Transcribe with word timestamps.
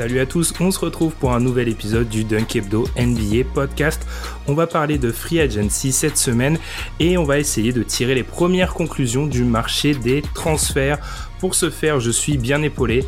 Salut 0.00 0.20
à 0.20 0.24
tous, 0.24 0.54
on 0.60 0.70
se 0.70 0.78
retrouve 0.78 1.14
pour 1.14 1.34
un 1.34 1.40
nouvel 1.40 1.68
épisode 1.68 2.08
du 2.08 2.24
Dunk 2.24 2.56
Hebdo 2.56 2.88
NBA 2.96 3.50
podcast. 3.52 4.06
On 4.48 4.54
va 4.54 4.66
parler 4.66 4.96
de 4.96 5.12
Free 5.12 5.40
Agency 5.40 5.92
cette 5.92 6.16
semaine 6.16 6.56
et 7.00 7.18
on 7.18 7.24
va 7.24 7.38
essayer 7.38 7.74
de 7.74 7.82
tirer 7.82 8.14
les 8.14 8.22
premières 8.22 8.72
conclusions 8.72 9.26
du 9.26 9.44
marché 9.44 9.94
des 9.94 10.22
transferts. 10.32 11.00
Pour 11.38 11.54
ce 11.54 11.68
faire, 11.68 12.00
je 12.00 12.10
suis 12.10 12.38
bien 12.38 12.62
épaulé. 12.62 13.04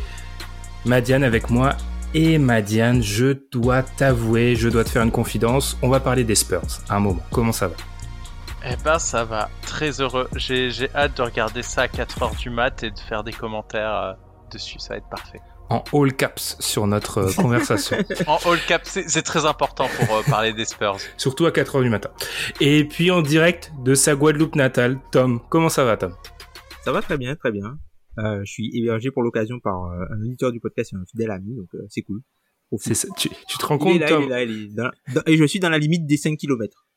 Madiane 0.85 1.23
avec 1.23 1.49
moi. 1.49 1.73
Et 2.13 2.37
Madiane, 2.37 3.01
je 3.01 3.37
dois 3.51 3.81
t'avouer, 3.81 4.55
je 4.55 4.69
dois 4.69 4.83
te 4.83 4.89
faire 4.89 5.01
une 5.01 5.09
confidence. 5.09 5.79
On 5.81 5.89
va 5.89 5.99
parler 5.99 6.23
des 6.23 6.35
Spurs. 6.35 6.61
Un 6.91 6.99
moment, 6.99 7.23
comment 7.31 7.53
ça 7.53 7.69
va? 7.69 7.75
Eh 8.69 8.75
ben 8.85 8.99
ça 8.99 9.23
va, 9.23 9.49
très 9.63 9.99
heureux. 9.99 10.29
J'ai 10.35 10.69
hâte 10.93 11.17
de 11.17 11.23
regarder 11.23 11.63
ça 11.63 11.81
à 11.81 11.87
4h 11.87 12.37
du 12.37 12.51
mat 12.51 12.83
et 12.83 12.91
de 12.91 12.99
faire 12.99 13.23
des 13.23 13.33
commentaires 13.33 13.95
euh, 13.95 14.13
dessus, 14.51 14.77
ça 14.77 14.89
va 14.89 14.97
être 14.97 15.09
parfait 15.09 15.41
en 15.69 15.83
all 15.93 16.13
caps 16.13 16.57
sur 16.59 16.87
notre 16.87 17.19
euh, 17.19 17.33
conversation. 17.33 17.97
en 18.27 18.37
all 18.45 18.59
caps, 18.67 18.99
c'est 19.07 19.21
très 19.21 19.45
important 19.45 19.87
pour 19.97 20.15
euh, 20.15 20.21
parler 20.23 20.53
des 20.53 20.65
Spurs. 20.65 20.97
Surtout 21.17 21.45
à 21.45 21.51
4h 21.51 21.83
du 21.83 21.89
matin. 21.89 22.11
Et 22.59 22.85
puis 22.85 23.11
en 23.11 23.21
direct 23.21 23.71
de 23.83 23.95
sa 23.95 24.15
Guadeloupe 24.15 24.55
natale, 24.55 24.99
Tom. 25.11 25.39
Comment 25.49 25.69
ça 25.69 25.83
va, 25.83 25.97
Tom? 25.97 26.13
Ça 26.83 26.91
va 26.91 27.01
très 27.01 27.17
bien, 27.17 27.35
très 27.35 27.51
bien. 27.51 27.77
Euh, 28.19 28.41
je 28.43 28.51
suis 28.51 28.71
hébergé 28.77 29.09
pour 29.09 29.23
l'occasion 29.23 29.59
par 29.59 29.75
un 29.75 30.21
auditeur 30.21 30.51
du 30.51 30.59
podcast 30.59 30.93
et 30.93 30.95
un 30.95 31.05
fidèle 31.09 31.31
ami, 31.31 31.55
donc 31.55 31.69
c'est 31.89 32.03
cool. 32.03 32.21
Tu, 32.81 33.29
tu, 33.47 33.57
te 33.59 33.65
rends 33.67 33.77
compte, 33.77 34.03
Tom? 34.07 34.31
Et 34.31 35.37
je 35.37 35.43
suis 35.45 35.59
dans 35.59 35.69
la 35.69 35.77
limite 35.77 36.07
des 36.07 36.17
5 36.17 36.37
km. 36.37 36.87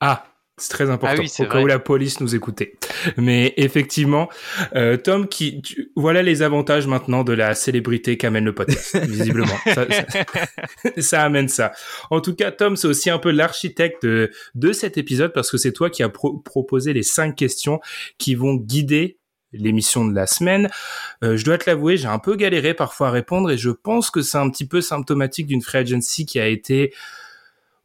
Ah, 0.00 0.31
c'est 0.58 0.68
très 0.68 0.90
important 0.90 1.22
ah 1.24 1.42
au 1.42 1.46
cas 1.46 1.60
où 1.60 1.66
la 1.66 1.78
police 1.78 2.20
nous 2.20 2.34
écoutait. 2.34 2.74
Mais 3.16 3.54
effectivement, 3.56 4.28
euh, 4.76 4.98
Tom, 4.98 5.26
qui 5.26 5.62
voilà 5.96 6.22
les 6.22 6.42
avantages 6.42 6.86
maintenant 6.86 7.24
de 7.24 7.32
la 7.32 7.54
célébrité 7.54 8.18
qu'amène 8.18 8.44
le 8.44 8.54
podcast. 8.54 8.96
visiblement, 9.06 9.56
ça, 10.98 11.22
amène 11.22 11.48
ça. 11.48 11.72
En 12.10 12.20
tout 12.20 12.34
cas, 12.34 12.52
Tom, 12.52 12.76
c'est 12.76 12.86
aussi 12.86 13.08
un 13.08 13.18
peu 13.18 13.30
l'architecte 13.30 14.04
de, 14.04 14.30
cet 14.72 14.98
épisode 14.98 15.32
parce 15.32 15.50
que 15.50 15.56
c'est 15.56 15.72
toi 15.72 15.88
qui 15.88 16.02
as 16.02 16.10
proposé 16.10 16.92
les 16.92 17.02
cinq 17.02 17.34
questions 17.34 17.80
qui 18.18 18.34
vont 18.34 18.54
guider 18.54 19.18
l'émission 19.52 20.04
de 20.06 20.14
la 20.14 20.26
semaine. 20.26 20.70
Euh, 21.24 21.36
je 21.36 21.44
dois 21.44 21.58
te 21.58 21.68
l'avouer, 21.68 21.96
j'ai 21.96 22.08
un 22.08 22.18
peu 22.18 22.36
galéré 22.36 22.74
parfois 22.74 23.08
à 23.08 23.10
répondre 23.10 23.50
et 23.50 23.58
je 23.58 23.70
pense 23.70 24.10
que 24.10 24.22
c'est 24.22 24.38
un 24.38 24.50
petit 24.50 24.66
peu 24.66 24.80
symptomatique 24.80 25.46
d'une 25.46 25.62
free 25.62 25.78
agency 25.78 26.26
qui 26.26 26.40
a 26.40 26.46
été 26.46 26.92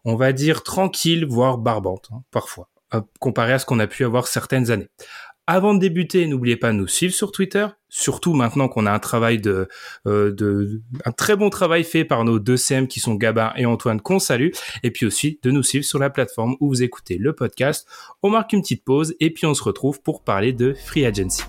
on 0.07 0.16
va 0.16 0.31
dire 0.31 0.63
tranquille, 0.63 1.25
voire 1.29 1.57
barbante, 1.57 2.09
hein, 2.13 2.23
parfois, 2.31 2.69
euh, 2.95 3.01
comparé 3.19 3.53
à 3.53 3.59
ce 3.59 3.66
qu'on 3.66 3.79
a 3.79 3.88
pu 3.88 4.06
avoir 4.06 4.28
certaines 4.28 4.72
années. 4.72 4.88
Avant 5.47 5.73
de 5.73 5.79
débuter, 5.79 6.28
n'oubliez 6.28 6.56
pas 6.56 6.72
de 6.72 6.78
nous 6.78 6.88
suivre 6.88 7.13
sur 7.13 7.31
Twitter, 7.31 7.68
surtout 7.90 8.34
maintenant 8.34 8.69
qu'on 8.69 8.85
a 8.85 8.91
un 8.91 9.00
travail 9.00 9.40
de, 9.40 9.67
euh, 10.06 10.81
un 11.06 11.12
très 11.12 11.35
bon 11.35 11.50
travail 11.50 11.84
fait 11.84 12.06
par 12.06 12.23
nos 12.23 12.40
deux 12.40 12.57
CM 12.57 12.88
qui 12.88 13.00
sont 13.00 13.16
Gabin 13.16 13.53
et 13.57 13.66
Antoine 13.66 14.01
qu'on 14.01 14.19
salue, 14.19 14.50
et 14.84 14.91
puis 14.91 15.06
aussi 15.06 15.40
de 15.44 15.51
nous 15.51 15.63
suivre 15.63 15.85
sur 15.85 16.00
la 16.00 16.09
plateforme 16.09 16.56
où 16.62 16.69
vous 16.69 16.84
écoutez 16.84 17.17
le 17.17 17.34
podcast. 17.34 17.88
On 18.23 18.29
marque 18.29 18.53
une 18.53 18.62
petite 18.62 18.85
pause 18.85 19.13
et 19.19 19.34
puis 19.34 19.46
on 19.46 19.53
se 19.53 19.63
retrouve 19.63 20.01
pour 20.01 20.23
parler 20.23 20.53
de 20.53 20.73
Free 20.73 21.06
Agency. 21.06 21.44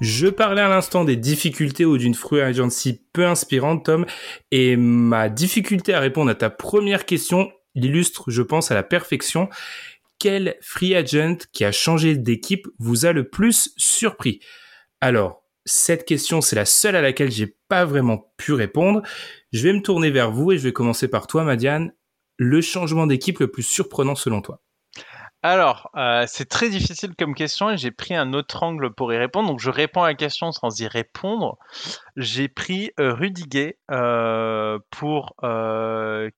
Je 0.00 0.26
parlais 0.26 0.60
à 0.60 0.68
l'instant 0.68 1.04
des 1.04 1.16
difficultés 1.16 1.86
ou 1.86 1.96
d'une 1.96 2.14
free 2.14 2.40
agency 2.40 3.00
peu 3.12 3.26
inspirante, 3.26 3.86
Tom, 3.86 4.04
et 4.50 4.76
ma 4.76 5.28
difficulté 5.28 5.94
à 5.94 6.00
répondre 6.00 6.30
à 6.30 6.34
ta 6.34 6.50
première 6.50 7.06
question 7.06 7.50
l'illustre, 7.74 8.30
je 8.30 8.42
pense, 8.42 8.70
à 8.70 8.74
la 8.74 8.82
perfection. 8.82 9.48
Quel 10.18 10.56
free 10.60 10.94
agent 10.94 11.36
qui 11.52 11.64
a 11.64 11.72
changé 11.72 12.16
d'équipe 12.16 12.66
vous 12.78 13.06
a 13.06 13.12
le 13.12 13.28
plus 13.28 13.72
surpris? 13.76 14.40
Alors, 15.00 15.42
cette 15.64 16.04
question, 16.04 16.40
c'est 16.40 16.56
la 16.56 16.64
seule 16.64 16.96
à 16.96 17.02
laquelle 17.02 17.30
j'ai 17.30 17.56
pas 17.68 17.84
vraiment 17.84 18.32
pu 18.36 18.52
répondre. 18.52 19.02
Je 19.52 19.62
vais 19.62 19.72
me 19.72 19.82
tourner 19.82 20.10
vers 20.10 20.30
vous 20.30 20.52
et 20.52 20.58
je 20.58 20.62
vais 20.62 20.72
commencer 20.72 21.08
par 21.08 21.26
toi, 21.26 21.44
Madiane. 21.44 21.92
Le 22.38 22.60
changement 22.60 23.06
d'équipe 23.06 23.40
le 23.40 23.50
plus 23.50 23.62
surprenant 23.62 24.14
selon 24.14 24.42
toi? 24.42 24.62
Alors, 25.48 25.90
euh, 25.96 26.24
c'est 26.26 26.48
très 26.48 26.70
difficile 26.70 27.14
comme 27.16 27.34
question 27.34 27.70
et 27.70 27.76
j'ai 27.76 27.90
pris 27.90 28.14
un 28.14 28.32
autre 28.32 28.62
angle 28.62 28.92
pour 28.92 29.12
y 29.12 29.18
répondre. 29.18 29.48
Donc, 29.48 29.60
je 29.60 29.70
réponds 29.70 30.02
à 30.02 30.08
la 30.08 30.14
question 30.14 30.50
sans 30.50 30.80
y 30.80 30.86
répondre. 30.88 31.58
J'ai 32.16 32.48
pris 32.48 32.90
euh, 32.98 33.12
Rudiger 33.14 33.78
euh, 33.90 34.78
pour 34.90 35.34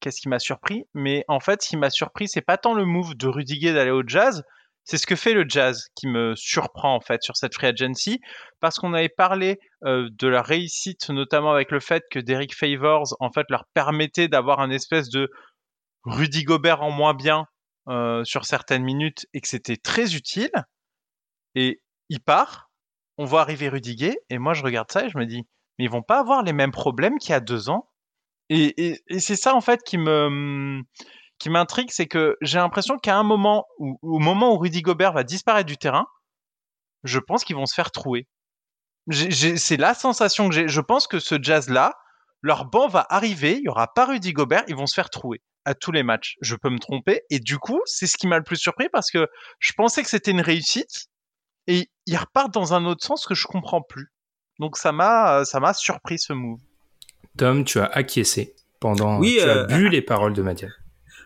qu'est-ce 0.00 0.20
qui 0.20 0.28
m'a 0.28 0.38
surpris? 0.38 0.84
Mais 0.94 1.24
en 1.28 1.40
fait, 1.40 1.62
ce 1.62 1.68
qui 1.70 1.76
m'a 1.76 1.90
surpris, 1.90 2.28
c'est 2.28 2.42
pas 2.42 2.56
tant 2.56 2.74
le 2.74 2.84
move 2.84 3.14
de 3.14 3.28
Rudiger 3.28 3.72
d'aller 3.72 3.90
au 3.90 4.02
Jazz, 4.06 4.42
c'est 4.84 4.96
ce 4.96 5.06
que 5.06 5.16
fait 5.16 5.34
le 5.34 5.44
Jazz 5.48 5.86
qui 5.94 6.06
me 6.06 6.34
surprend 6.34 6.94
en 6.94 7.00
fait 7.00 7.22
sur 7.22 7.36
cette 7.36 7.54
free 7.54 7.66
agency 7.66 8.20
parce 8.60 8.78
qu'on 8.78 8.94
avait 8.94 9.10
parlé 9.10 9.58
de 9.82 10.28
la 10.28 10.40
réussite 10.40 11.10
notamment 11.10 11.52
avec 11.52 11.70
le 11.70 11.80
fait 11.80 12.04
que 12.10 12.18
Derek 12.18 12.54
Favors 12.54 13.14
en 13.20 13.30
fait 13.30 13.44
leur 13.50 13.64
permettait 13.74 14.28
d'avoir 14.28 14.60
un 14.60 14.70
espèce 14.70 15.10
de 15.10 15.30
Rudy 16.04 16.44
Gobert 16.44 16.82
en 16.82 16.90
moins 16.90 17.12
bien 17.12 17.46
euh, 17.88 18.22
sur 18.24 18.44
certaines 18.44 18.82
minutes 18.82 19.26
et 19.32 19.40
que 19.40 19.48
c'était 19.48 19.76
très 19.76 20.14
utile. 20.14 20.50
Et 21.54 21.80
il 22.08 22.20
part, 22.20 22.70
on 23.16 23.24
voit 23.24 23.40
arriver 23.40 23.68
Rudiger, 23.68 24.18
et 24.28 24.38
moi 24.38 24.52
je 24.54 24.62
regarde 24.62 24.90
ça 24.92 25.04
et 25.04 25.08
je 25.08 25.18
me 25.18 25.26
dis, 25.26 25.46
mais 25.78 25.86
ils 25.86 25.90
vont 25.90 26.02
pas 26.02 26.20
avoir 26.20 26.42
les 26.42 26.52
mêmes 26.52 26.70
problèmes 26.70 27.18
qu'il 27.18 27.30
y 27.30 27.34
a 27.34 27.40
deux 27.40 27.70
ans. 27.70 27.90
Et, 28.50 29.02
c'est 29.18 29.36
ça 29.36 29.54
en 29.54 29.60
fait 29.60 29.82
qui 29.82 29.98
me 29.98 30.82
qui 31.38 31.50
m'intrigue, 31.50 31.90
c'est 31.92 32.06
que 32.06 32.36
j'ai 32.40 32.58
l'impression 32.58 32.98
qu'à 32.98 33.16
un 33.16 33.22
moment, 33.22 33.66
où, 33.78 33.98
au 34.02 34.18
moment 34.18 34.54
où 34.54 34.58
Rudy 34.58 34.82
Gobert 34.82 35.12
va 35.12 35.22
disparaître 35.22 35.66
du 35.66 35.76
terrain, 35.76 36.06
je 37.04 37.20
pense 37.20 37.44
qu'ils 37.44 37.56
vont 37.56 37.66
se 37.66 37.74
faire 37.74 37.92
trouer. 37.92 38.26
C'est 39.10 39.76
la 39.76 39.94
sensation 39.94 40.48
que 40.48 40.54
j'ai. 40.54 40.68
Je 40.68 40.80
pense 40.80 41.06
que 41.06 41.20
ce 41.20 41.36
jazz-là, 41.40 41.94
leur 42.42 42.64
banc 42.64 42.88
va 42.88 43.06
arriver, 43.08 43.56
il 43.58 43.64
y 43.64 43.68
aura 43.68 43.92
pas 43.94 44.06
Rudy 44.06 44.32
Gobert, 44.32 44.64
ils 44.68 44.76
vont 44.76 44.86
se 44.86 44.94
faire 44.94 45.10
trouer 45.10 45.40
à 45.68 45.74
tous 45.74 45.92
les 45.92 46.02
matchs. 46.02 46.36
Je 46.40 46.56
peux 46.56 46.70
me 46.70 46.78
tromper. 46.78 47.20
Et 47.28 47.40
du 47.40 47.58
coup, 47.58 47.80
c'est 47.84 48.06
ce 48.06 48.16
qui 48.16 48.26
m'a 48.26 48.38
le 48.38 48.44
plus 48.44 48.56
surpris 48.56 48.88
parce 48.90 49.10
que 49.10 49.26
je 49.58 49.72
pensais 49.76 50.02
que 50.02 50.08
c'était 50.08 50.30
une 50.30 50.40
réussite 50.40 51.08
et 51.66 51.90
ils 52.06 52.16
repartent 52.16 52.54
dans 52.54 52.72
un 52.72 52.86
autre 52.86 53.04
sens 53.04 53.26
que 53.26 53.34
je 53.34 53.46
comprends 53.46 53.82
plus. 53.82 54.08
Donc 54.58 54.78
ça 54.78 54.92
m'a, 54.92 55.44
ça 55.44 55.60
m'a 55.60 55.74
surpris 55.74 56.18
ce 56.18 56.32
move. 56.32 56.60
Tom, 57.36 57.64
tu 57.64 57.78
as 57.78 57.84
acquiescé 57.84 58.56
pendant. 58.80 59.18
Oui, 59.20 59.36
tu 59.38 59.48
as 59.48 59.64
bu 59.64 59.86
euh, 59.86 59.90
les 59.90 60.00
paroles 60.02 60.32
de 60.32 60.42
Madiane. 60.42 60.72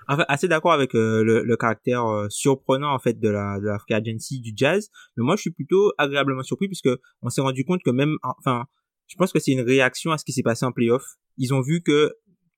Enfin, 0.08 0.24
assez 0.28 0.48
d'accord 0.48 0.72
avec 0.72 0.96
euh, 0.96 1.22
le, 1.22 1.56
caractère 1.56 2.04
euh, 2.04 2.26
surprenant 2.28 2.92
en 2.92 2.98
fait 2.98 3.20
de 3.20 3.28
la 3.28 3.60
de 3.60 3.66
la 3.66 3.78
free 3.78 3.94
agency 3.94 4.40
du 4.40 4.52
jazz, 4.54 4.90
mais 5.16 5.24
moi 5.24 5.36
je 5.36 5.42
suis 5.42 5.52
plutôt 5.52 5.92
agréablement 5.96 6.42
surpris 6.42 6.66
puisque 6.66 6.90
on 7.22 7.30
s'est 7.30 7.40
rendu 7.40 7.64
compte 7.64 7.80
que 7.84 7.90
même, 7.90 8.16
enfin, 8.22 8.64
je 9.06 9.16
pense 9.16 9.32
que 9.32 9.38
c'est 9.38 9.52
une 9.52 9.60
réaction 9.60 10.10
à 10.10 10.18
ce 10.18 10.24
qui 10.24 10.32
s'est 10.32 10.42
passé 10.42 10.66
en 10.66 10.72
playoff. 10.72 11.04
Ils 11.38 11.54
ont 11.54 11.60
vu 11.60 11.82
que 11.82 12.12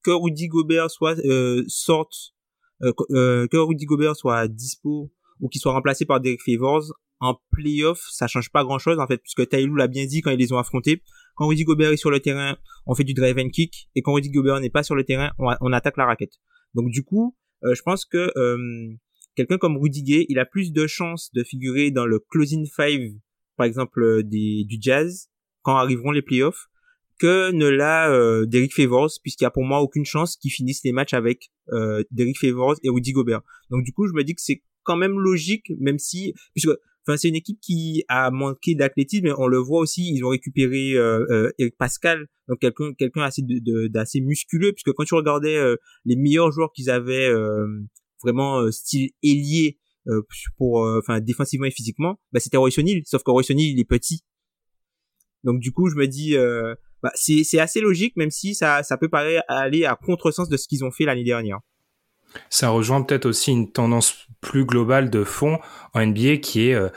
que 0.04 0.10
Rudy 0.10 0.48
Gobert 0.48 0.90
soit 0.90 1.18
euh, 1.24 1.64
sorte, 1.66 2.34
euh, 2.82 2.92
euh, 3.10 3.46
que 3.48 3.56
Rudy 3.56 3.86
Gobert 3.86 4.14
soit 4.14 4.46
dispo 4.46 5.10
ou 5.40 5.48
qu'il 5.48 5.60
soit 5.60 5.72
remplacé 5.72 6.04
par 6.04 6.20
Derek 6.20 6.40
Favors 6.44 6.92
en 7.20 7.36
playoff, 7.50 8.00
ça 8.10 8.26
change 8.26 8.50
pas 8.50 8.64
grand 8.64 8.78
chose 8.78 8.98
en 9.00 9.06
fait, 9.06 9.18
puisque 9.18 9.48
Taylor 9.48 9.74
l'a 9.74 9.88
bien 9.88 10.04
dit 10.04 10.20
quand 10.20 10.30
ils 10.30 10.38
les 10.38 10.52
ont 10.52 10.58
affrontés. 10.58 11.02
Quand 11.36 11.48
Rudy 11.48 11.64
Gobert 11.64 11.90
est 11.90 11.96
sur 11.96 12.10
le 12.10 12.20
terrain, 12.20 12.56
on 12.86 12.94
fait 12.94 13.04
du 13.04 13.14
drive 13.14 13.38
and 13.38 13.48
kick, 13.48 13.88
et 13.94 14.02
quand 14.02 14.12
Rudy 14.12 14.30
Gobert 14.30 14.60
n'est 14.60 14.70
pas 14.70 14.82
sur 14.82 14.94
le 14.94 15.04
terrain, 15.04 15.32
on, 15.38 15.72
attaque 15.72 15.96
la 15.96 16.04
raquette. 16.04 16.34
Donc 16.74 16.90
du 16.90 17.02
coup, 17.02 17.34
je 17.62 17.80
pense 17.82 18.04
que 18.04 18.30
quelqu'un 19.34 19.58
comme 19.58 19.76
Rudy 19.78 20.02
Gay, 20.02 20.26
il 20.28 20.38
a 20.38 20.44
plus 20.44 20.72
de 20.72 20.86
chances 20.86 21.32
de 21.32 21.42
figurer 21.42 21.90
dans 21.90 22.06
le 22.06 22.20
closing 22.20 22.68
five, 22.68 23.14
par 23.56 23.66
exemple 23.66 24.22
du 24.22 24.76
Jazz, 24.80 25.28
quand 25.62 25.76
arriveront 25.76 26.12
les 26.12 26.22
playoffs, 26.22 26.68
que 27.24 27.52
ne 27.52 27.66
l'a 27.66 28.10
euh, 28.10 28.44
Favors, 28.70 29.08
puisqu'il 29.22 29.44
y 29.44 29.46
a 29.46 29.50
pour 29.50 29.64
moi 29.64 29.80
aucune 29.80 30.04
chance 30.04 30.36
qu'ils 30.36 30.50
finissent 30.50 30.84
les 30.84 30.92
matchs 30.92 31.14
avec 31.14 31.50
euh, 31.72 32.02
Favors 32.38 32.74
et 32.82 32.90
Rudy 32.90 33.12
Gobert. 33.12 33.40
Donc 33.70 33.82
du 33.82 33.92
coup, 33.92 34.06
je 34.06 34.12
me 34.12 34.22
dis 34.24 34.34
que 34.34 34.42
c'est 34.42 34.62
quand 34.82 34.96
même 34.96 35.18
logique, 35.18 35.72
même 35.80 35.98
si, 35.98 36.34
puisque 36.54 36.68
enfin 37.06 37.16
c'est 37.16 37.28
une 37.28 37.34
équipe 37.34 37.58
qui 37.62 38.04
a 38.08 38.30
manqué 38.30 38.74
d'athlétisme, 38.74 39.24
mais 39.24 39.32
on 39.38 39.46
le 39.46 39.56
voit 39.56 39.80
aussi, 39.80 40.12
ils 40.14 40.22
ont 40.22 40.28
récupéré 40.28 40.92
euh, 40.96 41.24
euh 41.30 41.50
Eric 41.58 41.78
Pascal, 41.78 42.26
donc 42.46 42.58
quelqu'un 42.58 42.92
quelqu'un 42.92 43.22
assez 43.22 43.40
d'assez 43.42 44.20
musculeux, 44.20 44.72
puisque 44.72 44.92
quand 44.92 45.04
tu 45.04 45.14
regardais 45.14 45.56
euh, 45.56 45.76
les 46.04 46.16
meilleurs 46.16 46.52
joueurs 46.52 46.72
qu'ils 46.72 46.90
avaient 46.90 47.32
vraiment 48.22 48.70
style 48.70 49.12
ailier 49.22 49.78
pour 50.58 50.80
enfin 50.98 51.20
défensivement 51.20 51.64
et 51.64 51.70
physiquement, 51.70 52.20
bah 52.32 52.40
c'était 52.40 52.58
Royce 52.58 52.76
O'Neal, 52.76 53.00
sauf 53.06 53.22
que 53.22 53.30
Royce 53.30 53.50
O'Neal 53.50 53.64
il 53.64 53.80
est 53.80 53.88
petit. 53.88 54.24
Donc 55.42 55.60
du 55.60 55.72
coup, 55.72 55.88
je 55.88 55.96
me 55.96 56.06
dis 56.06 56.36
bah, 57.04 57.12
c'est 57.14 57.60
assez 57.60 57.82
logique, 57.82 58.16
même 58.16 58.30
si 58.30 58.54
ça, 58.54 58.82
peut 58.98 59.10
paraître 59.10 59.44
aller 59.46 59.84
à 59.84 59.94
contresens 59.94 60.48
de 60.48 60.56
ce 60.56 60.66
qu'ils 60.66 60.86
ont 60.86 60.90
fait 60.90 61.04
l'année 61.04 61.22
dernière. 61.22 61.58
Ça 62.48 62.70
rejoint 62.70 63.02
peut-être 63.02 63.26
aussi 63.26 63.52
une 63.52 63.70
tendance 63.70 64.26
plus 64.40 64.64
globale 64.64 65.10
de 65.10 65.22
fond 65.22 65.58
en 65.92 66.06
NBA 66.06 66.38
qui 66.38 66.70
est, 66.70 66.74
euh, 66.74 66.88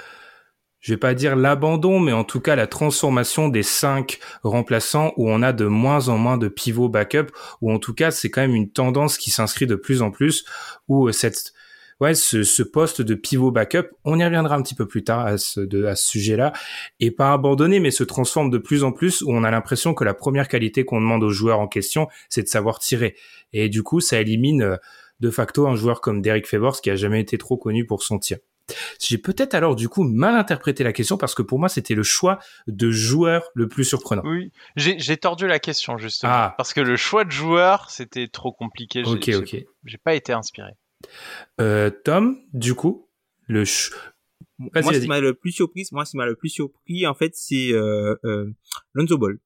je 0.80 0.94
vais 0.94 0.98
pas 0.98 1.14
dire 1.14 1.36
l'abandon, 1.36 2.00
mais 2.00 2.14
en 2.14 2.24
tout 2.24 2.40
cas 2.40 2.56
la 2.56 2.68
transformation 2.68 3.50
des 3.50 3.64
cinq 3.64 4.20
remplaçants 4.44 5.12
où 5.18 5.30
on 5.30 5.42
a 5.42 5.52
de 5.52 5.66
moins 5.66 6.08
en 6.08 6.18
moins 6.18 6.38
de 6.38 6.48
pivots 6.48 6.88
backup, 6.88 7.28
ou 7.60 7.70
en 7.74 7.78
tout 7.78 7.94
cas 7.94 8.10
c'est 8.10 8.32
quand 8.32 8.40
même 8.40 8.56
une 8.56 8.72
tendance 8.72 9.18
qui 9.18 9.30
s'inscrit 9.30 9.68
de 9.68 9.76
plus 9.76 10.02
en 10.02 10.10
plus 10.10 10.46
où 10.88 11.12
cette 11.12 11.52
ouais, 12.00 12.16
ce, 12.16 12.44
ce, 12.44 12.64
poste 12.64 13.02
de 13.02 13.16
pivot 13.16 13.52
backup, 13.52 13.88
on 14.04 14.20
y 14.20 14.24
reviendra 14.24 14.56
un 14.56 14.62
petit 14.62 14.76
peu 14.76 14.88
plus 14.88 15.04
tard 15.04 15.26
à 15.26 15.38
ce, 15.38 15.60
de, 15.60 15.86
à 15.86 15.96
ce 15.96 16.08
sujet-là, 16.08 16.54
et 17.00 17.12
pas 17.12 17.34
abandonné, 17.34 17.80
mais 17.80 17.92
se 17.92 18.04
transforme 18.04 18.50
de 18.50 18.58
plus 18.58 18.84
en 18.84 18.92
plus 18.92 19.22
où 19.22 19.32
on 19.32 19.44
a 19.44 19.52
l'impression 19.52 19.94
que 19.94 20.04
la 20.04 20.14
première 20.14 20.48
qualité 20.48 20.86
qu'on 20.86 21.02
demande 21.02 21.24
aux 21.24 21.30
joueurs 21.30 21.60
en 21.60 21.68
question, 21.68 22.08
c'est 22.30 22.44
de 22.44 22.48
savoir 22.48 22.80
tirer. 22.80 23.16
Et 23.54 23.70
du 23.70 23.84
coup, 23.84 24.00
ça 24.00 24.20
élimine 24.20 24.62
euh, 24.62 24.78
de 25.20 25.30
facto 25.30 25.68
un 25.68 25.76
joueur 25.76 26.02
comme 26.02 26.22
Derek 26.22 26.48
Favors 26.48 26.82
qui 26.82 26.90
a 26.90 26.96
jamais 26.96 27.22
été 27.22 27.38
trop 27.38 27.58
connu 27.58 27.86
pour 27.86 28.04
son 28.04 28.20
tir. 28.20 28.38
J'ai 29.00 29.18
peut-être 29.18 29.54
alors 29.54 29.78
du 29.78 29.88
coup 29.88 30.04
mal 30.04 30.36
interprété 30.36 30.84
la 30.84 30.92
question 30.92 31.18
parce 31.18 31.36
que 31.36 31.42
pour 31.42 31.58
moi 31.58 31.70
c'était 31.70 31.96
le 31.96 32.04
choix 32.04 32.40
de 32.68 32.92
joueur 32.92 33.50
le 33.54 33.70
plus 33.70 33.86
surprenant. 33.86 34.24
Oui, 34.26 34.52
j'ai 34.76 35.16
tordu 35.16 35.48
la 35.48 35.60
question 35.60 35.98
justement 35.98 36.34
ah. 36.36 36.54
parce 36.58 36.74
que 36.74 36.82
le 36.82 36.98
choix 36.98 37.24
de 37.24 37.32
joueur 37.32 37.90
c'était 37.90 38.28
trop 38.28 38.52
compliqué. 38.52 39.04
Ok, 39.06 39.30
ok. 39.30 39.64
J'ai 39.86 39.98
pas 39.98 40.16
été 40.16 40.34
inspiré. 40.34 40.72
Euh, 41.60 41.90
Tom, 41.90 42.38
du 42.54 42.74
coup, 42.74 43.10
le 43.48 43.64
moi, 44.60 44.82
ce 44.82 45.00
qui 45.00 45.08
m'a 45.08 45.20
le 45.20 45.34
plus 45.36 45.52
surpris, 45.52 45.88
moi, 45.92 46.06
ce 46.06 46.12
qui 46.12 46.18
m'a 46.18 46.26
le 46.26 46.36
plus 46.36 46.50
surpris, 46.50 47.06
en 47.06 47.14
fait, 47.14 47.36
c'est 47.36 47.72
euh, 47.74 48.16
euh, 48.26 48.52
Lonzo 48.94 49.18
Ball. 49.18 49.40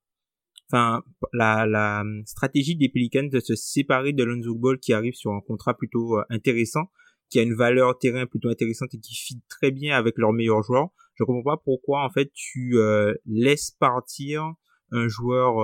Enfin, 0.69 1.03
la, 1.33 1.65
la 1.65 2.03
stratégie 2.25 2.77
des 2.77 2.87
Pelicans 2.87 3.27
de 3.27 3.39
se 3.41 3.55
séparer 3.55 4.13
de 4.13 4.23
Lonzo 4.23 4.55
Ball 4.55 4.79
qui 4.79 4.93
arrive 4.93 5.13
sur 5.13 5.31
un 5.31 5.41
contrat 5.41 5.75
plutôt 5.75 6.17
euh, 6.17 6.23
intéressant, 6.29 6.89
qui 7.29 7.39
a 7.39 7.41
une 7.41 7.53
valeur 7.53 7.97
terrain 7.99 8.25
plutôt 8.25 8.47
intéressante 8.47 8.93
et 8.93 8.99
qui 8.99 9.13
fit 9.15 9.41
très 9.49 9.71
bien 9.71 9.97
avec 9.97 10.17
leurs 10.17 10.31
meilleurs 10.31 10.63
joueurs. 10.63 10.89
Je 11.15 11.25
comprends 11.25 11.57
pas 11.57 11.61
pourquoi, 11.61 12.05
en 12.05 12.09
fait, 12.09 12.31
tu 12.33 12.77
euh, 12.77 13.13
laisses 13.25 13.71
partir 13.71 14.53
un 14.93 15.07
joueur 15.07 15.55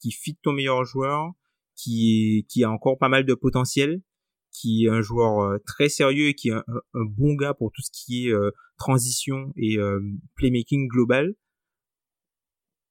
qui 0.00 0.12
fit 0.12 0.36
ton 0.40 0.52
meilleur 0.52 0.84
joueur, 0.84 1.32
qui, 1.74 2.46
qui 2.48 2.62
a 2.62 2.70
encore 2.70 2.96
pas 2.96 3.08
mal 3.08 3.24
de 3.24 3.34
potentiel, 3.34 4.02
qui 4.52 4.84
est 4.84 4.88
un 4.88 5.00
joueur 5.00 5.40
euh, 5.40 5.58
très 5.66 5.88
sérieux 5.88 6.28
et 6.28 6.34
qui 6.34 6.50
est 6.50 6.52
un, 6.52 6.64
bon 6.94 7.34
gars 7.34 7.54
pour 7.54 7.72
tout 7.72 7.82
ce 7.82 7.90
qui 7.92 8.28
est 8.28 8.32
euh, 8.32 8.50
transition 8.78 9.52
et 9.56 9.78
euh, 9.78 10.00
playmaking 10.36 10.88
global. 10.88 11.34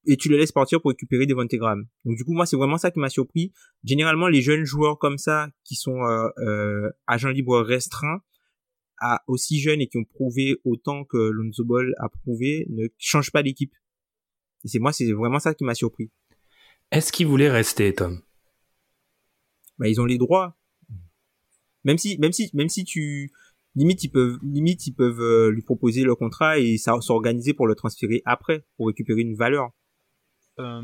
Et 0.08 0.18
tu 0.18 0.30
le 0.30 0.38
laisses 0.38 0.52
partir 0.52 0.82
pour 0.82 0.90
récupérer 0.90 1.28
des 1.28 1.36
Graham. 1.36 1.86
Donc 2.06 2.18
du 2.18 2.26
coup, 2.26 2.34
moi, 2.34 2.48
c'est 2.48 2.58
vraiment 2.58 2.80
ça 2.80 2.90
qui 2.90 3.00
m'a 3.00 3.10
surpris. 3.10 3.54
Généralement, 3.84 4.28
les 4.28 4.42
jeunes 4.42 4.66
joueurs 4.66 4.98
comme 4.98 5.20
ça, 5.20 5.50
qui 5.64 5.76
sont 5.76 6.02
agents 7.06 7.30
libres 7.30 7.62
restreints, 7.62 8.24
à 9.00 9.22
aussi 9.28 9.60
jeunes 9.60 9.80
et 9.80 9.88
qui 9.88 10.00
ont 10.00 10.04
prouvé 10.04 10.60
autant 10.64 11.06
que 11.06 11.18
Lonzo 11.18 11.64
Ball 11.64 11.94
a 12.00 12.10
prouvé, 12.10 12.66
ne 12.72 12.88
changent 12.98 13.32
pas 13.32 13.44
d'équipe. 13.44 13.76
Et 14.64 14.70
c'est 14.70 14.80
moi, 14.80 14.92
c'est 14.92 15.12
vraiment 15.12 15.40
ça 15.40 15.54
qui 15.54 15.66
m'a 15.66 15.76
surpris. 15.76 16.10
Est-ce 16.92 17.12
qu'il 17.12 17.28
voulait 17.28 17.50
rester, 17.50 17.94
Tom? 17.94 18.22
Bah, 19.78 19.88
ils 19.88 20.02
ont 20.02 20.06
les 20.06 20.18
droits. 20.18 20.58
Même 21.84 21.98
si, 21.98 22.18
même 22.20 22.32
si, 22.32 22.50
même 22.54 22.70
si 22.70 22.84
tu, 22.84 23.32
limite 23.76 24.04
ils 24.04 24.10
peuvent, 24.10 24.38
limite 24.44 24.88
ils 24.88 24.94
peuvent 24.94 25.22
euh, 25.22 25.52
lui 25.52 25.62
proposer 25.62 26.04
le 26.04 26.16
contrat 26.16 26.60
et 26.60 26.78
s'organiser 26.78 27.54
pour 27.54 27.68
le 27.68 27.76
transférer 27.76 28.22
après, 28.26 28.64
pour 28.78 28.88
récupérer 28.88 29.22
une 29.22 29.36
valeur. 29.36 29.70
Euh, 30.60 30.82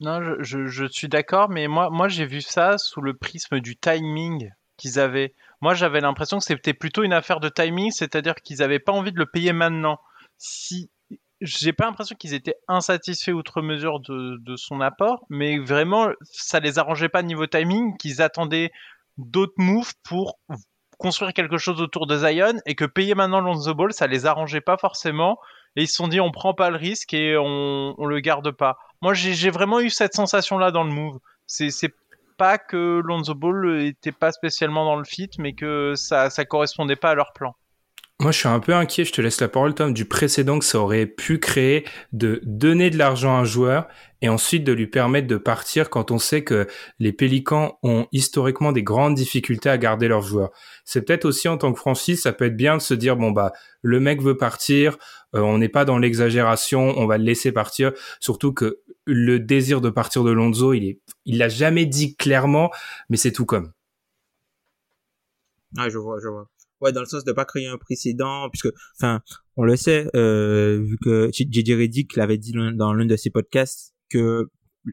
non, 0.00 0.20
je, 0.40 0.66
je, 0.66 0.86
suis 0.86 1.08
d'accord, 1.08 1.48
mais 1.48 1.68
moi, 1.68 1.90
moi 1.90 2.08
j'ai 2.08 2.26
vu 2.26 2.40
ça 2.40 2.78
sous 2.78 3.00
le 3.00 3.14
prisme 3.14 3.60
du 3.60 3.76
timing 3.76 4.50
qu'ils 4.76 4.98
avaient. 4.98 5.34
Moi, 5.62 5.74
j'avais 5.74 6.00
l'impression 6.00 6.38
que 6.38 6.44
c'était 6.44 6.74
plutôt 6.74 7.02
une 7.02 7.14
affaire 7.14 7.40
de 7.40 7.48
timing, 7.48 7.90
c'est-à-dire 7.90 8.34
qu'ils 8.34 8.58
n'avaient 8.58 8.78
pas 8.78 8.92
envie 8.92 9.12
de 9.12 9.18
le 9.18 9.26
payer 9.26 9.54
maintenant. 9.54 9.98
Si 10.36 10.90
j'ai 11.40 11.72
pas 11.72 11.86
l'impression 11.86 12.16
qu'ils 12.16 12.34
étaient 12.34 12.56
insatisfaits 12.68 13.30
outre 13.30 13.62
mesure 13.62 14.00
de, 14.00 14.38
de, 14.38 14.56
son 14.56 14.80
apport, 14.80 15.26
mais 15.28 15.58
vraiment, 15.58 16.08
ça 16.22 16.60
les 16.60 16.78
arrangeait 16.78 17.08
pas 17.08 17.22
niveau 17.22 17.46
timing, 17.46 17.96
qu'ils 17.96 18.22
attendaient 18.22 18.70
d'autres 19.18 19.54
moves 19.56 19.92
pour 20.04 20.38
construire 20.98 21.32
quelque 21.32 21.58
chose 21.58 21.80
autour 21.80 22.06
de 22.06 22.16
Zion 22.16 22.60
et 22.64 22.74
que 22.74 22.84
payer 22.84 23.14
maintenant 23.14 23.40
Lonzo 23.40 23.74
Ball, 23.74 23.92
ça 23.92 24.06
les 24.06 24.26
arrangeait 24.26 24.60
pas 24.60 24.76
forcément. 24.78 25.38
Et 25.76 25.82
ils 25.82 25.88
se 25.88 25.96
sont 25.96 26.08
dit, 26.08 26.20
on 26.20 26.30
prend 26.30 26.54
pas 26.54 26.70
le 26.70 26.76
risque 26.76 27.12
et 27.12 27.36
on, 27.36 27.94
on 27.98 28.06
le 28.06 28.20
garde 28.20 28.50
pas. 28.50 28.78
Moi, 29.02 29.12
j'ai 29.12 29.50
vraiment 29.50 29.80
eu 29.80 29.90
cette 29.90 30.14
sensation-là 30.14 30.70
dans 30.70 30.84
le 30.84 30.90
move. 30.90 31.18
C'est 31.46 31.94
pas 32.38 32.58
que 32.58 33.00
Lonzo 33.04 33.34
Ball 33.34 33.82
était 33.82 34.12
pas 34.12 34.32
spécialement 34.32 34.84
dans 34.84 34.96
le 34.96 35.04
fit, 35.04 35.30
mais 35.38 35.54
que 35.54 35.94
ça, 35.94 36.30
ça 36.30 36.44
correspondait 36.44 36.96
pas 36.96 37.10
à 37.10 37.14
leur 37.14 37.32
plan. 37.32 37.54
Moi, 38.18 38.32
je 38.32 38.38
suis 38.38 38.48
un 38.48 38.60
peu 38.60 38.72
inquiet, 38.74 39.04
je 39.04 39.12
te 39.12 39.20
laisse 39.20 39.42
la 39.42 39.48
parole, 39.48 39.74
Tom, 39.74 39.92
du 39.92 40.06
précédent 40.06 40.58
que 40.58 40.64
ça 40.64 40.80
aurait 40.80 41.04
pu 41.04 41.38
créer 41.38 41.84
de 42.12 42.40
donner 42.44 42.88
de 42.88 42.96
l'argent 42.96 43.36
à 43.36 43.40
un 43.40 43.44
joueur 43.44 43.88
et 44.22 44.30
ensuite 44.30 44.64
de 44.64 44.72
lui 44.72 44.86
permettre 44.86 45.26
de 45.26 45.36
partir 45.36 45.90
quand 45.90 46.10
on 46.10 46.18
sait 46.18 46.42
que 46.42 46.66
les 46.98 47.12
Pélicans 47.12 47.78
ont 47.82 48.06
historiquement 48.12 48.72
des 48.72 48.82
grandes 48.82 49.16
difficultés 49.16 49.68
à 49.68 49.76
garder 49.76 50.08
leurs 50.08 50.22
joueurs. 50.22 50.50
C'est 50.86 51.02
peut-être 51.02 51.26
aussi 51.26 51.46
en 51.46 51.58
tant 51.58 51.74
que 51.74 51.78
franchise, 51.78 52.22
ça 52.22 52.32
peut 52.32 52.46
être 52.46 52.56
bien 52.56 52.78
de 52.78 52.82
se 52.82 52.94
dire, 52.94 53.16
bon, 53.16 53.32
bah, 53.32 53.52
le 53.82 54.00
mec 54.00 54.22
veut 54.22 54.38
partir, 54.38 54.96
euh, 55.34 55.40
on 55.40 55.58
n'est 55.58 55.68
pas 55.68 55.84
dans 55.84 55.98
l'exagération, 55.98 56.94
on 56.96 57.06
va 57.06 57.18
le 57.18 57.24
laisser 57.24 57.52
partir, 57.52 57.92
surtout 58.20 58.54
que 58.54 58.80
le 59.04 59.38
désir 59.40 59.82
de 59.82 59.90
partir 59.90 60.24
de 60.24 60.30
Lonzo, 60.30 60.72
il 60.72 60.84
est, 60.84 61.00
il 61.26 61.36
l'a 61.36 61.50
jamais 61.50 61.84
dit 61.84 62.16
clairement, 62.16 62.70
mais 63.10 63.18
c'est 63.18 63.32
tout 63.32 63.44
comme. 63.44 63.72
Ah, 65.76 65.90
je 65.90 65.98
vois, 65.98 66.18
je 66.18 66.28
vois. 66.28 66.48
Ouais, 66.80 66.92
dans 66.92 67.00
le 67.00 67.06
sens 67.06 67.24
de 67.24 67.32
pas 67.32 67.44
créer 67.44 67.66
un 67.66 67.78
précédent, 67.78 68.50
puisque, 68.50 68.68
enfin, 68.98 69.22
on 69.56 69.64
le 69.64 69.76
sait, 69.76 70.08
euh, 70.14 70.82
vu 70.82 70.98
que 71.02 71.30
JJ 71.32 71.72
Reddick 71.72 72.16
l'avait 72.16 72.36
dit 72.36 72.52
dans 72.52 72.92
l'un 72.92 73.06
de 73.06 73.16
ses 73.16 73.30
podcasts, 73.30 73.94
que 74.10 74.50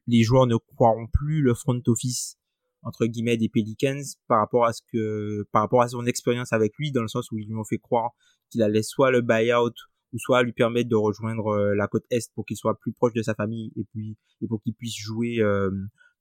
les 0.08 0.24
joueurs 0.24 0.48
ne 0.48 0.56
croiront 0.56 1.08
plus 1.12 1.42
le 1.42 1.54
front 1.54 1.82
office 1.88 2.38
entre 2.82 3.06
guillemets 3.06 3.38
des 3.38 3.50
Pelicans 3.50 4.02
par 4.28 4.40
rapport 4.40 4.66
à 4.66 4.74
ce 4.74 4.82
que, 4.92 5.46
par 5.52 5.62
rapport 5.62 5.82
à 5.82 5.88
son 5.88 6.06
expérience 6.06 6.52
avec 6.52 6.74
lui, 6.78 6.92
dans 6.92 7.02
le 7.02 7.08
sens 7.08 7.32
où 7.32 7.38
ils 7.38 7.48
lui 7.48 7.56
ont 7.56 7.64
fait 7.64 7.78
croire 7.78 8.12
qu'il 8.50 8.62
allait 8.62 8.84
soit 8.84 9.12
le 9.12 9.22
buy-out 9.22 9.74
ou 10.12 10.20
soit 10.20 10.44
lui 10.44 10.52
permettre 10.52 10.90
de 10.90 10.96
rejoindre 10.96 11.48
euh, 11.48 11.76
la 11.76 11.88
côte 11.88 12.04
est 12.12 12.32
pour 12.34 12.46
qu'il 12.46 12.58
soit 12.58 12.78
plus 12.80 12.92
proche 12.92 13.14
de 13.14 13.22
sa 13.22 13.36
famille 13.36 13.72
et 13.78 13.86
puis 13.86 14.18
et 14.42 14.48
pour 14.48 14.62
qu'il 14.62 14.74
puisse 14.74 14.96
jouer 14.98 15.40
euh, 15.40 15.72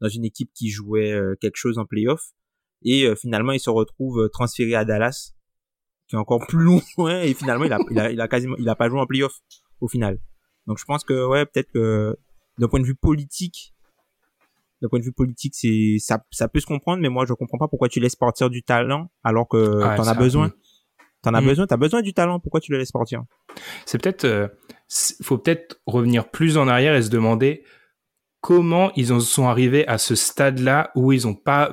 dans 0.01 0.09
une 0.09 0.25
équipe 0.25 0.51
qui 0.55 0.69
jouait 0.71 1.15
quelque 1.41 1.57
chose 1.57 1.79
en 1.79 1.85
playoff. 1.85 2.31
Et 2.85 3.07
finalement, 3.15 3.53
il 3.53 3.61
se 3.61 3.71
retrouve 3.71 4.29
transféré 4.33 4.75
à 4.75 4.85
Dallas 4.85 5.33
qui 6.13 6.17
est 6.17 6.19
encore 6.19 6.47
plus 6.47 6.63
loin 6.63 6.83
et 7.23 7.33
finalement 7.33 7.65
il 7.65 7.73
a, 7.73 7.79
il 7.91 7.99
a, 7.99 8.11
il 8.11 8.21
a 8.21 8.29
quasiment, 8.29 8.55
il 8.59 8.69
a 8.69 8.77
pas 8.77 8.91
joué 8.91 9.01
en 9.01 9.07
playoff 9.07 9.33
au 9.81 9.89
final. 9.89 10.19
Donc 10.67 10.79
je 10.79 10.85
pense 10.85 11.05
que 11.05 11.27
ouais, 11.27 11.47
peut-être 11.47 11.73
que 11.73 12.17
d'un 12.59 12.69
point 12.69 12.81
de 12.81 12.85
vue 12.85 12.95
politique, 12.95 13.75
d'un 14.83 14.89
point 14.89 14.99
de 14.99 15.05
vue 15.05 15.13
politique, 15.13 15.55
c'est 15.57 15.97
ça, 16.01 16.23
ça 16.31 16.49
peut 16.49 16.61
se 16.61 16.67
comprendre, 16.67 17.01
mais 17.01 17.09
moi 17.09 17.25
je 17.27 17.33
comprends 17.33 17.57
pas 17.57 17.67
pourquoi 17.67 17.89
tu 17.89 17.99
laisses 17.99 18.15
partir 18.15 18.51
du 18.51 18.63
talent 18.63 19.11
alors 19.25 19.49
que 19.49 19.79
tu 19.79 19.97
t'en 19.97 20.07
as 20.07 20.15
besoin. 20.15 20.51
tu 20.51 20.57
T'en 21.23 21.35
as 21.35 21.41
mm. 21.41 21.47
besoin, 21.47 21.67
t'as 21.67 21.77
besoin 21.79 22.03
du 22.03 22.13
talent. 22.13 22.41
Pourquoi 22.41 22.61
tu 22.61 22.73
le 22.73 22.79
laisses 22.79 22.93
partir? 22.93 23.23
C'est 23.87 24.03
peut-être, 24.03 24.25
euh, 24.25 24.49
faut 25.23 25.39
peut-être 25.39 25.81
revenir 25.87 26.29
plus 26.29 26.59
en 26.59 26.69
arrière 26.69 26.95
et 26.95 27.03
se 27.03 27.11
demander 27.11 27.65
comment 28.41 28.93
ils 28.97 29.13
en 29.13 29.21
sont 29.21 29.47
arrivés 29.47 29.87
à 29.87 29.97
ce 29.97 30.15
stade-là 30.15 30.91
où 30.95 31.13
ils 31.13 31.27
ont 31.27 31.35
pas, 31.35 31.73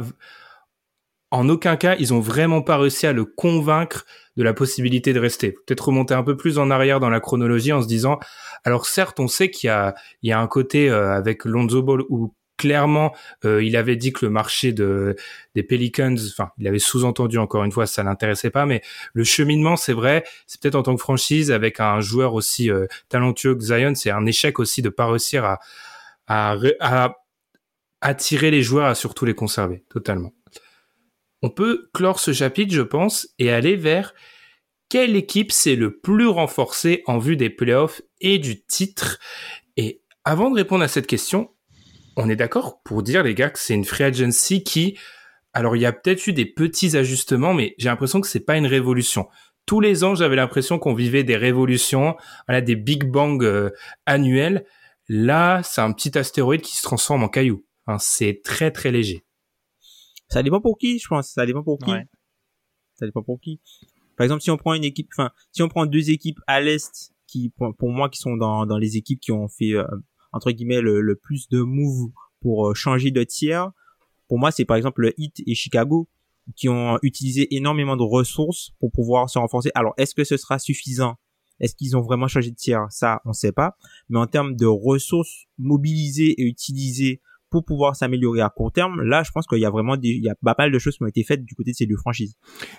en 1.32 1.48
aucun 1.50 1.76
cas, 1.76 1.96
ils 2.00 2.14
ont 2.14 2.20
vraiment 2.20 2.62
pas 2.62 2.78
réussi 2.78 3.06
à 3.08 3.14
le 3.14 3.26
convaincre 3.26 4.06
de 4.38 4.44
la 4.44 4.54
possibilité 4.54 5.14
de 5.14 5.20
rester. 5.20 5.52
Peut-être 5.52 5.88
remonter 5.88 6.14
un 6.14 6.24
peu 6.24 6.38
plus 6.38 6.58
en 6.58 6.72
arrière 6.72 7.00
dans 7.00 7.10
la 7.10 7.20
chronologie 7.20 7.74
en 7.74 7.82
se 7.82 7.88
disant, 7.88 8.20
alors 8.64 8.86
certes, 8.86 9.20
on 9.20 9.28
sait 9.28 9.52
qu'il 9.52 9.68
y 9.68 9.72
a, 9.72 9.96
il 10.24 10.30
y 10.30 10.34
a 10.34 10.40
un 10.40 10.48
côté 10.48 10.90
euh, 10.90 11.14
avec 11.14 11.46
Lonzo 11.46 11.84
Ball 11.84 12.02
où 12.10 12.34
clairement, 12.58 13.16
euh, 13.46 13.64
il 13.64 13.78
avait 13.78 13.96
dit 13.96 14.12
que 14.12 14.26
le 14.26 14.32
marché 14.32 14.74
de 14.74 15.16
des 15.56 15.64
Pelicans, 15.64 16.16
enfin, 16.30 16.52
il 16.58 16.68
avait 16.68 16.80
sous-entendu 16.80 17.38
encore 17.38 17.64
une 17.64 17.72
fois, 17.72 17.88
ça 17.88 18.04
l'intéressait 18.04 18.50
pas, 18.50 18.66
mais 18.66 18.82
le 19.14 19.24
cheminement, 19.24 19.78
c'est 19.78 19.94
vrai, 19.94 20.26
c'est 20.46 20.60
peut-être 20.62 20.76
en 20.76 20.84
tant 20.84 20.96
que 20.96 21.02
franchise 21.02 21.52
avec 21.52 21.80
un 21.80 22.02
joueur 22.02 22.34
aussi 22.34 22.70
euh, 22.70 22.86
talentueux 23.08 23.56
que 23.56 23.64
Zion, 23.64 23.96
c'est 23.96 24.12
un 24.12 24.26
échec 24.26 24.60
aussi 24.60 24.82
de 24.82 24.90
pas 24.90 25.08
réussir 25.08 25.46
à 25.46 25.60
à, 26.28 26.56
à 26.82 27.16
attirer 28.02 28.52
les 28.52 28.62
joueurs, 28.62 28.86
à 28.88 28.96
surtout 28.96 29.26
les 29.26 29.34
conserver, 29.34 29.84
totalement. 29.90 30.32
On 31.42 31.50
peut 31.50 31.90
clore 31.94 32.20
ce 32.20 32.34
chapitre, 32.34 32.74
je 32.74 32.82
pense, 32.82 33.30
et 33.40 33.52
aller 33.52 33.76
vers 33.76 34.14
quelle 34.90 35.16
équipe 35.16 35.52
s'est 35.52 35.76
le 35.76 36.00
plus 36.00 36.28
renforcée 36.28 37.04
en 37.06 37.20
vue 37.20 37.38
des 37.38 37.50
playoffs 37.50 38.02
et 38.20 38.40
du 38.40 38.64
titre. 38.64 39.20
Et 39.78 40.02
avant 40.26 40.50
de 40.50 40.56
répondre 40.56 40.84
à 40.84 40.88
cette 40.88 41.08
question, 41.08 41.52
on 42.18 42.30
est 42.30 42.36
d'accord 42.36 42.82
pour 42.84 43.04
dire, 43.04 43.24
les 43.24 43.36
gars, 43.36 43.52
que 43.52 43.60
c'est 43.60 43.76
une 43.76 43.86
free 43.86 44.04
agency 44.04 44.64
qui, 44.64 44.98
alors 45.54 45.76
il 45.76 45.82
y 45.82 45.86
a 45.86 45.94
peut-être 45.94 46.28
eu 46.28 46.34
des 46.34 46.46
petits 46.46 46.98
ajustements, 46.98 47.54
mais 47.54 47.76
j'ai 47.78 47.90
l'impression 47.90 48.20
que 48.20 48.28
c'est 48.28 48.40
pas 48.42 48.58
une 48.58 48.68
révolution. 48.68 49.28
Tous 49.66 49.80
les 49.80 50.04
ans, 50.04 50.16
j'avais 50.16 50.36
l'impression 50.36 50.80
qu'on 50.80 50.96
vivait 50.96 51.24
des 51.24 51.38
révolutions, 51.38 52.18
voilà, 52.48 52.60
des 52.62 52.76
big 52.76 53.06
bangs 53.06 53.44
euh, 53.44 53.70
annuels. 54.08 54.66
Là, 55.08 55.62
c'est 55.64 55.82
un 55.82 55.92
petit 55.94 56.18
astéroïde 56.18 56.62
qui 56.62 56.76
se 56.76 56.82
transforme 56.82 57.24
en 57.24 57.30
caillou. 57.30 57.64
c'est 58.00 58.42
très 58.44 58.72
très 58.72 58.92
léger. 58.92 59.24
Ça 60.30 60.44
dépend 60.44 60.62
pour 60.62 60.78
qui, 60.78 61.00
je 61.00 61.08
pense. 61.08 61.30
Ça 61.30 61.46
dépend 61.46 61.64
pour 61.64 61.80
qui. 61.80 61.92
Ça 62.96 63.06
dépend 63.06 63.24
pour 63.24 63.40
qui. 63.40 63.60
Par 64.16 64.26
exemple, 64.26 64.42
si 64.42 64.52
on 64.52 64.58
prend 64.58 64.74
une 64.74 64.84
équipe, 64.84 65.10
enfin, 65.14 65.32
si 65.52 65.64
on 65.64 65.70
prend 65.70 65.86
deux 65.86 66.10
équipes 66.10 66.40
à 66.46 66.60
l'est 66.60 67.14
qui, 67.26 67.50
pour, 67.50 67.90
moi, 67.90 68.10
qui 68.10 68.20
sont 68.20 68.36
dans, 68.36 68.66
dans 68.66 68.78
les 68.78 68.98
équipes 68.98 69.20
qui 69.20 69.32
ont 69.32 69.48
fait 69.48 69.74
euh, 69.74 69.86
entre 70.32 70.52
guillemets 70.52 70.82
le, 70.82 71.16
plus 71.16 71.48
de 71.50 71.62
moves 71.62 72.12
pour 72.42 72.70
euh, 72.70 72.74
changer 72.74 73.12
de 73.12 73.24
tiers, 73.24 73.72
pour 74.28 74.38
moi, 74.38 74.52
c'est 74.52 74.66
par 74.66 74.78
exemple 74.78 75.02
le 75.02 75.14
Heat 75.20 75.42
et 75.46 75.56
Chicago 75.56 76.08
qui 76.56 76.68
ont 76.70 76.98
utilisé 77.02 77.56
énormément 77.56 77.96
de 77.96 78.04
ressources 78.04 78.72
pour 78.80 78.92
pouvoir 78.92 79.30
se 79.30 79.40
renforcer. 79.40 79.72
Alors, 79.76 79.94
est-ce 79.98 80.16
que 80.16 80.24
ce 80.24 80.38
sera 80.38 80.60
suffisant? 80.60 81.16
Est-ce 81.60 81.76
qu'ils 81.76 81.96
ont 81.96 82.02
vraiment 82.02 82.28
changé 82.28 82.52
de 82.52 82.56
tiers? 82.56 82.86
Ça, 82.90 83.22
on 83.26 83.30
ne 83.30 83.34
sait 83.34 83.52
pas. 83.52 83.76
Mais 84.10 84.20
en 84.20 84.28
termes 84.28 84.56
de 84.56 84.66
ressources 84.66 85.46
mobilisées 85.58 86.42
et 86.42 86.44
utilisées 86.44 87.22
pour 87.50 87.66
pouvoir 87.66 87.96
s'améliorer 87.96 88.42
à 88.42 88.50
court 88.50 88.72
terme, 88.72 89.02
là, 89.02 89.24
je 89.24 89.32
pense 89.32 89.48
qu'il 89.48 89.60
y 89.60 89.66
a 89.66 89.70
vraiment 89.70 89.98
des, 89.98 90.10
il 90.10 90.24
y 90.24 90.30
a 90.30 90.36
pas 90.44 90.56
mal 90.58 90.72
de 90.72 90.80
choses 90.80 90.98
qui 90.98 91.04
ont 91.04 91.08
été 91.08 91.24
faites 91.24 91.44
du 91.44 91.56
côté 91.56 91.72
de 91.72 91.76
ces 91.76 91.86
deux 91.86 91.98
franchises. 91.98 92.36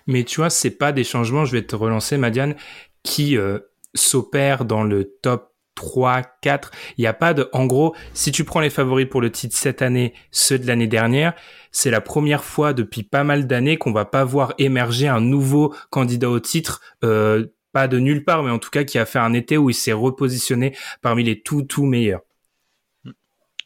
Mais 0.06 0.24
tu 0.24 0.36
vois, 0.36 0.50
c'est 0.50 0.70
pas 0.70 0.92
des 0.92 1.04
changements, 1.04 1.44
je 1.44 1.52
vais 1.52 1.62
te 1.62 1.76
relancer, 1.76 2.16
Madiane, 2.16 2.54
qui 3.02 3.36
euh, 3.36 3.58
s'opèrent 3.94 4.64
dans 4.64 4.84
le 4.84 5.16
top 5.22 5.50
3, 5.74 6.22
4. 6.42 6.70
Il 6.98 7.02
n'y 7.02 7.06
a 7.06 7.14
pas 7.14 7.34
de, 7.34 7.48
en 7.52 7.66
gros, 7.66 7.94
si 8.12 8.32
tu 8.32 8.44
prends 8.44 8.60
les 8.60 8.70
favoris 8.70 9.06
pour 9.08 9.20
le 9.20 9.30
titre 9.30 9.56
cette 9.56 9.82
année, 9.82 10.12
ceux 10.30 10.58
de 10.58 10.66
l'année 10.66 10.86
dernière, 10.86 11.34
c'est 11.72 11.90
la 11.90 12.00
première 12.00 12.44
fois 12.44 12.72
depuis 12.72 13.02
pas 13.02 13.24
mal 13.24 13.46
d'années 13.46 13.78
qu'on 13.78 13.92
va 13.92 14.04
pas 14.04 14.24
voir 14.24 14.54
émerger 14.58 15.08
un 15.08 15.20
nouveau 15.20 15.74
candidat 15.90 16.28
au 16.28 16.40
titre, 16.40 16.80
euh, 17.04 17.46
pas 17.72 17.88
de 17.88 17.98
nulle 17.98 18.24
part, 18.24 18.42
mais 18.42 18.50
en 18.50 18.58
tout 18.58 18.70
cas 18.70 18.84
qui 18.84 18.98
a 18.98 19.06
fait 19.06 19.18
un 19.18 19.32
été 19.32 19.56
où 19.56 19.70
il 19.70 19.74
s'est 19.74 19.92
repositionné 19.92 20.76
parmi 21.02 21.24
les 21.24 21.40
tout, 21.40 21.62
tout 21.62 21.86
meilleurs. 21.86 22.22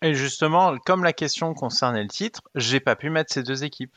Et 0.03 0.15
justement, 0.15 0.77
comme 0.79 1.05
la 1.05 1.13
question 1.13 1.55
concernait 1.55 2.03
le 2.03 2.09
titre, 2.09 2.43
j'ai 2.55 2.81
pas 2.81 2.97
pu 2.97 3.11
mettre 3.11 3.33
ces 3.33 3.43
deux 3.43 3.65
équipes. 3.65 3.97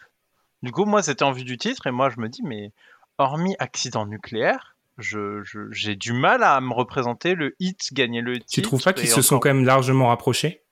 Du 0.63 0.71
coup, 0.71 0.85
moi, 0.85 1.03
c'était 1.03 1.23
en 1.23 1.31
vue 1.31 1.43
du 1.43 1.57
titre, 1.57 1.87
et 1.87 1.91
moi, 1.91 2.09
je 2.09 2.19
me 2.19 2.29
dis, 2.29 2.41
mais 2.43 2.71
hormis 3.17 3.55
accident 3.59 4.05
nucléaire, 4.05 4.75
j'ai 4.97 5.17
je, 5.43 5.91
du 5.91 6.13
mal 6.13 6.43
à 6.43 6.59
me 6.61 6.73
représenter 6.73 7.35
le 7.35 7.55
hit 7.59 7.93
gagner 7.93 8.21
le 8.21 8.39
titre. 8.39 8.51
Tu 8.51 8.61
trouves 8.61 8.83
pas 8.83 8.93
qu'ils 8.93 9.09
se 9.09 9.21
sont 9.21 9.39
quand 9.39 9.49
même 9.49 9.65
largement 9.65 10.07
rapprochés? 10.07 10.63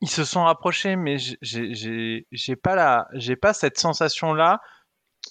Ils 0.00 0.10
se 0.10 0.24
sont 0.24 0.44
rapprochés, 0.44 0.96
mais 0.96 1.16
j'ai 1.42 2.56
pas 2.56 2.74
la, 2.74 3.08
j'ai 3.12 3.36
pas 3.36 3.52
cette 3.52 3.78
sensation 3.78 4.32
là. 4.34 4.60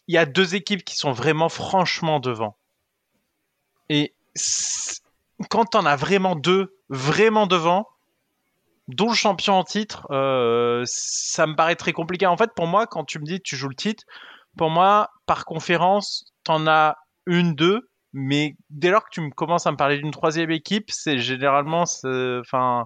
Il 0.07 0.15
y 0.15 0.17
a 0.17 0.25
deux 0.25 0.55
équipes 0.55 0.83
qui 0.85 0.95
sont 0.95 1.11
vraiment 1.11 1.49
franchement 1.49 2.19
devant. 2.19 2.55
Et 3.89 4.13
quand 5.49 5.65
t'en 5.65 5.85
as 5.85 5.97
vraiment 5.97 6.35
deux, 6.35 6.77
vraiment 6.89 7.47
devant, 7.47 7.89
dont 8.87 9.09
le 9.09 9.15
champion 9.15 9.53
en 9.53 9.63
titre, 9.63 10.07
euh, 10.11 10.83
ça 10.85 11.47
me 11.47 11.55
paraît 11.55 11.75
très 11.75 11.93
compliqué. 11.93 12.25
En 12.25 12.37
fait, 12.37 12.51
pour 12.55 12.67
moi, 12.67 12.87
quand 12.87 13.05
tu 13.05 13.19
me 13.19 13.25
dis 13.25 13.41
tu 13.41 13.55
joues 13.55 13.69
le 13.69 13.75
titre, 13.75 14.03
pour 14.57 14.69
moi, 14.69 15.09
par 15.25 15.45
conférence, 15.45 16.33
t'en 16.43 16.67
as 16.67 16.95
une, 17.25 17.55
deux, 17.55 17.89
mais 18.13 18.55
dès 18.69 18.89
lors 18.89 19.03
que 19.03 19.09
tu 19.11 19.21
me 19.21 19.29
commences 19.29 19.67
à 19.67 19.71
me 19.71 19.77
parler 19.77 19.97
d'une 19.97 20.11
troisième 20.11 20.51
équipe, 20.51 20.91
c'est 20.91 21.17
généralement, 21.17 21.83
enfin, 21.83 22.85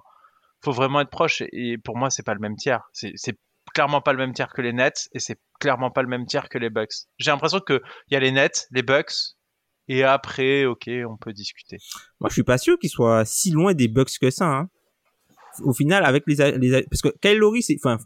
faut 0.64 0.72
vraiment 0.72 1.02
être 1.02 1.10
proche. 1.10 1.42
Et 1.52 1.78
pour 1.78 1.98
moi, 1.98 2.10
c'est 2.10 2.24
pas 2.24 2.34
le 2.34 2.40
même 2.40 2.56
tiers. 2.56 2.82
C'est 2.94 3.38
clairement 3.74 4.02
pas 4.02 4.12
le 4.14 4.20
même 4.20 4.34
tiers 4.34 4.54
que 4.54 4.62
les 4.62 4.74
Nets, 4.74 5.08
et 5.14 5.20
c'est 5.20 5.40
clairement 5.60 5.90
pas 5.90 6.02
le 6.02 6.08
même 6.08 6.26
tiers 6.26 6.50
que 6.50 6.58
les 6.58 6.70
Bucks. 6.70 6.94
J'ai 7.18 7.32
l'impression 7.32 7.60
que 7.60 7.82
il 8.10 8.14
y 8.14 8.18
a 8.18 8.20
les 8.20 8.32
Nets, 8.32 8.68
les 8.72 8.84
Bucks, 8.84 9.36
et 9.88 10.04
après, 10.04 10.66
ok, 10.66 10.90
on 11.08 11.18
peut 11.18 11.34
discuter. 11.34 11.78
Moi, 12.20 12.30
je 12.30 12.34
suis 12.34 12.44
pas 12.44 12.58
sûr 12.58 12.78
qu'ils 12.80 12.90
soient 12.90 13.26
si 13.26 13.52
loin 13.52 13.74
des 13.74 13.88
Bucks 13.88 14.18
que 14.20 14.30
ça. 14.30 14.46
Hein 14.46 14.70
au 15.64 15.74
final 15.74 16.06
avec 16.06 16.24
les, 16.28 16.58
les 16.58 16.84
parce 16.84 17.02
que 17.02 17.10
Kyle 17.22 17.38
Lowry 17.38 17.62
c'est 17.62 17.78
enfin 17.84 17.98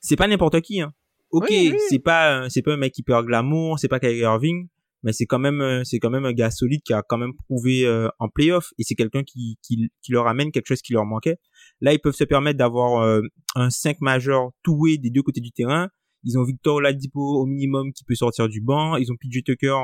c'est 0.00 0.16
pas 0.16 0.26
n'importe 0.26 0.60
qui 0.60 0.80
hein. 0.80 0.92
OK, 1.30 1.52
c'est 1.88 2.00
pas 2.00 2.48
c'est 2.48 2.62
pas 2.62 2.72
un 2.72 2.76
mec 2.76 2.96
hyper 2.98 3.22
glamour, 3.24 3.78
c'est 3.78 3.88
pas 3.88 4.00
Kyrie 4.00 4.18
Irving, 4.18 4.66
mais 5.02 5.12
c'est 5.12 5.26
quand 5.26 5.38
même 5.38 5.60
euh, 5.60 5.84
c'est 5.84 5.98
quand 5.98 6.10
même 6.10 6.24
un 6.24 6.32
gars 6.32 6.50
solide 6.50 6.82
qui 6.82 6.92
a 6.92 7.02
quand 7.02 7.18
même 7.18 7.34
prouvé 7.34 7.86
euh, 7.86 8.08
en 8.18 8.28
playoff 8.28 8.72
et 8.78 8.82
c'est 8.82 8.96
quelqu'un 8.96 9.22
qui, 9.22 9.56
qui 9.62 9.90
qui 10.02 10.12
leur 10.12 10.26
amène 10.26 10.50
quelque 10.50 10.66
chose 10.66 10.82
qui 10.82 10.92
leur 10.92 11.06
manquait. 11.06 11.38
Là, 11.80 11.92
ils 11.92 12.00
peuvent 12.00 12.14
se 12.14 12.24
permettre 12.24 12.58
d'avoir 12.58 13.02
euh, 13.02 13.22
un 13.54 13.70
5 13.70 14.00
majeur 14.00 14.50
toué 14.62 14.98
des 14.98 15.10
deux 15.10 15.22
côtés 15.22 15.40
du 15.40 15.52
terrain. 15.52 15.88
Ils 16.24 16.36
ont 16.36 16.44
Victor 16.44 16.76
Oladipo 16.76 17.20
au 17.20 17.46
minimum 17.46 17.92
qui 17.92 18.04
peut 18.04 18.14
sortir 18.14 18.48
du 18.48 18.60
banc, 18.60 18.96
ils 18.96 19.10
ont 19.12 19.16
PJ 19.16 19.42
Tucker 19.44 19.76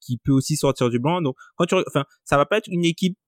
qui 0.00 0.18
peut 0.18 0.32
aussi 0.32 0.56
sortir 0.56 0.88
du 0.88 1.00
banc. 1.00 1.20
Donc 1.20 1.36
quand 1.56 1.66
tu 1.66 1.74
enfin 1.74 2.04
ça 2.24 2.36
va 2.36 2.46
pas 2.46 2.58
être 2.58 2.68
une 2.68 2.84
équipe 2.84 3.18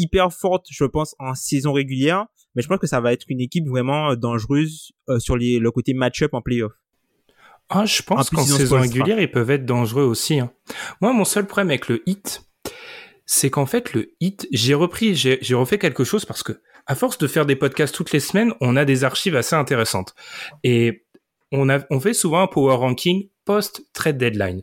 hyper 0.00 0.32
forte, 0.32 0.66
je 0.70 0.84
pense, 0.84 1.14
en 1.18 1.34
saison 1.34 1.72
régulière, 1.72 2.26
mais 2.54 2.62
je 2.62 2.68
pense 2.68 2.78
que 2.78 2.86
ça 2.86 3.00
va 3.00 3.12
être 3.12 3.26
une 3.28 3.40
équipe 3.40 3.68
vraiment 3.68 4.10
euh, 4.10 4.16
dangereuse 4.16 4.92
euh, 5.08 5.18
sur 5.18 5.36
les, 5.36 5.58
le 5.58 5.70
côté 5.70 5.94
match-up 5.94 6.34
en 6.34 6.42
playoff. 6.42 6.72
Ah, 7.68 7.86
je 7.86 8.02
pense 8.02 8.30
qu'en 8.30 8.42
saison 8.42 8.80
régulière, 8.80 9.20
ils 9.20 9.30
peuvent 9.30 9.50
être 9.50 9.64
dangereux 9.64 10.02
aussi. 10.02 10.40
Hein. 10.40 10.50
Moi, 11.00 11.12
mon 11.12 11.24
seul 11.24 11.46
problème 11.46 11.68
avec 11.68 11.88
le 11.88 12.02
hit, 12.04 12.42
c'est 13.26 13.48
qu'en 13.48 13.66
fait, 13.66 13.94
le 13.94 14.12
hit, 14.18 14.48
j'ai 14.50 14.74
repris, 14.74 15.14
j'ai 15.14 15.54
refait 15.54 15.78
quelque 15.78 16.02
chose 16.02 16.24
parce 16.24 16.42
que, 16.42 16.60
à 16.86 16.96
force 16.96 17.16
de 17.18 17.28
faire 17.28 17.46
des 17.46 17.54
podcasts 17.54 17.94
toutes 17.94 18.10
les 18.10 18.18
semaines, 18.18 18.52
on 18.60 18.74
a 18.76 18.84
des 18.84 19.04
archives 19.04 19.36
assez 19.36 19.54
intéressantes. 19.54 20.16
Et 20.64 21.06
on, 21.52 21.68
a, 21.68 21.78
on 21.90 22.00
fait 22.00 22.14
souvent 22.14 22.40
un 22.40 22.48
power 22.48 22.74
ranking 22.74 23.28
post-trade 23.44 24.18
deadline. 24.18 24.62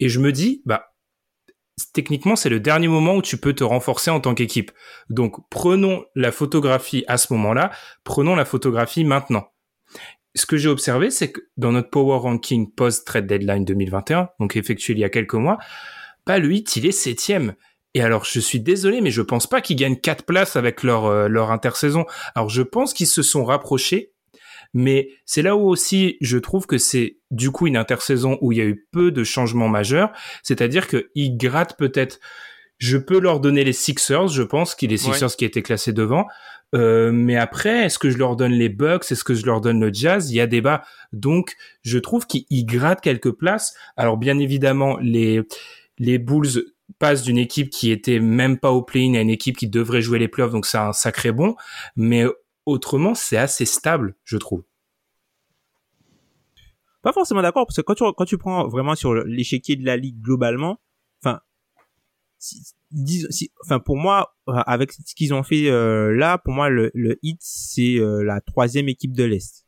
Et 0.00 0.08
je 0.08 0.18
me 0.18 0.32
dis, 0.32 0.62
bah, 0.64 0.94
techniquement, 1.92 2.36
c'est 2.36 2.48
le 2.48 2.60
dernier 2.60 2.88
moment 2.88 3.16
où 3.16 3.22
tu 3.22 3.36
peux 3.36 3.52
te 3.52 3.64
renforcer 3.64 4.10
en 4.10 4.20
tant 4.20 4.34
qu'équipe. 4.34 4.72
Donc, 5.10 5.36
prenons 5.50 6.04
la 6.14 6.32
photographie 6.32 7.04
à 7.06 7.18
ce 7.18 7.32
moment-là, 7.34 7.70
prenons 8.04 8.34
la 8.34 8.44
photographie 8.44 9.04
maintenant. 9.04 9.48
Ce 10.34 10.46
que 10.46 10.56
j'ai 10.56 10.68
observé, 10.68 11.10
c'est 11.10 11.32
que 11.32 11.40
dans 11.56 11.72
notre 11.72 11.90
Power 11.90 12.18
Ranking 12.18 12.70
post-trade 12.70 13.26
deadline 13.26 13.64
2021, 13.64 14.28
donc 14.38 14.56
effectué 14.56 14.92
il 14.92 14.98
y 14.98 15.04
a 15.04 15.08
quelques 15.08 15.34
mois, 15.34 15.58
bah, 16.26 16.38
le 16.38 16.48
8, 16.48 16.76
il 16.76 16.86
est 16.86 16.92
septième. 16.92 17.54
Et 17.94 18.02
alors, 18.02 18.24
je 18.24 18.40
suis 18.40 18.60
désolé, 18.60 19.00
mais 19.00 19.10
je 19.10 19.22
pense 19.22 19.46
pas 19.46 19.62
qu'ils 19.62 19.76
gagnent 19.76 19.96
quatre 19.96 20.24
places 20.24 20.56
avec 20.56 20.82
leur, 20.82 21.06
euh, 21.06 21.28
leur 21.28 21.50
intersaison. 21.50 22.04
Alors, 22.34 22.50
je 22.50 22.60
pense 22.60 22.92
qu'ils 22.92 23.06
se 23.06 23.22
sont 23.22 23.44
rapprochés, 23.44 24.12
mais 24.74 25.10
c'est 25.24 25.42
là 25.42 25.56
où 25.56 25.68
aussi 25.68 26.16
je 26.20 26.38
trouve 26.38 26.66
que 26.66 26.78
c'est 26.78 27.18
du 27.30 27.50
coup 27.50 27.66
une 27.66 27.76
intersaison 27.76 28.38
où 28.40 28.52
il 28.52 28.58
y 28.58 28.60
a 28.60 28.64
eu 28.64 28.86
peu 28.92 29.10
de 29.10 29.24
changements 29.24 29.68
majeurs, 29.68 30.12
c'est-à-dire 30.42 30.86
qu'ils 30.88 31.36
grattent 31.36 31.76
peut-être. 31.76 32.20
Je 32.78 32.98
peux 32.98 33.18
leur 33.18 33.40
donner 33.40 33.64
les 33.64 33.72
Sixers, 33.72 34.28
je 34.28 34.42
pense 34.42 34.74
qu'il 34.74 34.92
est 34.92 34.98
Sixers 34.98 35.34
qui 35.34 35.46
étaient 35.46 35.62
classés 35.62 35.94
devant. 35.94 36.26
Euh, 36.74 37.10
mais 37.12 37.36
après, 37.36 37.84
est-ce 37.84 37.98
que 37.98 38.10
je 38.10 38.18
leur 38.18 38.36
donne 38.36 38.52
les 38.52 38.68
Bucks? 38.68 39.10
Est-ce 39.10 39.24
que 39.24 39.34
je 39.34 39.46
leur 39.46 39.60
donne 39.60 39.80
le 39.80 39.92
Jazz? 39.92 40.30
Il 40.30 40.36
y 40.36 40.40
a 40.40 40.46
débat. 40.46 40.82
Donc, 41.12 41.54
je 41.82 41.98
trouve 41.98 42.26
qu'ils 42.26 42.66
grattent 42.66 43.00
quelques 43.00 43.30
places. 43.30 43.74
Alors, 43.96 44.16
bien 44.18 44.38
évidemment, 44.38 44.98
les 45.00 45.42
les 45.98 46.18
Bulls 46.18 46.64
passent 46.98 47.22
d'une 47.22 47.38
équipe 47.38 47.70
qui 47.70 47.90
était 47.90 48.20
même 48.20 48.58
pas 48.58 48.70
au 48.70 48.82
play-in 48.82 49.14
à 49.14 49.20
une 49.20 49.30
équipe 49.30 49.56
qui 49.56 49.68
devrait 49.68 50.02
jouer 50.02 50.18
les 50.18 50.28
playoffs, 50.28 50.52
donc 50.52 50.66
c'est 50.66 50.78
un 50.78 50.92
sacré 50.92 51.32
bon. 51.32 51.56
Mais 51.96 52.24
autrement, 52.66 53.14
c'est 53.14 53.36
assez 53.36 53.64
stable, 53.64 54.16
je 54.24 54.36
trouve. 54.36 54.64
Pas 57.02 57.12
forcément 57.12 57.40
d'accord, 57.40 57.66
parce 57.66 57.76
que 57.76 57.82
quand 57.82 57.94
tu, 57.94 58.04
quand 58.16 58.24
tu 58.24 58.36
prends 58.36 58.66
vraiment 58.66 58.96
sur 58.96 59.14
l'échiquier 59.14 59.76
de 59.76 59.86
la 59.86 59.96
ligue 59.96 60.20
globalement, 60.20 60.80
enfin, 61.22 61.40
enfin 63.64 63.78
pour 63.78 63.96
moi, 63.96 64.36
avec 64.48 64.90
ce 64.92 65.14
qu'ils 65.14 65.32
ont 65.32 65.44
fait 65.44 65.70
euh, 65.70 66.12
là, 66.12 66.38
pour 66.38 66.52
moi, 66.52 66.68
le, 66.68 66.90
le 66.94 67.18
Heat, 67.22 67.38
c'est 67.40 67.98
euh, 67.98 68.24
la 68.24 68.40
troisième 68.40 68.88
équipe 68.88 69.12
de 69.12 69.22
l'Est. 69.22 69.64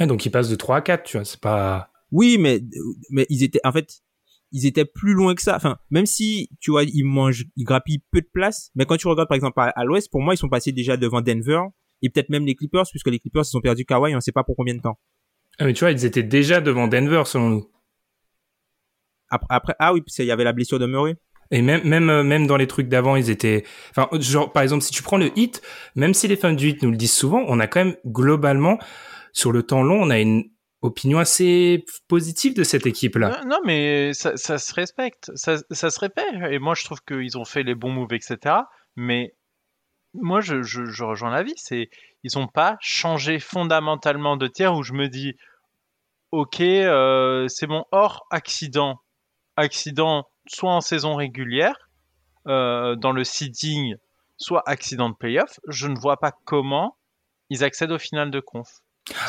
Ah, 0.00 0.06
donc 0.06 0.26
ils 0.26 0.30
passent 0.30 0.48
de 0.48 0.56
3 0.56 0.78
à 0.78 0.80
4, 0.80 1.04
tu 1.04 1.16
vois, 1.16 1.24
c'est 1.24 1.40
pas... 1.40 1.90
Oui, 2.10 2.36
mais, 2.38 2.60
mais 3.10 3.26
ils 3.30 3.44
étaient, 3.44 3.60
en 3.62 3.70
fait, 3.70 4.02
ils 4.50 4.66
étaient 4.66 4.84
plus 4.84 5.12
loin 5.12 5.36
que 5.36 5.42
ça. 5.42 5.54
Enfin, 5.54 5.78
même 5.90 6.06
si, 6.06 6.50
tu 6.58 6.72
vois, 6.72 6.82
ils 6.82 7.04
mangent, 7.04 7.44
ils 7.54 7.62
grappillent 7.64 8.02
peu 8.10 8.20
de 8.20 8.28
place, 8.32 8.72
mais 8.74 8.84
quand 8.84 8.96
tu 8.96 9.06
regardes 9.06 9.28
par 9.28 9.36
exemple 9.36 9.60
à 9.60 9.84
l'Ouest, 9.84 10.10
pour 10.10 10.20
moi, 10.20 10.34
ils 10.34 10.38
sont 10.38 10.48
passés 10.48 10.72
déjà 10.72 10.96
devant 10.96 11.20
Denver, 11.20 11.60
et 12.02 12.10
peut-être 12.10 12.30
même 12.30 12.46
les 12.46 12.54
Clippers, 12.54 12.84
puisque 12.90 13.08
les 13.08 13.18
Clippers, 13.18 13.44
ils 13.50 13.56
ont 13.56 13.60
perdu 13.60 13.84
Kawhi, 13.84 14.12
on 14.12 14.16
ne 14.16 14.20
sait 14.20 14.32
pas 14.32 14.44
pour 14.44 14.56
combien 14.56 14.74
de 14.74 14.80
temps. 14.80 14.98
Ah, 15.58 15.64
mais 15.64 15.72
tu 15.72 15.80
vois, 15.80 15.92
ils 15.92 16.04
étaient 16.04 16.22
déjà 16.22 16.60
devant 16.60 16.88
Denver, 16.88 17.22
selon 17.26 17.50
nous. 17.50 17.70
Après, 19.28 19.46
après 19.50 19.74
ah 19.78 19.92
oui, 19.92 20.02
il 20.18 20.24
y 20.24 20.30
avait 20.30 20.44
la 20.44 20.52
blessure 20.52 20.78
de 20.78 20.86
Murray. 20.86 21.16
Et 21.52 21.62
même, 21.62 21.82
même, 21.84 22.10
euh, 22.10 22.22
même 22.22 22.46
dans 22.46 22.56
les 22.56 22.66
trucs 22.66 22.88
d'avant, 22.88 23.16
ils 23.16 23.28
étaient, 23.28 23.64
enfin, 23.90 24.08
genre, 24.20 24.52
par 24.52 24.62
exemple, 24.62 24.84
si 24.84 24.92
tu 24.92 25.02
prends 25.02 25.16
le 25.16 25.36
hit, 25.36 25.62
même 25.96 26.14
si 26.14 26.28
les 26.28 26.36
fans 26.36 26.52
du 26.52 26.68
hit 26.68 26.82
nous 26.82 26.92
le 26.92 26.96
disent 26.96 27.14
souvent, 27.14 27.44
on 27.48 27.58
a 27.58 27.66
quand 27.66 27.84
même, 27.84 27.96
globalement, 28.06 28.78
sur 29.32 29.50
le 29.50 29.64
temps 29.64 29.82
long, 29.82 30.00
on 30.00 30.10
a 30.10 30.18
une 30.18 30.44
opinion 30.82 31.18
assez 31.18 31.84
positive 32.08 32.54
de 32.54 32.62
cette 32.62 32.86
équipe-là. 32.86 33.42
Non, 33.46 33.58
mais 33.64 34.12
ça, 34.14 34.36
ça, 34.36 34.58
se 34.58 34.72
respecte, 34.74 35.30
ça, 35.34 35.58
ça, 35.70 35.90
se 35.90 36.00
répète. 36.00 36.24
Et 36.50 36.58
moi, 36.58 36.74
je 36.74 36.84
trouve 36.84 37.00
qu'ils 37.02 37.36
ont 37.36 37.44
fait 37.44 37.64
les 37.64 37.74
bons 37.74 37.90
moves, 37.90 38.12
etc. 38.12 38.54
Mais 38.96 39.34
moi, 40.14 40.40
je, 40.40 40.62
je, 40.62 40.86
je 40.86 41.04
rejoins 41.04 41.30
l'avis, 41.30 41.54
c'est, 41.56 41.90
ils 42.24 42.38
ont 42.38 42.48
pas 42.48 42.76
changé 42.80 43.38
fondamentalement 43.38 44.36
de 44.36 44.46
tiers 44.46 44.74
où 44.74 44.82
je 44.82 44.92
me 44.92 45.08
dis, 45.08 45.36
ok, 46.32 46.60
euh, 46.60 47.48
c'est 47.48 47.66
bon, 47.66 47.84
hors 47.92 48.26
accident, 48.30 49.00
accident 49.56 50.26
soit 50.46 50.72
en 50.72 50.80
saison 50.80 51.14
régulière, 51.14 51.90
euh, 52.46 52.96
dans 52.96 53.12
le 53.12 53.24
seeding, 53.24 53.96
soit 54.36 54.62
accident 54.66 55.10
de 55.10 55.14
playoff, 55.14 55.60
je 55.68 55.86
ne 55.86 55.98
vois 55.98 56.18
pas 56.18 56.32
comment 56.44 56.96
ils 57.50 57.64
accèdent 57.64 57.92
au 57.92 57.98
final 57.98 58.30
de 58.30 58.40
conf. 58.40 58.80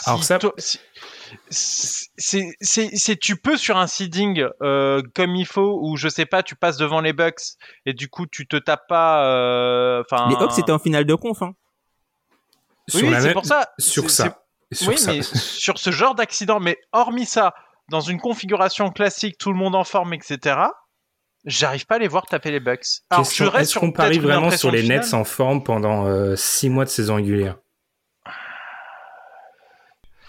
Alors 0.05 0.23
ça, 0.23 0.39
c'est 1.49 3.19
tu 3.19 3.35
peux 3.35 3.57
sur 3.57 3.77
un 3.77 3.87
seeding 3.87 4.45
euh, 4.61 5.01
comme 5.15 5.35
il 5.35 5.45
faut 5.45 5.79
ou 5.81 5.97
je 5.97 6.07
sais 6.07 6.25
pas, 6.25 6.43
tu 6.43 6.55
passes 6.55 6.77
devant 6.77 7.01
les 7.01 7.13
Bucks 7.13 7.41
et 7.85 7.93
du 7.93 8.09
coup 8.09 8.27
tu 8.27 8.47
te 8.47 8.57
tapes 8.57 8.87
pas. 8.87 9.25
Euh, 9.25 10.01
enfin. 10.01 10.29
les 10.29 10.35
Hawks 10.35 10.53
c'était 10.53 10.71
en 10.71 10.79
finale 10.79 11.05
de 11.05 11.15
conf. 11.15 11.41
Hein. 11.41 11.53
Oui, 12.93 13.11
c'est 13.19 13.33
pour 13.33 13.45
ça. 13.45 13.71
Sur 13.77 14.09
ça. 14.09 14.43
oui, 14.87 14.95
mais 15.07 15.21
sur 15.21 15.77
ce 15.77 15.91
genre 15.91 16.15
d'accident, 16.15 16.59
mais 16.59 16.77
hormis 16.91 17.25
ça, 17.25 17.53
dans 17.89 18.01
une 18.01 18.19
configuration 18.19 18.89
classique, 18.89 19.37
tout 19.37 19.51
le 19.51 19.57
monde 19.57 19.75
en 19.75 19.83
forme, 19.83 20.13
etc. 20.13 20.59
J'arrive 21.45 21.85
pas 21.87 21.95
à 21.95 21.99
les 21.99 22.07
voir 22.07 22.27
taper 22.27 22.51
les 22.51 22.59
Bucks. 22.59 22.85
Est-ce 23.11 23.79
qu'on 23.79 23.91
parie 23.91 24.19
vraiment 24.19 24.51
sur 24.51 24.71
les 24.71 24.87
Nets 24.87 25.13
en 25.13 25.23
forme 25.23 25.63
pendant 25.63 26.35
6 26.35 26.67
euh, 26.67 26.69
mois 26.69 26.85
de 26.85 26.89
saison 26.89 27.15
régulière? 27.15 27.55
Je 27.55 27.70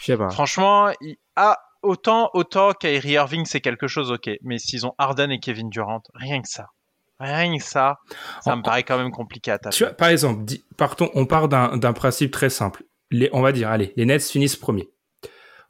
sais 0.06 0.16
pas. 0.16 0.30
Franchement, 0.30 0.90
ah, 1.36 1.58
autant, 1.82 2.30
autant 2.34 2.72
Kyrie 2.72 3.12
Irving, 3.12 3.44
c'est 3.44 3.60
quelque 3.60 3.86
chose, 3.86 4.10
ok. 4.10 4.30
Mais 4.42 4.58
s'ils 4.58 4.86
ont 4.86 4.94
Harden 4.98 5.30
et 5.30 5.40
Kevin 5.40 5.68
Durant, 5.68 6.02
rien 6.14 6.40
que 6.42 6.48
ça. 6.48 6.66
Rien 7.20 7.56
que 7.56 7.62
ça, 7.62 7.98
ça 8.40 8.56
me 8.56 8.62
paraît 8.62 8.82
quand 8.82 8.98
même 8.98 9.12
compliqué 9.12 9.52
à 9.52 9.58
taper. 9.58 9.76
Tu 9.76 9.84
vois, 9.84 9.92
par 9.92 10.08
exemple, 10.08 10.44
partons, 10.76 11.08
on 11.14 11.24
part 11.24 11.48
d'un 11.48 11.92
principe 11.92 12.32
très 12.32 12.50
simple. 12.50 12.82
Les, 13.12 13.30
on 13.32 13.42
va 13.42 13.52
dire, 13.52 13.68
allez, 13.68 13.92
les 13.96 14.06
Nets 14.06 14.24
finissent 14.24 14.56
premiers. 14.56 14.88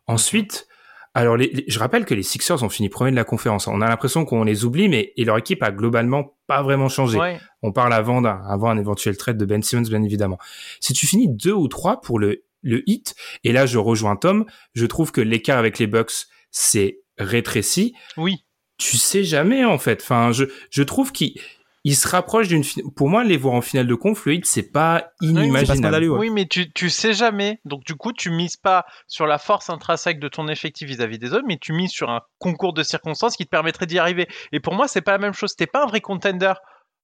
Ensuite, 0.07 0.67
alors, 1.15 1.37
je 1.39 1.79
rappelle 1.79 2.07
que 2.07 2.15
les 2.15 2.23
Sixers 2.23 2.63
ont 2.63 2.71
fini 2.71 2.89
premier 2.89 3.11
de 3.11 3.17
la 3.17 3.25
conférence. 3.25 3.67
On 3.67 3.83
a 3.83 3.89
l'impression 3.89 4.25
qu'on 4.25 4.45
les 4.45 4.65
oublie, 4.65 4.89
mais 4.89 5.13
et 5.17 5.25
leur 5.25 5.37
équipe 5.37 5.63
a 5.63 5.71
globalement 5.71 6.37
pas 6.47 6.63
vraiment 6.63 6.89
changé. 6.89 7.19
On 7.63 7.71
parle 7.71 7.93
avant 7.93 8.23
d'un, 8.23 8.43
avant 8.49 8.71
un 8.71 8.79
éventuel 8.79 9.17
trade 9.19 9.37
de 9.37 9.45
Ben 9.45 9.63
Simmons, 9.63 9.83
bien 9.83 10.03
évidemment. 10.03 10.39
Si 10.81 10.95
tu 10.95 11.07
finis 11.07 11.29
deux 11.29 11.53
ou 11.53 11.69
trois 11.69 12.01
pour 12.01 12.19
le 12.19 12.45
le 12.63 12.83
hit, 12.87 13.15
et 13.45 13.53
là 13.53 13.67
je 13.67 13.79
rejoins 13.79 14.17
Tom, 14.17 14.47
je 14.75 14.87
trouve 14.87 15.13
que 15.13 15.21
l'écart 15.21 15.59
avec 15.59 15.79
les 15.79 15.87
Bucks 15.87 16.27
c'est 16.51 17.01
rétréci. 17.19 17.95
Oui. 18.17 18.45
Tu 18.79 18.97
sais 18.97 19.25
jamais 19.25 19.65
en 19.65 19.79
fait. 19.79 20.01
Enfin, 20.03 20.33
je 20.33 20.45
je 20.71 20.83
trouve 20.83 21.13
qu'ils 21.13 21.41
il 21.85 21.97
se 21.97 22.07
rapproche 22.07 22.49
d'une 22.49 22.63
pour 22.95 23.09
moi 23.09 23.25
les 23.25 23.37
voir 23.37 23.55
en 23.55 23.61
finale 23.61 23.89
de 23.89 23.95
conf 23.95 24.25
le 24.27 24.35
hit 24.35 24.47
c'est 24.47 24.71
pas 24.71 25.13
inimaginable. 25.21 26.11
oui, 26.11 26.31
mais 26.31 26.47
tu 26.47 26.73
tu 26.73 26.91
sais 26.91 27.13
jamais. 27.13 27.61
Donc 27.65 27.85
du 27.85 27.97
coup 27.97 28.13
tu 28.13 28.31
mises 28.31 28.57
pas 28.57 28.85
sur 29.09 29.27
la 29.27 29.39
force 29.39 29.69
intrinsèque 29.69 30.21
de 30.21 30.29
ton 30.29 30.49
effectif 30.49 30.89
vis-à-vis 30.89 31.19
des 31.19 31.33
autres 31.33 31.47
mais 31.47 31.59
tu 31.59 31.73
mises 31.73 31.91
sur 31.91 32.11
un 32.11 32.23
concours 32.39 32.73
de 32.73 32.83
circonstances 32.83 33.37
qui 33.37 33.45
te 33.45 33.51
permettrait 33.51 33.87
d'y 33.87 33.99
arriver. 33.99 34.29
Et 34.53 34.61
pour 34.61 34.75
moi 34.75 34.87
c'est 34.89 35.03
pas 35.03 35.13
la 35.13 35.19
même 35.19 35.35
chose. 35.35 35.57
T'es 35.57 35.67
pas 35.67 35.83
un 35.83 35.87
vrai 35.87 36.01
contender 36.01 36.53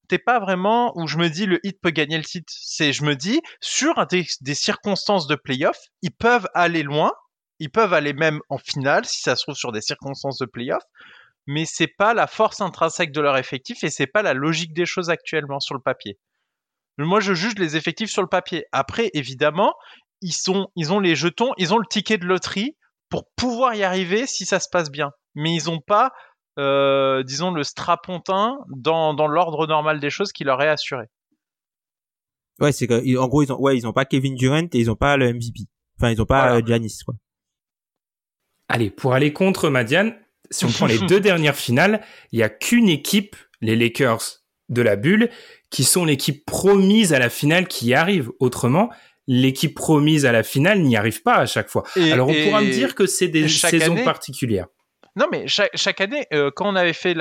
t'es 0.09 0.19
pas 0.19 0.41
vraiment 0.41 0.93
où 0.97 1.07
je 1.07 1.19
me 1.19 1.29
dis 1.29 1.47
le 1.47 1.61
hit 1.65 1.81
peut 1.81 1.91
gagner 1.91 2.17
le 2.19 2.25
titre 2.25 2.53
c'est 2.57 2.93
je 2.93 3.05
me 3.05 3.15
dis 3.15 3.41
sur 3.61 4.07
des, 4.07 4.27
des 4.41 4.55
circonstances 4.55 5.27
de 5.27 5.37
playoff 5.37 5.79
ils 6.03 6.15
peuvent 6.15 6.49
aller 6.55 6.83
loin 6.83 7.13
ils 7.59 7.71
peuvent 7.71 7.93
aller 7.93 8.13
même 8.13 8.41
en 8.49 8.59
finale 8.59 9.05
si 9.05 9.21
ça 9.21 9.37
se 9.37 9.43
trouve 9.43 9.57
sur 9.57 9.73
des 9.73 9.83
circonstances 9.83 10.39
de 10.39 10.47
playoff 10.47 10.83
mais 11.49 11.65
c'est 11.65 11.89
pas 11.89 12.13
la 12.13 12.27
force 12.27 12.61
intrinsèque 12.61 13.11
de 13.11 13.23
leur 13.23 13.39
effectif 13.39 13.83
et 13.83 13.89
c'est 13.89 14.07
pas 14.07 14.23
la 14.23 14.35
logique 14.35 14.75
des 14.75 14.85
choses 14.85 15.09
actuellement 15.09 15.61
sur 15.61 15.75
le 15.75 15.81
papier. 15.81 16.19
Moi, 16.99 17.21
je 17.21 17.33
juge 17.33 17.55
les 17.57 17.75
effectifs 17.75 18.11
sur 18.11 18.21
le 18.21 18.29
papier. 18.29 18.67
Après, 18.71 19.11
évidemment, 19.15 19.73
ils 20.21 20.35
sont, 20.35 20.69
ils 20.77 20.93
ont 20.93 21.01
les 21.01 21.17
jetons, 21.17 21.53
ils 21.57 21.73
ont 21.73 21.79
le 21.79 21.87
ticket 21.89 22.19
de 22.19 22.27
loterie 22.27 22.77
pour 23.09 23.25
pouvoir 23.35 23.75
y 23.75 23.83
arriver 23.83 24.27
si 24.27 24.45
ça 24.45 24.61
se 24.61 24.69
passe 24.71 24.91
bien. 24.91 25.11
Mais 25.35 25.55
ils 25.55 25.71
n'ont 25.71 25.81
pas, 25.81 26.13
euh, 26.59 27.23
disons, 27.23 27.51
le 27.53 27.63
strapontin 27.63 28.59
dans, 28.69 29.15
dans 29.15 29.27
l'ordre 29.27 29.67
normal 29.67 30.01
des 30.01 30.11
choses 30.11 30.33
qui 30.33 30.45
leur 30.45 30.61
est 30.63 30.69
assuré. 30.69 31.07
Ouais, 32.61 32.73
c'est 32.73 32.87
que, 32.87 33.19
en 33.19 33.29
gros, 33.29 33.43
ils 33.43 33.53
ont, 33.53 33.61
ouais, 33.61 33.77
ils 33.77 33.87
ont 33.87 33.93
pas 33.93 34.05
Kevin 34.05 34.35
Durant 34.35 34.67
et 34.73 34.79
ils 34.79 34.91
ont 34.91 34.97
pas 34.97 35.17
le 35.17 35.33
MVP. 35.33 35.61
Enfin, 35.99 36.11
ils 36.11 36.21
ont 36.21 36.27
pas 36.27 36.57
euh, 36.57 36.63
Giannis, 36.65 36.99
quoi. 37.05 37.15
Allez, 38.69 38.91
pour 38.91 39.15
aller 39.15 39.33
contre 39.33 39.71
Madiane, 39.71 40.15
si 40.51 40.65
on 40.65 40.69
prend 40.69 40.87
les 40.87 40.99
deux 41.07 41.21
dernières 41.21 41.57
finales, 41.57 42.03
il 42.33 42.41
y 42.41 42.43
a 42.43 42.49
qu'une 42.49 42.89
équipe, 42.89 43.37
les 43.61 43.77
Lakers 43.77 44.43
de 44.69 44.83
la 44.83 44.97
bulle, 44.97 45.31
qui 45.71 45.85
sont 45.85 46.05
l'équipe 46.05 46.45
promise 46.45 47.13
à 47.13 47.19
la 47.19 47.31
finale 47.31 47.69
qui 47.69 47.95
arrive. 47.95 48.31
Autrement, 48.41 48.91
l'équipe 49.27 49.75
promise 49.75 50.27
à 50.27 50.33
la 50.33 50.43
finale 50.43 50.81
n'y 50.81 50.97
arrive 50.97 51.23
pas 51.23 51.37
à 51.37 51.47
chaque 51.47 51.69
fois. 51.69 51.85
Alors 51.97 52.29
on 52.29 52.35
pourra 52.35 52.61
me 52.63 52.73
dire 52.73 52.95
que 52.95 53.07
c'est 53.07 53.29
des 53.29 53.49
saisons 53.49 54.03
particulières. 54.05 54.67
Non, 55.19 55.27
mais 55.33 55.49
chaque, 55.49 56.01
année, 56.01 56.29
euh, 56.33 56.53
quand 56.55 56.69
on 56.69 56.77
avait 56.77 56.93
fait 56.93 57.15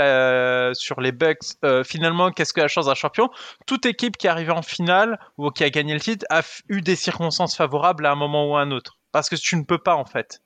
sur 0.76 1.02
les 1.02 1.12
Bucks, 1.12 1.56
euh, 1.66 1.84
finalement, 1.84 2.30
qu'est-ce 2.30 2.54
que 2.54 2.62
la 2.62 2.68
chance 2.68 2.86
d'un 2.86 2.94
champion? 2.94 3.32
Toute 3.66 3.88
équipe 3.88 4.18
qui 4.18 4.28
arrive 4.28 4.52
en 4.52 4.62
finale 4.62 5.20
ou 5.40 5.50
qui 5.50 5.64
a 5.64 5.72
gagné 5.72 5.96
le 5.96 6.00
titre 6.00 6.24
a 6.30 6.44
eu 6.70 6.82
des 6.82 6.96
circonstances 6.96 7.58
favorables 7.58 8.06
à 8.06 8.12
un 8.12 8.16
moment 8.16 8.52
ou 8.52 8.56
à 8.56 8.62
un 8.62 8.70
autre. 8.70 9.00
Parce 9.12 9.30
que 9.30 9.36
tu 9.36 9.56
ne 9.56 9.64
peux 9.64 9.80
pas, 9.80 9.96
en 9.96 10.06
fait. 10.06 10.44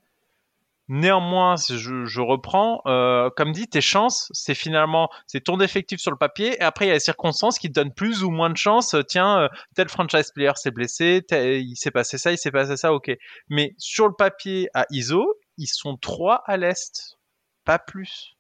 Néanmoins, 0.88 1.56
je, 1.58 2.22
reprends, 2.22 2.82
euh, 2.86 3.30
comme 3.36 3.52
dit, 3.52 3.68
tes 3.68 3.82
chances, 3.82 4.30
c'est 4.32 4.56
finalement 4.56 5.10
c'est 5.28 5.42
ton 5.42 5.60
effectif 5.60 6.00
sur 6.00 6.12
le 6.12 6.18
papier, 6.18 6.56
et 6.56 6.62
après 6.62 6.86
il 6.86 6.88
y 6.88 6.92
a 6.92 6.96
les 6.96 7.00
circonstances 7.02 7.60
qui 7.60 7.68
te 7.70 7.74
donnent 7.74 7.94
plus 7.94 8.24
ou 8.24 8.30
moins 8.30 8.50
de 8.50 8.58
chances. 8.58 8.96
Tiens, 9.08 9.42
euh, 9.42 9.48
tel 9.76 9.90
franchise 9.90 10.32
player 10.34 10.52
s'est 10.56 10.72
blessé, 10.72 11.22
il 11.32 11.76
s'est 11.76 11.92
passé 11.92 12.18
ça, 12.18 12.32
il 12.32 12.38
s'est 12.38 12.52
passé 12.52 12.78
ça, 12.78 12.94
ok. 12.94 13.12
Mais 13.50 13.74
sur 13.78 14.08
le 14.08 14.14
papier 14.14 14.70
à 14.74 14.86
ISO, 14.90 15.38
ils 15.58 15.68
sont 15.68 15.96
trois 15.96 16.44
à 16.46 16.58
l'est, 16.58 17.18
pas 17.66 17.80
plus. 17.80 18.38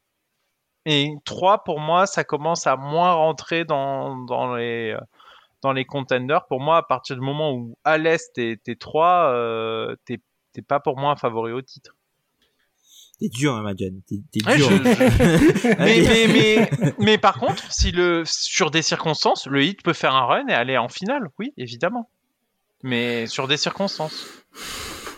Et 0.85 1.13
trois 1.25 1.63
pour 1.63 1.79
moi, 1.79 2.07
ça 2.07 2.23
commence 2.23 2.65
à 2.67 2.75
moins 2.75 3.13
rentrer 3.13 3.65
dans, 3.65 4.17
dans 4.17 4.55
les 4.55 4.95
dans 5.61 5.73
les 5.73 5.85
contenders. 5.85 6.45
Pour 6.47 6.59
moi, 6.59 6.77
à 6.77 6.83
partir 6.83 7.15
du 7.15 7.21
moment 7.21 7.53
où 7.53 7.77
à 7.83 7.97
l'est 7.97 8.33
t'es 8.33 8.75
trois, 8.79 9.31
euh, 9.33 9.95
t'es 10.05 10.21
pas 10.61 10.79
pour 10.79 10.97
moi 10.97 11.11
un 11.11 11.15
favori 11.15 11.51
au 11.51 11.61
titre. 11.61 11.95
T'es 13.21 13.29
dur, 13.29 13.53
hein, 13.53 13.61
Madjan. 13.61 13.91
T'es, 14.07 14.17
dur. 14.55 14.69
mais, 15.77 16.01
mais, 16.01 16.27
mais, 16.27 16.69
mais, 16.97 17.17
par 17.19 17.37
contre, 17.37 17.71
si 17.71 17.91
le, 17.91 18.23
sur 18.25 18.71
des 18.71 18.81
circonstances, 18.81 19.45
le 19.45 19.63
hit 19.63 19.83
peut 19.83 19.93
faire 19.93 20.15
un 20.15 20.25
run 20.25 20.47
et 20.47 20.53
aller 20.53 20.75
en 20.75 20.89
finale, 20.89 21.29
oui, 21.37 21.53
évidemment. 21.55 22.09
Mais 22.81 23.27
sur 23.27 23.47
des 23.47 23.57
circonstances. 23.57 24.25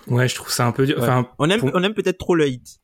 Ouais, 0.08 0.28
je 0.28 0.36
trouve 0.36 0.52
ça 0.52 0.66
un 0.66 0.74
peu 0.74 0.86
dur. 0.86 0.98
Enfin, 1.00 1.30
on 1.40 1.50
aime, 1.50 1.62
on 1.74 1.82
aime 1.82 1.94
peut-être 1.94 2.18
trop 2.18 2.36
le 2.36 2.50
hit. 2.50 2.82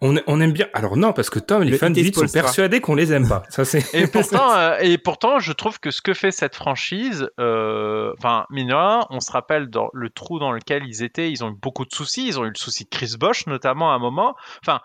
On, 0.00 0.16
on, 0.26 0.40
aime 0.40 0.52
bien. 0.52 0.66
Alors 0.74 0.96
non, 0.96 1.12
parce 1.12 1.30
que 1.30 1.38
Tom, 1.38 1.62
les 1.62 1.76
fans 1.76 1.92
hit 1.92 2.14
sont 2.14 2.26
persuadés 2.26 2.80
qu'on 2.80 2.94
les 2.94 3.12
aime 3.12 3.28
pas. 3.28 3.42
Ça 3.48 3.64
c'est. 3.64 3.94
Et 3.94 4.06
pourtant, 4.12 4.54
euh, 4.54 4.78
et 4.80 4.98
pourtant, 4.98 5.38
je 5.38 5.52
trouve 5.52 5.80
que 5.80 5.90
ce 5.90 6.02
que 6.02 6.14
fait 6.14 6.30
cette 6.30 6.54
franchise, 6.54 7.28
euh, 7.38 8.12
enfin, 8.18 8.46
euh, 8.50 9.00
on 9.10 9.20
se 9.20 9.32
rappelle 9.32 9.68
dans 9.68 9.88
le 9.92 10.10
trou 10.10 10.38
dans 10.38 10.52
lequel 10.52 10.84
ils 10.86 11.02
étaient, 11.02 11.30
ils 11.30 11.44
ont 11.44 11.50
eu 11.50 11.56
beaucoup 11.60 11.84
de 11.84 11.92
soucis. 11.92 12.26
Ils 12.26 12.38
ont 12.38 12.44
eu 12.44 12.50
le 12.50 12.58
souci 12.58 12.84
de 12.84 12.90
Chris 12.90 13.14
Bosch 13.18 13.46
notamment 13.46 13.92
à 13.92 13.94
un 13.94 13.98
moment. 13.98 14.34
Enfin, 14.62 14.80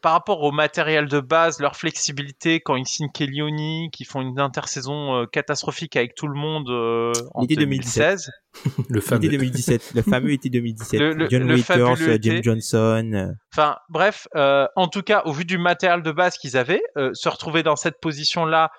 par 0.00 0.12
rapport 0.12 0.42
au 0.42 0.50
matériel 0.50 1.08
de 1.08 1.20
base, 1.20 1.60
leur 1.60 1.76
flexibilité 1.76 2.60
quand 2.60 2.76
ils 2.76 2.86
signent 2.86 3.10
Kellyoni, 3.12 3.90
qui 3.92 4.04
font 4.04 4.22
une 4.22 4.40
intersaison 4.40 5.14
euh, 5.14 5.26
catastrophique 5.26 5.96
avec 5.96 6.14
tout 6.14 6.26
le 6.26 6.34
monde 6.34 6.70
euh, 6.70 7.12
en 7.34 7.44
2016. 7.44 8.30
le 8.88 9.00
fameux 9.00 9.28
2017, 9.28 9.92
le 9.94 10.02
fameux 10.02 10.32
été 10.32 10.48
2017. 10.48 11.30
John 11.30 11.50
Waiters, 11.50 12.00
euh, 12.00 12.18
James 12.20 12.42
Johnson. 12.42 13.34
Enfin, 13.52 13.76
bref, 13.88 14.26
en 14.34 14.88
tout 14.88 15.02
cas, 15.02 15.22
au 15.26 15.32
vu 15.32 15.44
du 15.44 15.58
matériel 15.58 16.02
de 16.02 16.12
base 16.12 16.38
qu'ils 16.38 16.56
avaient, 16.56 16.82
se 17.12 17.28
retrouver 17.28 17.62
dans 17.62 17.76
cette 17.76 18.00
position-là 18.00 18.70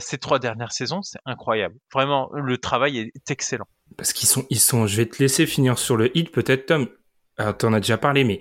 ces 0.00 0.18
trois 0.18 0.38
dernières 0.38 0.72
saisons, 0.72 1.02
c'est 1.02 1.18
incroyable. 1.24 1.74
Vraiment, 1.92 2.30
le 2.34 2.58
travail 2.58 2.98
est 2.98 3.30
excellent. 3.30 3.66
Parce 3.96 4.12
qu'ils 4.12 4.28
sont, 4.28 4.46
ils 4.50 4.60
sont. 4.60 4.86
Je 4.86 4.96
vais 4.96 5.06
te 5.06 5.20
laisser 5.20 5.46
finir 5.46 5.78
sur 5.78 5.96
le 5.96 6.16
hit, 6.16 6.30
peut-être 6.30 6.66
Tom. 6.66 6.88
tu 7.58 7.66
en 7.66 7.72
as 7.72 7.80
déjà 7.80 7.98
parlé, 7.98 8.24
mais 8.24 8.40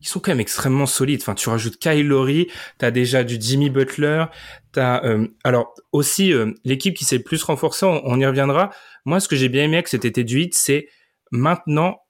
ils 0.00 0.08
sont 0.08 0.20
quand 0.20 0.30
même 0.30 0.40
extrêmement 0.40 0.86
solides. 0.86 1.20
Enfin, 1.22 1.34
tu 1.34 1.48
rajoutes 1.48 1.78
Kyle 1.78 2.06
Lowry, 2.06 2.48
t'as 2.78 2.90
déjà 2.90 3.24
du 3.24 3.36
Jimmy 3.38 3.70
Butler, 3.70 4.24
t'as 4.72 5.04
euh, 5.04 5.28
alors 5.44 5.74
aussi 5.92 6.32
euh, 6.32 6.52
l'équipe 6.64 6.96
qui 6.96 7.04
s'est 7.04 7.18
plus 7.18 7.42
renforcée, 7.42 7.86
on, 7.86 8.20
y 8.20 8.26
reviendra. 8.26 8.70
Moi, 9.04 9.20
ce 9.20 9.28
que 9.28 9.36
j'ai 9.36 9.48
bien 9.48 9.64
aimé 9.64 9.76
avec 9.76 9.88
cet 9.88 10.04
été 10.04 10.24
du 10.24 10.40
hit, 10.40 10.54
c'est 10.54 10.88
maintenant 11.30 12.00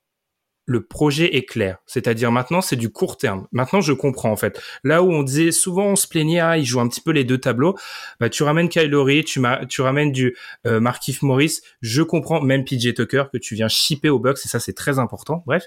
le 0.67 0.87
projet 0.87 1.35
est 1.35 1.45
clair. 1.45 1.79
C'est-à-dire 1.87 2.31
maintenant, 2.31 2.61
c'est 2.61 2.77
du 2.77 2.93
court 2.93 3.17
terme. 3.17 3.49
Maintenant, 3.51 3.81
je 3.81 3.93
comprends 3.93 4.31
en 4.31 4.37
fait. 4.37 4.63
Là 4.85 5.03
où 5.03 5.11
on 5.11 5.25
disait 5.25 5.51
souvent, 5.51 5.87
on 5.87 5.97
se 5.97 6.07
plaignait, 6.07 6.39
ah, 6.39 6.59
il 6.59 6.65
joue 6.65 6.79
un 6.79 6.89
petit 6.89 7.01
peu 7.01 7.11
les 7.11 7.25
deux 7.25 7.39
tableaux. 7.39 7.77
Bah, 8.21 8.29
tu 8.29 8.45
ramènes 8.45 8.69
Kylori, 8.69 9.25
tu, 9.25 9.43
tu 9.69 9.81
ramènes 9.81 10.13
du 10.13 10.37
euh, 10.69 10.79
Markif 10.79 11.23
Morris. 11.23 11.59
Je 11.81 12.03
comprends 12.03 12.41
même 12.41 12.65
PJ 12.65 12.95
Tucker 12.95 13.25
que 13.33 13.39
tu 13.39 13.57
viens 13.57 13.67
shipper 13.67 14.11
au 14.11 14.21
Bucks 14.21 14.39
et 14.45 14.49
ça, 14.49 14.61
c'est 14.61 14.75
très 14.75 15.01
important. 15.01 15.43
Bref, 15.45 15.65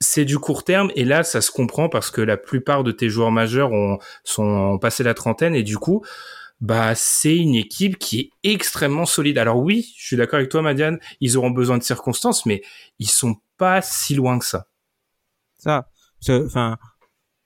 c'est 0.00 0.24
du 0.24 0.38
court 0.38 0.64
terme 0.64 0.90
et 0.94 1.04
là, 1.04 1.22
ça 1.22 1.40
se 1.40 1.50
comprend 1.50 1.88
parce 1.88 2.10
que 2.10 2.20
la 2.20 2.36
plupart 2.36 2.84
de 2.84 2.92
tes 2.92 3.08
joueurs 3.08 3.30
majeurs 3.30 3.72
ont 3.72 3.98
sont 4.24 4.78
passé 4.78 5.02
la 5.02 5.14
trentaine 5.14 5.54
et 5.54 5.62
du 5.62 5.78
coup, 5.78 6.04
bah 6.60 6.94
c'est 6.94 7.36
une 7.36 7.54
équipe 7.54 7.98
qui 7.98 8.20
est 8.20 8.52
extrêmement 8.52 9.06
solide. 9.06 9.38
Alors 9.38 9.58
oui, 9.58 9.92
je 9.96 10.06
suis 10.06 10.16
d'accord 10.16 10.38
avec 10.38 10.50
toi, 10.50 10.62
Madiane, 10.62 10.98
ils 11.20 11.36
auront 11.36 11.50
besoin 11.50 11.78
de 11.78 11.82
circonstances, 11.82 12.46
mais 12.46 12.62
ils 12.98 13.08
sont 13.08 13.36
pas 13.56 13.82
si 13.82 14.14
loin 14.14 14.38
que 14.38 14.44
ça. 14.44 14.66
Ça, 15.58 15.88
enfin, 16.30 16.76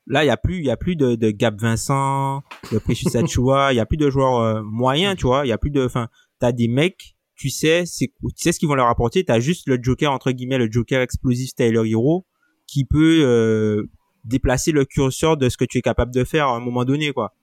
là 0.07 0.25
il 0.25 0.27
y 0.27 0.31
a 0.31 0.37
plus, 0.37 0.59
il 0.59 0.65
y 0.65 0.71
a 0.71 0.77
plus 0.77 0.97
de, 0.97 1.15
de 1.15 1.31
Gab 1.31 1.61
Vincent, 1.61 2.43
de 2.73 2.79
Precious 2.79 3.11
Achua, 3.17 3.73
il 3.73 3.77
y 3.77 3.81
a 3.81 3.87
plus 3.87 3.97
de 3.97 4.11
joueurs 4.11 4.39
euh, 4.41 4.63
moyens, 4.63 5.17
tu 5.17 5.27
vois, 5.27 5.47
il 5.47 5.49
y 5.49 5.53
a 5.53 5.59
plus 5.59 5.71
de, 5.71 5.85
enfin, 5.85 6.09
t'as 6.41 6.53
des 6.53 6.69
mecs, 6.69 7.17
tu 7.37 7.49
sais, 7.49 7.85
c'est, 7.87 8.09
tu 8.09 8.31
sais 8.37 8.53
ce 8.53 8.59
qu'ils 8.59 8.69
vont 8.69 8.75
leur 8.75 8.89
apporter, 8.89 9.25
t'as 9.25 9.39
juste 9.39 9.69
le 9.69 9.79
Joker 9.81 10.13
entre 10.13 10.33
guillemets, 10.33 10.59
le 10.59 10.71
Joker 10.71 11.01
explosif 11.01 11.55
Tyler 11.55 11.89
Hero, 11.89 12.27
qui 12.71 12.85
peut 12.85 13.23
euh, 13.25 13.91
déplacer 14.25 14.71
le 14.71 14.85
curseur 14.85 15.37
de 15.37 15.49
ce 15.49 15.57
que 15.57 15.65
tu 15.65 15.79
es 15.79 15.83
capable 15.83 16.15
de 16.15 16.23
faire 16.23 16.47
à 16.47 16.57
un 16.57 16.61
moment 16.61 16.85
donné, 16.85 17.13
quoi. 17.13 17.35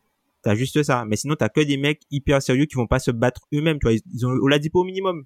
T'as 0.42 0.56
juste 0.56 0.82
ça. 0.84 1.04
Mais 1.06 1.18
sinon, 1.18 1.36
t'as 1.36 1.50
que 1.50 1.60
des 1.60 1.76
mecs 1.76 2.04
hyper 2.12 2.42
sérieux 2.42 2.66
qui 2.66 2.76
vont 2.76 2.88
pas 2.88 3.00
se 3.00 3.12
battre 3.12 3.42
eux-mêmes. 3.54 3.78
Tu 3.80 3.88
vois, 3.88 3.94
ils, 3.94 4.26
ont 4.26 4.30
Oladipo 4.30 4.82
au 4.82 4.84
minimum. 4.86 5.26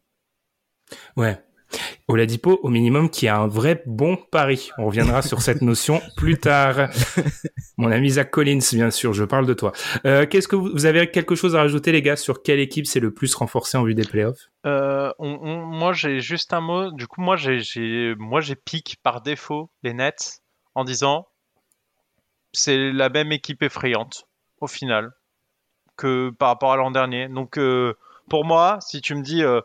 Ouais. 1.15 1.39
Oladipo 2.11 2.59
au 2.63 2.69
minimum 2.69 3.09
qui 3.09 3.27
a 3.27 3.37
un 3.37 3.47
vrai 3.47 3.81
bon 3.85 4.17
pari. 4.17 4.69
On 4.77 4.85
reviendra 4.85 5.21
sur 5.21 5.41
cette 5.41 5.61
notion 5.61 6.01
plus 6.17 6.37
tard. 6.39 6.89
Mon 7.77 7.91
ami 7.91 8.11
Zach 8.11 8.29
Collins, 8.29 8.59
bien 8.73 8.91
sûr, 8.91 9.13
je 9.13 9.23
parle 9.23 9.45
de 9.45 9.53
toi. 9.53 9.71
Euh, 10.05 10.25
Qu'est-ce 10.25 10.47
que 10.47 10.55
vous, 10.55 10.85
avez 10.85 11.09
quelque 11.09 11.35
chose 11.35 11.55
à 11.55 11.59
rajouter, 11.59 11.91
les 11.91 12.01
gars, 12.01 12.15
sur 12.15 12.43
quelle 12.43 12.59
équipe 12.59 12.85
c'est 12.85 12.99
le 12.99 13.11
plus 13.11 13.33
renforcé 13.33 13.77
en 13.77 13.83
vue 13.83 13.95
des 13.95 14.03
playoffs? 14.03 14.49
Euh, 14.65 15.11
Moi, 15.19 15.93
j'ai 15.93 16.19
juste 16.19 16.53
un 16.53 16.61
mot. 16.61 16.91
Du 16.91 17.07
coup, 17.07 17.21
moi, 17.21 17.35
j'ai, 17.35 18.15
moi, 18.17 18.41
j'ai 18.41 18.55
pique 18.55 18.97
par 19.01 19.21
défaut 19.21 19.69
les 19.83 19.93
Nets 19.93 20.41
en 20.75 20.83
disant 20.83 21.27
c'est 22.53 22.91
la 22.91 23.09
même 23.09 23.31
équipe 23.31 23.63
effrayante 23.63 24.27
au 24.59 24.67
final 24.67 25.13
que 25.97 26.31
par 26.31 26.49
rapport 26.49 26.73
à 26.73 26.77
l'an 26.77 26.91
dernier. 26.91 27.27
Donc 27.27 27.57
euh, 27.57 27.93
pour 28.29 28.45
moi, 28.45 28.79
si 28.81 29.01
tu 29.01 29.15
me 29.15 29.21
dis 29.21 29.43
euh, 29.43 29.61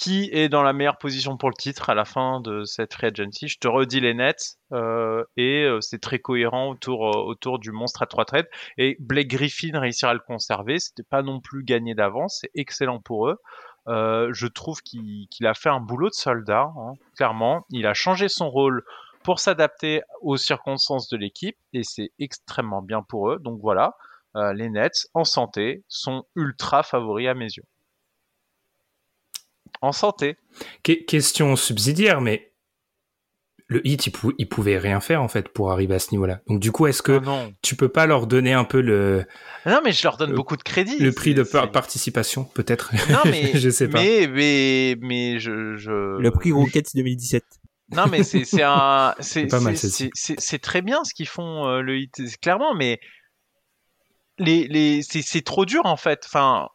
qui 0.00 0.30
est 0.32 0.48
dans 0.48 0.62
la 0.62 0.72
meilleure 0.72 0.96
position 0.96 1.36
pour 1.36 1.50
le 1.50 1.54
titre 1.54 1.90
à 1.90 1.94
la 1.94 2.04
fin 2.04 2.40
de 2.40 2.64
cette 2.64 2.94
free 2.94 3.08
agency, 3.08 3.48
je 3.48 3.58
te 3.58 3.68
redis 3.68 4.00
les 4.00 4.14
Nets 4.14 4.56
euh, 4.72 5.24
et 5.36 5.68
c'est 5.80 6.00
très 6.00 6.18
cohérent 6.18 6.70
autour 6.70 7.00
autour 7.00 7.58
du 7.58 7.70
monstre 7.70 8.02
à 8.02 8.06
trois 8.06 8.24
trades 8.24 8.48
et 8.78 8.96
Blake 8.98 9.28
Griffin 9.28 9.78
réussira 9.78 10.12
à 10.12 10.14
le 10.14 10.20
conserver, 10.20 10.78
c'était 10.78 11.02
pas 11.02 11.22
non 11.22 11.40
plus 11.40 11.64
gagné 11.64 11.94
d'avance, 11.94 12.38
c'est 12.40 12.50
excellent 12.54 13.00
pour 13.00 13.28
eux. 13.28 13.38
je 13.86 14.46
trouve 14.46 14.80
qu'il 14.82 15.28
a 15.46 15.54
fait 15.54 15.70
un 15.70 15.80
boulot 15.80 16.08
de 16.08 16.14
soldat, 16.14 16.72
hein, 16.76 16.94
clairement. 17.16 17.66
Il 17.70 17.86
a 17.86 17.94
changé 17.94 18.28
son 18.28 18.48
rôle 18.48 18.82
pour 19.22 19.38
s'adapter 19.38 20.02
aux 20.22 20.36
circonstances 20.36 21.08
de 21.08 21.16
l'équipe 21.16 21.56
et 21.72 21.82
c'est 21.82 22.10
extrêmement 22.18 22.82
bien 22.82 23.02
pour 23.02 23.30
eux. 23.30 23.38
Donc 23.38 23.60
voilà, 23.60 23.94
euh, 24.36 24.52
les 24.52 24.70
Nets 24.70 25.08
en 25.14 25.24
santé 25.24 25.84
sont 25.88 26.24
ultra 26.36 26.82
favoris 26.82 27.28
à 27.28 27.34
mes 27.34 27.46
yeux. 27.46 27.64
En 29.82 29.92
santé. 29.92 30.36
question 30.82 31.56
subsidiaire, 31.56 32.20
mais 32.20 32.50
le 33.70 33.86
Heat, 33.86 34.10
il, 34.38 34.48
pouvait 34.48 34.78
rien 34.78 34.98
faire 35.00 35.22
en 35.22 35.28
fait 35.28 35.48
pour 35.48 35.70
arriver 35.70 35.94
à 35.94 36.00
ce 36.00 36.10
niveau-là. 36.10 36.40
Donc 36.48 36.58
du 36.58 36.72
coup, 36.72 36.88
est-ce 36.88 37.02
que 37.02 37.20
ah 37.24 37.48
tu 37.62 37.76
peux 37.76 37.88
pas 37.88 38.04
leur 38.04 38.26
donner 38.26 38.52
un 38.52 38.64
peu 38.64 38.80
le 38.80 39.24
Non, 39.64 39.80
mais 39.84 39.92
je 39.92 40.02
leur 40.02 40.16
donne 40.16 40.34
beaucoup 40.34 40.56
de 40.56 40.62
crédit. 40.64 40.98
Le 40.98 41.12
prix 41.12 41.34
de 41.34 41.44
participation, 41.44 42.42
peut-être? 42.42 42.92
Non, 43.08 43.20
mais 43.26 43.52
je 43.54 43.70
sais 43.70 43.88
pas. 43.88 44.02
Mais 44.02 44.26
mais 44.26 44.96
mais 45.00 45.38
je, 45.38 45.76
je... 45.76 46.18
le 46.18 46.30
prix 46.32 46.50
Rockets 46.50 46.96
2017. 46.96 47.44
Non, 47.92 48.06
mais 48.10 48.24
c'est 48.24 48.44
un 48.62 49.14
c'est 49.20 49.46
c'est 50.14 50.58
très 50.58 50.82
bien 50.82 51.04
ce 51.04 51.14
qu'ils 51.14 51.28
font 51.28 51.68
euh, 51.68 51.80
le 51.80 51.96
Heat 51.96 52.40
clairement, 52.40 52.74
mais 52.74 52.98
les, 54.38 54.66
les, 54.66 55.02
c'est 55.02 55.42
trop 55.42 55.64
dur 55.64 55.82
en 55.84 55.96
fait. 55.96 56.24
Enfin, 56.26 56.68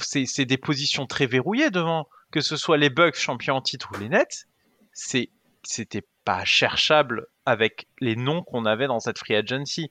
c'est 0.00 0.46
des 0.46 0.56
positions 0.56 1.06
très 1.06 1.26
verrouillées 1.26 1.70
devant, 1.70 2.08
que 2.30 2.40
ce 2.40 2.56
soit 2.56 2.76
les 2.76 2.90
Bucks 2.90 3.16
champions 3.16 3.56
en 3.56 3.62
titre 3.62 3.90
ou 3.94 3.98
les 3.98 4.08
Nets. 4.08 4.46
C'est 4.92 5.30
c'était 5.64 6.04
pas 6.24 6.44
cherchable 6.44 7.26
avec 7.46 7.88
les 8.00 8.16
noms 8.16 8.42
qu'on 8.42 8.64
avait 8.64 8.86
dans 8.86 9.00
cette 9.00 9.18
free 9.18 9.34
agency. 9.34 9.90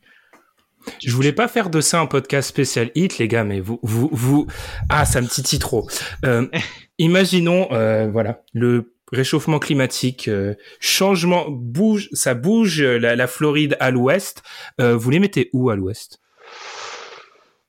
Je 1.03 1.11
voulais 1.13 1.33
pas 1.33 1.47
faire 1.47 1.69
de 1.69 1.81
ça 1.81 1.99
un 1.99 2.05
podcast 2.05 2.47
spécial 2.47 2.91
hit, 2.95 3.17
les 3.17 3.27
gars, 3.27 3.43
mais 3.43 3.59
vous, 3.59 3.79
vous, 3.81 4.09
vous, 4.11 4.47
ah, 4.89 5.05
ça 5.05 5.21
me 5.21 5.27
titille 5.27 5.59
trop. 5.59 5.87
Euh, 6.25 6.47
imaginons, 6.97 7.67
euh, 7.71 8.07
voilà, 8.09 8.41
le 8.53 8.93
réchauffement 9.11 9.59
climatique, 9.59 10.27
euh, 10.27 10.53
changement, 10.79 11.45
bouge, 11.49 12.09
ça 12.11 12.33
bouge 12.33 12.81
la, 12.81 13.15
la 13.15 13.27
Floride 13.27 13.75
à 13.79 13.91
l'ouest. 13.91 14.43
vous 14.79 15.09
les 15.09 15.19
mettez 15.19 15.49
où 15.53 15.69
à 15.69 15.75
l'ouest? 15.75 16.19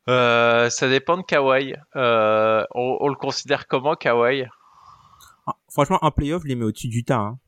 Ça 0.07 0.89
dépend 0.89 1.19
de 1.19 1.23
Kawhi. 1.23 1.75
Euh, 1.97 2.65
on, 2.75 3.09
le 3.09 3.15
considère 3.15 3.67
comment 3.67 3.95
Kawhi? 3.95 4.45
ah, 4.45 4.58
Franchement, 5.71 5.99
en 6.03 6.11
playoff, 6.11 6.43
je 6.43 6.49
les 6.49 6.55
mets 6.55 6.65
au-dessus 6.65 6.89
du 6.89 7.05
tas. 7.05 7.19
Hein. 7.19 7.39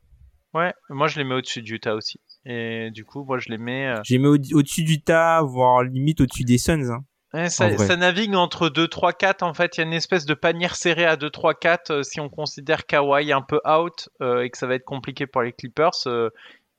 Ouais, 0.53 0.73
moi 0.89 1.07
je 1.07 1.17
les 1.17 1.23
mets 1.23 1.35
au-dessus 1.35 1.61
du 1.61 1.79
tas 1.79 1.95
aussi. 1.95 2.19
Et 2.45 2.89
du 2.91 3.05
coup, 3.05 3.23
moi 3.23 3.39
je 3.39 3.49
les 3.49 3.57
mets. 3.57 3.87
Euh... 3.87 4.01
Je 4.03 4.13
les 4.13 4.19
mets 4.19 4.27
au-dessus 4.27 4.83
du 4.83 5.01
tas, 5.01 5.41
voire 5.41 5.83
limite 5.83 6.21
au-dessus 6.21 6.43
des 6.43 6.57
Suns. 6.57 6.89
Hein. 7.33 7.47
ça, 7.49 7.77
ça, 7.77 7.95
navigue 7.95 8.35
entre 8.35 8.67
2, 8.67 8.87
3, 8.87 9.13
4. 9.13 9.43
En 9.43 9.53
fait, 9.53 9.77
il 9.77 9.81
y 9.81 9.83
a 9.83 9.87
une 9.87 9.93
espèce 9.93 10.25
de 10.25 10.33
panière 10.33 10.75
serrée 10.75 11.05
à 11.05 11.15
2, 11.15 11.29
3, 11.29 11.53
4. 11.53 12.03
si 12.03 12.19
on 12.19 12.29
considère 12.29 12.85
Kawhi 12.85 13.31
un 13.31 13.41
peu 13.41 13.61
out 13.65 14.09
euh, 14.21 14.41
et 14.41 14.49
que 14.49 14.57
ça 14.57 14.67
va 14.67 14.75
être 14.75 14.83
compliqué 14.83 15.25
pour 15.27 15.41
les 15.41 15.53
Clippers, 15.53 15.91
euh, 16.07 16.29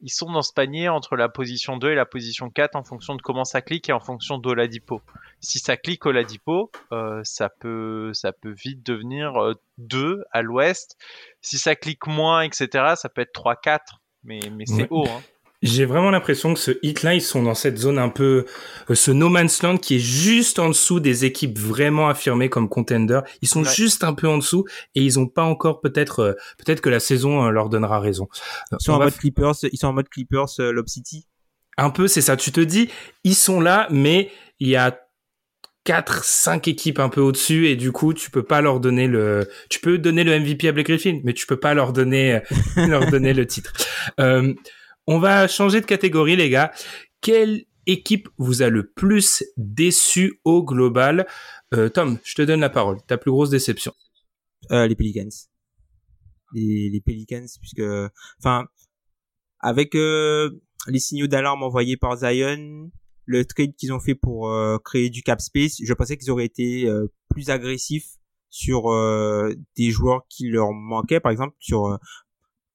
ils 0.03 0.11
sont 0.11 0.31
dans 0.31 0.43
ce 0.43 0.53
panier 0.53 0.89
entre 0.89 1.17
la 1.17 1.29
position 1.29 1.77
2 1.77 1.93
et 1.93 1.95
la 1.95 2.05
position 2.05 2.51
4 2.51 2.75
en 2.75 2.83
fonction 2.83 3.15
de 3.15 3.23
comment 3.23 3.45
ça 3.45 3.63
clique 3.63 3.89
et 3.89 3.93
en 3.93 4.01
fonction 4.01 4.37
d'Oladipo. 4.39 5.01
Si 5.41 5.61
ça 5.61 5.77
clique 5.77 6.05
Oladipo, 6.05 6.71
euh, 6.93 7.21
ça 7.23 7.49
peut 7.49 8.11
ça 8.13 8.33
peut 8.33 8.53
vite 8.53 8.85
devenir 8.85 9.55
2 9.79 9.99
euh, 9.99 10.25
à 10.33 10.43
l'ouest. 10.43 10.97
Si 11.41 11.57
ça 11.57 11.77
clique 11.77 12.07
moins, 12.07 12.43
etc., 12.43 12.95
ça 12.97 13.09
peut 13.09 13.23
être 13.23 13.33
3-4, 13.33 13.79
mais, 14.25 14.41
mais 14.51 14.67
c'est 14.67 14.89
haut. 14.91 15.07
Hein. 15.09 15.23
J'ai 15.63 15.85
vraiment 15.85 16.11
l'impression 16.11 16.55
que 16.55 16.61
ce 16.61 16.73
hit-là, 16.83 17.15
ils 17.15 17.23
sont 17.23 17.45
dans 17.45 17.55
cette 17.55 17.79
zone 17.79 17.99
un 17.99 18.09
peu, 18.09 18.47
euh, 18.91 18.95
ce 18.97 19.13
no 19.13 19.29
man's 19.29 19.63
land 19.63 19.77
qui 19.77 19.97
est 19.97 20.01
juste 20.01 20.59
en 20.59 20.69
dessous 20.69 20.99
des 20.99 21.25
équipes 21.25 21.57
vraiment 21.57 22.09
affirmées 22.09 22.49
comme 22.49 22.69
contender. 22.69 23.21
Ils 23.43 23.49
sont 23.49 23.63
juste 23.63 24.03
un 24.03 24.13
peu 24.13 24.27
en 24.27 24.39
dessous 24.39 24.65
et 24.97 25.03
ils 25.03 25.21
ont 25.21 25.29
pas 25.29 25.45
encore 25.45 25.81
peut-être, 25.81 26.19
euh, 26.19 26.33
peut-être 26.59 26.81
que 26.81 26.91
la 26.91 26.99
saison 26.99 27.45
euh, 27.45 27.51
leur 27.51 27.69
donnera 27.69 28.01
raison. 28.01 28.27
Ils 28.73 28.79
sont 28.81 28.93
en 28.93 28.99
mode 28.99 29.17
Clippers, 29.17 29.55
ils 29.71 29.79
sont 29.79 29.87
en 29.87 29.93
mode 29.93 30.09
Clippers, 30.09 30.49
Lob 30.59 30.89
City. 30.89 31.27
Un 31.79 31.91
peu, 31.91 32.09
c'est 32.09 32.23
ça. 32.23 32.37
Tu 32.37 32.51
te 32.51 32.61
dis, 32.61 32.91
ils 33.23 33.37
sont 33.37 33.61
là, 33.61 33.87
mais 33.91 34.31
il 34.59 34.69
y 34.69 34.77
a 34.77 34.99
quatre, 35.85 36.25
cinq 36.25 36.67
équipes 36.67 36.99
un 36.99 37.09
peu 37.09 37.21
au-dessus 37.21 37.69
et 37.69 37.77
du 37.77 37.93
coup, 37.93 38.15
tu 38.15 38.31
peux 38.33 38.43
pas 38.43 38.61
leur 38.61 38.81
donner 38.81 39.07
le, 39.07 39.49
tu 39.71 39.79
peux 39.79 39.99
donner 39.99 40.25
le 40.25 40.39
MVP 40.39 40.69
à 40.69 40.73
Blake 40.73 40.89
Griffin, 40.89 41.21
mais 41.23 41.33
tu 41.33 41.47
peux 41.47 41.59
pas 41.59 41.73
leur 41.75 41.93
donner, 41.93 42.41
leur 42.77 43.07
donner 43.07 43.33
le 43.33 43.47
titre. 43.47 43.73
Euh, 45.09 45.13
on 45.13 45.19
va 45.19 45.49
changer 45.49 45.81
de 45.81 45.87
catégorie, 45.87 46.37
les 46.37 46.51
gars. 46.51 46.73
Quelle 47.21 47.65
équipe 47.87 48.29
vous 48.39 48.63
a 48.63 48.69
le 48.69 48.91
plus 48.91 49.45
déçu 49.57 50.41
au 50.45 50.65
global? 50.65 51.27
Euh, 51.75 51.89
Tom, 51.89 52.19
je 52.25 52.35
te 52.35 52.43
donne 52.43 52.61
la 52.61 52.71
parole. 52.71 52.99
Ta 53.07 53.19
plus 53.19 53.31
grosse 53.31 53.51
déception 53.51 53.93
euh, 54.71 54.87
Les 54.87 54.95
Pelicans. 54.95 55.29
Les, 56.55 56.91
les, 56.91 57.01
Pelicans, 57.01 57.47
puisque, 57.61 57.83
enfin, 58.39 58.67
avec 59.61 59.95
euh, 59.95 60.51
les 60.89 60.99
signaux 60.99 61.29
d'alarme 61.29 61.63
envoyés 61.63 61.97
par 61.97 62.17
Zion, 62.17 62.91
le 63.25 63.45
trade 63.45 63.75
qu'ils 63.77 63.93
ont 63.93 64.01
fait 64.01 64.15
pour 64.15 64.51
euh, 64.51 64.77
créer 64.85 65.09
du 65.09 65.23
cap 65.23 65.41
space, 65.41 65.77
je 65.83 65.95
pensais 65.95 66.17
qu'ils 66.17 66.31
auraient 66.31 66.45
été 66.45 66.87
euh, 66.87 67.07
plus 67.31 67.49
agressifs 67.49 68.19
sur 68.51 68.91
des 69.77 69.91
joueurs 69.91 70.27
qui 70.29 70.51
leur 70.51 70.73
manquaient, 70.75 71.21
par 71.21 71.33
exemple 71.33 71.57
sur 71.59 71.99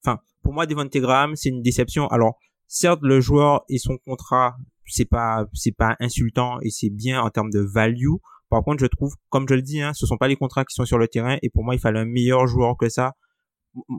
enfin 0.03 0.19
pour 0.47 0.53
moi 0.53 0.65
Devonte 0.65 0.95
Graham 0.95 1.35
c'est 1.35 1.49
une 1.49 1.61
déception. 1.61 2.07
Alors 2.07 2.39
certes 2.67 3.01
le 3.01 3.19
joueur 3.19 3.65
et 3.67 3.79
son 3.79 3.97
contrat 3.97 4.55
c'est 4.85 5.03
pas 5.03 5.45
c'est 5.53 5.75
pas 5.75 5.97
insultant 5.99 6.57
et 6.61 6.69
c'est 6.69 6.89
bien 6.89 7.21
en 7.21 7.29
termes 7.29 7.49
de 7.49 7.59
value. 7.59 8.15
Par 8.49 8.63
contre, 8.63 8.79
je 8.79 8.85
trouve, 8.85 9.13
comme 9.27 9.45
je 9.49 9.55
le 9.55 9.61
dis, 9.61 9.81
hein, 9.81 9.91
ce 9.93 10.05
sont 10.05 10.15
pas 10.15 10.29
les 10.29 10.37
contrats 10.37 10.63
qui 10.63 10.73
sont 10.73 10.85
sur 10.85 10.97
le 10.97 11.09
terrain 11.09 11.37
et 11.41 11.49
pour 11.49 11.65
moi, 11.65 11.75
il 11.75 11.81
fallait 11.81 11.99
un 11.99 12.05
meilleur 12.05 12.47
joueur 12.47 12.77
que 12.77 12.87
ça. 12.87 13.11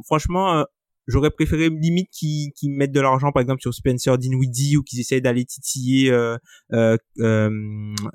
Franchement, 0.06 0.54
euh, 0.54 0.64
j'aurais 1.06 1.30
préféré 1.30 1.68
limite 1.68 2.08
qu'ils 2.10 2.50
qu 2.58 2.70
mettent 2.70 2.92
de 2.92 3.00
l'argent, 3.02 3.30
par 3.30 3.42
exemple, 3.42 3.60
sur 3.60 3.74
Spencer 3.74 4.16
Dinwiddie 4.16 4.78
ou 4.78 4.82
qu'ils 4.82 5.00
essayent 5.00 5.20
d'aller 5.20 5.44
titiller 5.44 6.10
euh, 6.10 6.38
euh, 6.72 6.96
euh, 7.18 7.50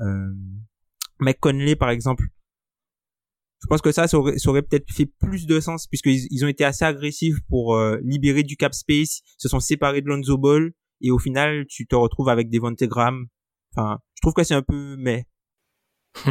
euh, 0.01 1.75
par 1.75 1.91
exemple 1.91 2.25
je 3.63 3.67
pense 3.67 3.81
que 3.81 3.93
ça, 3.93 4.07
ça 4.07 4.17
aurait, 4.17 4.61
peut-être 4.61 4.91
fait 4.91 5.05
plus 5.05 5.47
de 5.47 5.59
sens 5.61 5.87
puisqu'ils 5.87 6.27
ils 6.29 6.43
ont 6.43 6.49
été 6.49 6.65
assez 6.65 6.83
agressifs 6.83 7.37
pour 7.47 7.75
euh, 7.75 7.97
libérer 8.03 8.43
du 8.43 8.57
cap 8.57 8.73
space, 8.73 9.21
se 9.37 9.47
sont 9.47 9.61
séparés 9.61 10.01
de 10.01 10.07
Lonzo 10.07 10.37
Ball 10.37 10.73
et 11.01 11.11
au 11.11 11.19
final, 11.19 11.65
tu 11.69 11.87
te 11.87 11.95
retrouves 11.95 12.29
avec 12.29 12.49
des 12.49 12.59
Graham. 12.59 13.27
Enfin, 13.75 13.99
je 14.15 14.21
trouve 14.21 14.33
que 14.33 14.43
c'est 14.43 14.53
un 14.53 14.61
peu 14.61 14.95
mais. 14.97 15.25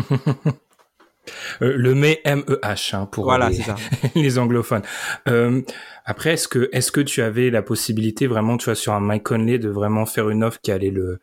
Euh, 1.60 1.76
le 1.76 1.94
mais 1.94 2.20
M-E-H 2.24 2.96
hein, 2.96 3.06
pour 3.06 3.22
voilà, 3.22 3.48
les, 3.48 3.54
ça. 3.54 3.76
les 4.16 4.40
anglophones. 4.40 4.82
Euh, 5.28 5.62
après, 6.04 6.32
est-ce 6.32 6.48
que 6.48 6.68
est-ce 6.72 6.90
que 6.90 7.00
tu 7.00 7.22
avais 7.22 7.48
la 7.48 7.62
possibilité 7.62 8.26
vraiment, 8.26 8.56
tu 8.56 8.64
vois, 8.64 8.74
sur 8.74 8.92
un 8.92 8.98
Mike 8.98 9.22
Conley 9.22 9.60
de 9.60 9.68
vraiment 9.68 10.04
faire 10.04 10.30
une 10.30 10.42
offre 10.42 10.60
qui 10.60 10.72
allait 10.72 10.90
le 10.90 11.20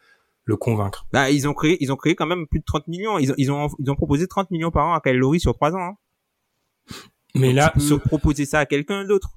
le 0.50 0.58
convaincre 0.58 1.06
Bah, 1.14 1.30
ils 1.30 1.48
ont 1.48 1.54
créé, 1.54 1.78
ils 1.80 1.94
ont 1.94 1.96
créé 1.96 2.16
quand 2.16 2.26
même 2.26 2.48
plus 2.48 2.60
de 2.60 2.66
30 2.66 2.88
millions. 2.88 3.18
Ils 3.20 3.32
ont, 3.32 3.36
ils 3.38 3.52
ont, 3.52 3.70
ils 3.80 3.90
ont 3.90 3.96
proposé 3.96 4.28
30 4.28 4.52
millions 4.52 4.72
par 4.72 4.88
an 4.88 4.94
à 4.94 5.00
Kyle 5.00 5.16
Lowry 5.16 5.40
sur 5.40 5.54
3 5.54 5.76
ans. 5.76 5.80
Hein. 5.80 5.96
Mais 7.36 7.54
là, 7.54 7.72
tu 7.80 7.88
peux 7.88 8.00
proposer 8.00 8.46
ça 8.46 8.60
à 8.60 8.66
quelqu'un 8.66 9.06
d'autre. 9.06 9.30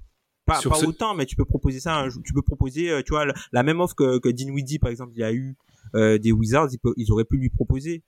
Pas, 0.46 0.61
pas 0.61 0.83
autant, 0.85 1.14
mais 1.14 1.27
tu 1.27 1.37
peux 1.37 1.44
proposer 1.44 1.79
ça. 1.79 2.09
Tu 2.25 2.33
peux 2.33 2.42
proposer, 2.42 2.90
euh, 2.90 3.03
tu 3.03 3.11
vois, 3.11 3.27
la 3.53 3.62
même 3.62 3.81
offre 3.81 3.94
que, 3.94 4.18
que 4.18 4.29
Dinwiddie 4.29 4.81
par 4.81 4.90
exemple, 4.90 5.12
il 5.14 5.22
a 5.22 5.33
eu 5.33 5.57
euh, 5.94 6.18
des 6.18 6.33
Wizards, 6.33 6.68
ils, 6.72 6.79
ils 6.96 7.12
auraient 7.12 7.25
pu 7.25 7.37
lui 7.37 7.51
proposer. 7.51 8.03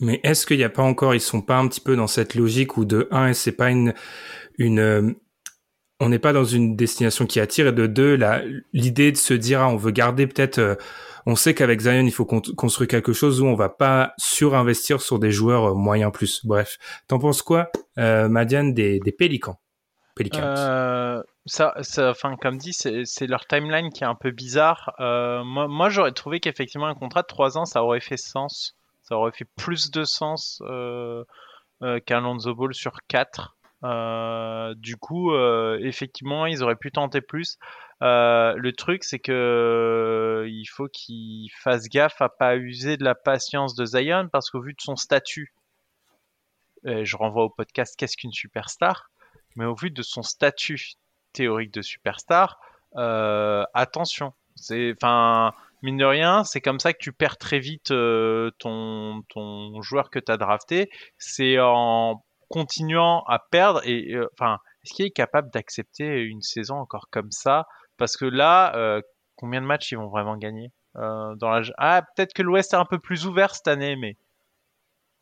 Mais 0.00 0.20
est-ce 0.22 0.44
qu'il 0.44 0.58
n'y 0.58 0.64
a 0.64 0.70
pas 0.70 0.82
encore, 0.82 1.14
ils 1.14 1.20
sont 1.20 1.40
pas 1.40 1.58
un 1.58 1.68
petit 1.68 1.80
peu 1.80 1.96
dans 1.96 2.06
cette 2.08 2.34
logique 2.34 2.76
où 2.76 2.84
de 2.84 3.08
un, 3.10 3.32
c'est 3.32 3.52
pas 3.52 3.70
une, 3.70 3.94
une, 4.58 4.80
euh, 4.80 5.12
on 6.00 6.08
n'est 6.08 6.18
pas 6.18 6.32
dans 6.32 6.44
une 6.44 6.76
destination 6.76 7.26
qui 7.26 7.40
attire 7.40 7.68
et 7.68 7.72
de 7.72 7.86
deux, 7.86 8.18
l'idée 8.72 9.12
de 9.12 9.16
se 9.16 9.34
dire, 9.34 9.60
ah, 9.62 9.68
on 9.68 9.76
veut 9.76 9.92
garder 9.92 10.26
peut-être, 10.26 10.78
on 11.26 11.36
sait 11.36 11.54
qu'avec 11.54 11.80
Zion, 11.80 12.04
il 12.04 12.12
faut 12.12 12.24
construire 12.24 12.88
quelque 12.88 13.12
chose 13.12 13.40
où 13.40 13.46
on 13.46 13.54
va 13.54 13.68
pas 13.68 14.14
surinvestir 14.18 15.00
sur 15.00 15.18
des 15.18 15.30
joueurs 15.30 15.70
euh, 15.70 15.74
moyens 15.74 16.12
plus. 16.12 16.44
Bref, 16.44 16.76
t'en 17.08 17.18
penses 17.18 17.42
quoi, 17.42 17.70
euh, 17.98 18.28
Madiane, 18.28 18.74
des, 18.74 19.00
des 19.00 19.12
Pélicans? 19.12 19.58
Euh, 20.34 21.22
ça, 21.46 21.74
enfin, 21.98 22.36
comme 22.36 22.58
dit, 22.58 22.74
c'est 22.74 23.26
leur 23.26 23.46
timeline 23.46 23.90
qui 23.90 24.04
est 24.04 24.06
un 24.06 24.14
peu 24.14 24.30
bizarre. 24.32 24.94
moi, 24.98 25.66
moi 25.66 25.88
j'aurais 25.88 26.12
trouvé 26.12 26.40
qu'effectivement, 26.40 26.86
un 26.86 26.94
contrat 26.94 27.22
de 27.22 27.26
3 27.26 27.56
ans, 27.56 27.64
ça 27.64 27.82
aurait 27.82 28.00
fait 28.00 28.18
sens 28.18 28.76
ça 29.10 29.16
aurait 29.16 29.32
fait 29.32 29.48
plus 29.56 29.90
de 29.90 30.04
sens 30.04 30.62
euh, 30.64 31.24
euh, 31.82 31.98
qu'un 32.00 32.20
Lonzo 32.20 32.54
Ball 32.54 32.72
sur 32.74 32.98
4. 33.08 33.56
Euh, 33.82 34.74
du 34.76 34.96
coup, 34.96 35.34
effectivement, 35.80 36.46
ils 36.46 36.62
auraient 36.62 36.76
pu 36.76 36.92
tenter 36.92 37.20
plus. 37.20 37.58
Le 38.00 38.70
truc, 38.72 39.04
c'est 39.04 39.18
que 39.18 40.46
il 40.48 40.66
faut 40.66 40.88
qu'ils 40.88 41.50
fassent 41.58 41.88
gaffe 41.88 42.20
à 42.20 42.28
pas 42.28 42.56
user 42.56 42.96
de 42.96 43.04
la 43.04 43.14
patience 43.14 43.74
de 43.74 43.84
Zion 43.84 44.28
parce 44.32 44.50
qu'au 44.50 44.60
vu 44.60 44.72
de 44.72 44.80
son 44.80 44.96
statut, 44.96 45.52
je 46.84 47.16
renvoie 47.16 47.44
au 47.44 47.50
podcast 47.50 47.94
Qu'est-ce 47.96 48.16
qu'une 48.16 48.32
superstar? 48.32 49.10
Mais 49.56 49.64
au 49.64 49.74
vu 49.74 49.90
de 49.90 50.02
son 50.02 50.22
statut 50.22 50.94
théorique 51.32 51.72
de 51.74 51.82
superstar, 51.82 52.58
attention. 52.94 54.32
C'est, 54.56 54.94
enfin, 54.96 55.54
mine 55.82 55.96
de 55.96 56.04
rien, 56.04 56.44
c'est 56.44 56.60
comme 56.60 56.80
ça 56.80 56.92
que 56.92 56.98
tu 56.98 57.12
perds 57.12 57.38
très 57.38 57.58
vite 57.58 57.90
euh, 57.90 58.50
ton, 58.58 59.22
joueur 59.82 60.10
que 60.10 60.18
tu 60.18 60.30
as 60.30 60.36
drafté. 60.36 60.90
C'est 61.18 61.58
en 61.58 62.24
continuant 62.48 63.22
à 63.26 63.38
perdre 63.38 63.80
et 63.84 64.12
euh, 64.12 64.28
enfin, 64.34 64.58
est-ce 64.82 64.94
qu'il 64.94 65.06
est 65.06 65.10
capable 65.10 65.50
d'accepter 65.50 66.22
une 66.22 66.42
saison 66.42 66.76
encore 66.76 67.08
comme 67.10 67.30
ça? 67.30 67.66
Parce 68.00 68.16
que 68.16 68.24
là, 68.24 68.74
euh, 68.74 69.00
combien 69.36 69.60
de 69.60 69.66
matchs 69.66 69.92
ils 69.92 69.96
vont 69.98 70.08
vraiment 70.08 70.36
gagner 70.36 70.72
dans 70.96 71.36
la... 71.48 71.62
Ah, 71.78 72.02
peut-être 72.02 72.34
que 72.34 72.42
l'Ouest 72.42 72.72
est 72.72 72.76
un 72.76 72.84
peu 72.84 72.98
plus 72.98 73.24
ouvert 73.24 73.54
cette 73.54 73.68
année, 73.68 73.94
mais 73.94 74.16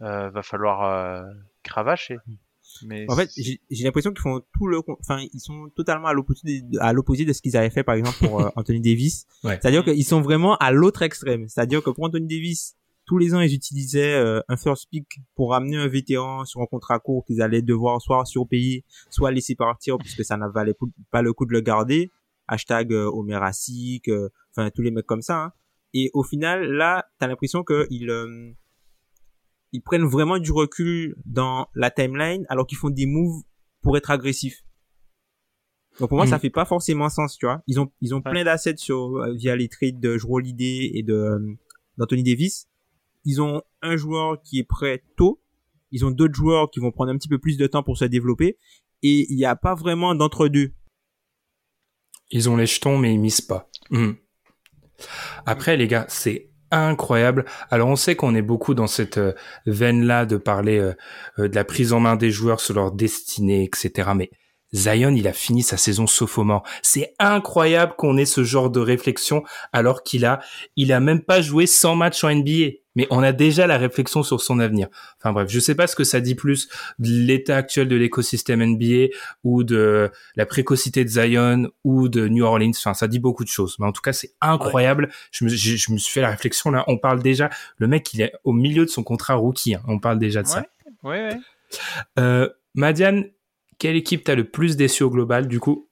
va 0.01 0.43
falloir 0.43 1.23
cravacher. 1.63 2.17
En 3.09 3.17
fait, 3.17 3.31
j'ai 3.37 3.85
l'impression 3.85 4.13
qu'ils 4.13 4.21
font 4.21 4.41
tout 4.57 4.67
le, 4.67 4.81
enfin, 5.01 5.19
ils 5.33 5.41
sont 5.41 5.69
totalement 5.75 6.09
à 6.09 6.13
l'opposé 6.13 6.63
à 6.81 6.93
l'opposé 6.93 7.25
de 7.25 7.33
ce 7.33 7.41
qu'ils 7.41 7.57
avaient 7.57 7.71
fait, 7.71 7.83
par 7.83 7.95
exemple, 7.95 8.19
pour 8.19 8.41
euh, 8.41 8.49
Anthony 8.57 8.81
Davis. 8.81 9.27
C'est-à-dire 9.43 9.85
qu'ils 9.85 10.05
sont 10.05 10.21
vraiment 10.21 10.57
à 10.57 10.71
l'autre 10.71 11.03
extrême. 11.03 11.49
C'est-à-dire 11.49 11.83
que 11.83 11.91
pour 11.91 12.05
Anthony 12.05 12.27
Davis, 12.27 12.77
tous 13.07 13.19
les 13.19 13.35
ans, 13.35 13.41
ils 13.41 13.55
utilisaient 13.55 14.15
euh, 14.15 14.41
un 14.49 14.57
first 14.57 14.89
pick 14.91 15.21
pour 15.35 15.51
ramener 15.53 15.77
un 15.77 15.89
vétéran 15.89 16.45
sur 16.45 16.61
un 16.61 16.67
contrat 16.67 16.99
court 16.99 17.25
qu'ils 17.25 17.41
allaient 17.41 17.63
devoir 17.63 18.01
soit 18.03 18.25
surpayer, 18.27 18.85
soit 19.09 19.31
laisser 19.31 19.55
partir 19.55 19.97
puisque 19.99 20.25
ça 20.25 20.37
n'a 20.37 20.49
valait 20.49 20.77
pas 21.11 21.23
le 21.23 21.33
coup 21.33 21.47
de 21.47 21.53
le 21.53 21.61
garder. 21.61 22.11
Hashtag 22.49 22.93
euh, 22.93 23.11
euh 23.11 24.29
enfin, 24.51 24.71
tous 24.75 24.83
les 24.83 24.91
mecs 24.91 25.07
comme 25.07 25.23
ça. 25.23 25.45
Hein. 25.45 25.53
Et 25.95 26.11
au 26.15 26.23
final, 26.23 26.65
là, 26.65 27.07
t'as 27.19 27.27
l'impression 27.27 27.65
qu'ils 27.65 28.11
ils 29.73 29.83
prennent 29.83 30.07
vraiment 30.07 30.39
du 30.39 30.51
recul 30.51 31.15
dans 31.27 31.69
la 31.75 31.91
timeline 31.91 32.47
alors 32.49 32.67
qu'ils 32.67 32.79
font 32.79 32.91
des 32.91 33.07
moves 33.07 33.43
pour 33.83 33.97
être 33.97 34.11
agressifs. 34.11 34.65
Donc 36.01 36.11
pour 36.11 36.19
moi, 36.19 36.27
ça 36.27 36.37
mm. 36.37 36.41
fait 36.41 36.51
pas 36.51 36.65
forcément 36.65 37.09
sens, 37.09 37.37
tu 37.37 37.47
vois. 37.47 37.63
Ils 37.67 37.81
ont 37.81 37.91
ils 38.01 38.15
ont 38.15 38.23
plein 38.23 38.45
d'assets 38.45 38.77
sur 38.77 39.17
euh, 39.17 39.35
via 39.35 39.57
les 39.57 39.69
trades 39.69 40.01
de 40.01 40.17
Jrue 40.17 40.35
Holiday 40.35 40.93
et 40.95 41.03
de 41.03 41.15
euh, 41.15 41.59
d'Anthony 41.97 42.23
Davis. 42.23 42.69
Ils 43.25 43.43
ont 43.43 43.63
un 43.83 43.97
joueur 43.97 44.41
qui 44.43 44.59
est 44.59 44.65
prêt 44.65 45.03
tôt. 45.17 45.41
Ils 45.91 46.05
ont 46.05 46.11
d'autres 46.11 46.35
joueurs 46.35 46.71
qui 46.71 46.81
vont 46.81 46.93
prendre 46.93 47.11
un 47.11 47.17
petit 47.17 47.29
peu 47.29 47.39
plus 47.39 47.57
de 47.57 47.67
temps 47.67 47.83
pour 47.83 47.97
se 47.97 48.05
développer 48.05 48.59
et 49.03 49.27
il 49.31 49.37
n'y 49.37 49.45
a 49.45 49.57
pas 49.57 49.75
vraiment 49.75 50.15
d'entre 50.15 50.49
deux. 50.49 50.73
Ils 52.31 52.49
ont 52.51 52.57
les 52.57 52.67
jetons 52.67 52.99
mais 52.99 53.13
ils 53.13 53.19
misent 53.19 53.41
pas. 53.41 53.69
Mm. 53.91 54.13
Après 55.47 55.77
les 55.77 55.87
gars, 55.87 56.07
c'est 56.09 56.51
incroyable. 56.71 57.45
Alors 57.71 57.89
on 57.89 57.97
sait 57.97 58.17
qu'on 58.17 58.35
est 58.35 58.43
beaucoup 58.43 58.75
dans 58.75 58.87
cette 58.87 59.19
euh, 59.19 59.33
veine-là 59.67 60.27
de 60.27 60.37
parler 60.37 60.79
euh, 60.79 60.95
euh, 61.39 61.49
de 61.49 61.55
la 61.55 61.65
prise 61.65 61.93
en 61.93 62.01
main 62.01 62.17
des 62.17 62.31
joueurs 62.31 62.61
sur 62.61 62.75
leur 62.75 62.93
destinée, 62.93 63.65
etc. 63.65 64.11
Mais 64.15 64.31
Zion, 64.75 65.15
il 65.15 65.27
a 65.27 65.33
fini 65.33 65.63
sa 65.63 65.79
saison 65.79 66.07
sophomore. 66.07 66.63
C'est 66.83 67.15
incroyable 67.19 67.95
qu'on 67.97 68.19
ait 68.19 68.27
ce 68.27 68.45
genre 68.45 68.71
de 68.71 68.81
réflexion 68.81 69.43
alors 69.73 70.03
qu'il 70.03 70.27
a, 70.27 70.41
il 70.77 70.93
a 70.93 71.01
même 71.01 71.23
pas 71.23 71.41
joué 71.41 71.67
100 71.67 71.97
matchs 71.97 72.25
en 72.25 72.35
NBA. 72.35 72.73
Mais 72.99 73.07
on 73.11 73.23
a 73.23 73.31
déjà 73.31 73.69
la 73.69 73.79
réflexion 73.79 74.25
sur 74.25 74.41
son 74.41 74.59
avenir. 74.59 74.89
Enfin 75.19 75.33
bref, 75.33 75.49
je 75.49 75.61
sais 75.61 75.77
pas 75.77 75.87
ce 75.87 75.95
que 75.95 76.03
ça 76.03 76.19
dit 76.19 76.35
plus 76.35 76.69
de 76.99 77.09
l'état 77.09 77.57
actuel 77.57 77.87
de 77.87 77.95
l'écosystème 77.95 78.61
NBA 78.61 79.15
ou 79.45 79.63
de 79.63 80.11
la 80.35 80.47
précocité 80.47 81.05
de 81.05 81.09
Zion 81.09 81.71
ou 81.85 82.09
de 82.09 82.27
New 82.27 82.45
Orleans. 82.45 82.73
Enfin, 82.77 82.95
ça 82.95 83.07
dit 83.07 83.21
beaucoup 83.21 83.45
de 83.45 83.49
choses. 83.49 83.77
Mais 83.79 83.87
en 83.87 83.93
tout 83.93 84.03
cas, 84.03 84.13
c'est 84.13 84.33
incroyable. 84.41 85.11
Je, 85.31 85.45
me, 85.45 85.49
je, 85.49 85.93
me 85.93 85.97
suis 85.97 86.13
fait 86.13 86.23
la 86.23 86.31
réflexion 86.31 86.73
là. 86.73 86.83
On 86.89 86.99
parle 86.99 87.23
déjà, 87.23 87.51
le 87.77 87.87
mec, 87.87 88.13
il 88.15 88.21
est 88.21 88.33
au 88.43 88.53
milieu 88.53 88.85
de 88.85 88.91
son 88.91 89.05
contrat 89.05 89.35
rookie. 89.35 89.77
Hein. 89.77 89.83
On 89.87 90.01
parle 90.01 90.19
déjà 90.19 90.43
de 90.43 90.49
ça. 90.49 90.65
Ouais, 91.05 91.29
ouais. 91.29 91.39
Euh, 92.19 92.49
Madiane, 92.75 93.27
quelle 93.79 93.95
équipe 93.95 94.25
t'a 94.25 94.35
le 94.35 94.51
plus 94.51 94.77
déçu 94.77 95.05
au 95.05 95.11
global, 95.11 95.47
du 95.47 95.61
coup 95.61 95.88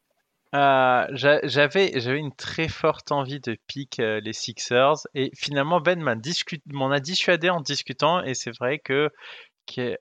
euh, 0.57 1.07
J'avais 1.45 2.01
j'avais 2.01 2.19
une 2.19 2.35
très 2.35 2.69
forte 2.69 3.13
envie 3.13 3.41
de 3.41 3.57
pick 3.67 4.01
euh, 4.01 4.21
les 4.21 4.33
Sixers 4.33 5.07
et 5.15 5.31
finalement 5.37 5.81
Ben 5.81 6.01
m'en 6.01 6.91
a 6.91 7.01
dissuadé 7.01 7.51
en 7.51 7.61
discutant 7.61 8.23
et 8.23 8.35
c'est 8.35 8.57
vrai 8.57 8.79
que 8.79 9.11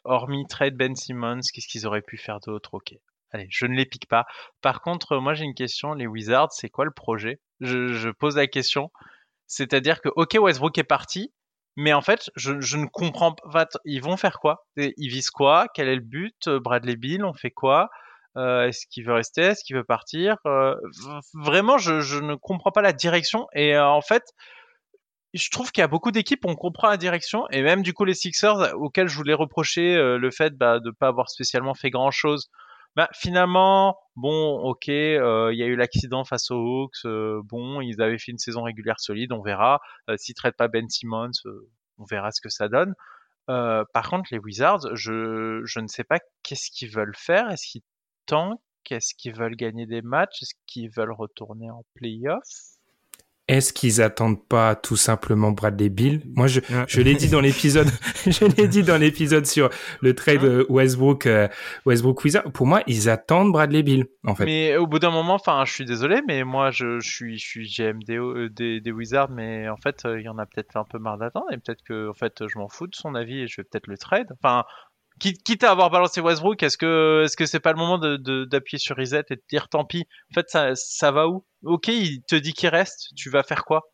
hormis 0.04 0.46
trade 0.48 0.76
Ben 0.76 0.96
Simmons, 0.96 1.42
qu'est-ce 1.54 1.68
qu'ils 1.68 1.88
auraient 1.88 2.02
pu 2.02 2.18
faire 2.18 2.40
d'autre? 2.40 2.76
Ok, 2.76 2.94
allez, 3.32 3.48
je 3.50 3.66
ne 3.66 3.76
les 3.76 3.86
pique 3.86 4.08
pas. 4.08 4.26
Par 4.62 4.82
contre, 4.82 5.18
moi 5.18 5.34
j'ai 5.34 5.46
une 5.46 5.56
question, 5.56 5.94
les 5.94 6.08
Wizards, 6.08 6.52
c'est 6.52 6.70
quoi 6.70 6.86
le 6.86 6.92
projet? 6.92 7.40
Je, 7.60 8.10
pose 8.12 8.38
la 8.38 8.48
question. 8.48 8.92
C'est-à-dire 9.48 10.02
que 10.02 10.10
ok 10.16 10.38
Westbrook 10.40 10.78
est 10.78 10.84
parti, 10.84 11.34
mais 11.76 11.94
en 11.94 12.02
fait, 12.02 12.30
je, 12.36 12.62
je 12.62 12.78
ne 12.78 12.86
comprends 12.86 13.34
pas. 13.34 13.68
Ils 13.84 14.02
vont 14.02 14.18
faire 14.18 14.40
quoi? 14.40 14.66
Ils 14.78 15.10
visent 15.10 15.32
quoi? 15.32 15.68
Quel 15.74 15.90
est 15.90 15.96
le 15.96 16.02
but? 16.02 16.50
Bradley 16.50 16.96
Bill, 16.96 17.26
on 17.26 17.34
fait 17.34 17.52
quoi? 17.52 17.90
Euh, 18.38 18.68
Est-ce 18.68 18.86
qu'il 18.88 19.06
veut 19.06 19.14
rester? 19.14 19.42
Est-ce 19.42 19.64
qu'il 19.64 19.76
veut 19.76 19.84
partir? 19.84 20.38
Euh, 20.46 20.76
Vraiment, 21.34 21.78
je, 21.78 22.20
ne 22.20 22.36
comprends 22.36 22.72
pas 22.72 22.82
la 22.82 22.94
direction. 22.94 23.48
Et 23.54 23.76
euh, 23.76 23.88
en 23.88 24.02
fait, 24.02 24.24
je 25.34 25.50
trouve 25.50 25.72
qu'il 25.72 25.82
y 25.82 25.84
a 25.84 25.88
beaucoup 25.88 26.12
d'équipes, 26.12 26.46
on 26.46 26.56
comprend 26.56 26.90
la 26.90 26.98
direction. 26.98 27.46
Et 27.52 27.62
même 27.62 27.82
du 27.82 27.94
coup, 27.94 28.06
les 28.06 28.14
Sixers, 28.14 28.74
auxquels 28.76 29.08
je 29.08 29.18
voulais 29.18 29.34
reprocher 29.34 29.96
le 29.96 30.32
fait 30.32 30.58
bah, 30.58 30.80
de 30.80 30.90
ne 30.90 30.94
pas 30.94 31.08
avoir 31.08 31.30
spécialement 31.30 31.74
fait 31.74 31.90
grand-chose, 31.90 32.50
bah, 32.96 33.10
finalement, 33.14 33.98
bon, 34.16 34.60
ok, 34.60 34.88
il 34.88 35.56
y 35.58 35.64
a 35.64 35.66
eu 35.66 35.76
l'accident 35.76 36.24
face 36.24 36.52
aux 36.52 36.84
Hawks. 36.84 37.06
Bon, 37.44 37.82
ils 37.82 38.02
avaient 38.02 38.18
fait 38.18 38.32
une 38.32 38.38
saison 38.38 38.64
régulière 38.64 39.00
solide, 39.00 39.34
on 39.34 39.42
verra. 39.42 39.82
S'ils 40.16 40.36
traitent 40.36 40.56
pas 40.56 40.70
Ben 40.70 40.90
Simmons, 40.90 41.32
on 41.98 42.06
verra 42.06 42.32
ce 42.32 42.40
que 42.40 42.50
ça 42.50 42.70
donne. 42.70 42.94
par 43.48 44.10
contre, 44.10 44.30
les 44.32 44.40
Wizards, 44.40 44.96
je, 44.96 45.62
je 45.66 45.80
ne 45.82 45.88
sais 45.88 46.06
pas 46.06 46.20
qu'est-ce 46.44 46.72
qu'ils 46.72 46.92
veulent 46.92 47.16
faire. 47.18 47.52
Est-ce 47.52 47.68
qu'ils 47.68 47.82
tankent 48.26 48.60
Est-ce 48.90 49.14
qu'ils 49.16 49.34
veulent 49.34 49.56
gagner 49.56 49.86
des 49.86 50.02
matchs? 50.02 50.42
Est-ce 50.42 50.54
qu'ils 50.68 50.90
veulent 50.90 51.14
retourner 51.14 51.70
en 51.72 51.84
playoff? 51.96 52.76
Est-ce 53.48 53.74
qu'ils 53.74 54.02
attendent 54.02 54.44
pas 54.44 54.74
tout 54.76 54.96
simplement 54.96 55.52
Bradley 55.52 55.90
Bill 55.90 56.24
Moi, 56.36 56.48
je, 56.48 56.62
je 56.88 57.02
l'ai 57.02 57.14
dit 57.14 57.30
dans 57.30 57.42
l'épisode, 57.42 57.88
je 58.26 58.44
l'ai 58.44 58.68
dit 58.68 58.82
dans 58.82 58.98
l'épisode 58.98 59.46
sur 59.46 59.70
le 60.02 60.16
trade 60.16 60.44
euh, 60.44 60.66
Westbrook, 60.68 61.28
euh, 61.28 61.48
Westbrook 61.86 62.24
Wizard. 62.24 62.52
Pour 62.54 62.66
moi, 62.66 62.82
ils 62.88 63.08
attendent 63.08 63.52
Bradley 63.52 63.84
Bill, 63.84 64.08
en 64.26 64.34
fait. 64.34 64.46
Mais 64.46 64.78
au 64.78 64.88
bout 64.88 64.98
d'un 64.98 65.12
moment, 65.12 65.36
enfin, 65.36 65.64
je 65.64 65.74
suis 65.74 65.86
désolé, 65.86 66.24
mais 66.28 66.44
moi, 66.44 66.72
je, 66.72 67.00
je 67.00 67.08
suis, 67.08 67.38
je 67.38 67.46
suis 67.46 67.70
GM 67.70 68.02
des, 68.02 68.18
euh, 68.18 68.50
des, 68.50 68.82
des 68.82 68.92
Wizards, 68.92 69.30
mais 69.30 69.70
en 69.70 69.78
fait, 69.78 70.02
il 70.06 70.22
y 70.22 70.30
en 70.30 70.40
a 70.40 70.48
peut-être 70.48 70.76
un 70.76 70.84
peu 70.84 70.98
marre 70.98 71.20
d'attendre 71.20 71.46
et 71.52 71.58
peut-être 71.58 71.84
que, 71.84 72.10
en 72.10 72.16
fait, 72.16 72.48
je 72.48 72.58
m'en 72.58 72.68
fous 72.68 72.88
de 72.88 72.96
son 72.96 73.14
avis 73.14 73.42
et 73.42 73.48
je 73.48 73.58
vais 73.58 73.64
peut-être 73.64 73.88
le 73.88 74.00
trade. 74.00 74.28
Enfin, 74.42 74.64
quitte 75.20 75.64
à 75.64 75.72
avoir 75.72 75.90
balancé 75.90 76.22
Westbrook, 76.22 76.62
est-ce 76.64 76.78
que 76.78 77.24
est-ce 77.26 77.38
que 77.38 77.46
c'est 77.46 77.60
pas 77.60 77.72
le 77.72 77.78
moment 77.78 77.98
de 77.98 78.46
d'appuyer 78.46 78.80
sur 78.80 78.96
reset 78.96 79.26
et 79.30 79.36
de 79.36 79.44
dire 79.50 79.70
tant 79.70 79.86
pis 79.86 80.06
En 80.32 80.34
fait, 80.34 80.50
ça 80.50 80.76
ça 80.76 81.12
va 81.12 81.28
où? 81.28 81.46
Ok, 81.64 81.88
il 81.88 82.24
te 82.24 82.36
dit 82.36 82.54
qu'il 82.54 82.70
reste, 82.70 83.10
tu 83.16 83.30
vas 83.30 83.44
faire 83.44 83.66
quoi? 83.66 83.92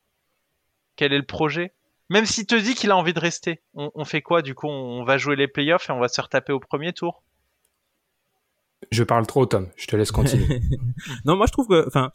Quel 0.96 1.14
est 1.14 1.18
le 1.18 1.26
projet? 1.26 1.74
Même 2.10 2.26
s'il 2.26 2.46
te 2.46 2.56
dit 2.56 2.76
qu'il 2.76 2.92
a 2.92 2.98
envie 2.98 3.14
de 3.14 3.20
rester, 3.20 3.62
on, 3.74 4.04
fait 4.04 4.22
quoi? 4.22 4.42
Du 4.42 4.54
coup 4.54 4.68
On 4.68 5.06
va 5.06 5.18
jouer 5.18 5.38
les 5.38 5.48
playoffs 5.48 5.90
et 5.90 5.94
on 5.94 6.00
va 6.00 6.10
se 6.10 6.20
retaper 6.20 6.52
au 6.52 6.60
premier 6.60 6.92
tour 6.92 7.24
Je 8.92 9.04
parle 9.04 9.26
trop, 9.26 9.46
Tom. 9.46 9.70
Je 9.78 9.88
te 9.88 9.96
laisse 9.96 10.12
continuer. 10.12 10.60
non, 11.26 11.38
moi 11.38 11.46
je 11.46 11.54
trouve 11.54 11.70
que, 11.70 11.88
enfin, 11.88 12.12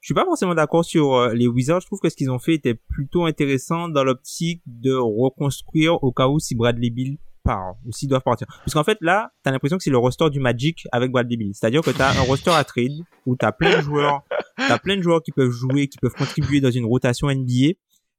je 0.00 0.06
suis 0.06 0.14
pas 0.14 0.24
forcément 0.24 0.54
d'accord 0.54 0.84
sur 0.84 1.14
euh, 1.14 1.34
les 1.34 1.46
Wizards. 1.46 1.82
Je 1.82 1.86
trouve 1.86 2.00
que 2.00 2.08
ce 2.08 2.16
qu'ils 2.16 2.30
ont 2.30 2.38
fait 2.38 2.54
était 2.54 2.74
plutôt 2.74 3.26
intéressant 3.26 3.88
dans 3.88 4.02
l'optique 4.02 4.62
de 4.64 4.94
reconstruire 4.94 6.02
au 6.02 6.10
cas 6.10 6.28
où 6.28 6.38
si 6.38 6.54
Bradley 6.54 6.88
Bill 6.88 7.18
part 7.44 7.76
ou 7.84 7.92
s'ils 7.92 8.08
doivent 8.08 8.22
partir. 8.22 8.46
Parce 8.48 8.74
qu'en 8.74 8.84
fait 8.84 8.98
là, 9.00 9.32
t'as 9.42 9.50
l'impression 9.50 9.76
que 9.76 9.84
c'est 9.84 9.90
le 9.90 9.98
roster 9.98 10.30
du 10.30 10.40
Magic 10.40 10.86
avec 10.90 11.12
Bradley 11.12 11.36
Bill. 11.36 11.52
C'est-à-dire 11.54 11.82
que 11.82 11.90
t'as 11.90 12.10
un 12.18 12.22
roster 12.22 12.50
à 12.50 12.64
trade 12.64 13.02
où 13.26 13.36
t'as 13.36 13.52
plein 13.52 13.76
de 13.76 13.82
joueurs, 13.82 14.22
t'as 14.56 14.78
plein 14.78 14.96
de 14.96 15.02
joueurs 15.02 15.22
qui 15.22 15.30
peuvent 15.30 15.50
jouer, 15.50 15.88
qui 15.88 15.98
peuvent 15.98 16.14
contribuer 16.14 16.60
dans 16.60 16.70
une 16.70 16.86
rotation 16.86 17.28
NBA, 17.28 17.74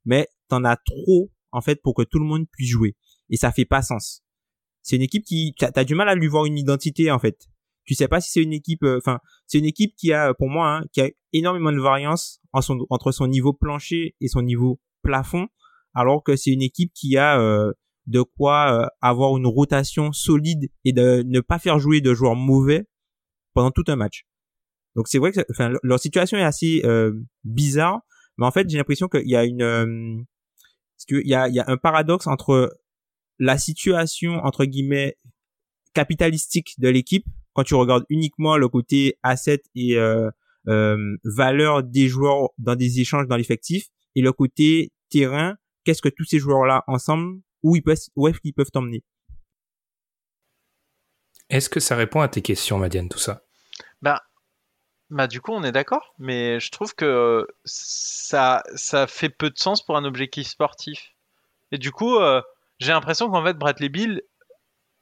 mais 0.06 0.28
t'en 0.48 0.64
as 0.64 0.78
trop 0.78 1.32
en 1.52 1.62
fait 1.62 1.82
pour 1.82 1.94
que 1.96 2.04
tout 2.04 2.20
le 2.20 2.26
monde 2.26 2.46
puisse 2.52 2.70
jouer. 2.70 2.96
Et 3.30 3.38
ça 3.38 3.52
fait 3.52 3.66
pas 3.66 3.82
sens. 3.82 4.22
C'est 4.82 4.96
une 4.96 5.02
équipe 5.02 5.26
qui, 5.26 5.56
t'as 5.58 5.72
as 5.76 5.84
du 5.84 5.96
mal 5.96 6.08
à 6.08 6.16
lui 6.16 6.28
voir 6.28 6.46
une 6.46 6.58
identité 6.58 7.12
en 7.12 7.20
fait 7.20 7.48
tu 7.86 7.94
sais 7.94 8.08
pas 8.08 8.20
si 8.20 8.32
c'est 8.32 8.42
une 8.42 8.54
équipe 8.54 8.84
euh, 8.84 8.98
enfin 8.98 9.20
c'est 9.48 9.60
une 9.60 9.66
équipe 9.66 9.96
qui 9.96 10.12
a 10.12 10.34
pour 10.34 10.50
moi 10.50 10.78
hein, 10.78 10.86
qui 10.92 11.02
a 11.02 11.10
énormément 11.34 11.72
de 11.72 11.80
variance 11.80 12.42
entre 12.52 13.12
son 13.12 13.28
niveau 13.28 13.54
plancher 13.54 14.16
et 14.20 14.28
son 14.28 14.42
niveau 14.42 14.80
plafond 15.02 15.48
alors 15.94 16.24
que 16.24 16.36
c'est 16.36 16.52
une 16.52 16.62
équipe 16.62 16.92
qui 16.94 17.18
a 17.18 17.40
euh, 17.40 17.72
de 18.08 18.22
quoi 18.22 18.84
euh, 18.84 18.88
avoir 19.02 19.38
une 19.38 19.48
rotation 19.48 20.12
solide 20.12 20.70
et 20.84 20.94
de 20.94 21.24
ne 21.26 21.40
pas 21.40 21.60
faire 21.60 21.80
jouer 21.80 22.02
de 22.02 22.14
joueurs 22.14 22.36
mauvais 22.36 22.86
pendant 23.54 23.72
tout 23.72 23.84
un 23.88 23.96
match. 23.96 24.26
Donc 24.96 25.08
c'est 25.08 25.18
vrai 25.18 25.32
que 25.32 25.42
enfin 25.52 25.74
leur 25.84 26.00
situation 26.00 26.38
est 26.38 26.44
assez 26.44 26.82
bizarre, 27.44 28.00
mais 28.38 28.46
en 28.46 28.52
fait 28.52 28.70
j'ai 28.70 28.78
l'impression 28.78 29.10
qu'il 29.10 29.28
y 29.28 29.36
a 29.36 29.44
une 29.44 30.26
il 31.10 31.28
y 31.28 31.36
a, 31.36 31.50
il 31.50 31.54
y 31.54 31.60
a 31.60 31.66
un 31.68 31.76
paradoxe 31.76 32.28
entre 32.28 32.78
la 33.40 33.58
situation 33.58 34.36
entre 34.46 34.64
guillemets 34.64 35.18
capitalistique 35.94 36.76
de 36.78 36.90
l'équipe 36.90 37.26
quand 37.56 37.64
tu 37.64 37.74
regardes 37.74 38.04
uniquement 38.10 38.58
le 38.58 38.68
côté 38.68 39.18
asset 39.24 39.64
et 39.76 39.98
euh, 39.98 40.30
euh, 40.68 40.98
valeur 41.24 41.84
des 41.84 42.08
joueurs 42.08 42.50
dans 42.58 42.76
des 42.76 43.00
échanges 43.00 43.28
dans 43.28 43.38
l'effectif 43.38 43.88
et 44.16 44.22
le 44.22 44.34
côté 44.34 44.92
terrain, 45.10 45.56
qu'est-ce 45.86 46.02
que 46.02 46.10
tous 46.10 46.26
ces 46.26 46.38
joueurs-là 46.38 46.84
ensemble, 46.88 47.40
où 47.66 47.76
ils 47.76 47.82
peuvent, 47.82 47.98
où 48.16 48.28
est-ce 48.28 48.40
qu'ils 48.40 48.54
peuvent 48.54 48.70
t'emmener 48.72 49.04
Est-ce 51.50 51.68
que 51.68 51.80
ça 51.80 51.96
répond 51.96 52.22
à 52.22 52.28
tes 52.28 52.44
questions, 52.44 52.78
Madiane, 52.78 53.10
tout 53.10 53.18
ça? 53.18 53.42
Bah, 54.04 54.22
bah 55.10 55.26
du 55.26 55.42
coup, 55.42 55.52
on 55.52 55.64
est 55.64 55.72
d'accord, 55.72 56.14
mais 56.20 56.60
je 56.60 56.70
trouve 56.70 56.94
que 56.94 57.48
ça, 57.64 58.62
ça 58.76 59.08
fait 59.08 59.30
peu 59.30 59.50
de 59.50 59.58
sens 59.58 59.84
pour 59.84 59.98
un 59.98 60.06
objectif 60.06 60.48
sportif. 60.48 61.16
Et 61.72 61.80
du 61.80 61.92
coup, 61.92 62.18
euh, 62.18 62.40
j'ai 62.80 62.92
l'impression 62.92 63.32
qu'en 63.32 63.44
fait, 63.44 63.56
Bradley 63.56 63.90
Bill, 63.90 64.22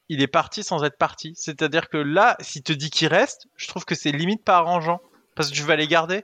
il 0.08 0.22
est 0.22 0.28
parti 0.28 0.64
sans 0.64 0.86
être 0.86 0.98
parti. 0.98 1.34
C'est-à-dire 1.36 1.90
que 1.90 1.98
là, 1.98 2.38
s'il 2.40 2.64
te 2.64 2.72
dit 2.72 2.90
qu'il 2.90 3.10
reste, 3.10 3.48
je 3.58 3.68
trouve 3.68 3.84
que 3.84 3.94
c'est 3.94 4.14
limite 4.14 4.46
pas 4.46 4.56
arrangeant. 4.56 5.02
Parce 5.36 5.50
que 5.50 5.56
tu 5.56 5.64
vas 5.64 5.76
les 5.76 5.88
garder. 5.88 6.24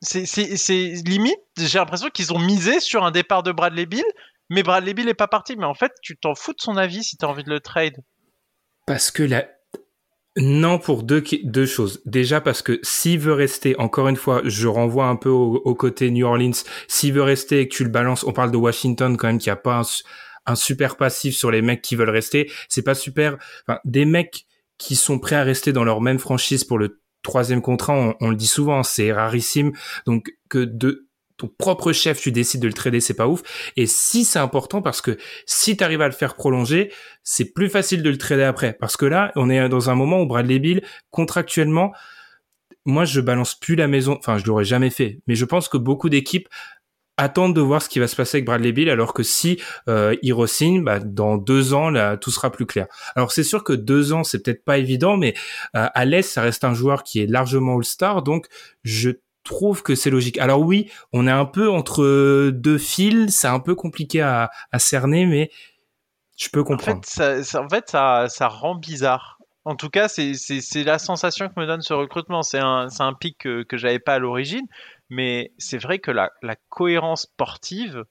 C'est 0.00 0.22
limite, 1.04 1.40
j'ai 1.56 1.78
l'impression 1.80 2.10
qu'ils 2.10 2.32
ont 2.32 2.38
misé 2.38 2.78
sur 2.78 3.04
un 3.04 3.10
départ 3.10 3.42
de 3.42 3.50
Bradley 3.50 3.86
Bill, 3.86 4.04
mais 4.50 4.62
Bradley 4.62 4.94
Bill 4.94 5.08
est 5.08 5.14
pas 5.14 5.28
parti. 5.28 5.56
Mais 5.56 5.64
en 5.64 5.74
fait, 5.74 5.92
tu 6.02 6.16
t'en 6.16 6.34
fous 6.34 6.52
de 6.52 6.60
son 6.60 6.76
avis 6.76 7.04
si 7.04 7.16
tu 7.16 7.24
as 7.24 7.28
envie 7.28 7.44
de 7.44 7.50
le 7.50 7.60
trade. 7.60 7.96
Parce 8.86 9.10
que 9.10 9.22
là, 9.22 9.46
Non, 10.36 10.78
pour 10.78 11.02
deux, 11.02 11.22
deux 11.42 11.66
choses. 11.66 12.00
Déjà 12.06 12.40
parce 12.40 12.62
que 12.62 12.78
s'il 12.82 13.18
veut 13.18 13.32
rester, 13.32 13.78
encore 13.78 14.08
une 14.08 14.16
fois, 14.16 14.40
je 14.44 14.68
renvoie 14.68 15.06
un 15.06 15.16
peu 15.16 15.30
au, 15.30 15.74
côté 15.74 16.10
New 16.10 16.26
Orleans, 16.26 16.52
s'il 16.86 17.12
veut 17.12 17.22
rester 17.22 17.60
et 17.60 17.68
que 17.68 17.74
tu 17.74 17.84
le 17.84 17.90
balances, 17.90 18.24
on 18.24 18.32
parle 18.32 18.50
de 18.50 18.56
Washington 18.56 19.16
quand 19.16 19.26
même 19.26 19.38
qui 19.38 19.50
a 19.50 19.56
pas 19.56 19.82
un, 20.46 20.54
super 20.54 20.96
passif 20.96 21.36
sur 21.36 21.50
les 21.50 21.60
mecs 21.60 21.82
qui 21.82 21.96
veulent 21.96 22.08
rester. 22.08 22.50
C'est 22.68 22.82
pas 22.82 22.94
super. 22.94 23.36
Enfin, 23.66 23.80
des 23.84 24.04
mecs 24.04 24.46
qui 24.78 24.96
sont 24.96 25.18
prêts 25.18 25.36
à 25.36 25.42
rester 25.42 25.72
dans 25.72 25.84
leur 25.84 26.00
même 26.00 26.20
franchise 26.20 26.64
pour 26.64 26.78
le 26.78 27.02
troisième 27.22 27.60
contrat, 27.60 28.14
on, 28.20 28.30
le 28.30 28.36
dit 28.36 28.46
souvent, 28.46 28.82
c'est 28.82 29.12
rarissime. 29.12 29.72
Donc 30.06 30.32
que 30.48 30.60
de 30.60 31.07
ton 31.38 31.48
propre 31.48 31.92
chef, 31.92 32.20
tu 32.20 32.32
décides 32.32 32.60
de 32.60 32.66
le 32.66 32.74
trader, 32.74 33.00
c'est 33.00 33.14
pas 33.14 33.28
ouf. 33.28 33.42
Et 33.76 33.86
si 33.86 34.24
c'est 34.24 34.40
important 34.40 34.82
parce 34.82 35.00
que 35.00 35.16
si 35.46 35.76
tu 35.76 35.84
arrives 35.84 36.02
à 36.02 36.08
le 36.08 36.12
faire 36.12 36.34
prolonger, 36.34 36.92
c'est 37.22 37.54
plus 37.54 37.70
facile 37.70 38.02
de 38.02 38.10
le 38.10 38.18
trader 38.18 38.42
après. 38.42 38.74
Parce 38.78 38.96
que 38.96 39.06
là, 39.06 39.32
on 39.36 39.48
est 39.48 39.68
dans 39.68 39.88
un 39.88 39.94
moment 39.94 40.20
où 40.20 40.26
Bradley 40.26 40.58
Bill, 40.58 40.82
contractuellement, 41.10 41.92
moi, 42.84 43.04
je 43.04 43.20
balance 43.20 43.54
plus 43.54 43.76
la 43.76 43.86
maison. 43.86 44.16
Enfin, 44.18 44.36
je 44.38 44.44
l'aurais 44.46 44.64
jamais 44.64 44.90
fait. 44.90 45.20
Mais 45.26 45.36
je 45.36 45.44
pense 45.44 45.68
que 45.68 45.76
beaucoup 45.76 46.08
d'équipes 46.08 46.48
attendre 47.18 47.52
de 47.52 47.60
voir 47.60 47.82
ce 47.82 47.88
qui 47.88 47.98
va 47.98 48.06
se 48.06 48.16
passer 48.16 48.36
avec 48.36 48.46
Bradley 48.46 48.72
Bill, 48.72 48.88
alors 48.88 49.12
que 49.12 49.24
si 49.24 49.60
euh, 49.88 50.14
il 50.22 50.32
re-signe, 50.32 50.84
bah, 50.84 51.00
dans 51.00 51.36
deux 51.36 51.74
ans, 51.74 51.90
là, 51.90 52.16
tout 52.16 52.30
sera 52.30 52.50
plus 52.50 52.64
clair. 52.64 52.86
Alors 53.16 53.32
c'est 53.32 53.42
sûr 53.42 53.64
que 53.64 53.72
deux 53.72 54.12
ans, 54.12 54.22
c'est 54.22 54.40
peut-être 54.40 54.64
pas 54.64 54.78
évident, 54.78 55.16
mais 55.16 55.34
euh, 55.74 55.88
à 55.92 56.04
l'Est, 56.04 56.22
ça 56.22 56.42
reste 56.42 56.62
un 56.62 56.74
joueur 56.74 57.02
qui 57.02 57.20
est 57.20 57.26
largement 57.26 57.76
All-Star, 57.76 58.22
donc 58.22 58.46
je 58.84 59.10
trouve 59.48 59.82
que 59.82 59.94
c'est 59.94 60.10
logique. 60.10 60.38
Alors 60.38 60.60
oui, 60.60 60.90
on 61.12 61.26
est 61.26 61.32
un 61.32 61.44
peu 61.44 61.70
entre 61.70 62.50
deux 62.50 62.78
fils, 62.78 63.36
c'est 63.36 63.48
un 63.48 63.60
peu 63.60 63.74
compliqué 63.74 64.20
à, 64.20 64.50
à, 64.70 64.78
cerner, 64.78 65.26
mais 65.26 65.50
je 66.36 66.48
peux 66.48 66.62
comprendre. 66.62 66.98
En 66.98 67.02
fait, 67.02 67.42
ça, 67.42 67.62
en 67.62 67.68
fait, 67.68 67.88
ça, 67.88 68.26
ça 68.28 68.48
rend 68.48 68.74
bizarre. 68.74 69.38
En 69.64 69.76
tout 69.76 69.90
cas, 69.90 70.08
c'est 70.08 70.84
la 70.84 70.98
sensation 70.98 71.48
que 71.48 71.60
me 71.60 71.66
donne 71.66 71.82
ce 71.82 71.92
recrutement. 71.92 72.42
C'est 72.42 72.60
un, 72.60 72.88
un 72.98 73.12
pic 73.12 73.36
que, 73.38 73.64
que 73.64 73.76
j'avais 73.76 73.98
pas 73.98 74.14
à 74.14 74.18
l'origine 74.18 74.66
mais 75.10 75.52
c'est 75.58 75.78
vrai 75.78 75.98
que 75.98 76.10
la, 76.10 76.30
cohérence 76.68 77.22
sportive 77.22 78.04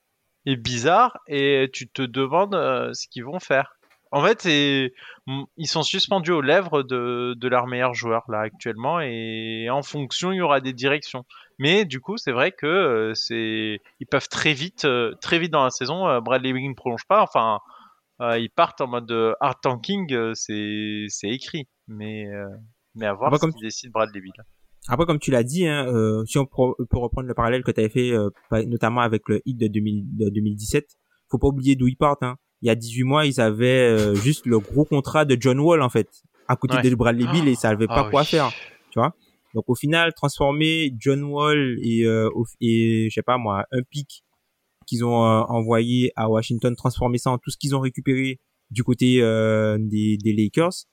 est 0.46 0.56
bizarre 0.56 1.18
et 1.26 1.70
tu 1.72 1.88
te 1.88 2.02
demandes 2.02 2.54
euh, 2.54 2.92
ce 2.94 3.06
qu'ils 3.08 3.24
vont 3.24 3.40
faire. 3.40 3.77
En 4.10 4.24
fait, 4.24 4.44
ils 4.44 5.66
sont 5.66 5.82
suspendus 5.82 6.32
aux 6.32 6.40
lèvres 6.40 6.82
de, 6.82 7.34
de 7.36 7.48
leurs 7.48 7.66
meilleurs 7.66 7.94
joueurs 7.94 8.24
là 8.28 8.40
actuellement 8.40 9.00
et 9.00 9.68
en 9.70 9.82
fonction 9.82 10.32
il 10.32 10.36
y 10.36 10.40
aura 10.40 10.60
des 10.60 10.72
directions. 10.72 11.24
Mais 11.58 11.84
du 11.84 12.00
coup, 12.00 12.16
c'est 12.16 12.32
vrai 12.32 12.52
que 12.52 12.66
euh, 12.66 13.14
c'est 13.14 13.80
ils 14.00 14.06
peuvent 14.06 14.28
très 14.28 14.52
vite, 14.52 14.84
euh, 14.84 15.14
très 15.20 15.38
vite 15.38 15.52
dans 15.52 15.64
la 15.64 15.70
saison. 15.70 16.20
Bradley 16.20 16.52
Wiggins 16.52 16.70
ne 16.70 16.74
prolonge 16.74 17.06
pas. 17.08 17.22
Enfin, 17.22 17.58
ils 18.20 18.50
partent 18.50 18.80
en 18.80 18.86
mode 18.86 19.12
hard 19.40 19.58
tanking, 19.62 20.34
c'est 20.34 21.06
c'est 21.08 21.28
écrit. 21.28 21.68
Mais 21.86 22.26
mais 22.94 23.06
à 23.06 23.14
voir 23.14 23.34
ce 23.34 23.46
qu'ils 23.46 23.62
décident 23.62 23.92
Bradley 23.92 24.20
Bill. 24.20 24.32
Après, 24.88 25.04
comme 25.04 25.18
tu 25.18 25.30
l'as 25.30 25.42
dit, 25.42 25.66
hein, 25.66 25.86
euh, 25.86 26.24
si 26.24 26.38
on 26.38 26.46
peut 26.46 26.98
reprendre 26.98 27.28
le 27.28 27.34
parallèle 27.34 27.62
que 27.62 27.70
tu 27.70 27.80
avais 27.80 27.90
fait, 27.90 28.12
euh, 28.12 28.30
notamment 28.66 29.02
avec 29.02 29.28
le 29.28 29.42
hit 29.44 29.58
de, 29.58 29.68
2017, 29.68 30.96
faut 31.30 31.38
pas 31.38 31.48
oublier 31.48 31.76
d'où 31.76 31.88
ils 31.88 31.96
partent. 31.96 32.22
Hein. 32.22 32.36
Il 32.62 32.68
y 32.68 32.70
a 32.70 32.74
18 32.74 33.04
mois, 33.04 33.26
ils 33.26 33.40
avaient 33.40 33.88
euh, 33.88 34.14
juste 34.24 34.46
le 34.46 34.58
gros 34.58 34.84
contrat 34.84 35.24
de 35.24 35.36
John 35.38 35.58
Wall, 35.60 35.82
en 35.82 35.88
fait, 35.88 36.08
à 36.48 36.56
côté 36.56 36.80
de 36.82 36.94
Bradley 36.94 37.26
Bill, 37.30 37.48
et 37.48 37.54
ça 37.54 37.70
avait 37.70 37.86
pas 37.86 38.04
ah 38.06 38.10
quoi 38.10 38.24
faire, 38.24 38.50
tu 38.90 38.98
vois. 38.98 39.14
Donc 39.54 39.64
au 39.68 39.74
final, 39.74 40.12
transformer 40.14 40.92
John 40.98 41.24
Wall 41.24 41.78
et, 41.82 42.02
et 42.60 43.08
je 43.08 43.14
sais 43.14 43.22
pas 43.22 43.38
moi, 43.38 43.64
un 43.72 43.82
pic 43.82 44.24
qu'ils 44.86 45.04
ont 45.04 45.14
envoyé 45.14 46.12
à 46.16 46.28
Washington, 46.28 46.74
transformer 46.76 47.18
ça 47.18 47.30
en 47.30 47.38
tout 47.38 47.50
ce 47.50 47.56
qu'ils 47.56 47.74
ont 47.74 47.80
récupéré 47.80 48.40
du 48.70 48.84
côté 48.84 49.20
des, 49.78 50.18
des 50.18 50.32
Lakers. 50.34 50.84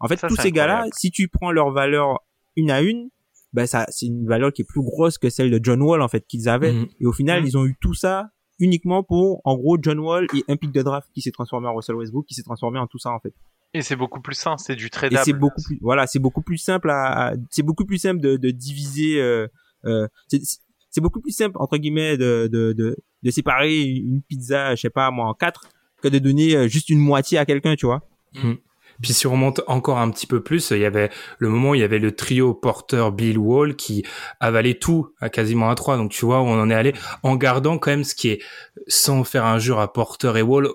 En 0.00 0.08
fait, 0.08 0.16
tous 0.26 0.36
ces 0.36 0.52
gars-là, 0.52 0.86
si 0.96 1.10
tu 1.10 1.28
prends 1.28 1.50
leur 1.50 1.70
valeur 1.70 2.20
une 2.56 2.70
à 2.70 2.80
une, 2.80 3.10
ben 3.52 3.66
ça 3.66 3.86
c'est 3.88 4.06
une 4.06 4.26
valeur 4.26 4.52
qui 4.52 4.62
est 4.62 4.64
plus 4.64 4.82
grosse 4.82 5.18
que 5.18 5.30
celle 5.30 5.50
de 5.50 5.60
John 5.62 5.80
Wall 5.80 6.02
en 6.02 6.08
fait 6.08 6.26
qu'ils 6.26 6.48
avaient 6.48 6.72
mhm. 6.72 6.88
et 7.00 7.06
au 7.06 7.12
final 7.12 7.40
mhm. 7.40 7.46
ils 7.46 7.58
ont 7.58 7.64
eu 7.66 7.76
tout 7.80 7.94
ça 7.94 8.30
uniquement 8.58 9.02
pour 9.02 9.40
en 9.44 9.56
gros 9.56 9.78
John 9.80 9.98
Wall 9.98 10.26
et 10.34 10.44
un 10.48 10.56
pick 10.56 10.72
de 10.72 10.82
draft 10.82 11.08
qui 11.14 11.22
s'est 11.22 11.30
transformé 11.30 11.68
en 11.68 11.74
Russell 11.74 11.96
Westbrook 11.96 12.26
qui 12.26 12.34
s'est 12.34 12.42
transformé 12.42 12.78
en 12.78 12.86
tout 12.86 12.98
ça 12.98 13.10
en 13.10 13.20
fait. 13.20 13.32
Et 13.74 13.82
c'est 13.82 13.96
beaucoup 13.96 14.20
plus 14.20 14.34
simple 14.34 14.60
c'est 14.64 14.76
du 14.76 14.90
tradable. 14.90 15.20
Et 15.20 15.24
c'est 15.24 15.32
beaucoup 15.32 15.62
plus 15.62 15.78
voilà 15.80 16.06
c'est 16.06 16.18
beaucoup 16.18 16.42
plus 16.42 16.58
simple 16.58 16.90
à, 16.90 17.34
c'est 17.50 17.62
beaucoup 17.62 17.84
plus 17.84 17.98
simple 17.98 18.20
de, 18.20 18.36
de 18.36 18.50
diviser 18.50 19.20
euh, 19.20 19.46
euh, 19.84 20.08
c'est 20.28 21.00
beaucoup 21.00 21.20
plus 21.20 21.32
simple 21.32 21.56
entre 21.58 21.76
guillemets 21.76 22.16
de, 22.16 22.48
de, 22.50 22.72
de, 22.72 22.96
de 23.22 23.30
séparer 23.30 23.82
une 23.82 24.22
pizza 24.22 24.74
je 24.74 24.80
sais 24.80 24.90
pas 24.90 25.10
moi 25.10 25.26
en 25.26 25.34
quatre 25.34 25.68
que 26.02 26.08
de 26.08 26.18
donner 26.18 26.56
euh, 26.56 26.68
juste 26.68 26.88
une 26.90 26.98
moitié 26.98 27.38
à 27.38 27.44
quelqu'un 27.44 27.76
tu 27.76 27.86
vois. 27.86 28.02
Mhm. 28.34 28.58
Puis 29.02 29.12
si 29.12 29.26
on 29.26 29.32
remonte 29.32 29.60
encore 29.66 29.98
un 29.98 30.10
petit 30.10 30.26
peu 30.26 30.42
plus, 30.42 30.70
il 30.70 30.78
y 30.78 30.84
avait 30.84 31.10
le 31.38 31.48
moment 31.48 31.70
où 31.70 31.74
il 31.74 31.80
y 31.80 31.84
avait 31.84 31.98
le 31.98 32.14
trio 32.14 32.54
Porter, 32.54 33.08
Bill, 33.12 33.38
Wall 33.38 33.76
qui 33.76 34.04
avalait 34.40 34.74
tout 34.74 35.12
à 35.20 35.28
quasiment 35.28 35.70
à 35.70 35.74
trois. 35.74 35.96
Donc 35.96 36.10
tu 36.10 36.24
vois 36.24 36.40
où 36.40 36.46
on 36.46 36.60
en 36.60 36.70
est 36.70 36.74
allé 36.74 36.94
en 37.22 37.36
gardant 37.36 37.78
quand 37.78 37.90
même 37.90 38.04
ce 38.04 38.14
qui 38.14 38.30
est, 38.30 38.42
sans 38.86 39.24
faire 39.24 39.44
un 39.44 39.58
jeu 39.58 39.76
à 39.76 39.88
Porter 39.88 40.32
et 40.36 40.42
Wall, 40.42 40.68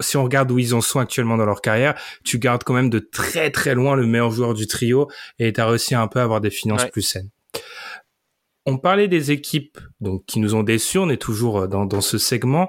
si 0.00 0.16
on 0.16 0.24
regarde 0.24 0.50
où 0.50 0.58
ils 0.58 0.74
en 0.74 0.80
sont 0.80 0.98
actuellement 0.98 1.36
dans 1.36 1.44
leur 1.44 1.60
carrière, 1.60 1.94
tu 2.24 2.38
gardes 2.38 2.64
quand 2.64 2.74
même 2.74 2.90
de 2.90 2.98
très 2.98 3.50
très 3.50 3.74
loin 3.74 3.96
le 3.96 4.06
meilleur 4.06 4.30
joueur 4.30 4.54
du 4.54 4.66
trio 4.66 5.08
et 5.38 5.52
tu 5.52 5.60
as 5.60 5.66
réussi 5.66 5.94
un 5.94 6.08
peu 6.08 6.20
à 6.20 6.22
avoir 6.22 6.40
des 6.40 6.50
finances 6.50 6.86
plus 6.86 7.02
saines. 7.02 7.30
On 8.70 8.78
parlait 8.78 9.08
des 9.08 9.32
équipes 9.32 9.78
donc 10.00 10.24
qui 10.26 10.38
nous 10.38 10.54
ont 10.54 10.62
déçus, 10.62 10.98
on 10.98 11.10
est 11.10 11.20
toujours 11.20 11.66
dans, 11.66 11.86
dans 11.86 12.00
ce 12.00 12.18
segment. 12.18 12.68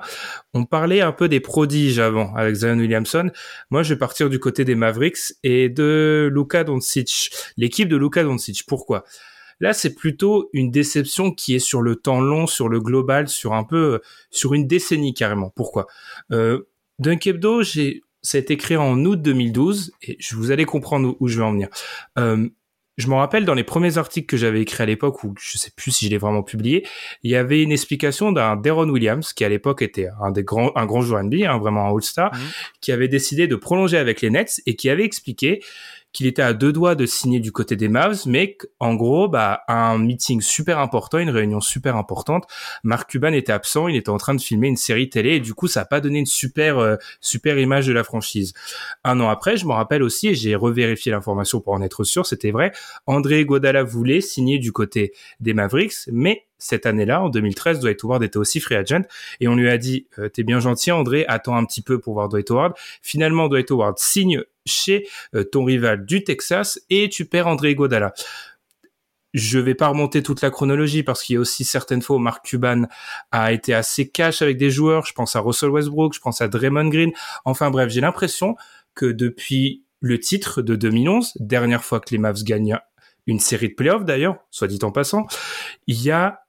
On 0.53 0.65
parlait 0.65 1.01
un 1.01 1.11
peu 1.11 1.29
des 1.29 1.39
prodiges 1.39 1.99
avant 1.99 2.33
avec 2.35 2.55
Zion 2.55 2.77
Williamson. 2.77 3.29
Moi, 3.69 3.83
je 3.83 3.93
vais 3.93 3.99
partir 3.99 4.29
du 4.29 4.39
côté 4.39 4.65
des 4.65 4.75
Mavericks 4.75 5.33
et 5.43 5.69
de 5.69 6.29
Luka 6.33 6.63
Doncic. 6.63 7.29
L'équipe 7.55 7.87
de 7.87 7.97
Luka 7.97 8.23
Doncic. 8.23 8.65
Pourquoi? 8.65 9.03
Là, 9.59 9.73
c'est 9.73 9.93
plutôt 9.93 10.49
une 10.53 10.71
déception 10.71 11.31
qui 11.31 11.53
est 11.53 11.59
sur 11.59 11.83
le 11.83 11.95
temps 11.95 12.19
long, 12.19 12.47
sur 12.47 12.67
le 12.67 12.79
global, 12.79 13.27
sur 13.27 13.53
un 13.53 13.63
peu, 13.63 14.01
sur 14.31 14.55
une 14.55 14.65
décennie 14.65 15.13
carrément. 15.13 15.51
Pourquoi? 15.51 15.85
Euh, 16.31 16.67
Dunkebdo, 16.97 17.61
j'ai, 17.61 18.01
ça 18.23 18.39
a 18.39 18.41
été 18.41 18.57
créé 18.57 18.77
en 18.77 19.05
août 19.05 19.21
2012 19.21 19.91
et 20.01 20.17
je 20.19 20.35
vous 20.35 20.49
allez 20.49 20.65
comprendre 20.65 21.15
où, 21.19 21.27
je 21.27 21.37
vais 21.37 21.45
en 21.45 21.51
venir. 21.51 21.69
Euh, 22.17 22.49
je 23.01 23.07
me 23.07 23.15
rappelle 23.15 23.45
dans 23.45 23.53
les 23.53 23.63
premiers 23.63 23.97
articles 23.97 24.27
que 24.27 24.37
j'avais 24.37 24.61
écrits 24.61 24.83
à 24.83 24.85
l'époque, 24.85 25.23
ou 25.23 25.33
je 25.39 25.57
sais 25.57 25.71
plus 25.75 25.91
si 25.91 26.05
je 26.05 26.11
l'ai 26.11 26.17
vraiment 26.17 26.43
publié, 26.43 26.87
il 27.23 27.31
y 27.31 27.35
avait 27.35 27.61
une 27.61 27.71
explication 27.71 28.31
d'un 28.31 28.55
Deron 28.55 28.87
Williams, 28.89 29.33
qui 29.33 29.43
à 29.43 29.49
l'époque 29.49 29.81
était 29.81 30.07
un 30.21 30.31
des 30.31 30.43
grands, 30.43 30.71
un 30.75 30.85
grand 30.85 31.01
joueur 31.01 31.23
NBA, 31.23 31.51
hein, 31.51 31.57
vraiment 31.57 31.87
un 31.87 31.95
All-Star, 31.95 32.33
mmh. 32.33 32.37
qui 32.79 32.91
avait 32.91 33.07
décidé 33.07 33.47
de 33.47 33.55
prolonger 33.55 33.97
avec 33.97 34.21
les 34.21 34.29
Nets 34.29 34.61
et 34.65 34.75
qui 34.75 34.89
avait 34.89 35.05
expliqué 35.05 35.61
qu'il 36.13 36.27
était 36.27 36.41
à 36.41 36.53
deux 36.53 36.73
doigts 36.73 36.95
de 36.95 37.05
signer 37.05 37.39
du 37.39 37.51
côté 37.51 37.75
des 37.75 37.87
Mavs, 37.87 38.23
mais 38.25 38.57
en 38.79 38.95
gros, 38.95 39.27
bah, 39.27 39.61
un 39.67 39.97
meeting 39.97 40.41
super 40.41 40.79
important, 40.79 41.17
une 41.19 41.29
réunion 41.29 41.61
super 41.61 41.95
importante, 41.95 42.45
Mark 42.83 43.09
Cuban 43.09 43.33
était 43.33 43.51
absent, 43.51 43.87
il 43.87 43.95
était 43.95 44.09
en 44.09 44.17
train 44.17 44.35
de 44.35 44.41
filmer 44.41 44.67
une 44.67 44.77
série 44.77 45.09
télé 45.09 45.35
et 45.35 45.39
du 45.39 45.53
coup, 45.53 45.67
ça 45.67 45.81
a 45.81 45.85
pas 45.85 46.01
donné 46.01 46.19
une 46.19 46.25
super 46.25 46.79
euh, 46.79 46.95
super 47.19 47.57
image 47.57 47.87
de 47.87 47.93
la 47.93 48.03
franchise. 48.03 48.53
Un 49.03 49.19
an 49.19 49.29
après, 49.29 49.57
je 49.57 49.65
me 49.65 49.73
rappelle 49.73 50.03
aussi 50.03 50.29
et 50.29 50.35
j'ai 50.35 50.55
revérifié 50.55 51.11
l'information 51.11 51.61
pour 51.61 51.73
en 51.73 51.81
être 51.81 52.03
sûr, 52.03 52.25
c'était 52.25 52.51
vrai. 52.51 52.71
André 53.05 53.45
Godala 53.45 53.83
voulait 53.83 54.21
signer 54.21 54.59
du 54.59 54.71
côté 54.71 55.13
des 55.39 55.53
Mavericks, 55.53 56.07
mais 56.11 56.45
cette 56.61 56.85
année-là, 56.85 57.23
en 57.23 57.29
2013, 57.29 57.79
Dwight 57.79 58.03
Howard 58.03 58.23
était 58.23 58.37
aussi 58.37 58.59
free 58.59 58.75
agent 58.75 59.01
et 59.39 59.47
on 59.47 59.55
lui 59.55 59.69
a 59.69 59.77
dit 59.77 60.07
euh, 60.19 60.29
"T'es 60.29 60.43
bien 60.43 60.59
gentil, 60.59 60.91
André, 60.91 61.25
attends 61.27 61.57
un 61.57 61.65
petit 61.65 61.81
peu 61.81 61.99
pour 61.99 62.13
voir 62.13 62.29
Dwight 62.29 62.49
Howard." 62.51 62.73
Finalement, 63.01 63.47
Dwight 63.47 63.71
Howard 63.71 63.97
signe 63.97 64.43
chez 64.65 65.07
euh, 65.35 65.43
ton 65.43 65.63
rival 65.63 66.05
du 66.05 66.23
Texas 66.23 66.79
et 66.89 67.09
tu 67.09 67.25
perds 67.25 67.47
André 67.47 67.75
Godala. 67.75 68.13
Je 69.33 69.59
vais 69.59 69.75
pas 69.75 69.87
remonter 69.87 70.23
toute 70.23 70.41
la 70.41 70.49
chronologie 70.49 71.03
parce 71.03 71.23
qu'il 71.23 71.35
y 71.35 71.37
a 71.37 71.39
aussi 71.39 71.63
certaines 71.63 72.01
fois 72.01 72.17
où 72.17 72.19
Mark 72.19 72.45
Cuban 72.45 72.83
a 73.31 73.53
été 73.53 73.73
assez 73.73 74.09
cash 74.09 74.41
avec 74.41 74.57
des 74.57 74.69
joueurs. 74.69 75.05
Je 75.05 75.13
pense 75.13 75.35
à 75.35 75.39
Russell 75.39 75.69
Westbrook, 75.69 76.13
je 76.13 76.19
pense 76.19 76.41
à 76.41 76.49
Draymond 76.49 76.89
Green. 76.89 77.11
Enfin 77.45 77.71
bref, 77.71 77.89
j'ai 77.89 78.01
l'impression 78.01 78.55
que 78.93 79.05
depuis 79.05 79.85
le 80.01 80.19
titre 80.19 80.61
de 80.61 80.75
2011, 80.75 81.33
dernière 81.39 81.83
fois 81.83 82.01
que 82.01 82.09
les 82.11 82.17
Mavs 82.17 82.43
gagnent 82.43 82.77
une 83.27 83.39
série 83.39 83.69
de 83.69 83.75
playoffs 83.75 84.03
d'ailleurs, 84.03 84.37
soit 84.49 84.67
dit 84.67 84.79
en 84.81 84.91
passant, 84.91 85.27
il 85.87 86.01
y 86.01 86.11
a 86.11 86.41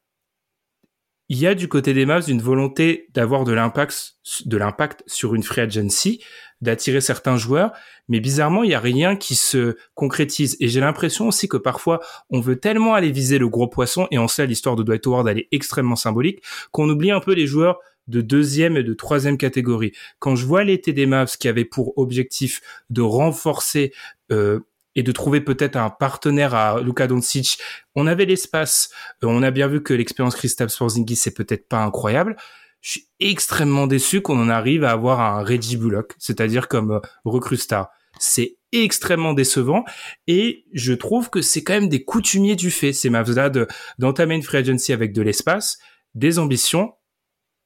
il 1.33 1.39
y 1.39 1.47
a 1.47 1.55
du 1.55 1.67
côté 1.67 1.95
des 1.95 2.05
Mavs 2.05 2.29
une 2.29 2.43
volonté 2.43 3.09
d'avoir 3.15 3.45
de 3.45 3.53
l'impact 3.55 5.03
sur 5.07 5.35
une 5.35 5.43
free 5.43 5.63
agency 5.63 6.23
d'attirer 6.61 7.01
certains 7.01 7.39
joueurs, 7.39 7.73
mais 8.07 8.21
bizarrement, 8.21 8.65
il 8.65 8.69
n'y 8.69 8.75
a 8.75 8.81
rien 8.81 9.17
qui 9.17 9.35
se 9.35 9.79
concrétise. 9.95 10.59
Et 10.61 10.69
j'ai 10.69 10.81
l'impression 10.81 11.29
aussi 11.29 11.49
que 11.49 11.57
parfois, 11.57 12.01
on 12.29 12.39
veut 12.39 12.57
tellement 12.57 12.93
aller 12.93 13.11
viser 13.11 13.39
le 13.39 13.49
gros 13.49 13.67
poisson, 13.67 14.07
et 14.11 14.19
on 14.19 14.29
sait 14.29 14.47
l'histoire 14.47 14.77
de 14.77 14.83
Dwight 14.83 15.07
Howard, 15.07 15.27
elle 15.27 15.39
est 15.39 15.49
extrêmement 15.53 15.97
symbolique, 15.97 16.43
qu'on 16.71 16.87
oublie 16.91 17.11
un 17.11 17.21
peu 17.21 17.33
les 17.33 17.47
joueurs 17.47 17.79
de 18.09 18.21
deuxième 18.21 18.77
et 18.77 18.83
de 18.83 18.93
troisième 18.93 19.39
catégorie. 19.39 19.93
Quand 20.19 20.37
je 20.37 20.45
vois 20.45 20.65
l'été 20.65 20.93
des 20.93 21.07
Mavs 21.07 21.39
qui 21.39 21.49
avait 21.49 21.65
pour 21.65 21.97
objectif 21.97 22.61
de 22.91 23.01
renforcer 23.01 23.95
euh, 24.31 24.61
et 24.95 25.03
de 25.03 25.13
trouver 25.13 25.41
peut-être 25.41 25.77
un 25.77 25.91
partenaire 25.91 26.55
à 26.55 26.81
Luka 26.81 27.07
Doncic, 27.07 27.59
on 27.95 28.07
avait 28.07 28.25
l'espace. 28.25 28.91
Euh, 29.23 29.29
on 29.29 29.43
a 29.43 29.51
bien 29.51 29.69
vu 29.69 29.83
que 29.83 29.95
l'expérience 29.95 30.35
Kristaps 30.35 30.77
Porzingis 30.77 31.17
c'est 31.17 31.35
peut-être 31.35 31.69
pas 31.69 31.83
incroyable, 31.83 32.37
je 32.83 32.91
suis 32.91 33.09
extrêmement 33.21 33.87
déçu 33.87 34.21
qu'on 34.21 34.41
en 34.41 34.49
arrive 34.49 34.85
à 34.85 34.91
avoir 34.91 35.21
un 35.21 35.45
Reggie 35.45 35.77
Bullock, 35.77 36.15
c'est-à-dire 36.19 36.69
comme 36.69 36.93
euh, 36.93 37.01
recrue 37.25 37.57
star. 37.57 37.91
C'est 38.19 38.59
extrêmement 38.73 39.35
décevant 39.35 39.85
et 40.27 40.65
je 40.73 40.93
trouve 40.93 41.31
que 41.31 41.43
c'est 41.43 41.63
quand 41.63 41.75
même 41.75 41.89
des 41.89 42.05
coutumiers 42.05 42.57
du 42.57 42.71
fait, 42.71 42.93
ces 42.93 43.09
Mavs-là, 43.11 43.51
d'entamer 43.99 44.35
une 44.35 44.43
free 44.43 44.59
agency 44.59 44.93
avec 44.93 45.13
de 45.13 45.23
l'espace, 45.23 45.79
des 46.15 46.39
ambitions 46.39 46.95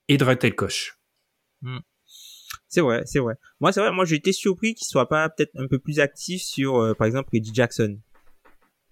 et 0.09 0.19
de 0.19 0.25
rater 0.25 0.49
le 0.49 0.55
coche. 0.55 0.99
Hmm. 1.63 1.79
C'est 2.77 2.83
vrai, 2.83 3.05
c'est 3.07 3.21
vrai. 3.21 3.37
Moi, 3.59 3.73
c'est 3.73 3.81
vrai, 3.81 3.91
moi 3.91 4.05
j'ai 4.05 4.17
été 4.17 4.33
surpris 4.33 4.75
qu'il 4.75 4.87
soit 4.87 5.09
pas 5.09 5.31
peut-être 5.31 5.53
un 5.57 5.67
peu 5.67 5.79
plus 5.79 5.99
actif 5.99 6.43
sur, 6.43 6.77
euh, 6.77 6.93
par 6.93 7.07
exemple, 7.07 7.31
Reggie 7.33 7.55
Jackson. 7.55 7.99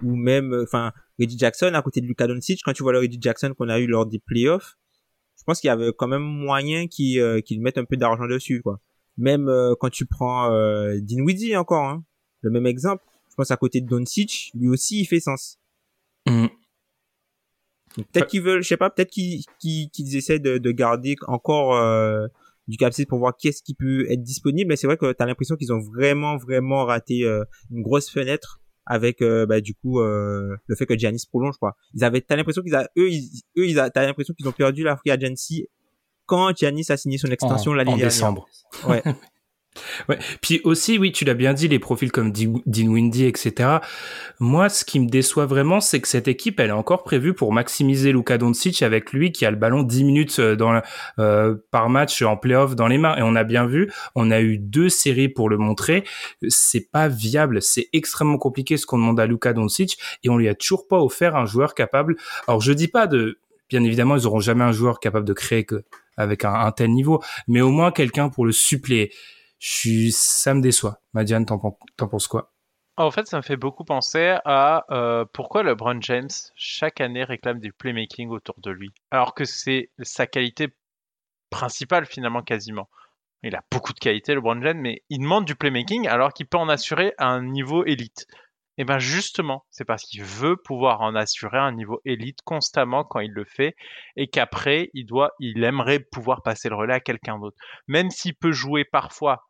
Ou 0.02 0.16
même, 0.16 0.54
euh, 0.54 0.62
enfin, 0.62 0.90
Reggie 1.20 1.36
Jackson 1.36 1.70
à 1.74 1.82
côté 1.82 2.00
de 2.00 2.06
Luka 2.06 2.26
Doncic, 2.26 2.62
quand 2.64 2.72
tu 2.72 2.82
vois 2.82 2.92
le 2.92 3.00
Reggie 3.00 3.18
Jackson 3.20 3.52
qu'on 3.52 3.68
a 3.68 3.78
eu 3.78 3.86
lors 3.86 4.06
des 4.06 4.18
playoffs, 4.18 4.78
je 5.36 5.42
pense 5.44 5.60
qu'il 5.60 5.68
y 5.68 5.70
avait 5.70 5.92
quand 5.92 6.08
même 6.08 6.22
moyen 6.22 6.86
qu'ils 6.86 7.20
euh, 7.20 7.42
mettent 7.58 7.76
un 7.76 7.84
peu 7.84 7.98
d'argent 7.98 8.26
dessus 8.26 8.62
quoi. 8.62 8.80
Même 9.18 9.50
euh, 9.50 9.74
quand 9.78 9.90
tu 9.90 10.06
prends 10.06 10.50
euh, 10.50 10.98
Dinwiddie 10.98 11.54
encore, 11.54 11.84
hein, 11.84 12.04
le 12.40 12.48
même 12.48 12.64
exemple. 12.64 13.04
Je 13.28 13.34
pense 13.34 13.50
à 13.50 13.58
côté 13.58 13.82
de 13.82 13.86
Doncic, 13.86 14.50
lui 14.54 14.68
aussi 14.70 15.00
il 15.00 15.04
fait 15.04 15.20
sens. 15.20 15.58
Mm. 16.26 16.46
Peut-être 17.96 18.28
qu'ils 18.28 18.40
veulent, 18.40 18.62
je 18.62 18.68
sais 18.68 18.78
pas, 18.78 18.88
peut-être 18.88 19.10
qu'ils 19.10 20.16
essaient 20.16 20.38
de, 20.38 20.56
de, 20.56 20.70
garder 20.72 21.16
encore 21.26 21.76
euh, 21.76 22.26
du 22.66 22.76
capacité 22.76 23.06
pour 23.06 23.18
voir 23.18 23.34
qu'est-ce 23.38 23.62
qui 23.62 23.74
peut 23.74 24.10
être 24.10 24.22
disponible. 24.22 24.68
Mais 24.68 24.76
c'est 24.76 24.86
vrai 24.86 24.96
que 24.96 25.12
tu 25.12 25.22
as 25.22 25.26
l'impression 25.26 25.56
qu'ils 25.56 25.72
ont 25.72 25.80
vraiment, 25.80 26.36
vraiment 26.36 26.84
raté 26.84 27.24
euh, 27.24 27.44
une 27.70 27.82
grosse 27.82 28.10
fenêtre 28.10 28.60
avec 28.86 29.22
euh, 29.22 29.46
bah, 29.46 29.60
du 29.60 29.74
coup 29.74 30.00
euh, 30.00 30.56
le 30.66 30.76
fait 30.76 30.86
que 30.86 30.96
Giannis 30.96 31.24
prolonge 31.28 31.56
quoi. 31.58 31.76
Ils 31.94 32.04
avaient 32.04 32.20
t'as 32.20 32.36
l'impression 32.36 32.62
qu'ils 32.62 32.74
a 32.74 32.88
eux 32.98 33.10
ils, 33.10 33.42
eux 33.56 33.66
ils 33.66 33.76
t'as 33.76 34.06
l'impression 34.06 34.34
qu'ils 34.34 34.46
ont 34.46 34.52
perdu 34.52 34.82
la 34.82 34.96
free 34.96 35.10
agency 35.10 35.68
quand 36.26 36.54
Giannis 36.56 36.86
a 36.90 36.96
signé 36.96 37.18
son 37.18 37.28
extension 37.28 37.72
l'année 37.72 37.96
dernière. 37.96 38.06
En 38.06 38.08
décembre. 38.08 38.48
Ouais. 38.86 39.02
Ouais. 40.08 40.18
Puis 40.40 40.60
aussi, 40.64 40.98
oui, 40.98 41.12
tu 41.12 41.24
l'as 41.24 41.34
bien 41.34 41.52
dit, 41.52 41.68
les 41.68 41.78
profils 41.78 42.12
comme 42.12 42.32
Windy, 42.66 43.24
etc. 43.24 43.78
Moi, 44.38 44.68
ce 44.68 44.84
qui 44.84 45.00
me 45.00 45.08
déçoit 45.08 45.46
vraiment, 45.46 45.80
c'est 45.80 46.00
que 46.00 46.08
cette 46.08 46.28
équipe, 46.28 46.60
elle 46.60 46.68
est 46.68 46.72
encore 46.72 47.02
prévue 47.02 47.34
pour 47.34 47.52
maximiser 47.52 48.12
Luka 48.12 48.38
Doncic 48.38 48.82
avec 48.82 49.12
lui 49.12 49.32
qui 49.32 49.44
a 49.44 49.50
le 49.50 49.56
ballon 49.56 49.82
10 49.82 50.04
minutes 50.04 50.38
euh, 50.38 50.56
euh, 51.18 51.56
par 51.70 51.88
match 51.88 52.22
en 52.22 52.36
playoff 52.36 52.76
dans 52.76 52.86
les 52.86 52.98
mains. 52.98 53.16
Et 53.16 53.22
on 53.22 53.34
a 53.34 53.44
bien 53.44 53.66
vu, 53.66 53.90
on 54.14 54.30
a 54.30 54.40
eu 54.40 54.58
deux 54.58 54.88
séries 54.88 55.28
pour 55.28 55.48
le 55.48 55.58
montrer. 55.58 56.04
C'est 56.48 56.90
pas 56.90 57.08
viable, 57.08 57.60
c'est 57.62 57.88
extrêmement 57.92 58.38
compliqué 58.38 58.76
ce 58.76 58.86
qu'on 58.86 58.98
demande 58.98 59.20
à 59.20 59.26
Luka 59.26 59.52
Doncic 59.52 59.98
et 60.22 60.28
on 60.28 60.36
lui 60.36 60.48
a 60.48 60.54
toujours 60.54 60.86
pas 60.86 61.00
offert 61.00 61.36
un 61.36 61.46
joueur 61.46 61.74
capable. 61.74 62.16
Alors, 62.46 62.60
je 62.60 62.72
dis 62.72 62.88
pas 62.88 63.06
de, 63.06 63.38
bien 63.68 63.82
évidemment, 63.82 64.16
ils 64.16 64.26
auront 64.26 64.40
jamais 64.40 64.64
un 64.64 64.72
joueur 64.72 65.00
capable 65.00 65.26
de 65.26 65.32
créer 65.32 65.66
avec 66.16 66.44
un, 66.44 66.54
un 66.54 66.70
tel 66.70 66.90
niveau, 66.90 67.22
mais 67.48 67.60
au 67.60 67.70
moins 67.70 67.90
quelqu'un 67.90 68.28
pour 68.28 68.46
le 68.46 68.52
suppléer 68.52 69.10
suis, 69.70 70.12
ça 70.12 70.54
me 70.54 70.60
déçoit. 70.60 71.00
Madiane, 71.12 71.46
t'en, 71.46 71.58
penses 71.58 72.28
quoi? 72.28 72.52
En 72.96 73.10
fait, 73.10 73.26
ça 73.26 73.38
me 73.38 73.42
fait 73.42 73.56
beaucoup 73.56 73.84
penser 73.84 74.36
à 74.44 74.84
euh, 74.90 75.24
pourquoi 75.32 75.62
LeBron 75.62 76.00
James, 76.00 76.30
chaque 76.54 77.00
année, 77.00 77.24
réclame 77.24 77.58
du 77.58 77.72
playmaking 77.72 78.28
autour 78.28 78.56
de 78.60 78.70
lui. 78.70 78.92
Alors 79.10 79.34
que 79.34 79.44
c'est 79.44 79.90
sa 80.02 80.26
qualité 80.26 80.68
principale, 81.50 82.06
finalement, 82.06 82.42
quasiment. 82.42 82.88
Il 83.42 83.54
a 83.56 83.62
beaucoup 83.70 83.92
de 83.92 83.98
qualité, 83.98 84.34
LeBron 84.34 84.60
James, 84.62 84.80
mais 84.80 85.02
il 85.10 85.20
demande 85.20 85.44
du 85.44 85.54
playmaking 85.54 86.08
alors 86.08 86.32
qu'il 86.32 86.46
peut 86.46 86.56
en 86.56 86.68
assurer 86.68 87.14
un 87.18 87.42
niveau 87.42 87.84
élite. 87.84 88.26
Et 88.76 88.82
eh 88.82 88.84
bien 88.84 88.98
justement, 88.98 89.64
c'est 89.70 89.84
parce 89.84 90.02
qu'il 90.02 90.24
veut 90.24 90.56
pouvoir 90.56 91.00
en 91.00 91.14
assurer 91.14 91.58
un 91.58 91.70
niveau 91.70 92.00
élite 92.04 92.40
constamment 92.42 93.04
quand 93.04 93.20
il 93.20 93.30
le 93.30 93.44
fait, 93.44 93.76
et 94.16 94.26
qu'après, 94.26 94.90
il 94.94 95.06
doit, 95.06 95.30
il 95.38 95.62
aimerait 95.62 96.00
pouvoir 96.00 96.42
passer 96.42 96.68
le 96.68 96.74
relais 96.74 96.94
à 96.94 97.00
quelqu'un 97.00 97.38
d'autre. 97.38 97.56
Même 97.86 98.10
s'il 98.10 98.34
peut 98.34 98.50
jouer 98.50 98.84
parfois 98.84 99.44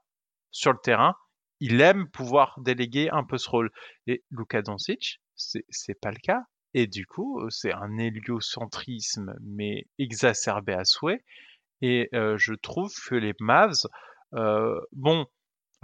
sur 0.54 0.72
le 0.72 0.78
terrain, 0.78 1.16
il 1.60 1.80
aime 1.80 2.08
pouvoir 2.08 2.54
déléguer 2.60 3.10
un 3.10 3.24
peu 3.24 3.38
ce 3.38 3.50
rôle. 3.50 3.70
Et 4.06 4.22
Luka 4.30 4.62
Doncic, 4.62 5.20
c'est 5.34 6.00
pas 6.00 6.12
le 6.12 6.18
cas. 6.22 6.42
Et 6.74 6.86
du 6.86 7.06
coup, 7.06 7.44
c'est 7.50 7.72
un 7.72 7.98
héliocentrisme, 7.98 9.34
mais 9.42 9.86
exacerbé 9.98 10.72
à 10.72 10.84
souhait. 10.84 11.24
Et 11.82 12.08
euh, 12.14 12.36
je 12.38 12.54
trouve 12.54 12.92
que 13.08 13.16
les 13.16 13.34
Mavs, 13.40 13.86
euh, 14.34 14.80
bon, 14.92 15.26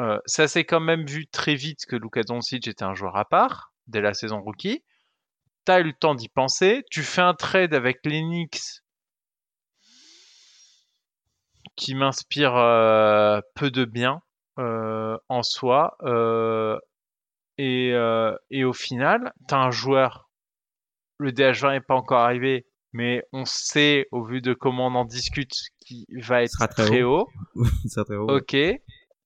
euh, 0.01 0.19
ça 0.25 0.49
s'est 0.49 0.65
quand 0.65 0.81
même 0.81 1.05
vu 1.05 1.27
très 1.27 1.57
vite 1.57 1.85
que 1.87 1.97
Luka 1.97 2.23
Doncic 2.23 2.69
était 2.69 2.85
un 2.85 2.95
joueur 2.95 3.17
à 3.17 3.25
part 3.25 3.73
dès 3.89 4.01
la 4.01 4.15
saison 4.15 4.41
rookie. 4.41 4.85
T'as 5.65 5.81
eu 5.81 5.85
le 5.85 5.93
temps 5.93 6.15
d'y 6.15 6.29
penser. 6.29 6.85
Tu 6.91 7.03
fais 7.03 7.23
un 7.23 7.35
trade 7.35 7.75
avec 7.75 7.99
l'Enix 8.05 8.85
qui 11.77 11.95
m'inspire 11.95 12.53
peu 13.55 13.71
de 13.71 13.85
bien. 13.85 14.23
Euh, 14.59 15.17
en 15.29 15.43
soi. 15.43 15.97
Euh, 16.03 16.79
et, 17.57 17.93
euh, 17.93 18.37
et, 18.51 18.65
au 18.65 18.73
final, 18.73 19.33
tu 19.49 19.55
as 19.55 19.59
un 19.59 19.71
joueur, 19.71 20.29
le 21.19 21.31
DH20 21.31 21.73
n'est 21.73 21.81
pas 21.81 21.95
encore 21.95 22.21
arrivé, 22.21 22.67
mais 22.93 23.23
on 23.33 23.45
sait, 23.45 24.07
au 24.13 24.25
vu 24.25 24.41
de 24.41 24.53
comment 24.53 24.89
on 24.89 24.95
en 24.95 25.05
discute, 25.05 25.55
qu'il 25.81 26.07
va 26.23 26.43
être 26.43 26.67
très, 26.69 27.03
haut. 27.03 27.29
très 28.05 28.17
haut. 28.17 28.31
Ok. 28.31 28.57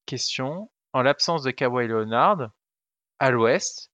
Question. 0.06 0.70
En 0.92 1.02
l'absence 1.02 1.42
de 1.42 1.50
Kawhi 1.50 1.88
Leonard, 1.88 2.50
à 3.18 3.30
l'ouest, 3.30 3.90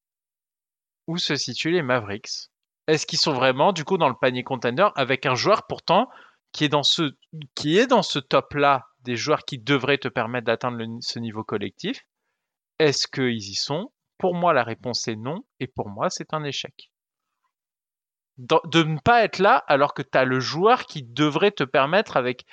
où 1.06 1.16
se 1.16 1.36
situent 1.36 1.72
les 1.72 1.82
Mavericks? 1.82 2.50
Est-ce 2.86 3.06
qu'ils 3.06 3.18
sont 3.18 3.32
vraiment 3.32 3.72
du 3.72 3.84
coup 3.84 3.98
dans 3.98 4.08
le 4.08 4.16
panier 4.20 4.42
contender 4.42 4.88
avec 4.96 5.24
un 5.26 5.34
joueur 5.34 5.66
pourtant 5.66 6.08
qui 6.52 6.64
est 6.64 6.68
dans 6.68 6.82
ce 6.82 7.14
qui 7.54 7.78
est 7.78 7.86
dans 7.86 8.02
ce 8.02 8.18
top 8.18 8.54
là 8.54 8.89
des 9.04 9.16
joueurs 9.16 9.44
qui 9.44 9.58
devraient 9.58 9.98
te 9.98 10.08
permettre 10.08 10.46
d'atteindre 10.46 10.84
ce 11.00 11.18
niveau 11.18 11.44
collectif. 11.44 12.00
Est-ce 12.78 13.06
qu'ils 13.06 13.36
y 13.36 13.54
sont? 13.54 13.92
Pour 14.18 14.34
moi, 14.34 14.52
la 14.52 14.64
réponse 14.64 15.08
est 15.08 15.16
non, 15.16 15.44
et 15.60 15.66
pour 15.66 15.88
moi, 15.88 16.10
c'est 16.10 16.34
un 16.34 16.44
échec. 16.44 16.90
De, 18.38 18.82
ne 18.82 18.98
pas 19.00 19.24
être 19.24 19.38
là 19.38 19.64
alors 19.66 19.92
que 19.92 20.02
tu 20.02 20.16
as 20.16 20.24
le 20.24 20.40
joueur 20.40 20.86
qui 20.86 21.02
devrait 21.02 21.50
te 21.50 21.64
permettre, 21.64 22.16
avec 22.16 22.44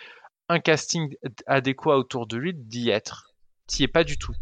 un 0.49 0.59
casting 0.59 1.13
adéquat 1.45 1.97
autour 1.97 2.27
de 2.27 2.37
lui, 2.37 2.53
d'y 2.53 2.89
être. 2.89 3.33
Tu 3.67 3.83
es 3.83 3.87
pas 3.87 4.03
du 4.03 4.17
tout. 4.17 4.33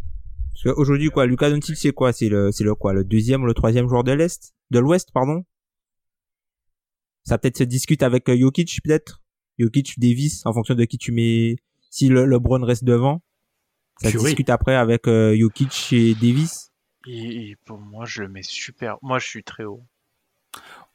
Aujourd'hui, 0.65 1.09
quoi, 1.09 1.25
Lucas 1.25 1.49
Doncic, 1.49 1.77
c'est 1.77 1.91
quoi? 1.91 2.13
C'est 2.13 2.29
le, 2.29 2.51
c'est 2.51 2.63
le 2.63 2.75
quoi? 2.75 2.93
Le 2.93 3.03
deuxième 3.03 3.43
ou 3.43 3.45
le 3.45 3.53
troisième 3.53 3.87
joueur 3.87 4.03
de 4.03 4.11
l'Est? 4.11 4.53
De 4.71 4.79
l'Ouest, 4.79 5.11
pardon? 5.11 5.43
Ça 7.23 7.37
peut-être 7.37 7.57
se 7.57 7.63
discute 7.63 8.03
avec 8.03 8.29
euh, 8.29 8.37
Jokic, 8.37 8.81
peut-être? 8.83 9.21
Jokic, 9.59 9.99
Davis, 9.99 10.45
en 10.45 10.53
fonction 10.53 10.75
de 10.75 10.85
qui 10.85 10.97
tu 10.97 11.11
mets 11.11 11.57
si 11.95 12.09
le 12.09 12.25
LeBron 12.25 12.61
reste 12.61 12.83
devant. 12.83 13.21
Ça 14.01 14.11
discute 14.11 14.49
après 14.49 14.75
avec 14.75 15.07
euh, 15.07 15.33
Jokic 15.39 15.93
et 15.93 16.13
Davis. 16.15 16.71
Et, 17.07 17.55
pour 17.65 17.77
moi, 17.77 18.03
je 18.05 18.23
le 18.23 18.27
mets 18.27 18.43
super. 18.43 18.97
Moi, 19.01 19.17
je 19.19 19.27
suis 19.27 19.43
très 19.45 19.63
haut. 19.63 19.85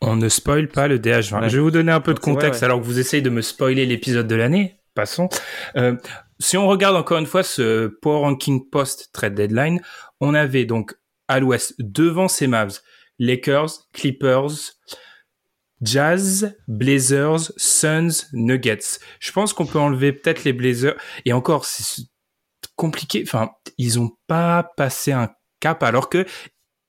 On 0.03 0.17
ne 0.17 0.29
spoil 0.29 0.69
pas 0.69 0.89
le 0.89 0.99
DH20. 0.99 1.49
Je 1.49 1.57
vais 1.57 1.63
vous 1.63 1.71
donner 1.71 1.93
un 1.93 2.03
peu 2.03 2.13
de 2.13 2.19
contexte 2.19 2.63
alors 2.63 2.81
que 2.81 2.85
vous 2.85 2.99
essayez 2.99 3.23
de 3.23 3.31
me 3.31 3.41
spoiler 3.41 3.87
l'épisode 3.87 4.27
de 4.27 4.35
l'année. 4.35 4.77
Passons. 4.95 5.31
Euh, 5.77 5.97
si 6.39 6.59
on 6.59 6.69
regarde 6.69 6.97
encore 6.97 7.17
une 7.17 7.27
fois 7.27 7.45
ce 7.45 7.87
Power 7.87 8.21
Ranking 8.21 8.69
Post 8.69 9.09
Trade 9.15 9.35
Deadline, 9.35 9.81
on 10.21 10.35
avait 10.35 10.67
donc 10.67 10.95
à 11.29 11.41
l'ouest 11.41 11.75
devant 11.79 12.29
ces 12.29 12.47
Mavs 12.47 12.81
Lakers, 13.19 13.89
Clippers, 13.95 14.75
Jazz, 15.83 16.57
Blazers, 16.69 17.53
Suns, 17.57 18.27
Nuggets. 18.33 18.99
Je 19.19 19.33
pense 19.33 19.53
qu'on 19.53 19.67
peut 19.67 19.79
enlever 19.79 20.13
peut-être 20.13 20.45
les 20.45 20.53
Blazers. 20.53 20.95
Et 21.25 21.33
encore, 21.33 21.65
c'est 21.65 22.05
compliqué. 22.77 23.23
Enfin, 23.27 23.51
ils 23.79 23.99
ont 23.99 24.11
pas 24.27 24.71
passé 24.77 25.13
un 25.13 25.31
cap 25.61 25.83
alors 25.83 26.09
que 26.09 26.27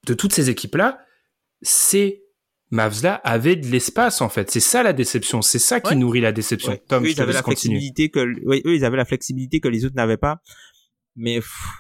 de 0.08 0.14
toutes 0.14 0.34
ces 0.34 0.50
équipes-là, 0.50 1.00
ces 1.62 2.24
Mavs-là 2.72 3.16
avaient 3.26 3.58
de 3.58 3.68
l'espace 3.68 4.22
en 4.22 4.30
fait. 4.30 4.50
C'est 4.50 4.62
ça 4.62 4.82
la 4.82 4.94
déception. 4.94 5.42
C'est 5.42 5.60
ça 5.60 5.82
qui 5.82 5.96
nourrit 5.96 6.22
la 6.22 6.32
déception. 6.32 6.78
Tom, 6.88 7.06
ils 7.06 7.22
avaient 7.22 7.34
la 7.34 7.44
flexibilité 7.44 8.10
que, 8.10 8.26
oui, 8.46 8.62
eux, 8.66 8.76
ils 8.76 8.86
avaient 8.86 8.98
la 8.98 9.06
flexibilité 9.06 9.60
que 9.60 9.68
les 9.68 9.86
autres 9.86 9.96
n'avaient 9.96 10.18
pas 10.18 10.42
mais 11.16 11.40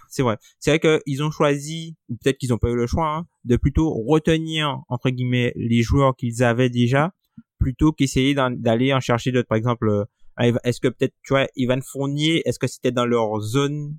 c'est 0.09 0.23
vrai. 0.23 0.37
C'est 0.59 0.77
vrai 0.77 0.79
qu'ils 0.79 1.23
ont 1.23 1.31
choisi, 1.31 1.95
ou 2.09 2.15
peut-être 2.15 2.37
qu'ils 2.37 2.49
n'ont 2.49 2.57
pas 2.57 2.69
eu 2.69 2.75
le 2.75 2.87
choix, 2.87 3.07
hein, 3.07 3.27
de 3.45 3.57
plutôt 3.57 3.93
retenir 3.93 4.81
entre 4.89 5.09
guillemets 5.09 5.53
les 5.55 5.81
joueurs 5.81 6.15
qu'ils 6.15 6.43
avaient 6.43 6.69
déjà, 6.69 7.13
plutôt 7.59 7.91
qu'essayer 7.91 8.33
d'aller 8.35 8.93
en 8.93 8.99
chercher 8.99 9.31
d'autres. 9.31 9.47
Par 9.47 9.57
exemple, 9.57 9.89
euh, 9.89 10.53
est-ce 10.63 10.79
que 10.79 10.87
peut-être 10.87 11.13
tu 11.23 11.33
vois 11.33 11.47
Ivan 11.55 11.79
Fournier, 11.81 12.41
est-ce 12.45 12.59
que 12.59 12.67
c'était 12.67 12.91
dans 12.91 13.05
leur 13.05 13.39
zone, 13.39 13.97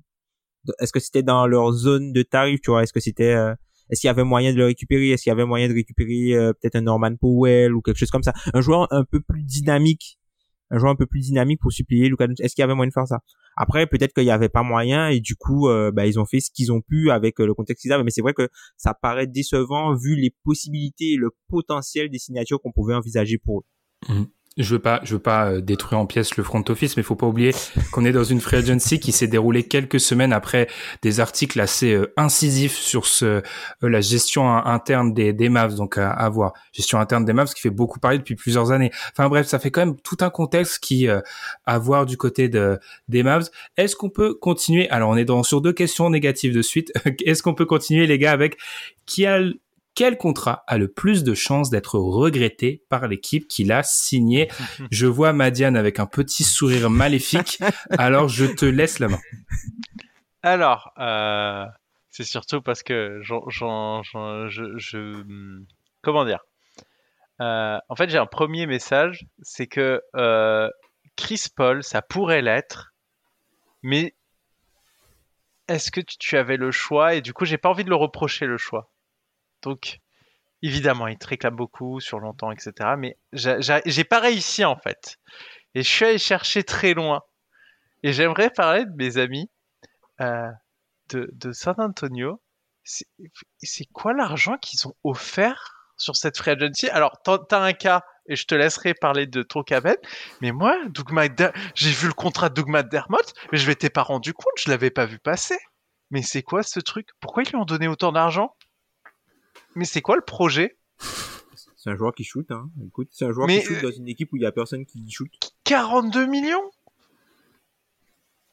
est-ce 0.79 0.91
que 0.91 0.99
c'était 0.99 1.23
dans 1.23 1.47
leur 1.47 1.71
zone 1.71 2.13
de 2.13 2.21
tarif, 2.23 2.61
tu 2.61 2.71
vois? 2.71 2.83
Est-ce 2.83 2.93
que 2.93 2.99
c'était 2.99 3.33
euh, 3.33 3.53
est-ce 3.89 4.01
qu'il 4.01 4.07
y 4.07 4.11
avait 4.11 4.23
moyen 4.23 4.53
de 4.53 4.57
le 4.57 4.65
récupérer? 4.65 5.11
Est-ce 5.11 5.23
qu'il 5.23 5.29
y 5.29 5.33
avait 5.33 5.45
moyen 5.45 5.67
de 5.67 5.73
récupérer 5.73 6.33
euh, 6.33 6.53
peut-être 6.53 6.75
un 6.75 6.81
Norman 6.81 7.15
Powell 7.15 7.73
ou 7.73 7.81
quelque 7.81 7.97
chose 7.97 8.11
comme 8.11 8.23
ça? 8.23 8.33
Un 8.53 8.61
joueur 8.61 8.87
un 8.91 9.03
peu 9.03 9.19
plus 9.19 9.43
dynamique 9.43 10.17
un 10.73 10.79
joueur 10.79 10.91
un 10.91 10.95
peu 10.95 11.05
plus 11.05 11.19
dynamique 11.19 11.59
pour 11.61 11.71
supplier 11.71 12.09
Lucas 12.09 12.27
Est-ce 12.39 12.55
qu'il 12.55 12.61
y 12.61 12.63
avait 12.63 12.73
moyen 12.73 12.89
de 12.89 12.93
faire 12.93 13.07
ça? 13.07 13.19
Après, 13.55 13.85
peut-être 13.85 14.13
qu'il 14.13 14.23
y 14.23 14.31
avait 14.31 14.49
pas 14.49 14.63
moyen 14.63 15.07
et 15.07 15.19
du 15.19 15.35
coup, 15.35 15.69
euh, 15.69 15.91
bah, 15.91 16.07
ils 16.07 16.19
ont 16.19 16.25
fait 16.25 16.39
ce 16.39 16.49
qu'ils 16.51 16.71
ont 16.71 16.81
pu 16.81 17.11
avec 17.11 17.39
euh, 17.39 17.45
le 17.45 17.53
contexte 17.53 17.83
qu'ils 17.83 17.93
avaient. 17.93 18.03
Mais 18.03 18.11
c'est 18.11 18.21
vrai 18.21 18.33
que 18.33 18.49
ça 18.75 18.95
paraît 18.95 19.27
décevant 19.27 19.95
vu 19.95 20.15
les 20.15 20.35
possibilités 20.43 21.13
et 21.13 21.17
le 21.17 21.29
potentiel 21.47 22.09
des 22.09 22.17
signatures 22.17 22.59
qu'on 22.59 22.71
pouvait 22.71 22.95
envisager 22.95 23.37
pour 23.37 23.59
eux. 23.59 24.13
Mmh 24.13 24.23
je 24.57 24.75
veux 24.75 24.79
pas, 24.79 24.99
je 25.03 25.13
veux 25.13 25.21
pas 25.21 25.47
euh, 25.47 25.61
détruire 25.61 25.99
en 25.99 26.05
pièces 26.05 26.37
le 26.37 26.43
front 26.43 26.63
office, 26.69 26.95
mais 26.95 27.03
faut 27.03 27.15
pas 27.15 27.25
oublier 27.25 27.53
qu'on 27.91 28.05
est 28.05 28.11
dans 28.11 28.23
une 28.23 28.39
free 28.39 28.57
agency 28.57 28.99
qui 28.99 29.11
s'est 29.11 29.27
déroulée 29.27 29.63
quelques 29.63 29.99
semaines 29.99 30.31
après 30.31 30.67
des 31.01 31.19
articles 31.19 31.59
assez 31.59 31.93
euh, 31.93 32.13
incisifs 32.17 32.75
sur 32.75 33.05
euh, 33.23 33.41
la 33.81 34.01
gestion 34.01 34.47
interne 34.47 35.13
des, 35.13 35.33
des 35.33 35.49
Mavs, 35.49 35.75
donc 35.75 35.97
à, 35.97 36.31
gestion 36.71 36.99
interne 36.99 37.25
des 37.25 37.33
Mavs 37.33 37.53
qui 37.53 37.61
fait 37.61 37.69
beaucoup 37.71 37.99
parler 37.99 38.19
depuis 38.19 38.35
plusieurs 38.35 38.71
années. 38.71 38.91
Enfin 39.11 39.27
bref, 39.27 39.47
ça 39.47 39.57
fait 39.57 39.71
quand 39.71 39.81
même 39.81 39.99
tout 40.01 40.17
un 40.21 40.29
contexte 40.29 40.79
qui 40.79 41.07
à 41.65 41.77
voir 41.79 42.05
du 42.05 42.17
côté 42.17 42.49
de 42.49 42.79
des 43.07 43.23
Mavs. 43.23 43.49
Est-ce 43.77 43.95
qu'on 43.95 44.09
peut 44.09 44.33
continuer 44.33 44.89
Alors 44.89 45.09
on 45.09 45.17
est 45.17 45.25
dans 45.25 45.43
sur 45.43 45.61
deux 45.61 45.73
questions 45.73 46.09
négatives 46.09 46.53
de 46.53 46.61
suite. 46.61 46.91
Est-ce 47.25 47.43
qu'on 47.43 47.53
peut 47.53 47.65
continuer 47.65 48.07
les 48.07 48.17
gars 48.17 48.31
avec 48.31 48.57
qui 49.05 49.25
a 49.25 49.39
quel 49.95 50.17
contrat 50.17 50.63
a 50.67 50.77
le 50.77 50.87
plus 50.87 51.23
de 51.23 51.33
chances 51.33 51.69
d'être 51.69 51.97
regretté 51.99 52.83
par 52.89 53.07
l'équipe 53.07 53.47
qui 53.47 53.63
l'a 53.63 53.83
signé 53.83 54.49
Je 54.91 55.07
vois 55.07 55.33
Madiane 55.33 55.77
avec 55.77 55.99
un 55.99 56.05
petit 56.05 56.43
sourire 56.43 56.89
maléfique, 56.89 57.59
alors 57.97 58.27
je 58.27 58.45
te 58.45 58.65
laisse 58.65 58.99
la 58.99 59.09
main. 59.09 59.19
Alors, 60.41 60.91
euh, 60.97 61.65
c'est 62.09 62.23
surtout 62.23 62.61
parce 62.61 62.83
que 62.83 63.19
je, 63.21 63.33
comment 66.01 66.25
dire? 66.25 66.43
Euh, 67.41 67.77
En 67.89 67.95
fait, 67.95 68.09
j'ai 68.09 68.17
un 68.17 68.25
premier 68.25 68.67
message, 68.67 69.25
c'est 69.41 69.67
que 69.67 70.01
euh, 70.15 70.69
Chris 71.15 71.45
Paul, 71.55 71.83
ça 71.83 72.01
pourrait 72.01 72.41
l'être, 72.41 72.93
mais 73.81 74.15
est-ce 75.67 75.91
que 75.91 76.01
tu 76.01 76.37
avais 76.37 76.57
le 76.57 76.71
choix? 76.71 77.15
Et 77.15 77.21
du 77.21 77.33
coup, 77.33 77.45
j'ai 77.45 77.57
pas 77.57 77.69
envie 77.69 77.83
de 77.83 77.89
le 77.89 77.95
reprocher 77.95 78.45
le 78.45 78.57
choix. 78.57 78.91
Donc, 79.63 79.99
évidemment, 80.61 81.07
il 81.07 81.17
te 81.17 81.27
réclame 81.27 81.55
beaucoup 81.55 81.99
sur 81.99 82.19
longtemps, 82.19 82.51
etc. 82.51 82.71
Mais 82.97 83.17
j'ai 83.33 84.03
pas 84.03 84.19
réussi 84.19 84.63
en 84.63 84.77
fait. 84.77 85.17
Et 85.75 85.81
je 85.81 85.89
suis 85.89 86.05
allé 86.05 86.17
chercher 86.19 86.63
très 86.63 86.93
loin. 86.93 87.21
Et 88.03 88.13
j'aimerais 88.13 88.49
parler 88.49 88.85
de 88.85 88.93
mes 88.95 89.17
amis 89.17 89.49
euh, 90.21 90.51
de, 91.09 91.29
de, 91.33 91.51
San 91.51 91.75
Antonio. 91.79 92.41
C'est 92.83 93.85
quoi 93.93 94.13
l'argent 94.13 94.57
qu'ils 94.57 94.87
ont 94.87 94.93
offert 95.03 95.73
sur 95.95 96.15
cette 96.15 96.37
free 96.37 96.51
agency? 96.51 96.89
Alors, 96.89 97.21
t'as 97.23 97.63
un 97.63 97.71
cas, 97.71 98.03
et 98.27 98.35
je 98.35 98.45
te 98.45 98.55
laisserai 98.55 98.93
parler 98.93 99.25
de 99.25 99.41
ton 99.41 99.63
cabane, 99.63 99.95
mais 100.41 100.51
moi, 100.51 100.77
j'ai 101.75 101.91
vu 101.91 102.07
le 102.07 102.13
contrat 102.13 102.49
de 102.49 102.55
Doug 102.55 102.67
McDermott, 102.67 103.33
mais 103.51 103.57
je 103.57 103.67
m'étais 103.67 103.89
pas 103.89 104.03
rendu 104.03 104.33
compte, 104.33 104.53
je 104.57 104.69
l'avais 104.69 104.91
pas 104.91 105.05
vu 105.05 105.17
passer. 105.17 105.57
Mais 106.11 106.21
c'est 106.21 106.43
quoi 106.43 106.61
ce 106.61 106.79
truc? 106.79 107.09
Pourquoi 107.21 107.43
ils 107.43 107.49
lui 107.49 107.55
ont 107.55 107.65
donné 107.65 107.87
autant 107.87 108.11
d'argent? 108.11 108.55
Mais 109.75 109.85
c'est 109.85 110.01
quoi 110.01 110.15
le 110.15 110.21
projet? 110.21 110.77
C'est 111.77 111.89
un 111.89 111.95
joueur 111.97 112.13
qui 112.15 112.23
shoot, 112.23 112.49
hein. 112.51 112.69
Écoute, 112.85 113.09
c'est 113.11 113.25
un 113.25 113.31
joueur 113.31 113.47
qui 113.47 113.61
shoot 113.61 113.81
dans 113.81 113.91
une 113.91 114.07
équipe 114.07 114.31
où 114.31 114.37
il 114.37 114.43
y 114.43 114.45
a 114.45 114.51
personne 114.51 114.85
qui 114.85 115.03
shoot. 115.11 115.29
42 115.65 116.25
millions? 116.25 116.71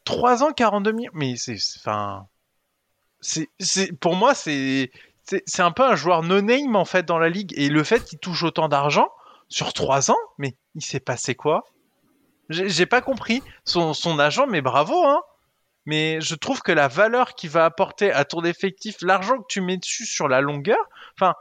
3 0.05 0.43
ans, 0.43 0.53
42 0.53 0.93
millions? 0.93 1.13
Mais 1.15 1.37
c'est, 1.37 1.57
enfin, 1.79 2.27
c'est, 3.21 3.49
c'est, 3.61 3.93
pour 3.93 4.17
moi, 4.17 4.35
c'est, 4.35 4.91
c'est, 5.47 5.63
un 5.63 5.71
peu 5.71 5.85
un 5.85 5.95
joueur 5.95 6.23
no-name, 6.23 6.75
en 6.75 6.85
fait, 6.85 7.07
dans 7.07 7.19
la 7.19 7.29
ligue. 7.29 7.53
Et 7.57 7.69
le 7.69 7.85
fait 7.85 8.05
qu'il 8.05 8.19
touche 8.19 8.43
autant 8.43 8.69
d'argent 8.69 9.09
sur 9.49 9.73
3 9.73 10.11
ans, 10.11 10.19
mais 10.39 10.57
il 10.75 10.83
s'est 10.83 11.01
passé 11.01 11.37
quoi? 11.37 11.65
J'ai, 12.49 12.87
pas 12.87 13.01
compris. 13.01 13.45
Son, 13.65 13.95
son 13.95 14.19
agent, 14.19 14.49
mais 14.49 14.61
bravo, 14.61 15.07
hein 15.07 15.23
mais 15.87 16.21
je 16.21 16.35
trouve 16.35 16.63
que 16.63 16.73
la 16.73 16.89
valeur 16.89 17.35
qu'il 17.35 17.51
va 17.51 17.65
apporter 17.65 18.13
à 18.13 18.25
ton 18.25 18.45
effectif, 18.45 18.97
l'argent 19.03 19.39
que 19.39 19.47
tu 19.49 19.61
mets 19.61 19.79
dessus 19.79 20.07
sur 20.07 20.29
la 20.29 20.41
longueur, 20.41 20.79
enfin, 21.19 21.35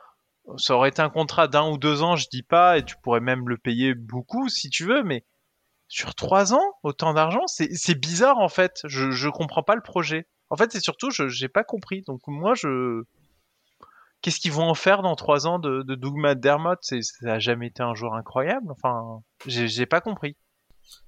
ça 0.57 0.75
aurait 0.75 0.89
été 0.89 1.01
un 1.01 1.09
contrat 1.09 1.47
d'un 1.47 1.69
ou 1.69 1.77
deux 1.77 2.01
ans, 2.01 2.15
je 2.15 2.27
dis 2.31 2.43
pas, 2.43 2.77
et 2.77 2.85
tu 2.85 2.95
pourrais 3.03 3.19
même 3.19 3.47
le 3.49 3.57
payer 3.57 3.93
beaucoup 3.93 4.49
si 4.49 4.69
tu 4.69 4.85
veux, 4.85 5.03
mais 5.03 5.25
sur 5.87 6.15
trois 6.15 6.53
ans, 6.53 6.73
autant 6.83 7.13
d'argent, 7.13 7.45
c'est 7.47 7.99
bizarre 7.99 8.37
en 8.37 8.49
fait. 8.49 8.81
Je, 8.85 9.11
je 9.11 9.29
comprends 9.29 9.63
pas 9.63 9.75
le 9.75 9.81
projet. 9.81 10.27
En 10.49 10.55
fait, 10.55 10.71
c'est 10.71 10.79
surtout, 10.79 11.11
je 11.11 11.27
j'ai 11.27 11.49
pas 11.49 11.63
compris. 11.63 12.03
Donc 12.03 12.21
moi, 12.27 12.53
je 12.55 13.03
qu'est-ce 14.21 14.39
qu'ils 14.39 14.51
vont 14.51 14.67
en 14.69 14.75
faire 14.75 15.01
dans 15.01 15.15
trois 15.15 15.47
ans 15.47 15.59
de, 15.59 15.81
de 15.83 15.95
Doug 15.95 16.15
McDermott 16.15 16.79
Ça 16.81 16.97
a 17.25 17.39
jamais 17.39 17.67
été 17.67 17.81
un 17.81 17.95
joueur 17.95 18.13
incroyable. 18.13 18.71
Enfin, 18.71 19.21
j'ai 19.45 19.85
pas 19.85 20.01
compris. 20.01 20.35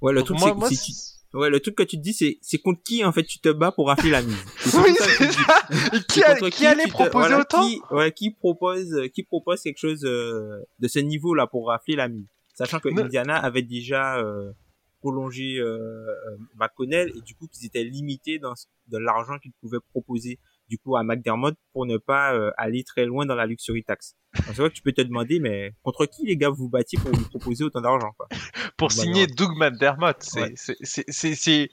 Ouais, 0.01 0.13
le 0.13 0.23
truc, 0.23 0.39
c'est 0.39 1.20
Ouais, 1.33 1.49
le 1.49 1.59
truc 1.61 1.75
que 1.75 1.83
tu 1.83 1.97
te 1.97 2.01
dis, 2.01 2.13
c'est, 2.13 2.39
c'est 2.41 2.57
contre 2.57 2.83
qui, 2.83 3.05
en 3.05 3.11
fait, 3.11 3.23
tu 3.23 3.39
te 3.39 3.49
bats 3.49 3.71
pour 3.71 3.87
rafler 3.87 4.09
la 4.09 4.21
mise? 4.21 4.35
oui, 4.65 4.93
c'est 4.97 5.31
ça. 5.31 5.65
qui, 6.09 6.49
qui, 6.51 6.65
allait 6.65 6.87
proposer 6.87 7.35
autant? 7.35 7.65
Qui, 7.65 7.79
ouais, 7.91 8.11
qui 8.11 8.31
propose, 8.31 9.09
qui 9.13 9.23
propose 9.23 9.61
quelque 9.61 9.77
chose 9.77 10.03
euh, 10.03 10.61
de 10.79 10.87
ce 10.89 10.99
niveau-là 10.99 11.47
pour 11.47 11.67
rafler 11.67 11.95
la 11.95 12.09
mise? 12.09 12.25
Sachant 12.53 12.79
que 12.79 12.89
Indiana 12.89 13.37
avait 13.37 13.61
déjà 13.61 14.17
euh, 14.17 14.51
prolongé 14.99 15.57
euh, 15.57 16.05
euh 16.05 16.37
McConnell 16.55 17.11
et 17.15 17.21
du 17.21 17.33
coup 17.35 17.47
qu'ils 17.47 17.65
étaient 17.65 17.83
limités 17.83 18.37
dans, 18.37 18.53
dans 18.87 18.99
l'argent 18.99 19.39
qu'ils 19.39 19.53
pouvaient 19.61 19.79
proposer 19.91 20.37
du 20.71 20.77
coup 20.77 20.95
à 20.95 21.03
McDermott 21.03 21.53
pour 21.73 21.85
ne 21.85 21.97
pas 21.97 22.33
euh, 22.33 22.49
aller 22.57 22.85
très 22.85 23.05
loin 23.05 23.25
dans 23.25 23.35
la 23.35 23.45
luxury 23.45 23.83
tax. 23.83 24.15
C'est 24.33 24.55
vrai 24.55 24.69
que 24.69 24.75
tu 24.75 24.81
peux 24.81 24.93
te 24.93 25.01
demander, 25.01 25.41
mais 25.41 25.73
contre 25.83 26.05
qui 26.05 26.25
les 26.25 26.37
gars 26.37 26.49
vous 26.49 26.69
battiez 26.69 26.97
pour 26.97 27.11
lui 27.11 27.25
proposer 27.25 27.65
autant 27.65 27.81
d'argent 27.81 28.11
quoi? 28.17 28.29
Pour 28.77 28.89
signer 28.91 29.27
Doug 29.27 29.51
McDermott, 29.57 30.15
c'est, 30.21 30.53
c'est, 30.55 31.03
c'est, 31.09 31.69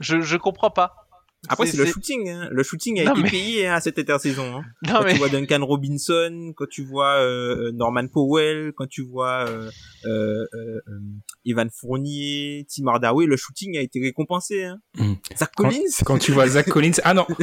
je, 0.00 0.22
je 0.22 0.36
comprends 0.38 0.70
pas. 0.70 1.01
Après, 1.48 1.66
c'est 1.66 1.76
le 1.76 1.86
shooting. 1.86 2.28
Hein. 2.28 2.48
Le 2.52 2.62
shooting 2.62 3.00
a 3.00 3.10
été 3.10 3.22
payé 3.28 3.66
hein, 3.66 3.74
à 3.74 3.80
cette 3.80 3.98
intersaison. 3.98 4.58
Hein. 4.58 4.62
quand 4.86 5.04
tu 5.04 5.16
vois 5.16 5.28
Duncan 5.28 5.66
Robinson, 5.66 6.52
quand 6.56 6.68
tu 6.68 6.84
vois 6.84 7.16
euh, 7.16 7.72
Norman 7.72 8.06
Powell, 8.06 8.72
quand 8.76 8.86
tu 8.88 9.02
vois 9.02 9.48
euh, 9.48 9.68
euh, 10.04 10.46
euh, 10.54 10.80
euh 10.86 11.00
Evan 11.44 11.68
Fournier, 11.70 12.64
Tim 12.68 12.86
Hardaway, 12.86 13.26
le 13.26 13.36
shooting 13.36 13.76
a 13.76 13.80
été 13.80 14.00
récompensé. 14.00 14.62
Hein. 14.62 14.78
Hmm. 14.96 15.14
Zach 15.36 15.50
Collins? 15.56 16.04
Quand, 16.04 16.18
tu 16.18 16.30
vois 16.30 16.46
Zach 16.46 16.68
Collins, 16.68 17.00
ah 17.02 17.14
non. 17.14 17.26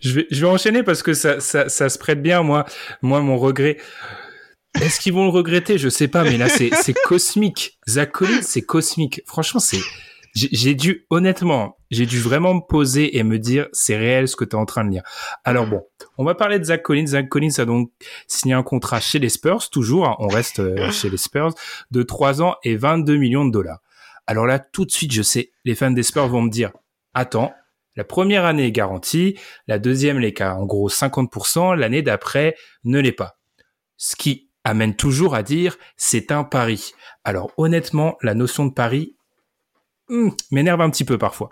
je 0.00 0.12
vais 0.12 0.28
je 0.30 0.40
vais 0.40 0.46
enchaîner 0.46 0.84
parce 0.84 1.02
que 1.02 1.12
ça 1.12 1.40
ça 1.40 1.68
ça 1.68 1.88
se 1.88 1.98
prête 1.98 2.22
bien 2.22 2.42
moi 2.42 2.64
moi 3.02 3.20
mon 3.20 3.36
regret. 3.36 3.78
Est-ce 4.80 5.00
qu'ils 5.00 5.14
vont 5.14 5.24
le 5.24 5.30
regretter? 5.30 5.78
Je 5.78 5.88
sais 5.88 6.06
pas, 6.06 6.22
mais 6.22 6.38
là 6.38 6.48
c'est 6.48 6.70
c'est 6.82 6.94
cosmique. 6.94 7.80
Zach 7.88 8.12
Collins, 8.12 8.42
c'est 8.42 8.62
cosmique. 8.62 9.22
Franchement, 9.26 9.58
c'est 9.58 9.80
j'ai 10.36 10.74
dû, 10.74 11.06
honnêtement, 11.08 11.78
j'ai 11.90 12.04
dû 12.04 12.20
vraiment 12.20 12.52
me 12.52 12.60
poser 12.60 13.16
et 13.16 13.22
me 13.22 13.38
dire, 13.38 13.68
c'est 13.72 13.96
réel 13.96 14.28
ce 14.28 14.36
que 14.36 14.44
tu 14.44 14.50
es 14.50 14.58
en 14.58 14.66
train 14.66 14.84
de 14.84 14.90
lire. 14.90 15.02
Alors 15.44 15.66
bon, 15.66 15.82
on 16.18 16.24
va 16.24 16.34
parler 16.34 16.58
de 16.58 16.64
Zach 16.64 16.82
Collins. 16.82 17.06
Zach 17.06 17.28
Collins 17.30 17.58
a 17.58 17.64
donc 17.64 17.90
signé 18.26 18.54
un 18.54 18.62
contrat 18.62 19.00
chez 19.00 19.18
les 19.18 19.30
Spurs, 19.30 19.70
toujours, 19.70 20.06
hein, 20.06 20.16
on 20.18 20.28
reste 20.28 20.60
euh, 20.60 20.90
chez 20.90 21.08
les 21.08 21.16
Spurs, 21.16 21.54
de 21.90 22.02
3 22.02 22.42
ans 22.42 22.56
et 22.64 22.76
22 22.76 23.16
millions 23.16 23.46
de 23.46 23.50
dollars. 23.50 23.80
Alors 24.26 24.46
là, 24.46 24.58
tout 24.58 24.84
de 24.84 24.90
suite, 24.90 25.12
je 25.12 25.22
sais, 25.22 25.52
les 25.64 25.74
fans 25.74 25.90
des 25.90 26.02
Spurs 26.02 26.28
vont 26.28 26.42
me 26.42 26.50
dire, 26.50 26.72
attends, 27.14 27.54
la 27.96 28.04
première 28.04 28.44
année 28.44 28.66
est 28.66 28.72
garantie, 28.72 29.38
la 29.66 29.78
deuxième 29.78 30.18
l'est 30.18 30.34
qu'à 30.34 30.54
en 30.54 30.66
gros 30.66 30.90
50%, 30.90 31.74
l'année 31.74 32.02
d'après 32.02 32.56
ne 32.84 33.00
l'est 33.00 33.12
pas. 33.12 33.38
Ce 33.96 34.16
qui 34.16 34.50
amène 34.64 34.96
toujours 34.96 35.34
à 35.34 35.42
dire, 35.42 35.78
c'est 35.96 36.30
un 36.30 36.44
pari. 36.44 36.92
Alors 37.24 37.52
honnêtement, 37.56 38.18
la 38.20 38.34
notion 38.34 38.66
de 38.66 38.74
pari, 38.74 39.15
Hmm, 40.08 40.28
m'énerve 40.52 40.80
un 40.80 40.90
petit 40.90 41.04
peu 41.04 41.18
parfois. 41.18 41.50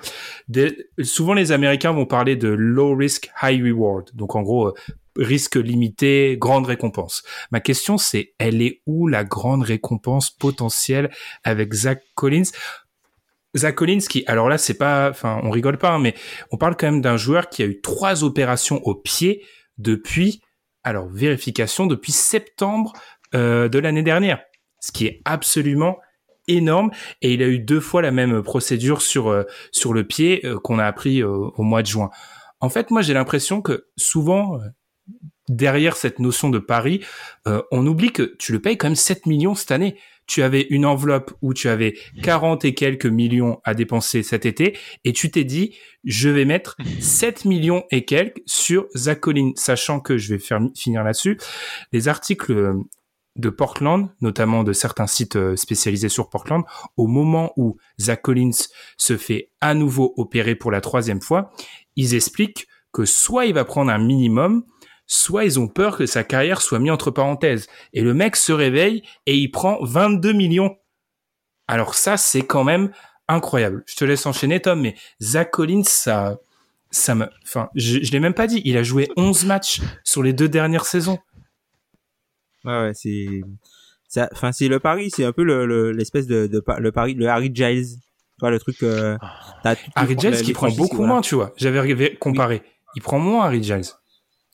souvent, 1.03 1.35
les 1.35 1.51
Américains 1.51 1.93
vont 1.93 2.07
parler 2.07 2.37
de 2.37 2.49
low 2.49 2.95
risk, 2.95 3.31
high 3.43 3.61
reward. 3.61 4.11
Donc, 4.15 4.37
en 4.37 4.43
gros, 4.43 4.69
euh, 4.69 4.75
risque 5.17 5.57
limité, 5.57 6.37
grande 6.39 6.67
récompense. 6.67 7.25
Ma 7.51 7.61
question, 7.61 7.99
c'est, 7.99 8.35
elle 8.39 8.63
est 8.63 8.81
où 8.87 9.09
la 9.09 9.25
grande 9.25 9.63
récompense 9.63 10.31
potentielle 10.31 11.11
avec 11.43 11.73
Zach 11.73 12.03
Collins? 12.15 12.51
Zach 13.57 13.75
Collins 13.75 14.01
qui, 14.09 14.25
alors 14.27 14.49
là, 14.49 14.59
c'est 14.59 14.79
pas, 14.79 15.11
enfin, 15.11 15.41
on 15.43 15.51
rigole 15.51 15.79
pas, 15.79 15.91
hein, 15.91 15.99
mais 15.99 16.15
on 16.51 16.57
parle 16.57 16.77
quand 16.77 16.87
même 16.87 17.01
d'un 17.01 17.17
joueur 17.17 17.49
qui 17.49 17.63
a 17.63 17.67
eu 17.67 17.81
trois 17.81 18.25
opérations 18.25 18.81
au 18.85 18.95
pied 18.95 19.45
depuis, 19.79 20.43
alors, 20.85 21.09
vérification, 21.09 21.87
depuis 21.87 22.13
septembre 22.13 22.93
euh, 23.35 23.69
de 23.69 23.79
l'année 23.79 24.03
dernière. 24.03 24.43
Ce 24.81 24.93
qui 24.93 25.07
est 25.07 25.23
absolument 25.25 25.99
énorme 26.49 26.91
et 27.23 27.35
il 27.35 27.43
a 27.43 27.49
eu 27.49 27.59
deux 27.59 27.81
fois 27.81 28.03
la 28.03 28.11
même 28.11 28.43
procédure 28.43 29.03
sur 29.03 29.29
euh, 29.29 29.45
sur 29.73 29.93
le 29.93 30.05
pied 30.05 30.45
euh, 30.45 30.59
qu'on 30.59 30.79
a 30.79 30.85
appris 30.85 31.23
euh, 31.23 31.29
au 31.29 31.63
mois 31.63 31.83
de 31.83 31.87
juin. 31.87 32.11
En 32.61 32.69
fait, 32.69 32.91
moi 32.91 33.03
j'ai 33.03 33.15
l'impression 33.15 33.61
que 33.61 33.87
souvent 33.97 34.59
derrière 35.49 35.97
cette 35.97 36.19
notion 36.19 36.49
de 36.49 36.59
pari, 36.59 37.05
on 37.71 37.87
oublie 37.87 38.11
que 38.11 38.35
tu 38.39 38.53
le 38.53 38.61
payes 38.63 38.79
quand 38.79 38.87
même 38.87 38.95
7 38.95 39.27
millions 39.27 39.55
cette 39.55 39.71
année. 39.73 39.99
Tu 40.27 40.43
avais 40.43 40.67
une 40.71 40.87
enveloppe 40.87 41.35
où 41.43 41.53
tu 41.53 41.69
avais 41.69 41.93
40 42.23 42.65
et 42.65 42.73
quelques 42.73 43.05
millions 43.05 43.61
à 43.65 43.75
dépenser 43.75 44.23
cet 44.23 44.47
été 44.47 44.79
et 45.05 45.13
tu 45.13 45.31
t'es 45.31 45.45
dit 45.45 45.77
je 46.05 46.31
vais 46.31 46.47
mettre 46.47 46.79
7 47.01 47.45
millions 47.45 47.85
et 47.91 48.07
quelques 48.07 48.41
sur 48.47 48.87
Zach 48.97 49.21
sachant 49.57 50.01
que 50.01 50.17
je 50.17 50.35
vais 50.35 50.43
finir 50.75 51.05
là-dessus. 51.05 51.39
Les 51.93 52.09
articles 52.09 52.73
de 53.37 53.51
Portland, 53.51 54.09
notamment 54.21 54.63
de 54.63 54.73
certains 54.73 55.07
sites 55.07 55.37
euh, 55.37 55.57
spécialisés 55.57 56.09
sur 56.09 56.31
Portland, 56.31 56.63
au 56.97 57.07
moment 57.07 57.53
où 57.57 57.77
Zach 58.01 58.23
Collins 58.23 58.69
se 58.97 59.17
fait 59.17 59.51
à 59.61 59.75
nouveau 59.75 60.15
opérer 60.17 60.55
pour 60.55 60.71
la 60.71 60.81
troisième 60.81 61.21
fois, 61.21 61.51
ils 61.97 62.15
expliquent 62.15 62.69
que 62.93 63.05
soit 63.05 63.47
il 63.47 63.55
va 63.55 63.65
prendre 63.65 63.91
un 63.91 63.99
minimum, 63.99 64.65
soit 65.07 65.45
ils 65.45 65.59
ont 65.59 65.69
peur 65.69 65.97
que 65.97 66.07
sa 66.07 66.25
carrière 66.25 66.63
soit 66.63 66.79
mise 66.79 66.93
entre 66.93 67.11
parenthèses. 67.11 67.67
Et 67.93 68.03
le 68.03 68.15
mec 68.15 68.37
se 68.37 68.53
réveille 68.53 69.03
et 69.27 69.37
il 69.37 69.49
prend 69.51 69.79
22 69.83 70.33
millions. 70.33 70.77
Alors 71.67 71.95
ça, 71.95 72.17
c'est 72.17 72.43
quand 72.43 72.65
même 72.65 72.93
incroyable. 73.27 73.83
Je 73.87 73.97
te 73.97 74.05
laisse 74.05 74.27
enchaîner, 74.27 74.61
Tom, 74.61 74.81
mais 74.81 74.95
Zach 75.21 75.51
Collins, 75.51 75.83
ça, 75.85 76.39
me, 77.15 77.29
enfin, 77.43 77.69
je, 77.75 77.99
je 78.03 78.13
l'ai 78.13 78.21
même 78.21 78.35
pas 78.35 78.47
dit. 78.47 78.63
Il 78.65 78.77
a 78.77 78.83
joué 78.83 79.09
11 79.17 79.45
matchs 79.45 79.81
sur 80.05 80.23
les 80.23 80.33
deux 80.33 80.49
dernières 80.49 80.87
saisons. 80.87 81.19
Ouais, 82.65 82.81
ouais, 82.83 82.93
c'est, 82.95 83.27
enfin, 84.33 84.53
c'est 84.53 84.69
le 84.69 84.81
pari, 84.81 85.11
c'est 85.11 85.25
un 85.25 85.33
peu 85.33 85.45
le, 85.45 85.93
l'espèce 85.93 86.27
de, 86.27 86.47
de, 86.47 86.63
le 86.79 86.93
pari, 86.93 87.15
le 87.15 87.29
Harry 87.29 87.51
Giles. 87.55 87.99
Tu 88.37 88.41
vois, 88.41 88.51
le 88.51 88.59
truc, 88.59 88.83
euh, 88.83 89.17
Harry 89.95 90.17
Giles 90.19 90.43
qui 90.43 90.53
prend 90.53 90.71
beaucoup 90.71 91.05
moins, 91.05 91.21
tu 91.21 91.35
vois. 91.35 91.53
J'avais 91.57 92.17
comparé. 92.17 92.63
Il 92.97 93.03
prend 93.03 93.19
moins 93.19 93.47
Harry 93.47 93.63
Giles. 93.63 93.85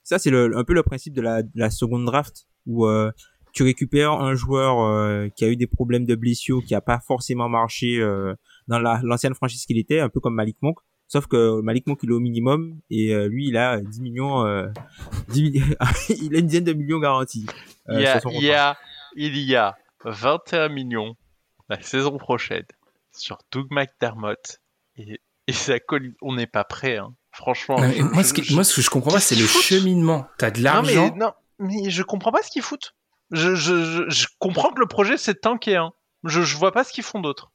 Ça, 0.03 0.19
c'est 0.19 0.35
un 0.35 0.65
peu 0.65 0.75
le 0.75 0.83
principe 0.83 1.15
de 1.15 1.23
la, 1.23 1.43
de 1.43 1.51
la 1.55 1.71
seconde 1.71 2.05
draft 2.05 2.47
où, 2.67 2.87
euh, 2.87 3.11
tu 3.53 3.63
récupères 3.63 4.13
un 4.13 4.35
joueur 4.35 4.81
euh, 4.81 5.29
qui 5.29 5.45
a 5.45 5.49
eu 5.49 5.57
des 5.57 5.67
problèmes 5.67 6.05
de 6.05 6.15
blessure, 6.15 6.63
qui 6.65 6.75
a 6.75 6.81
pas 6.81 7.01
forcément 7.07 7.49
marché 7.49 7.99
euh, 7.99 8.35
dans 8.69 8.79
la, 8.79 9.01
l'ancienne 9.03 9.35
franchise 9.35 9.65
qu'il 9.67 9.79
était, 9.79 10.01
un 10.01 10.09
peu 10.09 10.21
comme 10.21 10.35
Malik 10.35 10.57
Monk. 10.63 10.79
Sauf 11.13 11.27
que 11.27 11.61
Malik 11.61 11.89
Monk 11.89 11.99
il 12.05 12.11
est 12.11 12.13
au 12.13 12.21
minimum 12.21 12.79
et 12.89 13.13
euh, 13.13 13.27
lui 13.27 13.49
il 13.49 13.57
a 13.57 13.81
10 13.81 14.01
millions, 14.01 14.45
10 15.29 15.43
il 16.23 16.37
a 16.37 16.39
une 16.39 16.47
dizaine 16.47 16.63
de 16.63 16.73
millions 16.73 17.01
garantis. 17.01 17.47
Euh, 17.89 17.95
il, 17.95 18.03
y 18.03 18.07
a, 18.07 18.21
il, 18.37 18.43
y 18.45 18.53
a, 18.53 18.79
il 19.17 19.39
y 19.39 19.57
a 19.57 19.77
21 20.05 20.69
millions 20.69 21.17
la 21.69 21.83
saison 21.83 22.17
prochaine 22.17 22.65
sur 23.11 23.39
Doug 23.51 23.67
McDermott 23.73 24.61
et, 24.97 25.21
et 25.49 25.53
ça 25.53 25.75
on 26.23 26.37
n'est 26.37 26.47
pas 26.47 26.63
prêt. 26.63 26.99
Hein. 26.99 27.13
Franchement. 27.33 27.79
moi, 28.13 28.23
ce 28.23 28.33
que, 28.33 28.55
moi, 28.55 28.63
ce 28.63 28.77
que 28.77 28.83
je 28.83 28.91
comprends 28.91 29.11
pas, 29.11 29.21
c'est 29.21 29.35
le 29.35 29.47
cheminement. 29.47 30.29
T'as 30.39 30.53
de 30.53 30.63
l'argent. 30.63 31.09
Non, 31.09 31.13
mais, 31.13 31.19
non, 31.19 31.33
mais 31.59 31.91
je 31.91 32.05
comprends 32.05 32.31
pas 32.31 32.43
ce 32.45 32.53
qu'ils 32.53 32.63
foutent. 32.63 32.95
Je, 33.33 33.57
je, 33.57 34.09
je, 34.09 34.27
comprends 34.39 34.73
que 34.73 34.79
le 34.79 34.87
projet 34.87 35.17
c'est 35.17 35.41
tanké. 35.41 35.75
Hein. 35.75 35.93
Je, 36.23 36.43
je 36.43 36.57
vois 36.57 36.71
pas 36.71 36.85
ce 36.85 36.93
qu'ils 36.93 37.05
font 37.05 37.21
d'autre. 37.21 37.51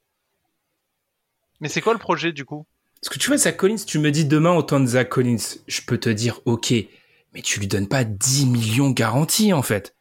Mais 1.62 1.70
c'est 1.70 1.80
quoi 1.80 1.94
le 1.94 2.00
projet 2.00 2.34
du 2.34 2.44
coup? 2.44 2.66
Parce 3.06 3.18
que 3.18 3.20
tu 3.20 3.28
vois, 3.28 3.38
Zach 3.38 3.58
Collins, 3.58 3.84
tu 3.86 4.00
me 4.00 4.12
dis 4.12 4.26
demain 4.26 4.54
autant 4.54 4.80
de 4.80 4.88
Zach 4.88 5.10
Collins, 5.10 5.38
je 5.68 5.82
peux 5.86 6.00
te 6.00 6.10
dire 6.10 6.42
ok, 6.46 6.74
mais 7.34 7.42
tu 7.42 7.60
lui 7.60 7.68
donnes 7.68 7.88
pas 7.88 8.04
10 8.04 8.48
millions 8.48 8.90
garantis 8.90 9.54
en 9.54 9.62
fait 9.62 9.96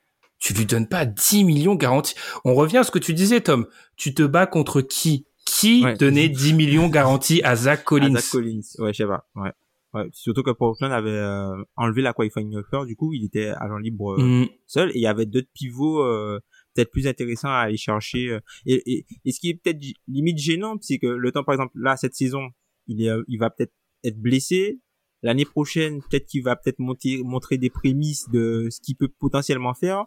tu 0.44 0.52
lui 0.52 0.66
donnes 0.66 0.86
pas 0.86 1.06
10 1.06 1.44
millions 1.44 1.74
garantis. 1.74 2.14
On 2.44 2.54
revient 2.54 2.76
à 2.78 2.84
ce 2.84 2.90
que 2.90 2.98
tu 2.98 3.14
disais, 3.14 3.40
Tom. 3.40 3.66
Tu 3.96 4.12
te 4.12 4.22
bats 4.22 4.46
contre 4.46 4.82
qui? 4.82 5.26
Qui 5.46 5.82
donnait 5.98 6.28
10 6.28 6.52
millions 6.52 6.88
garantis 6.88 7.42
à 7.44 7.56
Zach 7.56 7.82
Collins 7.84 8.16
Zach 8.16 8.30
Collins, 8.30 8.60
ouais, 8.78 8.92
je 8.92 8.98
sais 8.98 9.06
pas. 9.06 9.26
Ouais. 9.36 9.52
Ouais, 9.94 10.08
surtout 10.12 10.42
que 10.42 10.50
Portland 10.50 10.92
avait 10.92 11.10
euh, 11.10 11.62
enlevé 11.76 12.02
la 12.02 12.12
qualifying 12.12 12.56
offer, 12.56 12.84
du 12.84 12.96
coup, 12.96 13.14
il 13.14 13.24
était 13.24 13.52
agent 13.58 13.76
libre 13.78 14.20
euh, 14.20 14.42
mm. 14.42 14.48
seul 14.66 14.90
et 14.90 14.96
il 14.96 15.02
y 15.02 15.06
avait 15.06 15.24
d'autres 15.24 15.48
pivots 15.54 16.02
euh, 16.02 16.40
peut-être 16.74 16.90
plus 16.90 17.06
intéressants 17.06 17.48
à 17.48 17.60
aller 17.60 17.76
chercher. 17.76 18.38
Et, 18.66 18.82
et, 18.92 19.06
et, 19.24 19.32
ce 19.32 19.38
qui 19.38 19.50
est 19.50 19.54
peut-être 19.54 19.80
limite 20.08 20.38
gênant, 20.38 20.76
c'est 20.80 20.98
que 20.98 21.06
le 21.06 21.32
temps, 21.32 21.44
par 21.44 21.54
exemple, 21.54 21.72
là, 21.76 21.96
cette 21.96 22.14
saison, 22.14 22.50
il, 22.86 23.06
est, 23.06 23.10
il 23.28 23.38
va 23.38 23.50
peut-être 23.50 23.72
être 24.04 24.18
blessé. 24.18 24.80
L'année 25.22 25.46
prochaine, 25.46 26.02
peut-être 26.02 26.26
qu'il 26.26 26.42
va 26.42 26.56
peut-être 26.56 26.78
monter, 26.78 27.22
montrer 27.22 27.56
des 27.56 27.70
prémices 27.70 28.28
de 28.30 28.68
ce 28.70 28.80
qu'il 28.80 28.96
peut 28.96 29.08
potentiellement 29.08 29.74
faire 29.74 30.06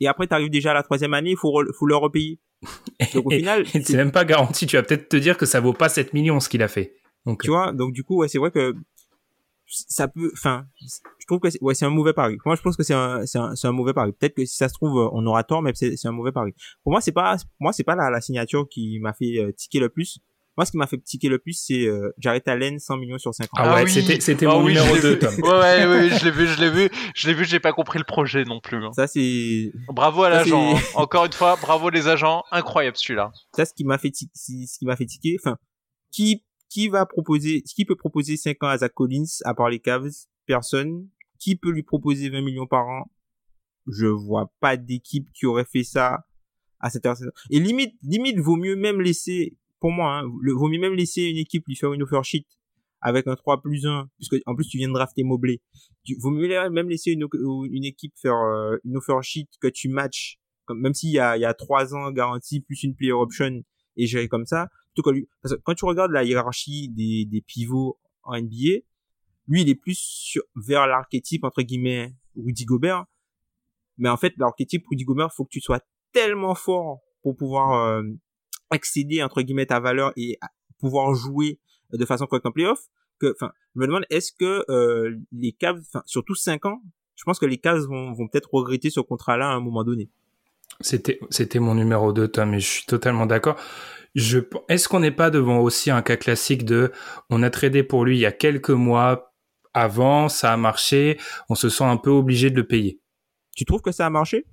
et 0.00 0.08
après 0.08 0.26
tu 0.26 0.34
arrives 0.34 0.50
déjà 0.50 0.72
à 0.72 0.74
la 0.74 0.82
troisième 0.82 1.14
année, 1.14 1.30
il 1.30 1.36
faut, 1.36 1.62
faut 1.78 1.86
le 1.86 1.96
repayer. 1.96 2.40
Donc 3.14 3.26
au 3.26 3.30
final, 3.30 3.66
c'est 3.66 3.96
même 3.96 4.12
pas 4.12 4.24
garanti. 4.24 4.66
Tu 4.66 4.76
vas 4.76 4.82
peut-être 4.82 5.08
te 5.08 5.16
dire 5.16 5.36
que 5.36 5.46
ça 5.46 5.60
vaut 5.60 5.72
pas 5.72 5.88
7 5.88 6.12
millions 6.12 6.40
ce 6.40 6.48
qu'il 6.48 6.62
a 6.62 6.68
fait. 6.68 6.96
Donc, 7.26 7.42
tu 7.42 7.50
vois, 7.50 7.72
donc 7.72 7.92
du 7.92 8.02
coup, 8.02 8.16
ouais, 8.16 8.28
c'est 8.28 8.38
vrai 8.38 8.50
que 8.50 8.74
ça 9.66 10.08
peut, 10.08 10.30
enfin, 10.32 10.64
je 10.80 11.26
trouve 11.26 11.38
que 11.38 11.48
ouais, 11.60 11.74
c'est 11.74 11.84
un 11.84 11.90
mauvais 11.90 12.14
pari. 12.14 12.38
Moi, 12.46 12.56
je 12.56 12.62
pense 12.62 12.78
que 12.78 12.82
c'est 12.82 12.94
un, 12.94 13.26
c'est 13.26 13.38
un, 13.38 13.52
un, 13.62 13.72
mauvais 13.72 13.92
pari. 13.92 14.12
Peut-être 14.12 14.34
que 14.34 14.46
si 14.46 14.56
ça 14.56 14.70
se 14.70 14.74
trouve, 14.74 15.10
on 15.12 15.24
aura 15.26 15.44
tort, 15.44 15.60
mais 15.60 15.72
c'est, 15.74 15.94
un 16.06 16.12
mauvais 16.12 16.32
pari. 16.32 16.52
Pour 16.82 16.92
moi, 16.92 17.02
c'est 17.02 17.12
pas, 17.12 17.36
moi, 17.60 17.74
c'est 17.74 17.84
pas 17.84 17.94
la, 17.94 18.08
la 18.08 18.22
signature 18.22 18.66
qui 18.70 18.98
m'a 19.00 19.12
fait 19.12 19.38
euh, 19.38 19.52
tiquer 19.52 19.80
le 19.80 19.90
plus. 19.90 20.18
Moi, 20.60 20.66
ce 20.66 20.72
qui 20.72 20.76
m'a 20.76 20.86
fait 20.86 20.98
tiquer 20.98 21.30
le 21.30 21.38
plus, 21.38 21.54
c'est 21.54 21.86
euh, 21.86 22.12
Jared 22.18 22.46
Allen, 22.46 22.78
100 22.78 22.98
millions 22.98 23.16
sur 23.16 23.34
5 23.34 23.44
ans. 23.44 23.48
Ah, 23.56 23.74
ouais, 23.76 23.84
ah 23.86 23.86
c'était, 23.86 24.20
c'était 24.20 24.44
ah 24.44 24.50
mon 24.50 24.66
numéro 24.66 24.94
2, 24.94 25.18
Tom. 25.18 25.34
ouais, 25.36 25.48
ouais, 25.48 25.86
ouais, 25.86 26.10
je 26.10 26.22
l'ai 26.22 26.30
vu, 26.30 26.46
je 26.46 26.60
l'ai 26.60 26.68
vu, 26.68 26.90
je 27.14 27.28
l'ai 27.28 27.32
vu, 27.32 27.46
j'ai 27.46 27.60
pas 27.60 27.72
compris 27.72 27.98
le 27.98 28.04
projet 28.04 28.44
non 28.44 28.60
plus. 28.60 28.84
Hein. 28.84 28.92
Ça, 28.92 29.06
c'est... 29.06 29.72
Bravo 29.88 30.22
à 30.22 30.28
l'agent. 30.28 30.76
Hein. 30.76 30.80
Encore 30.96 31.24
une 31.24 31.32
fois, 31.32 31.56
bravo 31.56 31.88
les 31.88 32.08
agents. 32.08 32.44
Incroyable 32.50 32.98
celui-là. 32.98 33.32
Ça, 33.56 33.64
ce 33.64 33.72
qui 33.72 33.84
m'a 33.84 33.96
fait, 33.96 34.12
ce 34.14 34.78
qui 34.78 34.84
m'a 34.84 34.96
fait 34.96 35.06
tiquer, 35.06 35.38
enfin, 35.42 35.56
qui, 36.12 36.44
qui 36.68 36.88
va 36.88 37.06
proposer, 37.06 37.62
qui 37.62 37.86
peut 37.86 37.96
proposer 37.96 38.36
5 38.36 38.62
ans 38.62 38.68
à 38.68 38.76
Zach 38.76 38.92
Collins, 38.92 39.24
à 39.46 39.54
part 39.54 39.70
les 39.70 39.80
Cavs? 39.80 40.10
Personne. 40.44 41.08
Qui 41.38 41.56
peut 41.56 41.70
lui 41.70 41.84
proposer 41.84 42.28
20 42.28 42.42
millions 42.42 42.66
par 42.66 42.86
an? 42.86 43.10
Je 43.90 44.08
vois 44.08 44.52
pas 44.60 44.76
d'équipe 44.76 45.26
qui 45.32 45.46
aurait 45.46 45.64
fait 45.64 45.84
ça 45.84 46.26
à 46.80 46.90
cette 46.90 47.06
heure. 47.06 47.16
Et 47.50 47.60
limite, 47.60 47.94
limite, 48.02 48.38
vaut 48.40 48.56
mieux 48.56 48.76
même 48.76 49.00
laisser 49.00 49.56
pour 49.80 49.90
moi, 49.90 50.18
hein, 50.18 50.30
le, 50.40 50.52
vaut 50.52 50.68
mieux 50.68 50.78
même 50.78 50.94
laisser 50.94 51.22
une 51.22 51.38
équipe 51.38 51.66
lui 51.66 51.76
faire 51.76 51.92
une 51.92 52.02
offer 52.02 52.20
sheet 52.22 52.46
avec 53.00 53.26
un 53.26 53.34
3 53.34 53.62
plus 53.62 53.86
1, 53.86 54.08
puisque 54.16 54.36
en 54.46 54.54
plus 54.54 54.68
tu 54.68 54.78
viens 54.78 54.88
de 54.88 54.92
drafter 54.92 55.24
Mobley. 55.24 55.60
Tu, 56.04 56.16
vaut 56.18 56.30
mieux 56.30 56.48
même 56.70 56.88
laisser 56.88 57.12
une, 57.12 57.26
une 57.70 57.84
équipe 57.84 58.12
faire 58.20 58.36
euh, 58.36 58.76
une 58.84 58.98
offer 58.98 59.18
sheet 59.22 59.48
que 59.60 59.68
tu 59.68 59.88
matches, 59.88 60.38
comme, 60.66 60.80
même 60.80 60.94
s'il 60.94 61.10
y 61.10 61.18
a, 61.18 61.36
il 61.36 61.40
y 61.40 61.46
a 61.46 61.54
3 61.54 61.94
ans 61.94 62.10
garantie 62.12 62.60
plus 62.60 62.82
une 62.82 62.94
player 62.94 63.12
option 63.12 63.62
et 63.96 64.06
gérer 64.06 64.28
comme 64.28 64.46
ça, 64.46 64.68
plutôt 64.92 65.10
que 65.10 65.14
lui. 65.14 65.28
Parce 65.42 65.54
que 65.56 65.60
quand 65.62 65.74
tu 65.74 65.84
regardes 65.86 66.12
la 66.12 66.24
hiérarchie 66.24 66.90
des, 66.90 67.24
des 67.24 67.40
pivots 67.40 67.98
en 68.22 68.38
NBA, 68.38 68.82
lui, 69.48 69.62
il 69.62 69.68
est 69.68 69.74
plus 69.74 69.98
sur, 69.98 70.42
vers 70.54 70.86
l'archétype, 70.86 71.44
entre 71.44 71.62
guillemets, 71.62 72.14
Rudy 72.36 72.64
Gobert. 72.64 73.06
Mais 73.98 74.08
en 74.08 74.16
fait, 74.16 74.34
l'archétype 74.36 74.84
Rudy 74.88 75.04
Gobert, 75.04 75.32
faut 75.32 75.44
que 75.44 75.50
tu 75.50 75.60
sois 75.60 75.80
tellement 76.12 76.54
fort 76.54 77.00
pour 77.22 77.36
pouvoir 77.36 77.72
euh, 77.72 78.02
accéder, 78.70 79.22
entre 79.22 79.42
guillemets, 79.42 79.66
ta 79.66 79.80
valeur 79.80 80.12
et 80.16 80.38
pouvoir 80.78 81.14
jouer 81.14 81.58
de 81.92 82.04
façon 82.04 82.26
correcte 82.26 82.46
en 82.46 82.52
playoff. 82.52 82.80
Que, 83.18 83.34
enfin, 83.36 83.52
je 83.74 83.80
me 83.80 83.86
demande, 83.86 84.04
est-ce 84.10 84.32
que 84.32 84.64
euh, 84.70 85.16
les 85.32 85.52
Cavs, 85.52 85.80
enfin, 85.80 86.02
surtout 86.06 86.34
5 86.34 86.64
ans, 86.66 86.82
je 87.16 87.24
pense 87.24 87.38
que 87.38 87.46
les 87.46 87.58
Cavs 87.58 87.82
vont, 87.82 88.12
vont 88.12 88.28
peut-être 88.28 88.48
regretter 88.52 88.88
ce 88.88 89.00
contrat-là 89.00 89.50
à 89.50 89.52
un 89.52 89.60
moment 89.60 89.84
donné. 89.84 90.08
C'était, 90.80 91.20
c'était 91.28 91.58
mon 91.58 91.74
numéro 91.74 92.12
2, 92.12 92.28
Tom, 92.28 92.54
et 92.54 92.60
je 92.60 92.66
suis 92.66 92.86
totalement 92.86 93.26
d'accord. 93.26 93.56
Je, 94.14 94.38
est-ce 94.68 94.88
qu'on 94.88 95.00
n'est 95.00 95.10
pas 95.10 95.30
devant 95.30 95.58
aussi 95.58 95.90
un 95.90 96.02
cas 96.02 96.16
classique 96.16 96.64
de, 96.64 96.92
on 97.28 97.42
a 97.42 97.50
tradé 97.50 97.82
pour 97.82 98.04
lui 98.04 98.16
il 98.16 98.20
y 98.20 98.26
a 98.26 98.32
quelques 98.32 98.70
mois, 98.70 99.34
avant, 99.74 100.28
ça 100.28 100.52
a 100.52 100.56
marché, 100.56 101.18
on 101.48 101.54
se 101.54 101.68
sent 101.68 101.84
un 101.84 101.98
peu 101.98 102.10
obligé 102.10 102.50
de 102.50 102.56
le 102.56 102.66
payer? 102.66 103.00
Tu 103.54 103.64
trouves 103.64 103.82
que 103.82 103.92
ça 103.92 104.06
a 104.06 104.10
marché? 104.10 104.46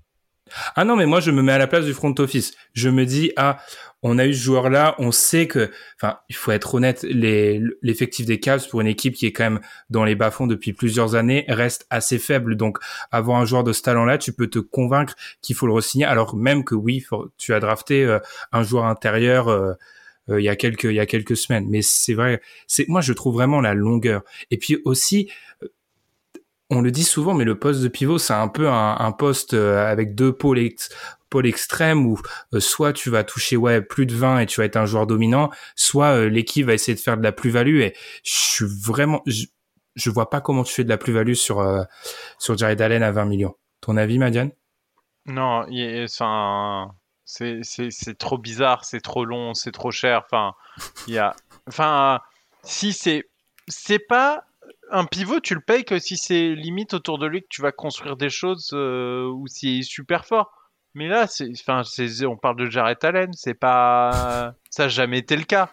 Ah 0.76 0.86
non, 0.86 0.95
mais 0.95 1.06
moi 1.06 1.20
je 1.20 1.32
me 1.32 1.41
mets 1.41 1.52
à 1.52 1.58
la 1.58 1.68
place 1.68 1.86
du 1.86 1.93
front 1.93 2.14
office. 2.20 2.54
Je 2.74 2.89
me 2.89 3.06
dis 3.06 3.32
ah, 3.36 3.58
on 4.04 4.20
a 4.20 4.26
eu 4.26 4.34
ce 4.34 4.43
joueur-là, 4.43 4.95
on 5.00 5.12
sait 5.12 5.48
que, 5.48 5.72
enfin, 6.00 6.20
il 6.30 6.36
faut 6.36 6.52
être 6.52 6.76
honnête, 6.76 7.04
l'effectif 7.04 8.26
des 8.26 8.39
Cavs 8.39 8.68
pour 8.70 8.82
une 8.82 8.88
équipe 8.88 9.16
qui 9.16 9.26
est 9.26 9.32
quand 9.32 9.45
même 9.45 9.60
dans 9.89 10.04
les 10.04 10.16
bas-fonds 10.16 10.48
depuis 10.48 10.74
plusieurs 10.74 11.16
années 11.16 11.45
reste 11.48 11.88
assez 11.89 12.20
faible. 12.20 12.56
Donc 12.56 12.78
avoir 13.12 13.39
un 13.39 13.45
joueur 13.45 13.64
de 13.64 13.74
ce 13.74 13.82
talent-là, 13.82 14.18
tu 14.18 14.34
peux 14.34 14.48
te 14.48 14.60
convaincre 14.60 15.16
qu'il 15.41 15.56
faut 15.56 15.68
le 15.68 15.74
re-signer, 15.74 16.06
alors 16.06 16.36
même 16.36 16.64
que 16.64 16.76
oui, 16.76 17.04
tu 17.38 17.54
as 17.54 17.60
drafté 17.60 18.06
euh, 18.06 18.20
un 18.52 18.64
joueur 18.64 18.86
intérieur. 18.86 19.48
Euh, 19.48 19.74
euh, 20.30 20.41
il 20.41 20.43
y 20.43 20.50
a 20.50 20.56
quelques 20.56 20.86
il 20.86 20.93
y 20.93 21.00
a 21.00 21.06
quelques 21.06 21.38
semaines. 21.38 21.68
Mais 21.70 21.82
c'est 21.82 22.14
vrai, 22.14 22.41
c'est 22.68 22.88
moi 22.88 23.02
je 23.02 23.14
trouve 23.14 23.36
vraiment 23.36 23.62
la 23.62 23.74
longueur. 23.74 24.24
Et 24.52 24.58
puis 24.58 24.78
aussi, 24.86 25.30
euh, 25.64 25.68
on 26.70 26.82
le 26.82 26.91
dit 26.91 27.03
souvent, 27.03 27.34
mais 27.34 27.45
le 27.45 27.57
poste 27.57 27.82
de 27.82 27.88
pivot 27.88 28.18
c'est 28.18 28.34
un 28.34 28.47
peu 28.47 28.70
un, 28.70 29.11
poste 29.11 29.53
euh, 29.53 29.86
avec 29.89 30.15
deux 30.15 30.34
pôles 30.34 30.70
pôles 31.30 31.47
extrêmes 31.47 32.05
où 32.05 32.20
soit 32.59 32.93
tu 32.93 33.09
vas 33.09 33.24
toucher 33.24 33.57
ouais 33.57 33.82
plus 33.82 34.05
de 34.05 34.15
20 34.15 34.39
et 34.39 34.45
tu 34.45 34.61
vas 34.61 34.65
être 34.65 34.78
un 34.78 34.86
joueur 34.86 35.07
dominant, 35.07 35.49
soit 35.76 36.26
l'équipe 36.28 36.65
va 36.65 36.74
essayer 36.74 36.95
de 36.95 37.01
faire 37.01 37.18
de 37.18 37.24
la 37.24 37.34
plus-value. 37.34 37.82
Et 37.82 37.93
je 38.24 38.32
suis 38.32 38.65
vraiment, 38.65 39.22
je, 39.26 39.45
je 39.95 40.09
vois 40.09 40.30
pas 40.30 40.39
comment 40.39 40.63
tu 40.63 40.74
fais 40.74 40.86
de 40.86 40.89
la 40.89 40.97
plus-value 40.97 41.34
sur 41.34 41.86
sur 42.39 42.57
Jared 42.57 42.80
Allen 42.82 43.03
à 43.03 43.11
20 43.11 43.26
millions. 43.26 43.55
Ton 43.82 43.97
avis, 43.97 44.20
Madiane? 44.20 44.51
Non, 45.26 45.65
c'est 46.07 46.24
un 46.24 46.91
c'est 47.28 48.18
trop 48.18 48.38
bizarre, 48.38 48.86
c'est 48.86 49.01
trop 49.01 49.26
long, 49.26 49.53
c'est 49.53 49.72
trop 49.72 49.91
cher. 49.91 50.24
Enfin, 50.26 50.53
il 51.07 51.13
y 51.13 51.18
a, 51.18 51.36
enfin, 51.68 52.22
si 52.63 52.93
c'est 52.93 53.30
c'est 53.68 53.99
pas 53.99 54.45
un 54.91 55.05
pivot, 55.05 55.39
tu 55.39 55.53
le 55.55 55.61
payes 55.61 55.85
que 55.85 55.99
si 55.99 56.17
c'est 56.17 56.55
limite 56.55 56.93
autour 56.93 57.17
de 57.17 57.27
lui 57.27 57.41
que 57.41 57.47
tu 57.49 57.61
vas 57.61 57.71
construire 57.71 58.17
des 58.17 58.29
choses 58.29 58.71
euh, 58.73 59.27
ou 59.27 59.47
s'il 59.47 59.79
est 59.79 59.83
super 59.83 60.25
fort. 60.25 60.51
Mais 60.93 61.07
là, 61.07 61.27
c'est, 61.27 61.49
enfin, 61.51 61.83
on 62.27 62.38
parle 62.38 62.55
de 62.55 62.69
Jared 62.69 62.97
Allen, 63.03 63.31
c'est 63.33 63.53
pas, 63.53 64.55
ça 64.69 64.83
n'a 64.83 64.89
jamais 64.89 65.19
été 65.19 65.35
le 65.35 65.43
cas. 65.43 65.69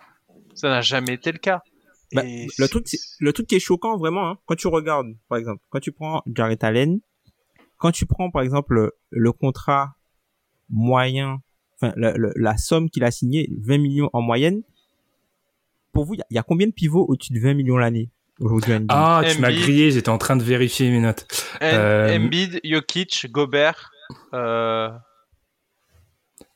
Ça 0.55 0.69
n'a 0.69 0.83
jamais 0.83 1.15
été 1.15 1.33
le 1.33 1.39
cas. 1.39 1.63
Bah, 2.13 2.23
le 2.23 2.67
truc, 2.69 2.87
le 3.19 3.33
truc 3.33 3.47
qui 3.47 3.55
est 3.57 3.61
choquant 3.61 3.97
vraiment, 3.97 4.29
hein, 4.29 4.39
quand 4.47 4.55
tu 4.55 4.69
regardes, 4.69 5.17
par 5.29 5.39
exemple, 5.39 5.63
quand 5.71 5.81
tu 5.81 5.93
prends 5.93 6.23
Jared 6.27 6.63
Allen, 6.63 7.01
quand 7.79 7.91
tu 7.91 8.07
prends 8.07 8.31
par 8.31 8.43
exemple 8.43 8.93
le 9.11 9.33
contrat 9.33 9.97
moyen, 10.69 11.41
enfin 11.75 11.93
la, 11.97 12.57
somme 12.57 12.89
qu'il 12.91 13.05
a 13.05 13.11
signé, 13.11 13.51
20 13.61 13.79
millions 13.79 14.11
en 14.13 14.23
moyenne. 14.23 14.63
Pour 15.93 16.05
vous, 16.05 16.15
il 16.15 16.23
y, 16.31 16.39
a 16.39 16.43
combien 16.43 16.67
de 16.67 16.73
pivots 16.73 17.07
au-dessus 17.09 17.33
de 17.33 17.41
20 17.41 17.55
millions 17.55 17.77
l'année? 17.77 18.11
Aujourd'hui 18.41 18.87
Ah, 18.89 19.23
tu 19.31 19.39
m'as 19.41 19.53
grillé, 19.53 19.91
j'étais 19.91 20.09
en 20.09 20.19
train 20.19 20.37
de 20.37 20.43
vérifier 20.43 20.91
mes 20.91 21.01
notes. 21.01 21.27
Euh... 21.63 22.17
Embiid, 22.17 22.61
Jokic, 22.65 23.27
Gobert. 23.31 23.91
Euh... 24.33 24.91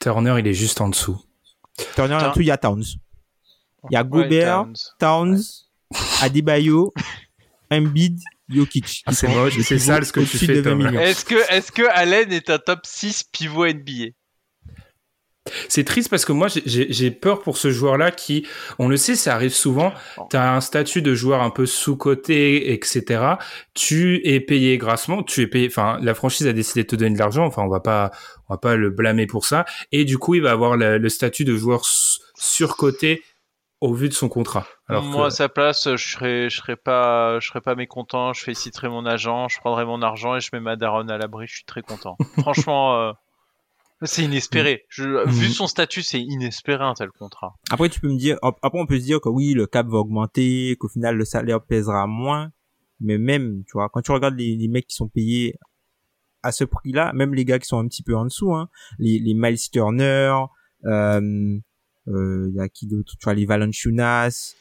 Turner, 0.01 0.37
il 0.39 0.47
est 0.47 0.55
juste 0.55 0.81
en 0.81 0.89
dessous. 0.89 1.21
Turner, 1.95 2.15
en 2.15 2.29
dessous, 2.29 2.41
il 2.41 2.47
y 2.47 2.51
a 2.51 2.59
Towns. 2.59 2.85
Il 3.91 3.95
y 3.95 3.97
a 3.97 4.05
Gobert, 4.05 4.67
Towns, 4.99 5.41
Adebayo, 6.21 6.93
Embiid, 7.71 8.21
Jokic. 8.49 9.03
Ah, 9.07 9.13
c'est 9.13 9.29
moche, 9.29 9.61
c'est 9.61 9.79
sale 9.79 10.05
ce 10.05 10.13
que 10.13 10.21
tu 10.21 10.39
fais, 10.39 10.59
Est-ce 10.59 11.25
que, 11.25 11.53
est-ce 11.53 11.71
que 11.71 11.83
Allen 11.91 12.33
est 12.33 12.51
un 12.51 12.59
top 12.59 12.81
6 12.85 13.25
pivot 13.33 13.67
NBA 13.67 14.11
c'est 15.69 15.85
triste 15.85 16.11
parce 16.11 16.25
que 16.25 16.33
moi 16.33 16.49
j'ai 16.49 17.11
peur 17.11 17.43
pour 17.43 17.57
ce 17.57 17.71
joueur-là 17.71 18.11
qui, 18.11 18.47
on 18.79 18.89
le 18.89 18.97
sait, 18.97 19.17
ça 19.17 19.35
arrive 19.35 19.55
souvent. 19.55 19.93
Tu 20.31 20.37
as 20.37 20.55
un 20.55 20.61
statut 20.61 21.03
de 21.03 21.15
joueur 21.15 21.43
un 21.43 21.51
peu 21.51 21.67
sous-coté, 21.67 22.73
etc. 22.73 23.35
Tu 23.75 24.21
es 24.25 24.41
payé 24.41 24.79
grassement, 24.79 25.23
tu 25.23 25.43
es 25.43 25.47
payé. 25.47 25.69
Enfin, 25.69 25.99
la 26.03 26.15
franchise 26.15 26.47
a 26.47 26.53
décidé 26.53 26.83
de 26.83 26.89
te 26.89 26.97
donner 26.97 27.15
de 27.15 27.19
l'argent. 27.19 27.45
Enfin, 27.45 27.63
on 27.63 27.69
va 27.69 27.81
pas, 27.81 28.11
on 28.49 28.55
va 28.55 28.59
pas 28.59 28.77
le 28.77 28.91
blâmer 28.91 29.27
pour 29.27 29.45
ça. 29.45 29.65
Et 29.93 30.05
du 30.05 30.19
coup, 30.19 30.35
il 30.35 30.43
va 30.43 30.51
avoir 30.51 30.77
le, 30.77 31.09
statut 31.09 31.45
de 31.45 31.57
joueur 31.57 31.83
surcoté 32.35 33.23
au 33.81 33.95
vu 33.95 34.09
de 34.09 34.15
son 34.15 34.29
contrat. 34.29 34.67
Alors 34.89 35.05
Moi, 35.05 35.27
à 35.27 35.31
sa 35.31 35.49
place, 35.49 35.89
je 35.95 36.09
serais, 36.09 36.51
je 36.51 36.57
serais 36.57 36.77
pas, 36.77 37.39
je 37.41 37.49
serais 37.49 37.61
pas 37.61 37.75
mécontent. 37.75 38.33
Je 38.33 38.43
féliciterais 38.43 38.89
mon 38.89 39.07
agent, 39.07 39.49
je 39.49 39.59
prendrais 39.61 39.85
mon 39.85 40.03
argent 40.03 40.37
et 40.37 40.41
je 40.41 40.51
mets 40.53 40.61
ma 40.61 40.77
daronne 40.77 41.11
à 41.11 41.19
l'abri. 41.19 41.47
Je 41.47 41.57
suis 41.57 41.65
très 41.65 41.83
content. 41.83 42.17
Franchement, 42.41 42.97
euh, 42.97 43.13
c'est 44.03 44.25
inespéré. 44.25 44.85
Je, 44.89 45.27
Vu 45.29 45.47
mhm. 45.47 45.53
son 45.53 45.67
statut, 45.67 46.03
c'est 46.03 46.21
inespéré 46.21 46.85
un 46.85 46.95
tel 46.95 47.11
contrat. 47.11 47.55
Après, 47.71 47.89
tu 47.89 48.01
peux 48.01 48.09
me 48.09 48.19
dire, 48.19 48.39
après 48.43 48.79
on 48.79 48.87
peut 48.87 48.99
se 48.99 49.05
dire 49.05 49.21
que 49.21 49.29
oui, 49.29 49.55
le 49.55 49.67
cap 49.67 49.87
va 49.89 49.99
augmenter, 49.99 50.77
qu'au 50.79 50.89
final 50.89 51.17
le 51.17 51.25
salaire 51.25 51.61
pèsera 51.61 52.07
moins. 52.07 52.53
Mais 53.01 53.19
même, 53.19 53.63
tu 53.67 53.73
vois, 53.75 53.89
quand 53.89 54.03
tu 54.03 54.11
regardes 54.11 54.37
les, 54.37 54.57
les 54.57 54.69
mecs 54.69 54.89
qui 54.89 54.97
sont 54.97 55.09
payés 55.09 55.57
à 56.43 56.53
ce 56.53 56.65
prix-là, 56.65 57.13
même 57.13 57.35
les 57.35 57.45
gars 57.45 57.59
qui 57.59 57.67
sont 57.67 57.79
un 57.79 57.87
petit 57.87 58.03
peu 58.03 58.17
en 58.17 58.25
dessous, 58.25 58.55
hein, 58.55 58.69
les, 58.99 59.19
les 59.19 59.35
Miles 59.35 59.59
Turner, 59.71 60.35
euh, 60.85 61.59
euh, 62.09 62.51
y 62.55 62.61
a 62.61 62.69
qui 62.69 62.87
d'autre 62.87 63.15
tu 63.19 63.25
vois 63.25 63.35
les 63.35 63.45
Valanciunas 63.45 64.55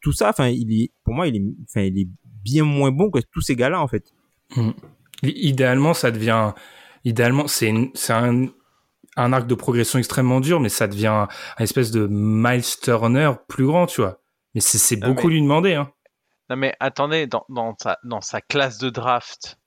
tout 0.00 0.12
ça 0.12 0.30
enfin 0.30 0.48
il 0.48 0.72
est 0.72 0.90
pour 1.04 1.14
moi 1.14 1.28
il 1.28 1.36
est 1.36 1.42
enfin 1.64 1.82
il 1.82 1.98
est 1.98 2.08
bien 2.42 2.64
moins 2.64 2.90
bon 2.90 3.10
que 3.10 3.20
tous 3.30 3.40
ces 3.40 3.54
gars-là 3.54 3.80
en 3.80 3.86
fait 3.86 4.12
hmm. 4.56 4.70
idéalement 5.22 5.94
ça 5.94 6.10
devient 6.10 6.52
idéalement 7.04 7.46
c'est 7.46 7.70
un 8.10 8.46
un 9.16 9.32
arc 9.32 9.46
de 9.46 9.54
progression 9.54 9.98
extrêmement 9.98 10.40
dur 10.40 10.60
mais 10.60 10.68
ça 10.68 10.88
devient 10.88 11.06
un, 11.06 11.28
espèce 11.58 11.90
de 11.90 12.08
Miles 12.10 12.64
Turner 12.82 13.32
plus 13.48 13.66
grand 13.66 13.86
tu 13.86 14.00
vois 14.00 14.20
mais 14.54 14.60
c'est 14.60 14.96
beaucoup 14.96 15.28
lui 15.28 15.40
demander 15.40 15.74
hein 15.74 15.92
non 16.50 16.56
mais 16.56 16.74
attendez 16.80 17.26
dans 17.26 17.44
dans 17.48 17.74
sa 17.80 17.98
dans 18.04 18.20
sa 18.20 18.40
classe 18.40 18.78
de 18.78 18.90
draft 18.90 19.58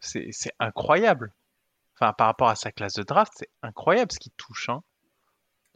c'est 0.00 0.52
incroyable 0.58 1.32
enfin 1.94 2.12
par 2.12 2.26
rapport 2.26 2.48
à 2.48 2.56
sa 2.56 2.72
classe 2.72 2.94
de 2.94 3.02
draft 3.02 3.32
c'est 3.36 3.50
incroyable 3.62 4.12
ce 4.12 4.18
qui 4.18 4.32
touche 4.36 4.68
hein 4.68 4.82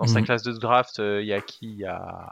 dans 0.00 0.06
sa 0.06 0.20
mhm. 0.20 0.24
classe 0.24 0.42
de 0.42 0.52
draft, 0.52 0.96
il 0.96 1.04
euh, 1.04 1.22
y 1.22 1.34
a 1.34 1.42
qui? 1.42 1.66
Il 1.66 1.78
y 1.80 1.84
a. 1.84 2.30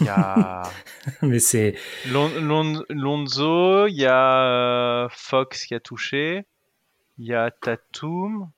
Il 0.00 0.06
y 0.06 0.08
a. 0.08 0.62
Mais 1.22 1.38
c'est. 1.38 1.74
Lonzo, 2.06 3.86
il 3.86 3.96
y 3.96 4.06
a 4.06 5.04
euh, 5.04 5.08
Fox 5.10 5.66
qui 5.66 5.74
a 5.74 5.80
touché, 5.80 6.46
il 7.18 7.26
y 7.26 7.34
a 7.34 7.50
Tatum. 7.50 8.50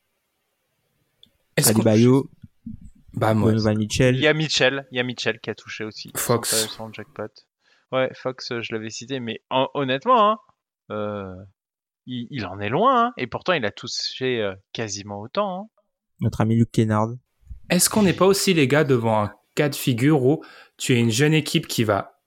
Adebayo. 1.57 2.31
Bah, 3.15 3.35
moi. 3.35 3.53
Mitchell. 3.75 4.17
Il 4.17 4.23
y 4.23 4.27
a 4.27 4.35
Mitchell, 4.35 4.87
il 4.93 4.97
y 4.97 5.01
a 5.01 5.03
Mitchell 5.03 5.41
qui 5.41 5.51
a 5.51 5.55
touché 5.55 5.85
aussi. 5.85 6.13
Fox. 6.17 6.69
Son 6.69 6.93
jackpot. 6.93 7.29
Ouais, 7.93 8.11
Fox, 8.15 8.53
je 8.61 8.73
l'avais 8.73 8.91
cité, 8.91 9.19
mais 9.19 9.43
honnêtement, 9.51 10.31
hein, 10.31 10.39
euh, 10.93 11.35
il, 12.07 12.47
en 12.47 12.61
est 12.61 12.69
loin, 12.69 13.07
hein, 13.07 13.13
et 13.17 13.27
pourtant 13.27 13.53
il 13.53 13.65
a 13.65 13.73
touché 13.73 14.41
euh, 14.41 14.55
quasiment 14.73 15.21
autant. 15.21 15.63
Hein. 15.63 15.67
Notre 16.21 16.41
ami 16.41 16.55
Luke 16.55 16.71
Kennard. 16.71 17.11
Est-ce 17.69 17.91
qu'on 17.91 18.03
n'est 18.03 18.13
pas 18.13 18.27
aussi, 18.27 18.55
les 18.55 18.69
gars, 18.69 18.85
devant 18.85 19.25
un 19.25 19.33
de 19.69 19.75
figure 19.75 20.25
où 20.25 20.43
tu 20.77 20.95
es 20.95 20.99
une 20.99 21.11
jeune 21.11 21.35
équipe 21.35 21.67
qui 21.67 21.85
va 21.85 22.21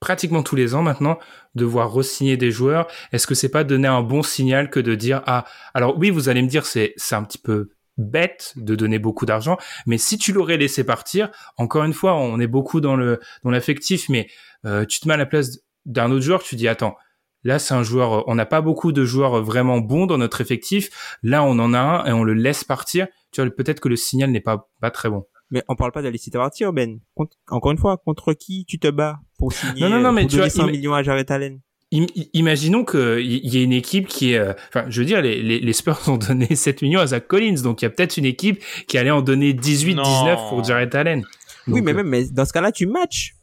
pratiquement 0.00 0.42
tous 0.42 0.56
les 0.56 0.74
ans 0.74 0.82
maintenant 0.82 1.18
devoir 1.54 1.92
re-signer 1.92 2.36
des 2.36 2.50
joueurs 2.50 2.86
Est-ce 3.12 3.26
que 3.26 3.34
c'est 3.34 3.48
pas 3.48 3.64
donner 3.64 3.88
un 3.88 4.02
bon 4.02 4.22
signal 4.22 4.70
que 4.70 4.80
de 4.80 4.94
dire 4.94 5.22
ah 5.26 5.44
alors 5.74 5.98
oui 5.98 6.10
vous 6.10 6.28
allez 6.28 6.42
me 6.42 6.48
dire 6.48 6.66
c'est 6.66 6.94
c'est 6.96 7.14
un 7.14 7.24
petit 7.24 7.38
peu 7.38 7.70
bête 7.96 8.52
de 8.56 8.76
donner 8.76 9.00
beaucoup 9.00 9.26
d'argent 9.26 9.58
mais 9.86 9.98
si 9.98 10.18
tu 10.18 10.32
l'aurais 10.32 10.56
laissé 10.56 10.84
partir 10.84 11.30
encore 11.56 11.82
une 11.82 11.92
fois 11.92 12.14
on 12.14 12.38
est 12.38 12.46
beaucoup 12.46 12.80
dans 12.80 12.94
le 12.94 13.18
dans 13.42 13.50
l'affectif 13.50 14.08
mais 14.08 14.28
euh, 14.64 14.84
tu 14.84 15.00
te 15.00 15.08
mets 15.08 15.14
à 15.14 15.16
la 15.18 15.26
place 15.26 15.58
d'un 15.84 16.10
autre 16.12 16.24
joueur 16.24 16.42
tu 16.44 16.54
dis 16.54 16.68
attends 16.68 16.96
Là, 17.44 17.58
c'est 17.58 17.74
un 17.74 17.82
joueur, 17.82 18.26
on 18.26 18.34
n'a 18.34 18.46
pas 18.46 18.60
beaucoup 18.60 18.90
de 18.90 19.04
joueurs 19.04 19.42
vraiment 19.42 19.78
bons 19.78 20.06
dans 20.06 20.18
notre 20.18 20.40
effectif. 20.40 21.18
Là, 21.22 21.44
on 21.44 21.58
en 21.58 21.72
a 21.72 21.78
un 21.78 22.04
et 22.06 22.12
on 22.12 22.24
le 22.24 22.34
laisse 22.34 22.64
partir. 22.64 23.06
Tu 23.30 23.40
vois, 23.40 23.50
peut-être 23.50 23.80
que 23.80 23.88
le 23.88 23.96
signal 23.96 24.30
n'est 24.30 24.40
pas, 24.40 24.68
pas 24.80 24.90
très 24.90 25.08
bon. 25.08 25.24
Mais 25.50 25.62
on 25.68 25.76
parle 25.76 25.92
pas 25.92 26.02
de 26.02 26.08
laisser 26.08 26.30
partir, 26.30 26.72
Ben. 26.72 27.00
encore 27.48 27.72
une 27.72 27.78
fois, 27.78 27.96
contre 27.96 28.34
qui 28.34 28.64
tu 28.66 28.78
te 28.78 28.88
bats 28.88 29.18
pour 29.38 29.52
signer 29.52 29.80
non, 29.80 29.88
non, 29.88 30.00
non, 30.00 30.12
mais 30.12 30.22
pour 30.22 30.30
tu 30.30 30.50
100 30.50 30.66
millions 30.66 30.94
à 30.94 31.02
Jared 31.02 31.30
Allen? 31.30 31.60
imaginons 31.90 32.84
qu'il 32.84 33.20
y 33.20 33.58
ait 33.58 33.64
une 33.64 33.72
équipe 33.72 34.08
qui 34.08 34.32
est, 34.32 34.38
euh, 34.38 34.52
enfin, 34.68 34.84
je 34.88 35.00
veux 35.00 35.06
dire, 35.06 35.22
les, 35.22 35.42
les, 35.42 35.72
Spurs 35.72 35.98
ont 36.08 36.16
donné 36.28 36.54
7 36.54 36.82
millions 36.82 37.00
à 37.00 37.06
Zach 37.06 37.26
Collins, 37.26 37.62
donc 37.62 37.80
il 37.80 37.86
y 37.86 37.86
a 37.86 37.90
peut-être 37.90 38.16
une 38.18 38.26
équipe 38.26 38.62
qui 38.86 38.98
allait 38.98 39.10
en 39.10 39.22
donner 39.22 39.54
18, 39.54 39.94
19 39.94 40.48
pour 40.48 40.62
Jared 40.64 40.94
Allen. 40.94 41.24
oui, 41.66 41.80
mais 41.80 41.94
même, 41.94 42.08
mais 42.08 42.26
dans 42.26 42.44
ce 42.44 42.52
cas-là, 42.52 42.72
tu 42.72 42.86
matches. 42.86 43.36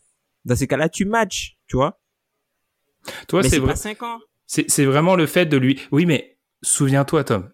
Dans 0.46 0.56
ces 0.56 0.68
cas-là, 0.68 0.90
tu 0.90 1.06
matches, 1.06 1.58
tu 1.68 1.76
vois? 1.76 2.00
Toi, 3.28 3.42
c'est 3.44 3.60
vrai. 3.60 3.76
5 3.76 4.04
ans. 4.04 4.20
C'est 4.46 4.86
vraiment 4.86 5.16
le 5.16 5.26
fait 5.26 5.48
de 5.48 5.58
lui. 5.58 5.80
Oui, 5.92 6.06
mais 6.06 6.38
souviens-toi, 6.62 7.24
Tom. 7.24 7.50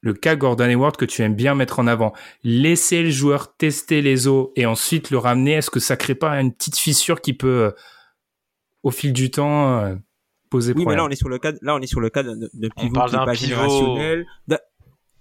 Le 0.00 0.14
cas 0.14 0.36
Gordon 0.36 0.64
Hayward 0.64 0.96
que 0.96 1.04
tu 1.04 1.22
aimes 1.22 1.34
bien 1.34 1.54
mettre 1.54 1.80
en 1.80 1.86
avant. 1.86 2.12
Laisser 2.44 3.02
le 3.02 3.10
joueur 3.10 3.56
tester 3.56 4.00
les 4.00 4.28
os 4.28 4.50
et 4.54 4.64
ensuite 4.64 5.10
le 5.10 5.18
ramener. 5.18 5.54
Est-ce 5.54 5.70
que 5.70 5.80
ça 5.80 5.96
crée 5.96 6.14
pas 6.14 6.40
une 6.40 6.52
petite 6.52 6.78
fissure 6.78 7.20
qui 7.20 7.32
peut, 7.32 7.64
euh, 7.64 7.70
au 8.84 8.90
fil 8.92 9.12
du 9.12 9.30
temps, 9.30 9.80
euh, 9.80 9.96
poser 10.50 10.72
oui, 10.76 10.84
mais 10.86 10.96
là 10.96 11.04
on 11.04 11.08
est 11.08 11.16
sur 11.16 11.28
le 11.28 11.38
cas, 11.38 11.52
là 11.62 11.74
on 11.74 11.80
est 11.80 11.86
sur 11.86 12.00
le 12.00 12.10
cas 12.10 12.22
de, 12.22 12.34
de 12.34 12.68
pivot 12.76 13.00
qui 13.06 13.14
est 13.14 13.24
pas 13.24 13.34
générationnel. 13.34 14.26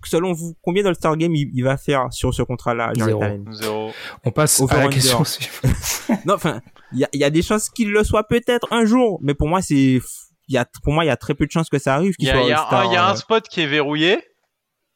selon 0.06 0.32
vous, 0.32 0.56
combien 0.62 0.84
dans 0.84 0.90
le 0.90 0.96
Star 0.96 1.18
Game 1.18 1.34
il, 1.36 1.64
va 1.64 1.76
faire 1.76 2.08
sur 2.12 2.34
ce 2.34 2.44
contrat-là, 2.44 2.94
Zéro. 2.96 3.24
Zéro. 3.52 3.92
On 4.24 4.32
passe 4.32 4.62
à 4.70 4.78
la 4.78 4.88
question 4.90 5.20
non, 6.26 6.36
enfin, 6.36 6.62
il 6.94 7.00
y 7.00 7.04
a, 7.04 7.10
y 7.14 7.24
a 7.24 7.30
des 7.30 7.42
chances 7.42 7.70
qu'il 7.70 7.92
le 7.92 8.04
soit 8.04 8.26
peut-être 8.26 8.68
un 8.72 8.86
jour, 8.86 9.20
mais 9.22 9.34
pour 9.34 9.48
moi 9.48 9.62
c'est, 9.62 9.76
il 9.76 10.54
y 10.54 10.58
a, 10.58 10.66
pour 10.84 10.94
moi 10.94 11.04
il 11.04 11.08
y 11.08 11.12
a 11.12 11.18
très 11.18 11.34
peu 11.34 11.46
de 11.46 11.52
chances 11.52 11.70
que 11.70 11.80
ça 11.80 11.96
arrive. 11.96 12.14
Il 12.20 12.28
y, 12.28 12.30
a, 12.30 12.42
y 12.42 12.54
a 12.54 13.08
un 13.08 13.14
euh. 13.14 13.16
spot 13.16 13.48
qui 13.48 13.62
est 13.62 13.68
verrouillé 13.68 14.20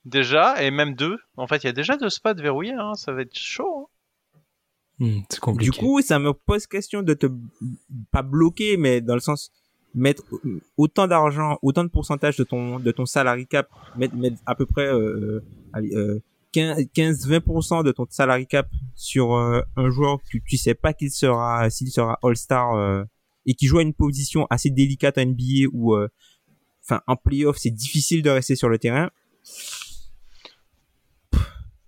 déjà, 0.06 0.62
et 0.64 0.72
même 0.72 0.96
deux. 0.96 1.18
En 1.38 1.48
fait, 1.48 1.64
il 1.64 1.68
y 1.68 1.70
a 1.70 1.74
déjà 1.74 1.98
deux 1.98 2.10
spots 2.10 2.36
verrouillés. 2.36 2.74
Hein. 2.74 2.94
Ça 2.96 3.12
va 3.14 3.22
être 3.22 3.38
chaud. 3.38 3.88
Hein. 3.88 4.40
Hmm, 5.00 5.20
c'est 5.30 5.40
compliqué. 5.40 5.72
Du 5.72 5.78
coup, 5.78 6.02
ça 6.02 6.20
me 6.20 6.34
pose 6.34 6.68
question 6.68 7.02
de 7.02 7.14
te 7.14 7.28
pas 8.12 8.22
bloquer, 8.22 8.78
mais 8.78 9.02
dans 9.02 9.16
le 9.16 9.20
sens 9.20 9.52
mettre 9.94 10.24
autant 10.78 11.08
d'argent, 11.08 11.58
autant 11.62 11.84
de 11.84 11.90
pourcentage 11.90 12.38
de 12.38 12.44
ton 12.44 12.80
de 12.80 12.92
ton 12.92 13.06
salary 13.06 13.48
cap, 13.48 13.68
mettre, 13.98 14.16
mettre 14.16 14.38
à 14.46 14.56
peu 14.56 14.66
près 14.66 14.88
euh, 14.88 15.44
euh, 15.76 16.20
15-20% 16.54 17.84
de 17.84 17.92
ton 17.92 18.06
salary 18.10 18.46
cap 18.46 18.68
sur 18.96 19.34
euh, 19.34 19.62
un 19.76 19.90
joueur 19.90 20.20
que 20.32 20.38
tu 20.46 20.58
sais 20.58 20.74
pas 20.74 20.94
qu'il 20.94 21.12
sera 21.12 21.70
s'il 21.70 21.90
sera 21.92 22.20
All-Star 22.24 22.76
euh, 22.76 23.04
et 23.46 23.54
qui 23.54 23.68
joue 23.68 23.80
à 23.80 23.82
une 23.82 23.94
position 23.94 24.48
assez 24.50 24.70
délicate 24.70 25.18
à 25.18 25.26
NBA 25.26 25.70
où 25.72 25.96
euh, 25.96 26.10
enfin 26.84 27.02
en 27.08 27.16
playoff 27.16 27.58
c'est 27.58 27.72
difficile 27.72 28.22
de 28.22 28.30
rester 28.30 28.56
sur 28.56 28.70
le 28.70 28.78
terrain. 28.78 29.10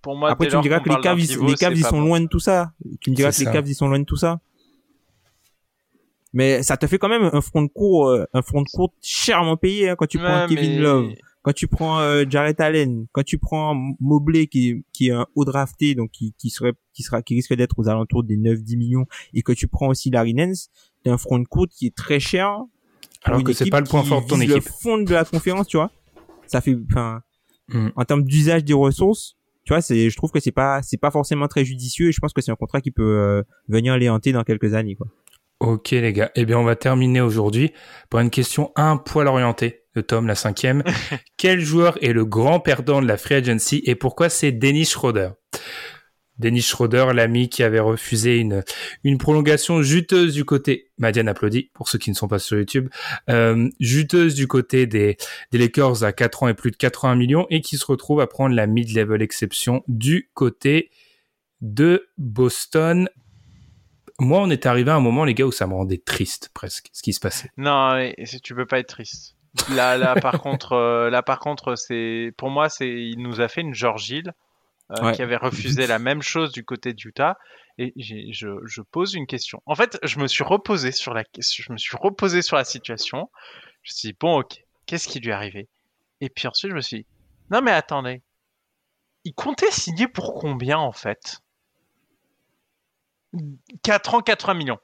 Pour 0.04 0.16
moi, 0.16 0.30
Après 0.30 0.46
tu 0.46 0.56
me 0.56 0.62
diras 0.62 0.78
que 0.78 0.88
les 0.88 1.00
Cavs, 1.00 1.18
les 1.18 1.54
Cavs 1.54 1.76
ils 1.76 1.84
sont 1.84 2.00
loin 2.00 2.20
de 2.20 2.28
tout 2.28 2.38
ça. 2.38 2.72
Tu 3.00 3.10
me 3.10 3.16
diras 3.16 3.32
que 3.32 3.40
les 3.40 3.46
Cavs 3.46 3.68
ils 3.68 3.74
sont 3.74 3.88
loin 3.88 3.98
de 3.98 4.04
tout 4.04 4.16
ça 4.16 4.38
mais 6.34 6.64
ça 6.64 6.76
te 6.76 6.86
fait 6.86 6.98
quand 6.98 7.08
même 7.08 7.30
un 7.32 7.40
front 7.40 7.62
de 7.62 7.68
cours, 7.68 8.08
euh, 8.08 8.24
un 8.34 8.42
front 8.42 8.60
de 8.62 8.68
cours 8.68 8.92
chèrement 9.00 9.56
payé 9.56 9.88
hein, 9.88 9.96
quand 9.96 10.08
tu 10.08 10.18
prends 10.18 10.46
Kevin 10.48 10.80
Love, 10.80 11.12
quand 11.42 11.52
tu 11.52 11.68
prends 11.68 12.00
euh, 12.00 12.24
Jarrett 12.28 12.60
Allen, 12.60 13.06
quand 13.12 13.22
tu 13.22 13.38
prends 13.38 13.74
Mobley 14.00 14.48
qui 14.48 14.84
qui 14.92 15.08
est 15.08 15.12
un 15.12 15.26
haut 15.36 15.44
drafté 15.44 15.94
donc 15.94 16.10
qui 16.10 16.34
qui 16.36 16.50
serait 16.50 16.72
qui 16.92 17.04
sera 17.04 17.22
qui 17.22 17.36
risque 17.36 17.54
d'être 17.54 17.78
aux 17.78 17.88
alentours 17.88 18.24
des 18.24 18.36
9-10 18.36 18.76
millions 18.76 19.06
et 19.32 19.42
que 19.42 19.52
tu 19.52 19.68
prends 19.68 19.86
aussi 19.86 20.10
Larry 20.10 20.34
Nance, 20.34 20.70
t'as 21.04 21.12
un 21.12 21.18
front 21.18 21.38
de 21.38 21.46
cours 21.46 21.68
qui 21.68 21.86
est 21.86 21.94
très 21.94 22.18
cher. 22.18 22.58
Alors 23.22 23.42
que 23.42 23.52
c'est 23.52 23.70
pas 23.70 23.80
le 23.80 23.86
point 23.86 24.02
fort 24.02 24.22
de 24.22 24.26
ton 24.26 24.40
équipe. 24.40 24.56
Le 24.56 24.60
fond 24.60 24.98
de 24.98 25.12
la 25.12 25.24
conférence, 25.24 25.68
tu 25.68 25.76
vois. 25.76 25.90
Ça 26.46 26.60
fait 26.60 26.76
enfin 26.90 27.22
hmm. 27.68 27.88
en 27.94 28.04
termes 28.04 28.24
d'usage 28.24 28.64
des 28.64 28.74
ressources, 28.74 29.36
tu 29.64 29.72
vois, 29.72 29.80
c'est 29.80 30.10
je 30.10 30.16
trouve 30.16 30.30
que 30.30 30.40
c'est 30.40 30.52
pas 30.52 30.82
c'est 30.82 30.98
pas 30.98 31.10
forcément 31.10 31.48
très 31.48 31.64
judicieux 31.64 32.08
et 32.08 32.12
je 32.12 32.20
pense 32.20 32.32
que 32.32 32.42
c'est 32.42 32.50
un 32.50 32.56
contrat 32.56 32.80
qui 32.80 32.90
peut 32.90 33.02
euh, 33.02 33.42
venir 33.68 33.96
les 33.96 34.08
hanter 34.08 34.32
dans 34.32 34.44
quelques 34.44 34.74
années 34.74 34.94
quoi. 34.94 35.06
Ok 35.60 35.92
les 35.92 36.12
gars, 36.12 36.30
eh 36.34 36.44
bien 36.44 36.58
on 36.58 36.64
va 36.64 36.76
terminer 36.76 37.20
aujourd'hui 37.20 37.72
par 38.10 38.20
une 38.20 38.30
question 38.30 38.72
un 38.76 38.96
poil 38.96 39.26
orientée 39.26 39.84
de 39.94 40.00
Tom, 40.00 40.26
la 40.26 40.34
cinquième. 40.34 40.82
Quel 41.36 41.60
joueur 41.60 41.96
est 42.02 42.12
le 42.12 42.24
grand 42.24 42.60
perdant 42.60 43.00
de 43.00 43.06
la 43.06 43.16
free 43.16 43.36
agency 43.36 43.82
et 43.86 43.94
pourquoi 43.94 44.28
c'est 44.28 44.52
Dennis 44.52 44.86
Schroeder? 44.86 45.30
Dennis 46.38 46.62
Schroeder, 46.62 47.06
l'ami 47.14 47.48
qui 47.48 47.62
avait 47.62 47.80
refusé 47.80 48.38
une, 48.38 48.64
une 49.04 49.18
prolongation 49.18 49.82
juteuse 49.82 50.34
du 50.34 50.44
côté, 50.44 50.90
Madiane 50.98 51.28
applaudit 51.28 51.70
pour 51.74 51.88
ceux 51.88 51.98
qui 51.98 52.10
ne 52.10 52.14
sont 52.14 52.28
pas 52.28 52.38
sur 52.38 52.58
YouTube, 52.58 52.88
euh, 53.30 53.68
juteuse 53.80 54.34
du 54.34 54.48
côté 54.48 54.86
des, 54.86 55.16
des 55.52 55.58
Lakers 55.58 56.02
à 56.02 56.12
4 56.12 56.42
ans 56.42 56.48
et 56.48 56.54
plus 56.54 56.70
de 56.70 56.76
80 56.76 57.14
millions 57.16 57.46
et 57.50 57.60
qui 57.60 57.78
se 57.78 57.86
retrouve 57.86 58.20
à 58.20 58.26
prendre 58.26 58.54
la 58.54 58.66
mid-level 58.66 59.22
exception 59.22 59.84
du 59.88 60.30
côté 60.34 60.90
de 61.60 62.08
Boston 62.18 63.08
moi, 64.20 64.40
on 64.40 64.50
est 64.50 64.66
arrivé 64.66 64.90
à 64.90 64.94
un 64.94 65.00
moment, 65.00 65.24
les 65.24 65.34
gars, 65.34 65.44
où 65.44 65.52
ça 65.52 65.66
me 65.66 65.74
rendait 65.74 65.98
triste 65.98 66.50
presque, 66.54 66.88
ce 66.92 67.02
qui 67.02 67.12
se 67.12 67.20
passait. 67.20 67.50
Non, 67.56 68.12
tu 68.42 68.54
peux 68.54 68.66
pas 68.66 68.78
être 68.78 68.88
triste. 68.88 69.36
Là, 69.70 69.96
là, 69.98 70.14
par 70.14 70.38
contre, 70.40 70.72
euh, 70.72 71.10
là, 71.10 71.22
par 71.22 71.40
contre, 71.40 71.76
c'est 71.76 72.32
pour 72.36 72.50
moi, 72.50 72.68
c'est 72.68 72.88
il 72.88 73.18
nous 73.18 73.40
a 73.40 73.48
fait 73.48 73.60
une 73.60 73.74
George 73.74 74.04
Euh, 75.02 75.12
qui 75.12 75.22
avait 75.22 75.36
refusé 75.36 75.86
la 75.86 75.98
même 75.98 76.22
chose 76.22 76.52
du 76.52 76.64
côté 76.64 76.92
d'Utah. 76.92 77.38
Et 77.78 77.92
je, 77.96 78.60
je, 78.64 78.82
pose 78.82 79.14
une 79.14 79.26
question. 79.26 79.62
En 79.66 79.74
fait, 79.74 79.98
je 80.02 80.18
me 80.20 80.28
suis 80.28 80.44
reposé 80.44 80.92
sur 80.92 81.12
la, 81.12 81.24
je 81.36 81.72
me 81.72 81.76
suis 81.76 81.96
reposé 81.96 82.40
sur 82.42 82.56
la 82.56 82.64
situation. 82.64 83.30
Je 83.82 83.90
me 83.90 83.94
suis 83.94 84.08
dit 84.10 84.16
bon, 84.18 84.40
ok, 84.40 84.62
qu'est-ce 84.86 85.08
qui 85.08 85.18
lui 85.20 85.30
est 85.30 85.32
arrivé? 85.32 85.68
Et 86.20 86.28
puis 86.28 86.46
ensuite, 86.46 86.70
je 86.70 86.76
me 86.76 86.80
suis 86.80 86.98
dit, 86.98 87.06
non 87.50 87.62
mais 87.62 87.72
attendez, 87.72 88.22
il 89.24 89.34
comptait 89.34 89.72
signer 89.72 90.06
pour 90.06 90.34
combien 90.34 90.78
en 90.78 90.92
fait? 90.92 91.40
4 93.82 94.14
ans, 94.14 94.20
80 94.20 94.54
millions. 94.54 94.78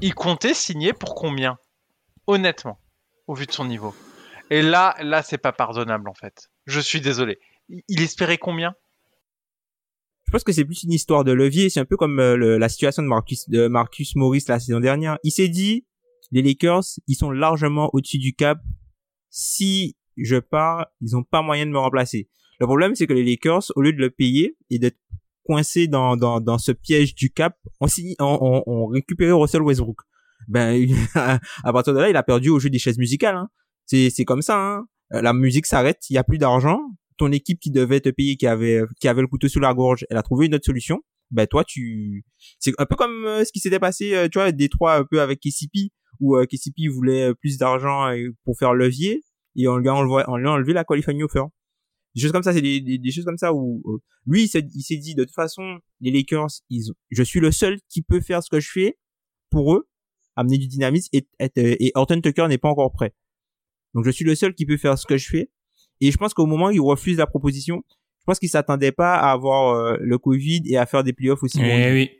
Il 0.00 0.14
comptait 0.14 0.54
signer 0.54 0.92
pour 0.92 1.16
combien? 1.16 1.58
Honnêtement, 2.28 2.78
au 3.26 3.34
vu 3.34 3.46
de 3.46 3.52
son 3.52 3.64
niveau. 3.64 3.94
Et 4.50 4.62
là, 4.62 4.94
là, 5.00 5.22
c'est 5.22 5.38
pas 5.38 5.52
pardonnable 5.52 6.08
en 6.08 6.14
fait. 6.14 6.50
Je 6.66 6.78
suis 6.78 7.00
désolé. 7.00 7.40
Il 7.88 8.02
espérait 8.02 8.38
combien? 8.38 8.76
Pense 10.32 10.44
que 10.44 10.52
c'est 10.52 10.64
plus 10.64 10.82
une 10.82 10.92
histoire 10.92 11.24
de 11.24 11.32
levier. 11.32 11.70
C'est 11.70 11.80
un 11.80 11.84
peu 11.84 11.96
comme 11.96 12.18
euh, 12.18 12.58
la 12.58 12.68
situation 12.68 13.02
de 13.02 13.08
Marcus, 13.08 13.48
de 13.48 13.68
Marcus 13.68 14.16
Morris 14.16 14.44
la 14.48 14.58
saison 14.58 14.80
dernière. 14.80 15.18
Il 15.22 15.30
s'est 15.30 15.48
dit, 15.48 15.86
les 16.30 16.42
Lakers, 16.42 16.82
ils 17.06 17.14
sont 17.14 17.30
largement 17.30 17.90
au-dessus 17.92 18.18
du 18.18 18.34
cap. 18.34 18.58
Si 19.30 19.96
je 20.16 20.36
pars, 20.36 20.86
ils 21.00 21.16
ont 21.16 21.22
pas 21.22 21.42
moyen 21.42 21.66
de 21.66 21.70
me 21.70 21.78
remplacer. 21.78 22.28
Le 22.60 22.66
problème, 22.66 22.94
c'est 22.94 23.06
que 23.06 23.12
les 23.12 23.24
Lakers, 23.24 23.64
au 23.76 23.82
lieu 23.82 23.92
de 23.92 23.98
le 23.98 24.10
payer 24.10 24.56
et 24.70 24.78
d'être 24.78 24.98
coincé 25.44 25.86
dans, 25.86 26.16
dans, 26.16 26.40
dans 26.40 26.58
ce 26.58 26.72
piège 26.72 27.14
du 27.14 27.30
cap, 27.30 27.56
on, 27.80 27.86
on, 28.20 28.62
on, 28.66 28.86
récupérait 28.86 29.32
Russell 29.32 29.62
Westbrook. 29.62 29.98
Ben, 30.48 30.86
à 31.14 31.72
partir 31.72 31.94
de 31.94 31.98
là, 31.98 32.08
il 32.08 32.16
a 32.16 32.22
perdu 32.22 32.50
au 32.50 32.58
jeu 32.58 32.70
des 32.70 32.78
chaises 32.78 32.98
musicales. 32.98 33.36
Hein. 33.36 33.48
C'est, 33.86 34.24
comme 34.24 34.42
ça. 34.42 34.56
Hein. 34.56 34.86
La 35.10 35.32
musique 35.32 35.66
s'arrête, 35.66 35.98
il 36.08 36.14
y 36.14 36.18
a 36.18 36.24
plus 36.24 36.38
d'argent. 36.38 36.80
Ton 37.18 37.32
équipe 37.32 37.60
qui 37.60 37.70
devait 37.70 38.00
te 38.00 38.08
payer, 38.08 38.36
qui 38.36 38.46
avait, 38.46 38.82
qui 39.00 39.08
avait 39.08 39.22
le 39.22 39.28
couteau 39.28 39.48
sous 39.48 39.60
la 39.60 39.74
gorge, 39.74 40.06
elle 40.10 40.16
a 40.16 40.22
trouvé 40.22 40.46
une 40.46 40.54
autre 40.54 40.64
solution. 40.64 41.00
Ben 41.30 41.46
toi, 41.46 41.64
tu, 41.64 42.24
c'est 42.58 42.72
un 42.78 42.86
peu 42.86 42.94
comme 42.94 43.24
euh, 43.24 43.44
ce 43.44 43.52
qui 43.52 43.60
s'était 43.60 43.78
passé, 43.78 44.14
euh, 44.14 44.28
tu 44.28 44.38
vois, 44.38 44.52
des 44.52 44.68
trois 44.68 44.96
un 44.96 45.04
peu 45.04 45.20
avec 45.20 45.40
KCP, 45.40 45.90
où 46.20 46.36
euh, 46.36 46.44
KCP 46.44 46.88
voulait 46.88 47.34
plus 47.34 47.56
d'argent 47.56 48.10
pour 48.44 48.58
faire 48.58 48.74
levier, 48.74 49.22
et 49.56 49.66
on 49.68 49.76
lui 49.78 49.88
a 49.88 49.94
enlevé, 49.94 50.24
on 50.28 50.36
lui 50.36 50.46
a 50.46 50.52
enlevé 50.52 50.72
la 50.72 50.84
qualifying 50.84 51.22
offer 51.22 51.44
des 52.14 52.20
choses 52.20 52.32
comme 52.32 52.42
ça 52.42 52.52
c'est 52.52 52.60
des, 52.60 53.10
choses 53.10 53.24
comme 53.24 53.38
ça 53.38 53.54
où 53.54 53.82
euh, 53.86 53.98
lui 54.26 54.44
il 54.44 54.48
s'est 54.48 54.62
dit 54.96 55.14
de 55.14 55.24
toute 55.24 55.34
façon 55.34 55.78
les 56.00 56.10
Lakers 56.10 56.48
ils 56.68 56.92
je 57.10 57.22
suis 57.22 57.40
le 57.40 57.50
seul 57.50 57.78
qui 57.88 58.02
peut 58.02 58.20
faire 58.20 58.42
ce 58.42 58.50
que 58.50 58.60
je 58.60 58.70
fais 58.70 58.98
pour 59.50 59.74
eux 59.74 59.88
amener 60.36 60.58
du 60.58 60.66
dynamisme 60.66 61.08
et 61.12 61.26
et 61.56 61.92
Horton 61.94 62.20
Tucker 62.20 62.48
n'est 62.48 62.58
pas 62.58 62.68
encore 62.68 62.92
prêt 62.92 63.14
donc 63.94 64.04
je 64.04 64.10
suis 64.10 64.24
le 64.24 64.34
seul 64.34 64.54
qui 64.54 64.66
peut 64.66 64.76
faire 64.76 64.98
ce 64.98 65.06
que 65.06 65.16
je 65.16 65.28
fais 65.28 65.50
et 66.06 66.10
je 66.10 66.16
pense 66.16 66.34
qu'au 66.34 66.46
moment 66.46 66.66
où 66.66 66.70
il 66.72 66.80
refuse 66.80 67.18
la 67.18 67.26
proposition 67.26 67.82
je 68.20 68.24
pense 68.26 68.38
qu'il 68.38 68.48
s'attendait 68.48 68.92
pas 68.92 69.14
à 69.14 69.32
avoir 69.32 69.74
euh, 69.74 69.96
le 70.00 70.18
Covid 70.18 70.62
et 70.66 70.76
à 70.76 70.86
faire 70.86 71.02
des 71.02 71.12
playoffs 71.12 71.42
aussi 71.42 71.60
eh 71.62 71.92
oui 71.92 72.10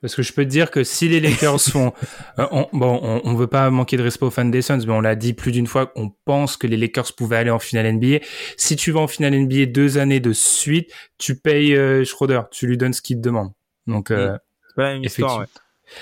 parce 0.00 0.14
que 0.14 0.22
je 0.22 0.32
peux 0.32 0.44
te 0.44 0.50
dire 0.50 0.70
que 0.70 0.84
si 0.84 1.08
les 1.08 1.20
Lakers 1.20 1.60
font, 1.72 1.92
euh, 2.38 2.46
bon, 2.72 3.00
on, 3.02 3.20
on, 3.24 3.34
veut 3.34 3.48
pas 3.48 3.68
manquer 3.70 3.96
de 3.96 4.02
respect 4.02 4.26
aux 4.26 4.30
fans 4.30 4.44
des 4.44 4.62
Suns, 4.62 4.84
mais 4.86 4.92
on 4.92 5.00
l'a 5.00 5.16
dit 5.16 5.34
plus 5.34 5.50
d'une 5.50 5.66
fois 5.66 5.86
qu'on 5.86 6.10
pense 6.24 6.56
que 6.56 6.66
les 6.66 6.76
Lakers 6.76 7.14
pouvaient 7.16 7.38
aller 7.38 7.50
en 7.50 7.58
finale 7.58 7.92
NBA. 7.94 8.18
Si 8.56 8.76
tu 8.76 8.92
vas 8.92 9.00
en 9.00 9.08
finale 9.08 9.36
NBA 9.36 9.66
deux 9.66 9.98
années 9.98 10.20
de 10.20 10.32
suite, 10.32 10.92
tu 11.18 11.36
payes 11.36 11.74
euh, 11.74 12.04
Schroeder, 12.04 12.42
tu 12.50 12.66
lui 12.66 12.76
donnes 12.76 12.92
ce 12.92 13.02
qu'il 13.02 13.16
te 13.16 13.22
demande. 13.22 13.50
Donc, 13.86 14.10
euh, 14.10 14.38
effectivement. 14.78 15.44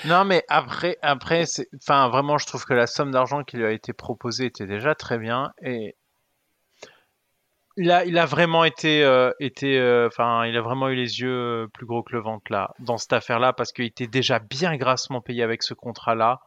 Non, 0.05 0.25
mais 0.25 0.43
après, 0.49 0.97
après, 1.01 1.45
enfin, 1.81 2.09
vraiment, 2.09 2.37
je 2.37 2.45
trouve 2.45 2.65
que 2.65 2.73
la 2.73 2.87
somme 2.87 3.11
d'argent 3.11 3.43
qui 3.43 3.57
lui 3.57 3.65
a 3.65 3.71
été 3.71 3.93
proposée 3.93 4.45
était 4.45 4.67
déjà 4.67 4.95
très 4.95 5.17
bien 5.17 5.53
et 5.63 5.95
il 7.77 7.91
a, 7.91 8.05
il 8.05 8.17
a 8.17 8.25
vraiment 8.25 8.63
été, 8.63 9.03
euh, 9.03 9.31
été, 9.39 9.79
euh, 9.79 10.07
enfin, 10.07 10.45
il 10.45 10.57
a 10.57 10.61
vraiment 10.61 10.89
eu 10.89 10.95
les 10.95 11.21
yeux 11.21 11.29
euh, 11.29 11.67
plus 11.67 11.85
gros 11.85 12.01
que 12.01 12.13
le 12.13 12.21
ventre 12.21 12.51
là, 12.51 12.73
dans 12.79 12.97
cette 12.97 13.13
affaire-là, 13.13 13.53
parce 13.53 13.71
qu'il 13.71 13.85
était 13.85 14.07
déjà 14.07 14.39
bien 14.39 14.75
grassement 14.77 15.21
payé 15.21 15.43
avec 15.43 15.61
ce 15.63 15.73
contrat-là. 15.73 16.41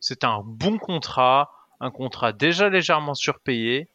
C'est 0.00 0.24
un 0.24 0.42
bon 0.44 0.78
contrat, 0.78 1.50
un 1.80 1.90
contrat 1.90 2.32
déjà 2.32 2.68
légèrement 2.68 3.14
surpayé, 3.14 3.88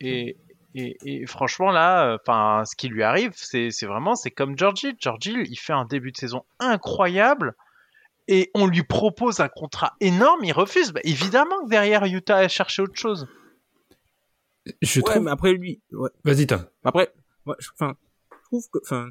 et, 0.00 0.36
et, 0.74 0.96
et 1.04 1.26
franchement 1.26 1.70
là, 1.70 2.16
enfin, 2.20 2.64
ce 2.64 2.74
qui 2.74 2.88
lui 2.88 3.02
arrive, 3.02 3.32
c'est, 3.34 3.70
c'est 3.70 3.86
vraiment, 3.86 4.14
c'est 4.14 4.30
comme 4.30 4.56
Georgie. 4.56 4.96
Georgie, 4.98 5.36
il 5.48 5.56
fait 5.56 5.74
un 5.74 5.84
début 5.84 6.12
de 6.12 6.16
saison 6.16 6.44
incroyable, 6.58 7.54
et 8.28 8.50
on 8.54 8.66
lui 8.66 8.82
propose 8.82 9.40
un 9.40 9.48
contrat 9.48 9.94
énorme, 10.00 10.40
il 10.42 10.52
refuse. 10.52 10.92
Bah, 10.92 11.00
évidemment 11.04 11.64
que 11.64 11.68
derrière 11.70 12.04
Utah 12.04 12.38
a 12.38 12.48
cherché 12.48 12.82
autre 12.82 12.96
chose. 12.96 13.28
Je 14.82 15.00
trouve. 15.00 15.22
mais 15.22 15.30
après 15.30 15.52
lui. 15.52 15.80
Vas-y, 16.24 16.46
Tom. 16.46 16.64
Après, 16.84 17.12
moi, 17.44 17.56
enfin, 17.74 17.96
je 18.30 18.44
trouve 18.44 18.68
que, 18.70 18.78
enfin, 18.82 19.10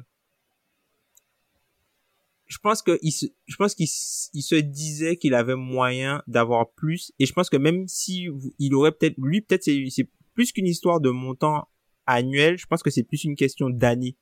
je 2.46 2.58
pense 2.58 2.82
que 2.82 2.98
il 3.02 3.12
se, 3.12 3.26
je 3.46 3.56
pense 3.56 3.74
qu'il 3.74 3.86
il 3.86 4.42
se 4.42 4.54
disait 4.54 5.16
qu'il 5.16 5.34
avait 5.34 5.54
moyen 5.54 6.22
d'avoir 6.26 6.70
plus, 6.72 7.12
et 7.18 7.26
je 7.26 7.32
pense 7.32 7.50
que 7.50 7.56
même 7.56 7.86
si 7.88 8.28
il 8.58 8.74
aurait 8.74 8.92
peut-être, 8.92 9.16
lui 9.18 9.42
peut-être 9.42 9.64
c'est, 9.64 9.84
c'est 9.90 10.08
plus 10.34 10.52
qu'une 10.52 10.66
histoire 10.66 11.00
de 11.00 11.10
montant 11.10 11.68
annuel, 12.06 12.56
je 12.58 12.66
pense 12.66 12.82
que 12.82 12.90
c'est 12.90 13.02
plus 13.02 13.24
une 13.24 13.36
question 13.36 13.68
d'année. 13.68 14.16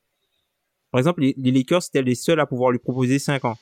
Par 0.90 0.98
exemple, 0.98 1.20
les, 1.20 1.34
les 1.36 1.52
Lakers 1.52 1.82
c'était 1.82 2.02
les 2.02 2.14
seuls 2.14 2.40
à 2.40 2.46
pouvoir 2.46 2.72
lui 2.72 2.78
proposer 2.78 3.18
5 3.18 3.44
ans. 3.44 3.58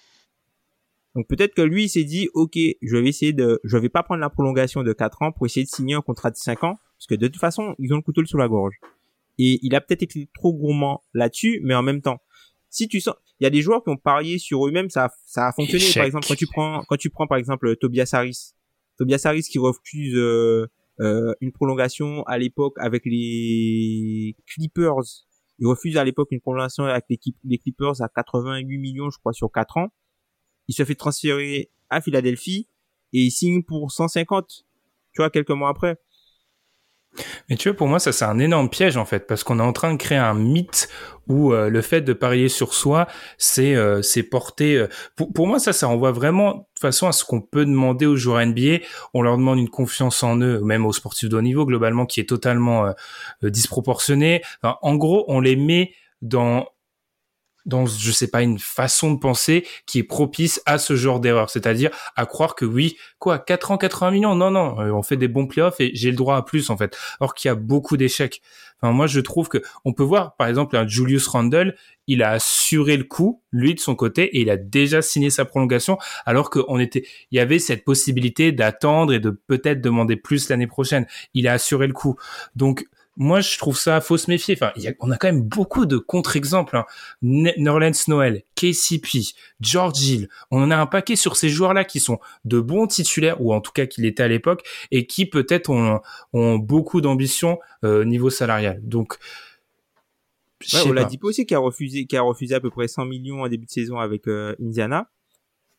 Donc 1.15 1.29
peut-être 1.29 1.55
que 1.55 1.63
lui, 1.63 1.85
il 1.85 1.89
s'est 1.89 2.05
dit, 2.05 2.29
ok, 2.35 2.57
je 2.57 2.97
vais 2.97 3.09
essayer 3.09 3.33
de, 3.33 3.61
je 3.65 3.77
vais 3.77 3.89
pas 3.89 4.03
prendre 4.03 4.21
la 4.21 4.31
prolongation 4.31 4.83
de 4.83 4.93
4 4.93 5.23
ans 5.23 5.33
pour 5.33 5.47
essayer 5.47 5.65
de 5.65 5.71
signer 5.71 5.95
un 5.95 6.01
contrat 6.01 6.31
de 6.31 6.37
5 6.37 6.65
ans, 6.65 6.79
parce 7.05 7.19
que 7.19 7.23
de 7.23 7.29
toute 7.29 7.41
façon, 7.41 7.75
ils 7.79 7.93
ont 7.93 7.97
le 7.97 8.03
couteau 8.03 8.25
sous 8.25 8.37
la 8.37 8.49
gorge. 8.49 8.75
Et 9.39 9.59
il 9.63 9.75
a 9.75 9.81
peut-être 9.81 10.03
été 10.03 10.29
trop 10.35 10.53
gourmand 10.53 11.03
là-dessus, 11.13 11.61
mais 11.65 11.75
en 11.75 11.83
même 11.83 12.01
temps, 12.01 12.19
si 12.71 12.89
tu 12.89 13.01
sens, 13.01 13.15
il 13.41 13.45
y 13.45 13.47
a 13.47 13.51
des 13.51 13.63
joueurs 13.63 13.83
qui 13.83 13.91
ont 13.91 13.97
parié 13.97 14.39
sur 14.39 14.67
eux-mêmes, 14.67 14.91
ça, 14.91 15.07
a, 15.07 15.11
ça 15.27 15.49
a 15.49 15.53
fonctionné. 15.53 15.85
Par 15.95 16.05
exemple, 16.05 16.27
quand 16.27 16.37
tu 16.37 16.47
prends, 16.47 16.83
quand 16.89 16.97
tu 16.97 17.11
prends 17.11 17.27
par 17.27 17.39
exemple 17.39 17.77
Tobias 17.77 18.11
Harris, 18.13 18.55
Tobias 18.97 19.23
Harris 19.25 19.43
qui 19.43 19.59
refuse 19.59 20.15
euh, 20.17 20.71
euh, 21.01 21.35
une 21.41 21.53
prolongation 21.53 22.23
à 22.25 22.39
l'époque 22.39 22.75
avec 22.79 23.03
les 23.05 24.37
Clippers. 24.47 25.27
Il 25.59 25.67
refuse 25.67 25.97
à 25.97 26.05
l'époque 26.05 26.29
une 26.31 26.41
prolongation 26.41 26.85
avec 26.85 27.05
l'équipe, 27.11 27.37
les 27.45 27.59
Clippers 27.59 28.01
à 28.01 28.09
88 28.09 28.79
millions, 28.79 29.11
je 29.11 29.19
crois, 29.19 29.33
sur 29.33 29.51
4 29.51 29.77
ans 29.79 29.89
il 30.69 30.75
se 30.75 30.85
fait 30.85 30.95
transférer 30.95 31.71
à 31.91 32.01
Philadelphie 32.01 32.69
et 33.13 33.21
il 33.21 33.31
signe 33.31 33.63
pour 33.63 33.93
150, 33.93 34.65
tu 35.13 35.19
vois, 35.19 35.31
quelques 35.31 35.51
mois 35.51 35.69
après. 35.69 35.99
Mais 37.49 37.57
tu 37.57 37.69
vois, 37.69 37.77
pour 37.77 37.89
moi, 37.89 37.99
ça 37.99 38.13
c'est 38.13 38.25
un 38.25 38.39
énorme 38.39 38.69
piège 38.69 38.97
en 38.97 39.05
fait, 39.05 39.27
parce 39.27 39.45
qu'on 39.45 39.59
est 39.59 39.63
en 39.63 39.73
train 39.73 39.93
de 39.93 39.99
créer 39.99 40.19
un 40.19 40.35
mythe 40.35 40.89
où 41.29 41.53
euh, 41.53 41.71
le 41.71 41.81
fait 41.81 42.03
de 42.03 42.13
parier 42.13 42.49
sur 42.49 42.75
soi, 42.75 43.07
c'est 43.39 43.75
euh, 43.75 44.03
c'est 44.03 44.23
porter. 44.23 44.77
Euh, 44.77 44.89
pour, 45.17 45.33
pour, 45.33 45.47
moi, 45.47 45.59
ça, 45.59 45.73
ça 45.73 45.87
renvoie 45.87 46.13
vraiment 46.13 46.69
de 46.75 46.81
façon 46.81 47.07
à 47.07 47.13
ce 47.13 47.25
qu'on 47.25 47.41
peut 47.41 47.65
demander 47.65 48.07
aux 48.07 48.17
joueurs 48.17 48.45
NBA. 48.45 48.79
On 49.15 49.23
leur 49.23 49.37
demande 49.37 49.59
une 49.59 49.71
confiance 49.71 50.23
en 50.23 50.39
eux, 50.41 50.61
même 50.61 50.85
aux 50.87 50.93
sportifs 50.93 51.29
de 51.29 51.37
haut 51.37 51.43
niveau 51.43 51.65
globalement, 51.65 52.07
qui 52.07 52.21
est 52.21 52.29
totalement 52.29 52.93
disproportionnée. 53.43 54.43
en 54.63 54.97
gros, 54.97 55.25
on 55.29 55.41
les 55.41 55.57
met 55.57 55.93
dans 56.21 56.67
dans 57.67 57.87
je 57.87 58.13
sais 58.13 58.29
pas 58.29 58.43
une 58.43 58.59
façon 58.59 59.13
de 59.13 59.19
penser 59.19 59.67
qui 59.87 59.99
est 59.99 60.05
propice 60.05 60.61
à 60.67 60.79
ce 60.79 60.97
genre 60.97 61.21
d'erreur, 61.21 61.51
c'est-à-dire 61.51 61.91
à 62.17 62.27
croire 62.27 62.55
que 62.55 62.65
oui, 62.65 62.97
quoi, 63.19 63.39
4 63.39 63.71
ans 63.71 63.79
80 63.79 64.11
millions, 64.11 64.35
non 64.35 64.51
non, 64.51 64.81
euh, 64.81 64.91
on 64.91 65.03
fait 65.03 65.17
des 65.17 65.29
bons 65.29 65.47
playoffs 65.47 65.81
et 65.81 65.91
j'ai 65.95 66.11
le 66.11 66.17
droit 66.17 66.37
à 66.37 66.43
plus 66.43 66.71
en 66.71 66.77
fait. 66.77 66.97
Or 67.21 67.35
qu'il 67.35 67.49
y 67.49 67.53
a 67.53 67.55
beaucoup 67.55 67.97
d'échecs. 67.97 68.43
Enfin 68.81 68.93
moi 68.93 69.07
je 69.07 69.21
trouve 69.21 69.49
que 69.49 69.63
on 69.85 69.93
peut 69.93 70.03
voir 70.03 70.37
par 70.37 70.49
exemple 70.49 70.77
un 70.77 70.87
Julius 70.87 71.27
Randle, 71.29 71.75
il 72.07 72.23
a 72.23 72.31
assuré 72.31 72.97
le 72.97 73.05
coup 73.05 73.43
lui 73.51 73.75
de 73.75 73.81
son 73.81 73.95
côté 73.95 74.25
et 74.37 74.43
il 74.43 74.51
a 74.51 74.57
déjà 74.57 75.01
signé 75.01 75.31
sa 75.31 75.45
prolongation 75.45 75.97
alors 76.27 76.51
qu'on 76.51 76.79
était 76.79 77.05
il 77.31 77.37
y 77.37 77.41
avait 77.41 77.59
cette 77.59 77.85
possibilité 77.85 78.53
d'attendre 78.53 79.13
et 79.13 79.21
de 79.21 79.31
peut-être 79.31 79.81
demander 79.81 80.17
plus 80.17 80.49
l'année 80.51 80.67
prochaine. 80.67 81.07
Il 81.33 81.49
a 81.49 81.53
assuré 81.53 81.87
le 81.87 81.95
coup. 81.95 82.17
Donc 82.57 82.85
moi, 83.17 83.41
je 83.41 83.59
trouve 83.59 83.79
ça 83.79 84.01
faut 84.01 84.17
se 84.17 84.31
méfier. 84.31 84.55
Enfin, 84.55 84.73
y 84.77 84.89
a, 84.89 84.93
on 85.01 85.11
a 85.11 85.17
quand 85.17 85.29
même 85.29 85.43
beaucoup 85.43 85.87
de 85.87 85.99
contre-exemples. 85.99 86.77
Hein. 86.77 86.85
Nerlens 87.23 88.09
Noel, 88.09 88.43
KCP, 88.57 89.35
George 89.61 90.03
Hill. 90.03 90.29
On 90.51 90.63
en 90.63 90.71
a 90.71 90.77
un 90.77 90.87
paquet 90.87 91.17
sur 91.17 91.37
ces 91.37 91.49
joueurs-là 91.49 91.85
qui 91.85 92.01
sont 92.01 92.19
de 92.45 92.61
bons 92.61 92.87
titulaires, 92.87 93.41
ou 93.41 93.55
en 93.55 93.61
tout 93.61 93.73
cas 93.73 93.87
qui 93.87 94.03
l'étaient 94.03 94.23
à 94.23 94.29
l'époque, 94.29 94.67
et 94.91 95.07
qui 95.07 95.27
peut-être 95.27 95.71
ont, 95.71 96.01
ont, 96.33 96.59
beaucoup 96.59 97.01
d'ambition 97.01 97.59
euh, 97.85 98.05
niveau 98.05 98.31
salarial. 98.31 98.81
Donc, 98.83 99.17
ouais, 100.73 100.81
on 100.87 100.93
l'a 100.93 101.05
dit 101.05 101.19
aussi 101.23 101.47
qui 101.47 101.55
a 101.55 101.59
refusé, 101.59 102.07
qui 102.07 102.17
a 102.17 102.23
refusé 102.23 102.55
à 102.55 102.61
peu 102.61 102.71
près 102.71 102.89
100 102.89 103.05
millions 103.05 103.43
en 103.43 103.49
début 103.49 103.67
de 103.67 103.71
saison 103.71 103.99
avec 103.99 104.27
euh, 104.27 104.57
Indiana. 104.61 105.09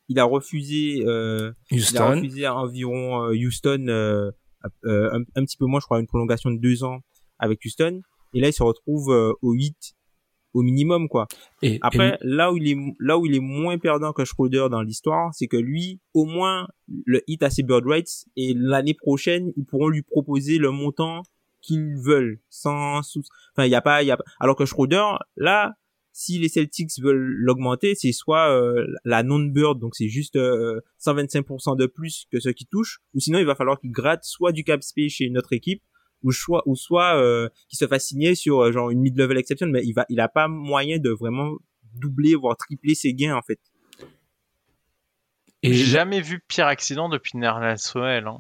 Il 0.08 0.20
a 0.20 0.24
refusé, 0.24 1.04
euh, 1.06 1.52
il 1.72 1.98
a 1.98 2.12
refusé 2.12 2.48
environ 2.48 3.24
euh, 3.24 3.34
Houston. 3.34 3.88
Euh, 3.88 4.32
un, 4.84 5.22
un, 5.36 5.46
petit 5.46 5.58
peu 5.58 5.66
moins, 5.66 5.80
je 5.80 5.86
crois, 5.86 6.00
une 6.00 6.08
prolongation 6.08 6.50
de 6.50 6.58
deux 6.58 6.84
ans 6.84 7.02
avec 7.40 7.60
Houston 7.66 8.02
et 8.34 8.40
là 8.40 8.50
il 8.50 8.54
se 8.54 8.64
retrouve 8.64 9.12
euh, 9.12 9.34
au 9.42 9.54
8 9.54 9.96
au 10.54 10.62
minimum 10.62 11.10
quoi. 11.10 11.28
Et, 11.62 11.80
Après 11.82 12.18
là 12.22 12.52
où 12.52 12.58
il 12.58 12.70
est 12.70 12.78
là 13.00 13.18
où 13.18 13.26
il 13.26 13.36
est 13.36 13.42
moins 13.42 13.78
perdant 13.78 14.14
que 14.14 14.24
Schroeder 14.24 14.68
dans 14.72 14.82
l'histoire, 14.82 15.34
c'est 15.34 15.48
que 15.48 15.58
lui 15.58 16.00
au 16.14 16.26
moins 16.26 16.68
le 16.88 17.22
hit 17.28 17.44
a 17.44 17.50
ses 17.50 17.64
bird 17.64 17.86
rights 17.86 18.26
et 18.38 18.54
l'année 18.56 18.94
prochaine, 18.94 19.52
ils 19.58 19.66
pourront 19.66 19.90
lui 19.90 20.02
proposer 20.02 20.58
le 20.58 20.72
montant 20.72 21.24
qu'ils 21.62 21.98
veulent 21.98 22.40
sans 22.50 23.00
enfin 23.00 23.66
il 23.66 23.70
y 23.70 23.76
a 23.76 23.82
pas 23.82 24.02
il 24.02 24.08
y 24.08 24.12
a 24.12 24.18
alors 24.40 24.56
que 24.56 24.66
Schroeder 24.66 25.06
là 25.36 25.76
si 26.18 26.40
les 26.40 26.48
Celtics 26.48 26.98
veulent 27.02 27.36
l'augmenter, 27.40 27.94
c'est 27.94 28.14
soit 28.14 28.50
euh, 28.50 28.88
la 29.04 29.22
non-bird, 29.22 29.78
donc 29.78 29.96
c'est 29.98 30.08
juste 30.08 30.38
125% 30.38 31.74
euh, 31.74 31.76
de 31.76 31.88
plus 31.88 32.26
que 32.32 32.40
ce 32.40 32.48
qui 32.48 32.66
touche, 32.66 33.02
ou 33.14 33.20
sinon 33.20 33.38
il 33.38 33.46
va 33.46 33.54
falloir 33.54 33.78
qu'il 33.82 33.92
gratte 33.92 34.24
soit 34.24 34.54
du 34.54 34.64
cap 34.64 34.82
space 34.82 35.12
chez 35.12 35.26
une 35.26 35.38
autre 35.38 35.52
équipe, 35.52 35.84
ou 36.26 36.32
soit 36.32 36.64
ou 36.66 36.76
soit 36.76 37.16
euh, 37.16 37.48
qui 37.70 37.78
se 37.78 37.88
fasse 37.88 38.08
signer 38.08 38.36
sur 38.36 38.62
euh, 38.62 38.72
genre 38.72 38.90
une 38.90 39.00
mid 39.00 39.18
level 39.18 39.38
exception 39.38 39.68
mais 39.68 39.82
il 39.86 39.94
va 39.94 40.06
il 40.10 40.20
a 40.20 40.28
pas 40.28 40.48
moyen 40.48 40.98
de 40.98 41.12
vraiment 41.12 41.54
doubler 41.94 42.36
voire 42.36 42.58
tripler 42.58 42.96
ses 42.96 43.14
gains 43.14 43.36
en 43.36 43.42
fait 43.42 43.60
et 45.64 45.74
j'ai 45.74 45.86
jamais 45.86 46.20
vu 46.20 46.44
pire 46.48 46.68
accident 46.68 47.08
depuis 47.08 47.38
Nerlens 47.38 47.78
Soel 47.78 48.28
hein. 48.28 48.40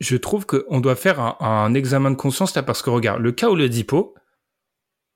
je 0.00 0.16
trouve 0.16 0.44
qu'on 0.44 0.80
doit 0.80 0.96
faire 0.96 1.20
un, 1.20 1.36
un, 1.40 1.72
examen 1.72 2.10
de 2.10 2.16
conscience 2.16 2.54
là 2.54 2.62
parce 2.62 2.82
que 2.82 2.90
regarde 2.90 3.22
le 3.22 3.32
cas 3.32 3.48
où 3.48 3.54
le 3.54 3.68
Dipo 3.68 4.14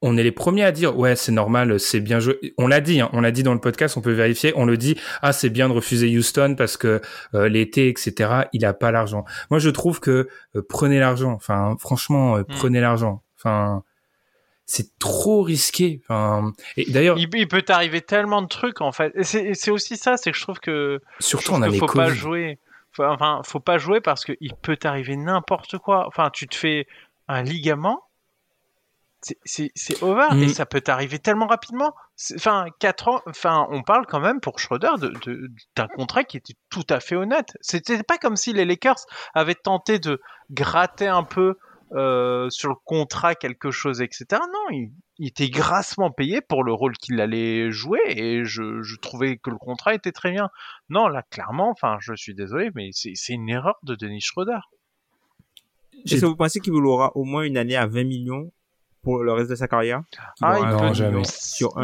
on 0.03 0.17
est 0.17 0.23
les 0.23 0.33
premiers 0.33 0.65
à 0.65 0.73
dire 0.73 0.97
ouais 0.99 1.17
c'est 1.17 1.33
normal 1.33 1.79
c'est 1.79 2.01
bien 2.01 2.21
joué. 2.21 2.55
On 2.59 2.67
l'a 2.67 2.81
dit 2.81 3.01
hein, 3.01 3.11
on 3.13 3.21
l'a 3.21 3.31
dit 3.31 3.43
dans 3.43 3.55
le 3.55 3.61
podcast 3.61 3.97
on 3.97 4.01
peut 4.01 4.13
vérifier 4.13 4.53
on 4.57 4.65
le 4.65 4.77
dit 4.77 4.99
ah 5.23 5.33
c'est 5.33 5.51
bien 5.51 5.69
de 5.69 5.75
refuser 5.75 6.17
Houston 6.17 6.55
parce 6.57 6.77
que 6.77 7.01
euh, 7.35 7.49
l'été 7.49 7.89
etc 7.89 8.45
il 8.53 8.65
a 8.65 8.73
pas 8.73 8.91
l'argent. 8.91 9.25
Moi 9.51 9.59
je 9.59 9.71
trouve 9.71 10.01
que 10.01 10.29
euh, 10.57 10.67
prenez 10.67 10.99
l'argent. 10.99 11.33
Enfin 11.33 11.77
franchement 11.79 12.37
euh, 12.37 12.41
hmm. 12.41 12.55
prenez 12.59 12.81
l'argent. 12.81 13.23
Enfin 13.37 13.83
c'est 14.65 14.99
trop 14.99 15.43
risqué. 15.43 16.01
Enfin 16.09 16.53
et 16.77 16.91
d'ailleurs 16.91 17.19
il, 17.19 17.49
peut 17.49 17.63
t'arriver 17.63 18.01
tellement 18.01 18.41
de 18.41 18.49
trucs 18.49 18.81
en 18.81 18.93
fait. 18.93 19.13
Et 19.17 19.55
c'est 19.55 19.71
aussi 19.71 19.97
ça 19.97 20.17
c'est 20.17 20.33
que 20.33 20.39
je 20.39 20.43
trouve 20.43 20.61
que 20.61 21.01
surtout 21.19 21.53
on 21.53 21.63
a 21.63 21.71
faut 21.71 21.87
pas 21.87 22.09
jouer. 22.09 22.59
Enfin 22.99 23.43
faut 23.45 23.61
pas 23.61 23.79
jouer 23.79 24.01
parce 24.01 24.25
que 24.25 24.33
il 24.41 24.55
peut 24.55 24.77
t'arriver 24.77 25.17
n'importe 25.17 25.77
quoi. 25.79 26.07
Enfin 26.07 26.31
tu 26.33 26.49
te 26.49 26.57
fais 26.57 26.87
un 27.29 27.43
ligament 27.43 28.03
c'est 29.23 30.03
over 30.03 30.29
et 30.33 30.47
mm. 30.47 30.49
ça 30.49 30.67
peut 30.67 30.83
arriver 30.87 31.19
tellement 31.19 31.47
rapidement. 31.47 31.95
Enfin, 32.35 32.67
4 32.79 33.09
ans, 33.09 33.23
enfin, 33.27 33.67
on 33.71 33.83
parle 33.83 34.07
quand 34.07 34.21
même 34.21 34.41
pour 34.41 34.59
Schroeder 34.59 34.93
d'un 34.99 35.11
de, 35.11 35.95
contrat 35.95 36.25
qui 36.25 36.37
était 36.37 36.55
tout 36.71 36.87
à 36.89 37.01
fait 37.01 37.17
honnête. 37.17 37.57
C'était 37.61 38.03
pas 38.03 38.19
comme 38.19 38.37
si 38.37 38.53
les 38.53 38.65
Lakers 38.65 39.05
avaient 39.35 39.55
tenté 39.55 39.99
de 39.99 40.21
gratter 40.51 41.07
un 41.07 41.23
peu 41.23 41.57
euh, 41.93 42.49
sur 42.51 42.69
le 42.69 42.77
contrat 42.85 43.35
quelque 43.35 43.71
chose, 43.71 44.01
etc. 44.01 44.27
Non, 44.31 44.71
il, 44.71 44.93
était 45.27 45.51
grassement 45.51 46.11
payé 46.11 46.41
pour 46.41 46.65
le 46.65 46.73
rôle 46.73 46.97
qu'il 46.97 47.21
allait 47.21 47.71
jouer 47.71 48.01
et 48.07 48.45
je, 48.45 48.81
je, 48.81 48.97
trouvais 48.97 49.37
que 49.37 49.51
le 49.51 49.59
contrat 49.59 49.95
était 49.95 50.13
très 50.13 50.31
bien. 50.31 50.49
Non, 50.89 51.09
là, 51.09 51.23
clairement, 51.31 51.69
enfin, 51.69 51.99
je 52.01 52.15
suis 52.15 52.35
désolé, 52.35 52.71
mais 52.75 52.91
c'est 52.93 53.33
une 53.33 53.51
erreur 53.51 53.77
de 53.83 53.97
Denis 53.97 54.23
Schroeder. 54.23 54.61
Est-ce 56.07 56.21
que 56.21 56.27
vous 56.27 56.37
pensez 56.37 56.61
qu'il 56.61 56.73
aura 56.73 57.15
au 57.17 57.25
moins 57.25 57.43
une 57.43 57.59
année 57.59 57.77
à 57.77 57.87
20 57.87 58.05
millions 58.05 58.51
pour 59.03 59.23
le 59.23 59.33
reste 59.33 59.51
de 59.51 59.55
sa 59.55 59.69
carrière? 59.69 60.03
Ah, 60.43 60.59
il 60.59 60.67
non, 60.69 60.95
jamais. 60.95 61.23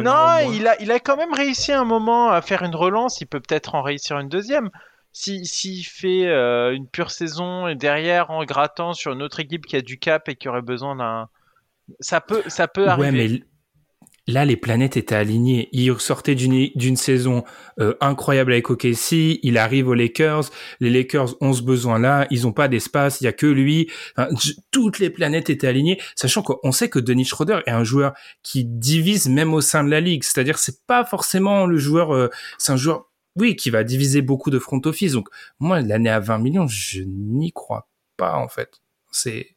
non, 0.03 0.53
il 0.53 0.67
a, 0.67 0.81
il 0.81 0.91
a 0.91 1.01
quand 1.01 1.17
même 1.17 1.33
réussi 1.33 1.73
un 1.73 1.85
moment 1.85 2.31
à 2.31 2.43
faire 2.43 2.63
une 2.63 2.75
relance. 2.75 3.21
Il 3.21 3.27
peut 3.27 3.41
peut-être 3.41 3.75
en 3.75 3.83
réussir 3.83 4.19
une 4.19 4.29
deuxième. 4.29 4.71
S'il 5.13 5.47
si, 5.47 5.83
fait 5.83 6.27
euh, 6.27 6.75
une 6.75 6.89
pure 6.89 7.11
saison 7.11 7.67
et 7.69 7.75
derrière 7.75 8.31
en 8.31 8.45
grattant 8.45 8.93
sur 8.93 9.13
une 9.13 9.23
autre 9.23 9.41
équipe 9.41 9.65
qui 9.65 9.77
a 9.77 9.81
du 9.81 9.99
cap 9.99 10.29
et 10.29 10.37
qui 10.37 10.47
aurait 10.47 10.61
besoin 10.61 10.95
d'un, 10.95 11.29
ça 12.01 12.21
peut, 12.21 12.43
ça 12.49 12.69
peut 12.69 12.87
arriver 12.87 13.45
là 14.27 14.45
les 14.45 14.57
planètes 14.57 14.97
étaient 14.97 15.15
alignées. 15.15 15.69
Il 15.73 15.99
sortait 15.99 16.35
d'une 16.35 16.97
saison 16.97 17.45
euh, 17.81 17.95
incroyable 18.01 18.53
avec 18.53 18.71
OKC, 18.71 19.39
il 19.43 19.59
arrive 19.59 19.89
aux 19.89 19.95
Lakers, 19.95 20.51
les 20.81 20.91
Lakers 20.91 21.41
ont 21.41 21.53
ce 21.53 21.63
besoin-là, 21.63 22.27
ils 22.31 22.47
ont 22.47 22.53
pas 22.53 22.69
d'espace, 22.69 23.21
il 23.21 23.25
y 23.25 23.29
a 23.29 23.33
que 23.33 23.47
lui. 23.47 23.91
toutes 24.71 24.99
les 24.99 25.11
planètes 25.11 25.51
étaient 25.51 25.67
alignées, 25.67 26.01
sachant 26.15 26.43
qu'on 26.43 26.73
sait 26.73 26.89
que 26.89 26.99
Dennis 26.99 27.27
Schroeder 27.27 27.61
est 27.67 27.71
un 27.71 27.85
joueur 27.85 28.15
qui 28.43 28.65
divise 28.65 29.29
même 29.29 29.55
au 29.55 29.61
sein 29.61 29.85
de 29.85 29.91
la 29.91 30.01
ligue. 30.01 30.25
C'est-à-dire 30.25 30.59
c'est 30.59 30.87
pas 30.87 31.05
forcément 31.05 31.67
le 31.67 31.79
joueur, 31.79 32.15
euh, 32.15 32.29
c'est 32.59 32.73
un 32.73 32.77
joueur 32.77 33.11
oui 33.37 33.55
qui 33.55 33.71
va 33.71 33.85
diviser 33.85 34.23
beaucoup 34.23 34.51
de 34.51 34.59
front 34.59 34.81
office. 34.85 35.13
Donc 35.13 35.29
moi 35.61 35.81
l'année 35.81 36.11
à 36.11 36.21
20 36.21 36.39
millions, 36.39 36.67
je 36.67 37.03
n'y 37.03 37.53
crois 37.53 37.89
pas 38.17 38.37
en 38.37 38.49
fait. 38.49 38.81
C'est 39.13 39.56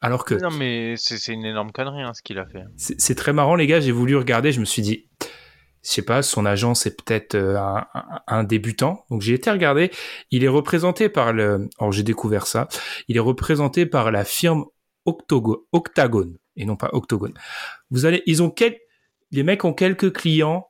alors 0.00 0.24
que. 0.24 0.34
Non, 0.34 0.50
mais 0.50 0.94
c'est 0.96 1.32
une 1.32 1.44
énorme 1.44 1.72
connerie 1.72 2.02
hein, 2.02 2.14
ce 2.14 2.22
qu'il 2.22 2.38
a 2.38 2.46
fait. 2.46 2.64
C'est 2.76 3.14
très 3.14 3.32
marrant, 3.32 3.54
les 3.54 3.66
gars. 3.66 3.80
J'ai 3.80 3.92
voulu 3.92 4.16
regarder. 4.16 4.52
Je 4.52 4.60
me 4.60 4.64
suis 4.64 4.82
dit, 4.82 5.08
je 5.82 5.90
sais 5.90 6.02
pas, 6.02 6.22
son 6.22 6.44
agent 6.44 6.74
c'est 6.74 7.02
peut-être 7.02 7.36
un, 7.36 7.86
un, 8.26 8.44
débutant. 8.44 9.04
Donc 9.10 9.22
j'ai 9.22 9.34
été 9.34 9.50
regarder, 9.50 9.90
il 10.30 10.44
est 10.44 10.48
représenté 10.48 11.08
par 11.08 11.32
le, 11.32 11.68
alors 11.78 11.92
j'ai 11.92 12.02
découvert 12.02 12.46
ça, 12.46 12.68
il 13.08 13.16
est 13.16 13.20
représenté 13.20 13.86
par 13.86 14.10
la 14.10 14.24
firme 14.24 14.64
Octagon, 15.06 16.34
et 16.56 16.64
non 16.64 16.76
pas 16.76 16.90
Octogone. 16.92 17.34
Vous 17.90 18.04
allez, 18.04 18.22
ils 18.26 18.42
ont 18.42 18.50
quelques, 18.50 18.80
les 19.30 19.42
mecs 19.42 19.64
ont 19.64 19.72
quelques 19.72 20.12
clients 20.12 20.67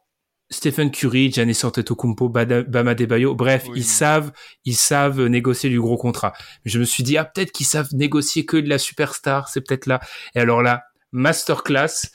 Stephen 0.51 0.91
Curry, 0.91 1.31
Giannis 1.31 1.61
Antetokounmpo, 1.63 2.29
Bama 2.31 2.95
Debayo, 2.95 3.35
bref, 3.35 3.67
ils 3.75 3.85
savent, 3.85 4.33
ils 4.65 4.77
savent 4.77 5.27
négocier 5.27 5.69
du 5.69 5.81
gros 5.81 5.99
contrat. 5.99 6.33
Je 6.65 6.79
me 6.79 6.85
suis 6.85 7.03
dit 7.03 7.19
ah 7.19 7.25
peut-être 7.25 7.53
qu'ils 7.53 7.67
savent 7.67 7.89
négocier 7.93 8.47
que 8.47 8.57
de 8.57 8.69
la 8.69 8.79
superstar, 8.79 9.49
c'est 9.49 9.61
peut-être 9.61 9.87
là. 9.87 10.01
Et 10.35 10.41
alors 10.41 10.63
là, 10.63 10.85
masterclass, 11.13 12.11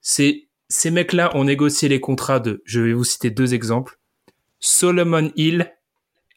c'est 0.00 0.48
ces 0.68 0.90
mecs-là 0.90 1.36
ont 1.36 1.44
négocié 1.44 1.88
les 1.88 2.00
contrats 2.00 2.40
de, 2.40 2.62
je 2.64 2.80
vais 2.80 2.92
vous 2.92 3.04
citer 3.04 3.30
deux 3.30 3.52
exemples, 3.52 3.98
Solomon 4.58 5.30
Hill 5.36 5.70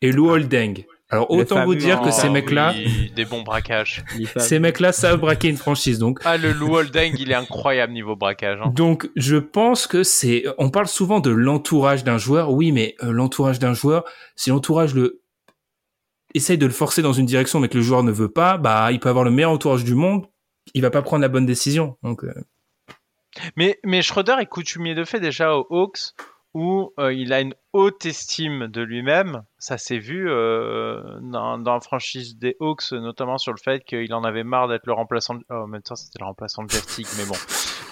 et 0.02 0.12
Lou 0.12 0.30
Holding. 0.30 0.84
Alors 1.10 1.30
autant 1.30 1.66
vous 1.66 1.76
dire 1.76 2.02
que 2.02 2.10
ces 2.10 2.30
mecs-là, 2.30 2.74
des 3.16 3.26
bons 3.26 3.44
braquages. 3.44 4.04
ces 4.38 4.58
mecs-là 4.58 4.92
savent 4.92 5.20
braquer 5.20 5.50
une 5.50 5.58
franchise. 5.58 6.00
Donc 6.00 6.20
ah 6.26 6.38
le 6.38 6.52
Lou 6.52 6.76
Holding, 6.76 7.16
il 7.20 7.32
est 7.32 7.36
incroyable 7.36 7.94
niveau 7.94 8.16
braquage. 8.16 8.60
Hein. 8.64 8.72
Donc 8.74 9.10
je 9.16 9.38
pense 9.38 9.86
que 9.86 10.04
c'est, 10.04 10.46
on 10.58 10.72
parle 10.72 10.88
souvent 10.88 11.20
de 11.20 11.30
l'entourage 11.30 12.04
d'un 12.04 12.18
joueur. 12.18 12.52
Oui, 12.52 12.72
mais 12.72 12.96
euh, 13.04 13.12
l'entourage 13.12 13.60
d'un 13.60 13.74
joueur, 13.74 14.04
si 14.36 14.50
l'entourage 14.50 14.96
le 14.96 15.22
essaye 16.34 16.58
de 16.58 16.66
le 16.66 16.72
forcer 16.72 17.02
dans 17.02 17.14
une 17.14 17.26
direction, 17.26 17.60
mais 17.60 17.70
que 17.70 17.78
le 17.78 17.84
joueur 17.84 18.04
ne 18.04 18.12
veut 18.12 18.32
pas, 18.32 18.58
bah 18.58 18.92
il 18.92 19.00
peut 19.00 19.10
avoir 19.10 19.24
le 19.24 19.32
meilleur 19.32 19.52
entourage 19.52 19.84
du 19.84 19.96
monde, 19.96 20.26
il 20.74 20.82
va 20.82 20.90
pas 20.90 21.04
prendre 21.04 21.22
la 21.22 21.30
bonne 21.30 21.46
décision. 21.46 21.98
Donc. 22.02 22.24
Euh. 22.24 22.34
Mais 23.56 23.80
mais 23.84 24.02
Schroeder 24.02 24.36
est 24.40 24.46
coutumier 24.48 24.96
de 24.96 25.04
fait 25.04 25.20
déjà 25.20 25.56
aux 25.56 25.68
Hawks 25.70 26.14
où 26.56 26.94
euh, 27.00 27.14
il 27.14 27.34
a 27.34 27.42
une 27.42 27.54
haute 27.74 28.06
estime 28.06 28.68
de 28.68 28.82
lui-même. 28.82 29.44
Ça 29.58 29.78
s'est 29.78 30.00
vu 30.00 30.30
euh, 30.30 31.04
dans, 31.22 31.58
dans, 31.58 31.74
la 31.74 31.82
franchise 31.82 32.38
des 32.38 32.56
Hawks, 32.62 32.94
notamment 32.94 33.38
sur 33.38 33.52
le 33.52 33.58
fait 33.62 33.84
qu'il 33.84 34.14
en 34.14 34.24
avait 34.24 34.46
marre 34.46 34.70
d'être 34.70 34.88
le 34.88 34.94
remplaçant. 34.94 35.36
De... 35.36 35.44
Oh, 35.50 35.54
en 35.56 35.68
même 35.68 35.82
temps, 35.82 35.98
c'était 35.98 36.18
le 36.18 36.26
remplaçant 36.26 36.64
de 36.64 36.70
Jeff 36.70 36.86
mais 37.18 37.26
bon, 37.26 37.36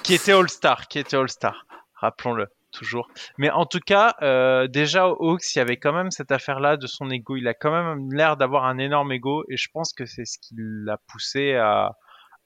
qui 0.01 0.14
était 0.14 0.32
All-Star, 0.32 0.88
qui 0.88 0.97
était 0.97 1.18
All-Star. 1.18 1.66
Rappelons-le 1.95 2.47
toujours. 2.72 3.09
Mais 3.38 3.49
en 3.49 3.66
tout 3.66 3.82
cas, 3.86 4.16
euh, 4.22 4.68
déjà 4.68 5.09
aux 5.09 5.32
Hawks, 5.32 5.55
il 5.55 5.57
y 5.57 5.61
avait 5.61 5.78
quand 5.78 5.93
même 5.93 6.09
cette 6.09 6.32
affaire-là 6.32 6.78
de 6.78 6.88
son 6.88 7.09
ego. 7.09 7.36
Il 7.36 7.49
a 7.49 7.53
quand 7.53 7.72
même 7.72 8.14
l'air 8.14 8.38
d'avoir 8.38 8.64
un 8.64 8.78
énorme 8.78 9.11
ego, 9.11 9.43
et 9.49 9.57
je 9.57 9.68
pense 9.74 9.91
que 9.91 10.05
c'est 10.05 10.26
ce 10.26 10.39
qui 10.39 10.55
l'a 10.57 10.97
poussé 11.09 11.55
à, 11.55 11.97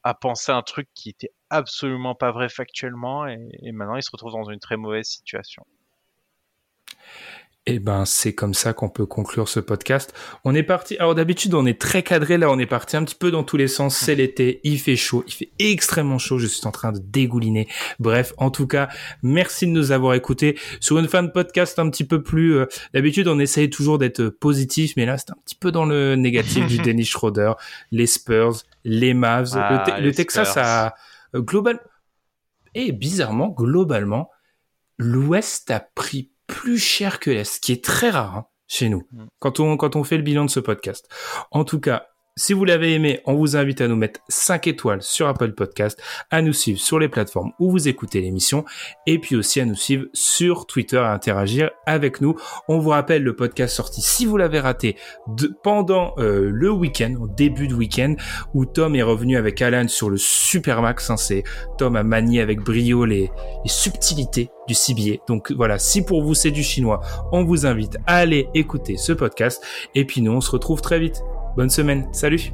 à 0.01 0.15
penser 0.15 0.51
un 0.51 0.63
truc 0.63 0.89
qui 0.95 1.09
était 1.09 1.31
absolument 1.51 2.15
pas 2.15 2.31
vrai 2.31 2.49
factuellement, 2.49 3.27
et, 3.27 3.37
et 3.61 3.71
maintenant 3.71 3.97
il 3.97 4.03
se 4.03 4.09
retrouve 4.11 4.31
dans 4.31 4.49
une 4.49 4.59
très 4.59 4.77
mauvaise 4.77 5.05
situation. 5.05 5.63
Eh 7.69 7.79
ben, 7.79 8.05
c'est 8.05 8.33
comme 8.33 8.53
ça 8.53 8.71
qu'on 8.71 8.87
peut 8.87 9.05
conclure 9.05 9.49
ce 9.49 9.59
podcast. 9.59 10.13
On 10.45 10.55
est 10.55 10.63
parti. 10.63 10.97
Alors 10.99 11.15
d'habitude, 11.15 11.53
on 11.53 11.65
est 11.65 11.79
très 11.79 12.01
cadré. 12.01 12.37
Là, 12.37 12.49
on 12.49 12.57
est 12.57 12.65
parti 12.65 12.95
un 12.95 13.03
petit 13.03 13.13
peu 13.13 13.29
dans 13.29 13.43
tous 13.43 13.57
les 13.57 13.67
sens. 13.67 13.97
C'est 13.97 14.15
l'été. 14.15 14.61
Il 14.63 14.79
fait 14.79 14.95
chaud. 14.95 15.25
Il 15.27 15.33
fait 15.33 15.51
extrêmement 15.59 16.17
chaud. 16.17 16.37
Je 16.39 16.47
suis 16.47 16.65
en 16.65 16.71
train 16.71 16.93
de 16.93 16.99
dégouliner. 16.99 17.67
Bref, 17.99 18.33
en 18.37 18.51
tout 18.51 18.67
cas, 18.67 18.87
merci 19.21 19.67
de 19.67 19.71
nous 19.71 19.91
avoir 19.91 20.13
écoutés 20.13 20.57
sur 20.79 20.97
une 20.97 21.09
fin 21.09 21.23
de 21.23 21.27
podcast 21.27 21.77
un 21.77 21.89
petit 21.89 22.05
peu 22.05 22.23
plus. 22.23 22.55
Euh, 22.55 22.67
d'habitude, 22.93 23.27
on 23.27 23.37
essaye 23.37 23.69
toujours 23.69 23.97
d'être 23.97 24.29
positif, 24.29 24.93
mais 24.95 25.05
là, 25.05 25.17
c'est 25.17 25.31
un 25.31 25.37
petit 25.43 25.55
peu 25.55 25.69
dans 25.69 25.85
le 25.85 26.15
négatif 26.15 26.67
du 26.67 26.77
Dennis 26.81 27.03
Schroeder, 27.03 27.51
les 27.91 28.07
Spurs, 28.07 28.61
les 28.85 29.13
Mavs, 29.13 29.55
le, 29.55 29.61
ah, 29.61 30.11
Texas 30.15 30.55
a 30.55 30.95
euh, 31.35 31.41
global. 31.41 31.81
Et 32.75 32.93
bizarrement, 32.93 33.49
globalement, 33.49 34.29
l'Ouest 34.97 35.69
a 35.69 35.81
pris 35.81 36.31
plus 36.47 36.79
cher 36.79 37.19
que 37.19 37.29
l'Est, 37.29 37.55
ce 37.55 37.59
qui 37.59 37.71
est 37.71 37.83
très 37.83 38.09
rare 38.09 38.35
hein, 38.35 38.47
chez 38.67 38.89
nous, 38.89 39.07
mm. 39.11 39.25
quand, 39.39 39.59
on, 39.59 39.77
quand 39.77 39.95
on 39.95 40.03
fait 40.03 40.17
le 40.17 40.23
bilan 40.23 40.45
de 40.45 40.49
ce 40.49 40.59
podcast. 40.59 41.07
En 41.51 41.63
tout 41.63 41.79
cas, 41.79 42.07
si 42.37 42.53
vous 42.53 42.65
l'avez 42.65 42.93
aimé, 42.93 43.19
on 43.25 43.33
vous 43.33 43.57
invite 43.57 43.81
à 43.81 43.87
nous 43.87 43.95
mettre 43.95 44.19
5 44.29 44.67
étoiles 44.67 45.01
sur 45.01 45.27
Apple 45.27 45.53
Podcast, 45.53 45.99
à 46.29 46.43
nous 46.43 46.53
suivre 46.53 46.79
sur 46.79 46.99
les 46.99 47.09
plateformes 47.09 47.51
où 47.59 47.71
vous 47.71 47.87
écoutez 47.87 48.21
l'émission, 48.21 48.63
et 49.07 49.17
puis 49.17 49.35
aussi 49.35 49.59
à 49.59 49.65
nous 49.65 49.75
suivre 49.75 50.05
sur 50.13 50.67
Twitter, 50.67 50.97
à 50.97 51.11
interagir 51.11 51.71
avec 51.87 52.21
nous. 52.21 52.35
On 52.69 52.77
vous 52.77 52.91
rappelle 52.91 53.23
le 53.23 53.35
podcast 53.35 53.75
sorti, 53.75 54.01
si 54.01 54.27
vous 54.27 54.37
l'avez 54.37 54.59
raté, 54.59 54.95
pendant 55.63 56.13
euh, 56.19 56.51
le 56.53 56.71
week-end, 56.71 57.15
au 57.19 57.27
début 57.27 57.67
de 57.67 57.73
week-end, 57.73 58.13
où 58.53 58.65
Tom 58.65 58.95
est 58.95 59.03
revenu 59.03 59.35
avec 59.35 59.59
Alan 59.61 59.87
sur 59.87 60.11
le 60.11 60.17
Supermax. 60.17 61.09
Hein, 61.09 61.17
c'est 61.17 61.43
Tom 61.79 61.95
a 61.95 62.03
manié 62.03 62.41
avec 62.41 62.59
brio 62.59 63.03
les, 63.05 63.31
les 63.63 63.69
subtilités 63.69 64.51
du 64.67 64.75
cibier. 64.75 65.21
Donc 65.27 65.51
voilà, 65.51 65.79
si 65.79 66.03
pour 66.03 66.21
vous 66.21 66.35
c'est 66.35 66.51
du 66.51 66.61
chinois, 66.61 67.01
on 67.31 67.43
vous 67.43 67.65
invite 67.65 67.97
à 68.05 68.17
aller 68.17 68.47
écouter 68.53 68.95
ce 68.97 69.11
podcast. 69.11 69.63
Et 69.95 70.05
puis 70.05 70.21
nous, 70.21 70.33
on 70.33 70.41
se 70.41 70.51
retrouve 70.51 70.81
très 70.81 70.99
vite. 70.99 71.23
Bonne 71.57 71.71
semaine. 71.71 72.07
Salut 72.11 72.53